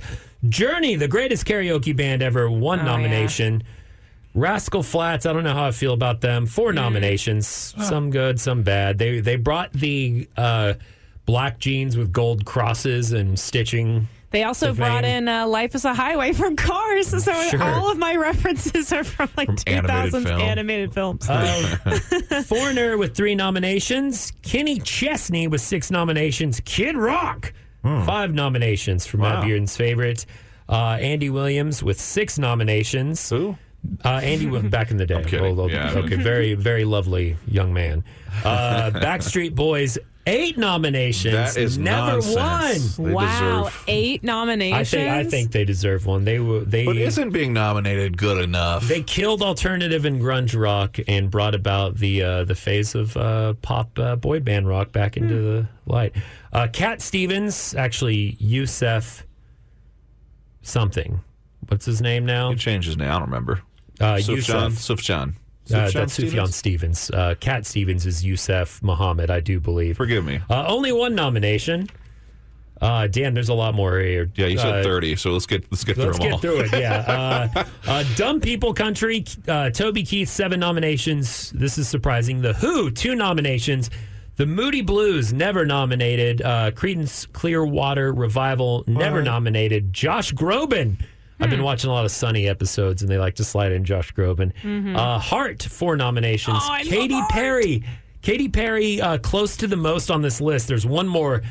Journey, 0.50 0.96
the 0.96 1.08
greatest 1.08 1.46
karaoke 1.46 1.96
band 1.96 2.22
ever, 2.22 2.50
one 2.50 2.80
Oh, 2.82 2.84
yeah. 2.84 2.92
Nomination. 4.38 4.54
Rascal 4.54 4.84
Flatts, 4.84 5.26
I 5.26 5.34
don't 5.34 5.44
know 5.44 5.54
how 5.54 5.66
I 5.66 5.72
feel 5.72 5.94
about 5.94 6.22
them. 6.22 6.46
Four 6.46 6.72
Mm. 6.72 6.76
nominations, 6.76 7.48
some 7.48 8.10
good, 8.12 8.40
some 8.40 8.64
bad. 8.64 8.98
They 8.98 9.20
they 9.20 9.36
brought 9.36 9.74
the 9.74 10.28
uh, 10.38 10.74
black 11.26 11.60
jeans 11.60 11.98
with 11.98 12.12
gold 12.12 12.46
crosses 12.46 13.12
and 13.14 13.38
stitching. 13.38 14.08
They 14.30 14.44
also 14.44 14.68
The 14.68 14.74
brought 14.74 15.06
in 15.06 15.30
uh, 15.30 15.48
Life 15.48 15.74
is 15.74 15.86
a 15.86 15.94
Highway 15.94 16.34
from 16.34 16.58
Cars. 16.58 17.08
So 17.24 17.32
Sure. 17.50 17.64
all 17.64 17.90
of 17.90 17.98
my 17.98 18.16
references 18.18 18.92
are 18.92 19.06
from 19.06 19.30
like 19.38 19.48
animated 19.66 20.14
2000s 20.14 20.28
film. 20.28 20.42
animated 20.42 20.94
films. 20.94 21.30
Uh, 21.30 21.78
Foreigner 22.46 22.98
with 22.98 23.16
three 23.16 23.36
nominations. 23.36 24.34
Kenny 24.42 24.80
Chesney 24.80 25.48
with 25.48 25.62
six 25.62 25.90
nominations. 25.92 26.60
Kid 26.66 26.98
Rock, 26.98 27.54
five 27.84 28.34
nominations 28.34 29.06
for 29.08 29.16
Matt 29.18 29.40
Wow. 29.40 29.46
Bearden's 29.46 29.78
favorite. 29.78 30.26
Uh, 30.68 30.98
Andy 31.00 31.30
Williams 31.30 31.82
with 31.82 32.00
six 32.00 32.38
nominations. 32.38 33.30
Who? 33.30 33.56
Uh, 34.04 34.10
Andy 34.24 34.48
was 34.48 34.64
back 34.64 34.92
in 34.92 34.98
the 34.98 35.06
day. 35.06 35.24
kidding. 35.28 35.58
Oh, 35.60 35.64
okay, 35.64 35.74
Yeah. 35.74 35.94
okay, 35.96 36.16
very, 36.16 36.54
very 36.56 36.84
lovely 36.86 37.38
young 37.48 37.74
man. 37.74 38.04
Uh, 38.44 38.92
Backstreet 38.94 39.56
Boys, 39.56 39.98
eight 40.26 40.58
nominations. 40.58 41.34
That 41.34 41.56
is 41.58 41.78
never 41.78 42.14
nonsense. 42.20 42.98
won. 43.00 43.08
They 43.08 43.14
wow, 43.14 43.64
deserve- 43.64 43.84
eight 43.88 44.20
I 44.24 44.26
nominations. 44.26 44.90
think 44.92 45.10
I 45.10 45.24
think 45.24 45.52
they 45.52 45.64
deserve 45.64 46.06
one. 46.06 46.26
They 46.26 46.40
were 46.40 46.60
they 46.62 46.86
But 46.86 46.98
isn't 46.98 47.30
being 47.30 47.54
nominated 47.54 48.18
good 48.18 48.44
enough? 48.44 48.86
they 48.90 49.02
killed 49.04 49.42
alternative 49.42 50.04
and 50.04 50.22
grunge 50.22 50.60
rock 50.60 50.98
and 51.08 51.32
brought 51.32 51.56
about 51.56 51.96
the 51.96 52.22
uh, 52.24 52.44
the 52.44 52.56
phase 52.56 52.94
of 52.94 53.16
uh, 53.16 53.54
pop 53.62 53.98
uh, 53.98 54.18
boy 54.18 54.42
band 54.42 54.68
rock 54.68 54.92
back 54.92 55.16
into 55.16 55.36
Hmm. 55.36 55.44
the 55.46 55.68
light. 55.86 56.14
Uh, 56.52 56.68
Cat 56.74 57.02
Stevens, 57.02 57.74
actually 57.76 58.36
Yusef 58.40 59.24
something. 60.62 61.22
What's 61.70 61.86
his 61.86 62.02
name 62.02 62.26
now? 62.26 62.50
He 62.52 62.56
changed 62.58 62.88
his 62.88 62.98
name. 62.98 63.10
I 63.10 63.14
don't 63.14 63.24
remember. 63.24 63.62
Uh, 64.00 64.16
Sufjan. 64.16 64.72
Sufjan. 64.72 65.34
Uh, 65.74 65.90
that's 65.92 66.18
Sufjan 66.18 66.52
Stevens. 66.54 67.12
Uh, 67.12 67.36
Cat 67.40 67.66
Stevens 67.66 68.06
is 68.06 68.24
Yusef 68.24 68.82
Muhammad, 68.82 69.30
I 69.30 69.40
do 69.42 69.60
believe. 69.60 69.98
Forgive 69.98 70.24
me. 70.24 70.40
Uh, 70.50 70.66
only 70.68 70.92
one 70.94 71.14
nomination. 71.16 71.90
Uh, 72.80 73.08
Dan, 73.08 73.34
there's 73.34 73.50
a 73.50 73.54
lot 73.56 73.74
more 73.74 74.00
here. 74.00 74.32
Yeah, 74.36 74.46
you 74.46 74.58
said 74.60 74.82
Uh, 74.82 74.84
thirty, 74.84 75.16
so 75.16 75.32
let's 75.32 75.48
get 75.48 75.66
let's 75.72 75.84
get 75.84 75.96
through 75.96 76.06
Let's 76.06 76.18
them 76.20 76.26
get 76.28 76.34
all. 76.34 76.40
through 76.40 76.60
it. 76.62 76.72
Yeah. 76.74 77.50
Uh, 77.58 77.64
uh, 77.88 78.04
Dumb 78.16 78.40
People 78.40 78.74
Country, 78.74 79.26
uh, 79.48 79.72
Toby 79.72 80.04
Keith, 80.04 80.30
seven 80.30 80.60
nominations. 80.60 81.50
This 81.52 81.78
is 81.80 81.90
surprising. 81.90 82.42
The 82.44 82.54
Who, 82.54 82.92
two 82.92 83.16
nominations. 83.16 83.90
The 84.36 84.46
Moody 84.46 84.82
Blues, 84.84 85.34
never 85.34 85.66
nominated. 85.66 86.44
Uh, 86.44 86.70
Creedence 86.70 87.26
Clearwater 87.34 88.14
Revival, 88.14 88.84
never 88.86 89.18
What? 89.18 89.26
nominated. 89.26 89.92
Josh 89.92 90.32
Groban. 90.34 90.98
I've 91.40 91.50
been 91.50 91.64
watching 91.64 91.90
a 91.90 91.94
lot 91.94 92.06
of 92.06 92.12
Sunny 92.12 92.48
episodes, 92.48 93.02
and 93.02 93.12
they 93.12 93.18
like 93.18 93.36
to 93.36 93.44
slide 93.44 93.72
in 93.72 93.84
Josh 93.86 94.14
Groban. 94.14 94.52
Uh, 94.96 95.20
Heart, 95.20 95.64
four 95.64 95.96
nominations. 95.96 96.58
Oh, 96.62 96.68
I 96.72 96.80
love 96.80 96.88
Katy 96.88 97.14
Heart. 97.14 97.30
Perry. 97.32 97.84
Katy 98.22 98.50
Perry, 98.50 99.00
uh, 99.00 99.18
close 99.20 99.56
to 99.58 99.68
the 99.68 99.78
most 99.78 100.10
on 100.12 100.22
this 100.22 100.42
list. 100.42 100.68
There's 100.68 100.86
one 100.86 101.08
more, 101.08 101.44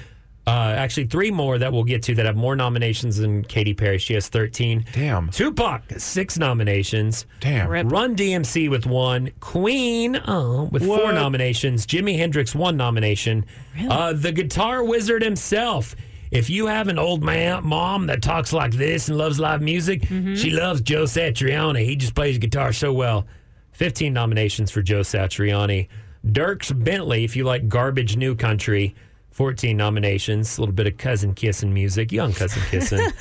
uh, 0.46 0.74
actually 0.76 1.06
three 1.06 1.30
more 1.30 1.56
that 1.58 1.72
we'll 1.72 1.84
get 1.84 2.02
to 2.04 2.14
that 2.16 2.26
have 2.26 2.36
more 2.36 2.54
nominations 2.56 3.16
than 3.16 3.44
Katy 3.44 3.74
Perry. 3.74 3.98
She 3.98 4.14
has 4.14 4.28
13. 4.28 4.84
Damn. 4.92 5.30
Tupac, 5.30 5.82
six 5.98 6.36
nominations. 6.38 7.24
Damn. 7.40 7.68
Rip. 7.68 7.90
Run 7.90 8.14
DMC 8.16 8.68
with 8.68 8.84
one. 8.86 9.30
Queen 9.40 10.20
oh, 10.26 10.64
with 10.70 10.84
four 10.84 11.12
nominations. 11.12 11.86
Jimi 11.86 12.18
Hendrix, 12.18 12.54
one 12.54 12.76
nomination. 12.76 13.46
Uh, 13.88 14.12
the 14.12 14.32
guitar 14.32 14.84
wizard 14.84 15.22
himself. 15.22 15.94
If 16.30 16.50
you 16.50 16.66
have 16.66 16.88
an 16.88 16.98
old 16.98 17.22
man, 17.22 17.66
mom 17.66 18.06
that 18.06 18.22
talks 18.22 18.52
like 18.52 18.72
this 18.72 19.08
and 19.08 19.16
loves 19.16 19.38
live 19.38 19.62
music, 19.62 20.04
she 20.04 20.50
loves 20.50 20.80
Joe 20.80 21.04
Satriani. 21.04 21.84
He 21.84 21.96
just 21.96 22.14
plays 22.14 22.38
guitar 22.38 22.72
so 22.72 22.92
well. 22.92 23.26
15 23.72 24.12
nominations 24.12 24.70
for 24.70 24.82
Joe 24.82 25.00
Satriani. 25.00 25.88
Dierks 26.26 26.72
Bentley, 26.84 27.24
if 27.24 27.36
you 27.36 27.44
like 27.44 27.68
garbage 27.68 28.16
new 28.16 28.34
country, 28.34 28.94
14 29.30 29.76
nominations. 29.76 30.56
A 30.56 30.62
little 30.62 30.74
bit 30.74 30.86
of 30.86 30.96
cousin 30.96 31.34
kissing 31.34 31.72
music, 31.74 32.10
young 32.10 32.32
cousin 32.32 32.62
kissing. 32.70 33.06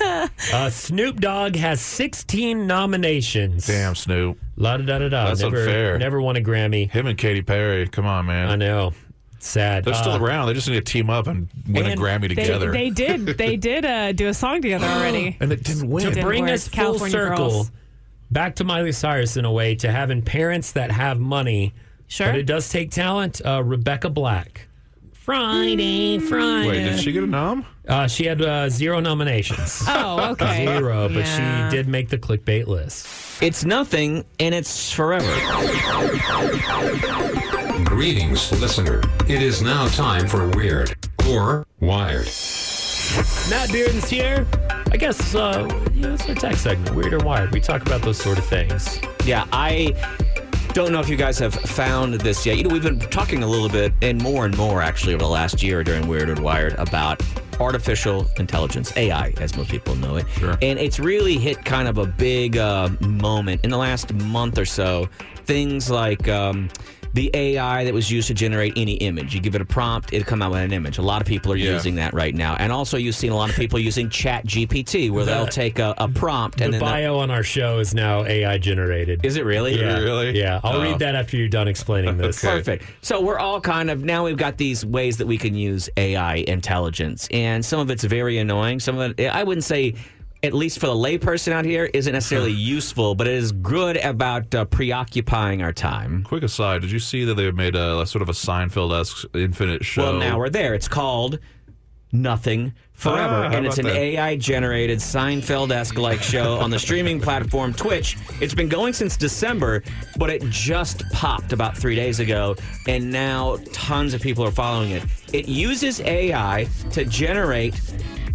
uh, 0.52 0.70
Snoop 0.70 1.20
Dogg 1.20 1.56
has 1.56 1.80
16 1.82 2.66
nominations. 2.66 3.66
Damn, 3.66 3.94
Snoop. 3.94 4.38
La 4.56 4.78
da 4.78 4.84
da 4.84 4.98
da 4.98 5.08
da. 5.10 5.24
That's 5.26 5.42
never, 5.42 5.58
unfair. 5.58 5.98
Never 5.98 6.20
won 6.20 6.36
a 6.36 6.40
Grammy. 6.40 6.90
Him 6.90 7.06
and 7.06 7.18
Katy 7.18 7.42
Perry. 7.42 7.86
Come 7.86 8.06
on, 8.06 8.24
man. 8.24 8.48
I 8.48 8.56
know. 8.56 8.92
Sad. 9.38 9.84
They're 9.84 9.94
still 9.94 10.12
Uh, 10.12 10.18
around. 10.20 10.46
They 10.48 10.54
just 10.54 10.68
need 10.68 10.74
to 10.74 10.80
team 10.92 11.10
up 11.10 11.26
and 11.26 11.48
win 11.68 11.86
a 11.86 11.90
and 11.90 12.00
Grammy 12.00 12.22
They, 12.22 12.28
together. 12.42 12.72
they 12.72 12.90
did. 12.90 13.26
They 13.26 13.56
did 13.70 13.84
uh, 13.84 14.12
do 14.12 14.28
a 14.28 14.34
song 14.34 14.62
together 14.62 14.86
already. 14.86 15.36
and 15.40 15.52
it 15.52 15.62
didn't 15.62 15.88
win. 15.88 16.04
to 16.04 16.10
Didn't 16.10 16.24
bring 16.24 16.44
work. 16.44 16.52
us 16.52 16.68
full 16.68 16.76
California 16.84 17.12
circle 17.12 17.48
Girls. 17.50 17.70
back 18.30 18.56
to 18.56 18.64
Miley 18.64 18.92
Cyrus 18.92 19.36
in 19.36 19.44
a 19.44 19.52
way 19.52 19.74
to 19.76 19.90
having 19.90 20.22
parents 20.22 20.72
that 20.72 20.90
have 20.90 21.20
money. 21.20 21.74
Sure. 22.08 22.28
But 22.28 22.36
it 22.36 22.46
does 22.46 22.68
take 22.70 22.90
talent. 22.90 23.40
Uh, 23.44 23.62
Rebecca 23.64 24.08
Black. 24.10 24.68
Friday, 25.12 26.20
Friday. 26.20 26.68
Wait, 26.68 26.84
did 26.84 27.00
she 27.00 27.10
get 27.10 27.24
a 27.24 27.26
nom? 27.26 27.66
Uh, 27.88 28.06
she 28.06 28.26
had 28.26 28.40
uh, 28.40 28.68
zero 28.68 29.00
nominations. 29.00 29.82
Oh, 29.88 30.30
okay. 30.32 30.64
Zero, 30.66 31.08
but 31.08 31.18
Yeah. 31.26 31.68
she 31.68 31.76
did 31.76 31.88
make 31.88 32.08
the 32.10 32.18
clickbait 32.18 32.68
list. 32.68 33.08
It's 33.42 33.64
nothing 33.64 34.24
and 34.38 34.54
it's 34.54 34.92
forever. 34.92 35.26
Greetings, 37.84 38.50
listener. 38.58 39.02
It 39.28 39.42
is 39.42 39.60
now 39.60 39.86
time 39.88 40.26
for 40.26 40.48
Weird 40.48 40.96
or 41.28 41.66
Wired. 41.80 42.26
Matt 43.50 43.70
Bearden's 43.70 44.08
here. 44.08 44.46
I 44.90 44.96
guess 44.96 45.34
uh, 45.34 45.68
yeah, 45.92 46.14
it's 46.14 46.26
our 46.26 46.34
tech 46.34 46.56
segment, 46.56 46.96
Weird 46.96 47.12
or 47.12 47.18
Wired. 47.18 47.52
We 47.52 47.60
talk 47.60 47.82
about 47.82 48.00
those 48.00 48.16
sort 48.16 48.38
of 48.38 48.46
things. 48.46 48.98
Yeah, 49.26 49.46
I 49.52 49.94
don't 50.72 50.90
know 50.90 51.00
if 51.00 51.08
you 51.10 51.16
guys 51.16 51.38
have 51.38 51.54
found 51.54 52.14
this 52.14 52.46
yet. 52.46 52.56
You 52.56 52.64
know, 52.64 52.70
we've 52.70 52.82
been 52.82 52.98
talking 52.98 53.42
a 53.42 53.46
little 53.46 53.68
bit 53.68 53.92
and 54.00 54.22
more 54.22 54.46
and 54.46 54.56
more 54.56 54.80
actually 54.80 55.12
over 55.12 55.24
the 55.24 55.30
last 55.30 55.62
year 55.62 55.84
during 55.84 56.06
Weird 56.08 56.30
and 56.30 56.40
Wired 56.40 56.72
about 56.74 57.22
artificial 57.60 58.26
intelligence, 58.38 58.96
AI, 58.96 59.34
as 59.38 59.54
most 59.56 59.70
people 59.70 59.94
know 59.96 60.16
it. 60.16 60.26
Sure. 60.30 60.56
And 60.62 60.78
it's 60.78 60.98
really 60.98 61.36
hit 61.36 61.64
kind 61.64 61.88
of 61.88 61.98
a 61.98 62.06
big 62.06 62.56
uh, 62.56 62.88
moment 63.00 63.64
in 63.64 63.70
the 63.70 63.78
last 63.78 64.14
month 64.14 64.58
or 64.58 64.64
so. 64.64 65.08
Things 65.44 65.90
like 65.90 66.28
um, 66.28 66.68
the 67.16 67.30
AI 67.32 67.82
that 67.84 67.94
was 67.94 68.10
used 68.10 68.28
to 68.28 68.34
generate 68.34 68.74
any 68.76 68.92
image. 68.96 69.34
You 69.34 69.40
give 69.40 69.54
it 69.54 69.62
a 69.62 69.64
prompt, 69.64 70.12
it'll 70.12 70.26
come 70.28 70.42
out 70.42 70.50
with 70.52 70.60
an 70.60 70.72
image. 70.74 70.98
A 70.98 71.02
lot 71.02 71.22
of 71.22 71.26
people 71.26 71.50
are 71.50 71.56
Yeah. 71.56 71.72
using 71.72 71.94
that 71.94 72.12
right 72.12 72.34
now. 72.34 72.56
And 72.58 72.70
also, 72.70 72.98
you've 72.98 73.14
seen 73.14 73.32
a 73.32 73.34
lot 73.34 73.48
of 73.48 73.56
people 73.56 73.78
using 73.78 74.10
Chat 74.10 74.46
GPT, 74.46 75.10
where 75.10 75.24
they'll 75.24 75.46
take 75.46 75.78
a, 75.78 75.94
a 75.96 76.08
prompt 76.08 76.60
and 76.60 76.74
the 76.74 76.78
then 76.78 76.80
they'll- 76.86 76.94
bio 77.14 77.18
on 77.18 77.30
our 77.30 77.42
show 77.42 77.78
is 77.78 77.94
now 77.94 78.26
AI 78.26 78.58
generated. 78.58 79.24
Is 79.24 79.36
it 79.38 79.46
really? 79.46 79.80
Yeah. 79.80 79.98
Really? 79.98 80.38
Yeah. 80.38 80.60
I'll 80.62 80.76
Oh. 80.76 80.82
read 80.82 80.98
that 80.98 81.14
after 81.14 81.38
you're 81.38 81.48
done 81.48 81.68
explaining 81.68 82.18
this. 82.18 82.40
Perfect. 82.44 82.84
So 83.00 83.22
we're 83.22 83.38
all 83.38 83.62
kind 83.62 83.90
of 83.90 84.04
now 84.04 84.24
we've 84.26 84.36
got 84.36 84.58
these 84.58 84.84
ways 84.84 85.16
that 85.16 85.26
we 85.26 85.38
can 85.38 85.54
use 85.54 85.88
AI 85.96 86.36
intelligence, 86.46 87.28
and 87.30 87.64
some 87.64 87.80
of 87.80 87.90
it's 87.90 88.04
very 88.04 88.36
annoying. 88.36 88.78
Some 88.78 88.98
of 88.98 89.18
it, 89.18 89.26
I 89.28 89.42
wouldn't 89.42 89.64
say, 89.64 89.94
at 90.46 90.54
least 90.54 90.78
for 90.78 90.86
the 90.86 90.94
layperson 90.94 91.52
out 91.52 91.64
here, 91.64 91.90
isn't 91.92 92.12
necessarily 92.12 92.52
useful, 92.52 93.14
but 93.14 93.26
it 93.26 93.34
is 93.34 93.52
good 93.52 93.96
about 93.98 94.54
uh, 94.54 94.64
preoccupying 94.64 95.62
our 95.62 95.72
time. 95.72 96.22
Quick 96.24 96.42
aside, 96.42 96.82
did 96.82 96.90
you 96.90 96.98
see 96.98 97.24
that 97.24 97.34
they 97.34 97.50
made 97.50 97.74
a, 97.74 98.06
sort 98.06 98.22
of 98.22 98.28
a 98.28 98.32
Seinfeld-esque 98.32 99.26
infinite 99.34 99.84
show? 99.84 100.02
Well, 100.04 100.18
now 100.18 100.38
we're 100.38 100.48
there. 100.50 100.74
It's 100.74 100.88
called 100.88 101.38
Nothing 102.12 102.72
Forever, 102.92 103.44
Ah, 103.44 103.50
and 103.50 103.66
it's 103.66 103.76
an 103.76 103.84
that? 103.84 103.94
AI 103.96 104.36
generated 104.36 105.00
Seinfeld 105.00 105.70
esque 105.70 105.98
like 105.98 106.22
show 106.22 106.54
on 106.54 106.70
the 106.70 106.78
streaming 106.78 107.20
platform 107.20 107.74
Twitch. 107.74 108.16
It's 108.40 108.54
been 108.54 108.70
going 108.70 108.94
since 108.94 109.18
December, 109.18 109.82
but 110.16 110.30
it 110.30 110.42
just 110.48 111.02
popped 111.12 111.52
about 111.52 111.76
three 111.76 111.94
days 111.94 112.20
ago, 112.20 112.56
and 112.88 113.10
now 113.10 113.58
tons 113.74 114.14
of 114.14 114.22
people 114.22 114.44
are 114.44 114.50
following 114.50 114.92
it. 114.92 115.02
It 115.34 115.46
uses 115.46 116.00
AI 116.00 116.68
to 116.92 117.04
generate 117.04 117.78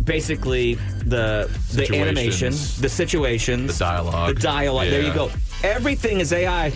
basically 0.04 0.76
the 1.06 1.50
the 1.74 1.96
animation, 1.96 2.54
the 2.80 2.90
situations, 2.90 3.78
The 3.78 3.86
dialogue. 3.86 4.36
the 4.36 4.42
dialogue. 4.42 4.88
There 4.90 5.02
you 5.02 5.14
go. 5.14 5.32
Everything 5.64 6.20
is 6.20 6.34
AI, 6.34 6.72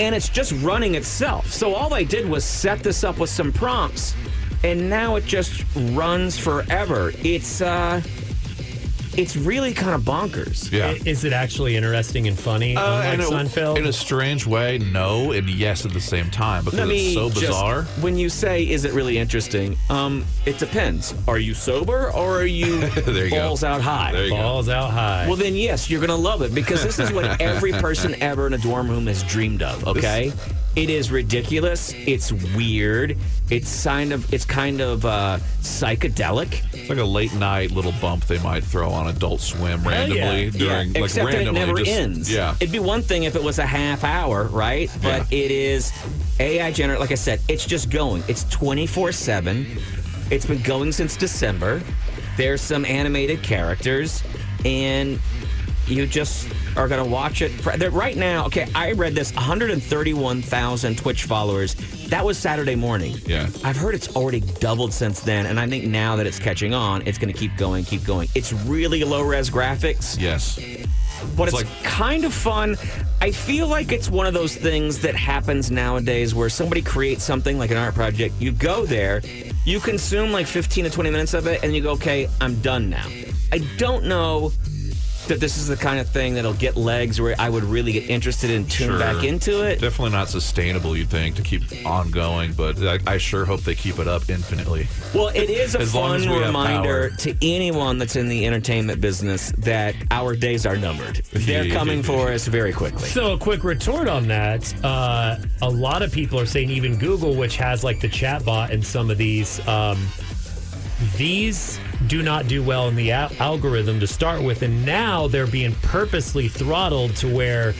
and 0.00 0.14
it's 0.14 0.28
just 0.28 0.52
running 0.62 0.94
itself. 0.94 1.50
So 1.52 1.74
all 1.74 1.88
they 1.88 2.04
did 2.04 2.28
was 2.28 2.44
set 2.44 2.80
this 2.80 3.04
up 3.04 3.18
with 3.18 3.30
some 3.30 3.52
prompts, 3.52 4.14
and 4.64 4.88
now 4.90 5.16
it 5.16 5.24
just 5.24 5.64
runs 5.92 6.38
forever. 6.38 7.12
It's 7.22 7.60
uh, 7.60 8.00
it's 9.18 9.36
really 9.36 9.74
kind 9.74 9.94
of 9.94 10.02
bonkers. 10.02 10.70
Yeah. 10.72 10.88
I- 10.90 11.00
Is 11.04 11.24
it 11.24 11.32
actually 11.32 11.76
interesting 11.76 12.26
and 12.28 12.38
funny? 12.38 12.76
Uh, 12.76 13.00
unlike 13.02 13.14
in, 13.14 13.20
a, 13.20 13.24
Seinfeld? 13.24 13.76
in 13.78 13.86
a 13.86 13.92
strange 13.92 14.46
way, 14.46 14.78
no, 14.78 15.32
and 15.32 15.50
yes 15.50 15.84
at 15.84 15.92
the 15.92 16.00
same 16.00 16.30
time 16.30 16.64
because 16.64 16.78
Let 16.78 16.88
me 16.88 17.06
it's 17.08 17.14
so 17.14 17.28
just- 17.28 17.40
bizarre. 17.40 17.82
when 18.00 18.16
you 18.16 18.28
say, 18.28 18.62
"Is 18.68 18.84
it 18.84 18.92
really 18.92 19.18
interesting?" 19.18 19.76
Um, 19.90 20.24
it 20.46 20.58
depends. 20.58 21.14
Are 21.26 21.38
you 21.38 21.52
sober 21.54 22.10
or 22.12 22.38
are 22.40 22.46
you 22.46 22.78
There 22.90 23.24
you 23.24 23.30
go. 23.30 23.48
balls 23.48 23.64
out 23.64 23.80
high? 23.80 24.12
There 24.12 24.24
you 24.24 24.30
go. 24.30 24.36
Balls 24.36 24.68
out 24.68 24.90
high. 24.90 25.26
Well, 25.26 25.36
then 25.36 25.54
yes, 25.56 25.90
you're 25.90 26.00
gonna 26.00 26.14
love 26.16 26.42
it 26.42 26.54
because 26.54 26.82
this 26.84 26.98
is 26.98 27.12
what 27.12 27.40
every 27.40 27.72
person 27.72 28.14
ever 28.22 28.46
in 28.46 28.54
a 28.54 28.58
dorm 28.58 28.88
room 28.88 29.06
has 29.08 29.22
dreamed 29.24 29.62
of. 29.62 29.86
Okay, 29.88 30.32
it 30.76 30.90
is 30.90 31.10
ridiculous. 31.10 31.92
It's 32.06 32.30
weird. 32.54 33.16
It's 33.50 33.82
kind 33.84 34.12
of 34.12 34.32
it's 34.32 34.44
kind 34.44 34.80
of 34.80 35.04
uh, 35.04 35.38
psychedelic. 35.62 36.62
It's 36.74 36.88
like 36.88 36.98
a 36.98 37.04
late 37.04 37.34
night 37.34 37.70
little 37.72 37.92
bump 38.00 38.26
they 38.26 38.38
might 38.38 38.62
throw 38.62 38.90
on 38.90 39.07
Adult 39.08 39.40
Swim 39.40 39.82
randomly 39.86 40.44
yeah. 40.44 40.50
during 40.50 40.88
yeah. 40.92 41.00
like 41.00 41.04
Except 41.04 41.24
that 41.26 41.34
it 41.34 41.36
randomly. 41.36 41.60
never 41.60 41.78
just- 41.78 41.90
ends. 41.90 42.32
Yeah. 42.32 42.54
It'd 42.60 42.72
be 42.72 42.78
one 42.78 43.02
thing 43.02 43.24
if 43.24 43.34
it 43.36 43.42
was 43.42 43.58
a 43.58 43.66
half 43.66 44.04
hour, 44.04 44.44
right? 44.44 44.90
But 45.02 45.32
it 45.32 45.50
is 45.50 45.92
AI 46.40 46.70
generated. 46.72 47.00
Like 47.00 47.12
I 47.12 47.16
said, 47.16 47.40
it's 47.48 47.66
just 47.66 47.90
going. 47.90 48.22
It's 48.28 48.44
24 48.44 49.12
7. 49.12 49.66
It's 50.30 50.46
been 50.46 50.62
going 50.62 50.92
since 50.92 51.16
December. 51.16 51.82
There's 52.36 52.60
some 52.60 52.84
animated 52.84 53.42
characters, 53.42 54.22
and 54.64 55.18
you 55.86 56.06
just 56.06 56.48
are 56.76 56.86
going 56.86 57.02
to 57.02 57.10
watch 57.10 57.42
it. 57.42 57.50
For, 57.50 57.72
right 57.90 58.16
now, 58.16 58.46
okay, 58.46 58.68
I 58.74 58.92
read 58.92 59.14
this 59.14 59.34
131,000 59.34 60.98
Twitch 60.98 61.24
followers. 61.24 61.74
That 62.08 62.24
was 62.24 62.38
Saturday 62.38 62.74
morning. 62.74 63.16
Yeah. 63.26 63.48
I've 63.62 63.76
heard 63.76 63.94
it's 63.94 64.14
already 64.16 64.40
doubled 64.40 64.94
since 64.94 65.20
then, 65.20 65.44
and 65.44 65.60
I 65.60 65.66
think 65.68 65.84
now 65.84 66.16
that 66.16 66.26
it's 66.26 66.38
catching 66.38 66.72
on, 66.72 67.06
it's 67.06 67.18
going 67.18 67.32
to 67.32 67.38
keep 67.38 67.54
going, 67.58 67.84
keep 67.84 68.02
going. 68.04 68.28
It's 68.34 68.52
really 68.52 69.04
low 69.04 69.20
res 69.22 69.50
graphics 69.50 70.18
Yes. 70.18 70.56
but 71.36 71.48
It's 71.48 71.60
it's, 71.60 71.70
like- 71.70 71.84
kind 71.84 72.24
of 72.24 72.32
fun. 72.32 72.76
I 73.20 73.30
feel 73.32 73.66
like 73.66 73.92
it's 73.92 74.08
one 74.08 74.26
of 74.26 74.32
those 74.32 74.56
things 74.56 75.00
that 75.00 75.16
happens 75.16 75.70
nowadays 75.70 76.34
where 76.34 76.48
somebody 76.48 76.80
creates 76.80 77.24
something 77.24 77.58
like 77.58 77.70
an 77.70 77.76
art 77.76 77.94
project. 77.94 78.34
You 78.38 78.52
go 78.52 78.86
there, 78.86 79.20
you 79.66 79.78
consume 79.78 80.32
like 80.32 80.46
15 80.46 80.84
to 80.84 80.90
20 80.90 81.10
minutes 81.10 81.34
of 81.34 81.46
it, 81.46 81.62
and 81.62 81.74
you 81.74 81.82
go, 81.82 81.90
okay, 81.92 82.26
I'm 82.40 82.58
done 82.62 82.88
now. 82.88 83.06
I 83.52 83.58
don't 83.76 84.04
know 84.04 84.52
that 85.28 85.40
this 85.40 85.56
is 85.56 85.68
the 85.68 85.76
kind 85.76 86.00
of 86.00 86.08
thing 86.08 86.34
that'll 86.34 86.52
get 86.54 86.76
legs 86.76 87.20
where 87.20 87.34
I 87.38 87.48
would 87.48 87.64
really 87.64 87.92
get 87.92 88.08
interested 88.10 88.50
in 88.50 88.66
tune 88.66 88.88
Sure. 88.88 88.98
back 88.98 89.24
into 89.24 89.62
it. 89.66 89.80
Definitely 89.80 90.12
not 90.12 90.28
sustainable, 90.28 90.96
you'd 90.96 91.08
think, 91.10 91.36
to 91.36 91.42
keep 91.42 91.62
ongoing, 91.86 92.52
but 92.52 92.78
I, 92.82 92.98
I 93.06 93.18
sure 93.18 93.44
hope 93.44 93.60
they 93.62 93.74
keep 93.74 93.98
it 93.98 94.08
up 94.08 94.28
infinitely. 94.28 94.86
Well, 95.14 95.28
it 95.28 95.50
is 95.50 95.74
a 95.74 95.84
fun 95.86 96.16
as 96.16 96.26
we 96.26 96.34
have 96.34 96.46
reminder 96.46 97.10
to 97.10 97.34
anyone 97.42 97.98
that's 97.98 98.16
in 98.16 98.28
the 98.28 98.46
entertainment 98.46 99.00
business 99.00 99.52
that 99.58 99.94
our 100.10 100.34
days 100.36 100.66
are 100.66 100.76
numbered. 100.76 101.16
They're 101.32 101.70
coming 101.70 102.02
for 102.02 102.28
us 102.32 102.46
very 102.46 102.72
quickly. 102.72 103.08
So, 103.08 103.32
a 103.34 103.38
quick 103.38 103.64
retort 103.64 104.08
on 104.08 104.26
that. 104.28 104.72
Uh, 104.84 105.38
a 105.62 105.68
lot 105.68 106.02
of 106.02 106.12
people 106.12 106.38
are 106.40 106.46
saying, 106.46 106.70
even 106.70 106.96
Google, 106.98 107.34
which 107.34 107.56
has 107.56 107.84
like 107.84 108.00
the 108.00 108.08
chatbot 108.08 108.70
and 108.70 108.84
some 108.84 109.10
of 109.10 109.18
these, 109.18 109.66
um, 109.68 109.98
these 111.16 111.78
do 112.06 112.22
not 112.22 112.48
do 112.48 112.62
well 112.62 112.88
in 112.88 112.96
the 112.96 113.12
al- 113.12 113.32
algorithm 113.38 114.00
to 114.00 114.06
start 114.06 114.42
with. 114.42 114.62
And 114.62 114.84
now 114.84 115.28
they're 115.28 115.46
being 115.46 115.74
purposely 115.82 116.48
throttled 116.48 117.14
to 117.16 117.32
where 117.34 117.74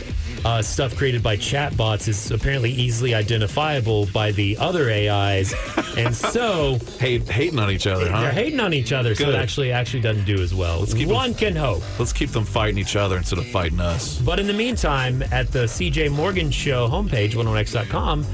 uh, 0.44 0.62
stuff 0.62 0.96
created 0.96 1.22
by 1.22 1.36
chatbots 1.36 2.08
is 2.08 2.30
apparently 2.30 2.70
easily 2.70 3.14
identifiable 3.14 4.06
by 4.06 4.32
the 4.32 4.56
other 4.58 4.90
AIs. 4.90 5.54
and 5.96 6.14
so 6.34 6.78
Hate, 6.98 7.28
hating 7.28 7.58
on 7.58 7.70
each 7.70 7.86
other, 7.86 8.08
huh? 8.10 8.22
they're 8.22 8.30
hating 8.32 8.60
on 8.60 8.72
each 8.72 8.92
other. 8.92 9.14
So 9.14 9.30
it 9.30 9.34
actually, 9.34 9.72
actually 9.72 10.00
doesn't 10.02 10.24
do 10.24 10.40
as 10.40 10.54
well. 10.54 10.84
One 10.86 11.34
can 11.34 11.56
hope. 11.56 11.82
Let's 11.98 12.12
keep 12.12 12.30
them 12.30 12.44
fighting 12.44 12.78
each 12.78 12.96
other 12.96 13.16
instead 13.16 13.38
of 13.38 13.46
fighting 13.46 13.80
us. 13.80 14.18
But 14.20 14.38
in 14.38 14.46
the 14.46 14.52
meantime, 14.52 15.22
at 15.32 15.48
the 15.48 15.64
CJ 15.64 16.12
Morgan 16.12 16.50
Show 16.50 16.88
homepage, 16.88 17.32
101x.com, 17.32 18.24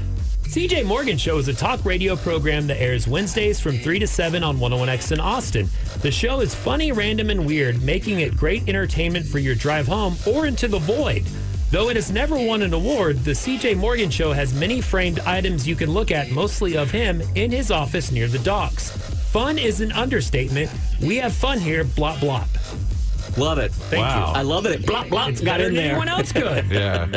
CJ 0.55 0.85
Morgan 0.85 1.17
Show 1.17 1.37
is 1.37 1.49
a 1.49 1.53
talk 1.53 1.83
radio 1.83 2.15
program 2.15 2.65
that 2.67 2.81
airs 2.81 3.09
Wednesdays 3.09 3.59
from 3.59 3.77
3 3.77 3.99
to 3.99 4.07
7 4.07 4.41
on 4.41 4.55
101x 4.55 5.11
in 5.11 5.19
Austin. 5.19 5.67
The 5.99 6.09
show 6.09 6.39
is 6.39 6.55
funny, 6.55 6.93
random, 6.93 7.29
and 7.29 7.45
weird, 7.45 7.83
making 7.83 8.21
it 8.21 8.37
great 8.37 8.69
entertainment 8.69 9.25
for 9.25 9.37
your 9.37 9.53
drive 9.53 9.85
home 9.85 10.15
or 10.25 10.45
into 10.45 10.69
the 10.69 10.79
void. 10.79 11.25
Though 11.71 11.89
it 11.89 11.97
has 11.97 12.09
never 12.09 12.37
won 12.37 12.61
an 12.61 12.73
award, 12.73 13.17
the 13.25 13.31
CJ 13.31 13.75
Morgan 13.75 14.09
Show 14.09 14.31
has 14.31 14.53
many 14.53 14.79
framed 14.79 15.19
items 15.19 15.67
you 15.67 15.75
can 15.75 15.91
look 15.91 16.09
at, 16.09 16.31
mostly 16.31 16.77
of 16.77 16.89
him, 16.89 17.21
in 17.35 17.51
his 17.51 17.69
office 17.69 18.09
near 18.09 18.29
the 18.29 18.39
docks. 18.39 18.91
Fun 19.33 19.57
is 19.57 19.81
an 19.81 19.91
understatement. 19.91 20.71
We 21.01 21.17
have 21.17 21.33
fun 21.33 21.59
here, 21.59 21.83
blop 21.83 22.19
blop. 22.19 22.47
Love 23.37 23.57
it. 23.57 23.73
Thank 23.73 24.03
Wow. 24.03 24.31
I 24.33 24.43
love 24.43 24.65
it 24.67 24.83
blop 24.83 25.09
blop 25.09 25.31
It's 25.31 25.41
got 25.41 25.59
in 25.59 25.73
there. 25.73 25.89
anyone 25.89 26.07
else 26.07 26.31
could. 26.31 26.65
Yeah. 26.71 27.07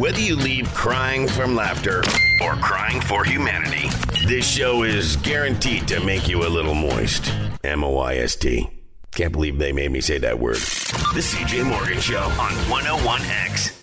Whether 0.00 0.20
you 0.20 0.34
leave 0.34 0.66
crying 0.72 1.28
from 1.28 1.54
laughter 1.54 1.98
or 2.40 2.54
crying 2.54 3.02
for 3.02 3.22
humanity, 3.22 3.90
this 4.26 4.48
show 4.48 4.82
is 4.82 5.16
guaranteed 5.16 5.86
to 5.88 6.02
make 6.02 6.26
you 6.26 6.46
a 6.46 6.48
little 6.48 6.74
moist. 6.74 7.30
M 7.62 7.84
O 7.84 7.98
I 7.98 8.14
S 8.14 8.34
T. 8.34 8.70
Can't 9.14 9.30
believe 9.30 9.58
they 9.58 9.72
made 9.72 9.92
me 9.92 10.00
say 10.00 10.16
that 10.16 10.38
word. 10.38 10.56
The 10.56 11.20
CJ 11.20 11.66
Morgan 11.66 12.00
Show 12.00 12.16
on 12.16 12.52
101X. 12.70 13.79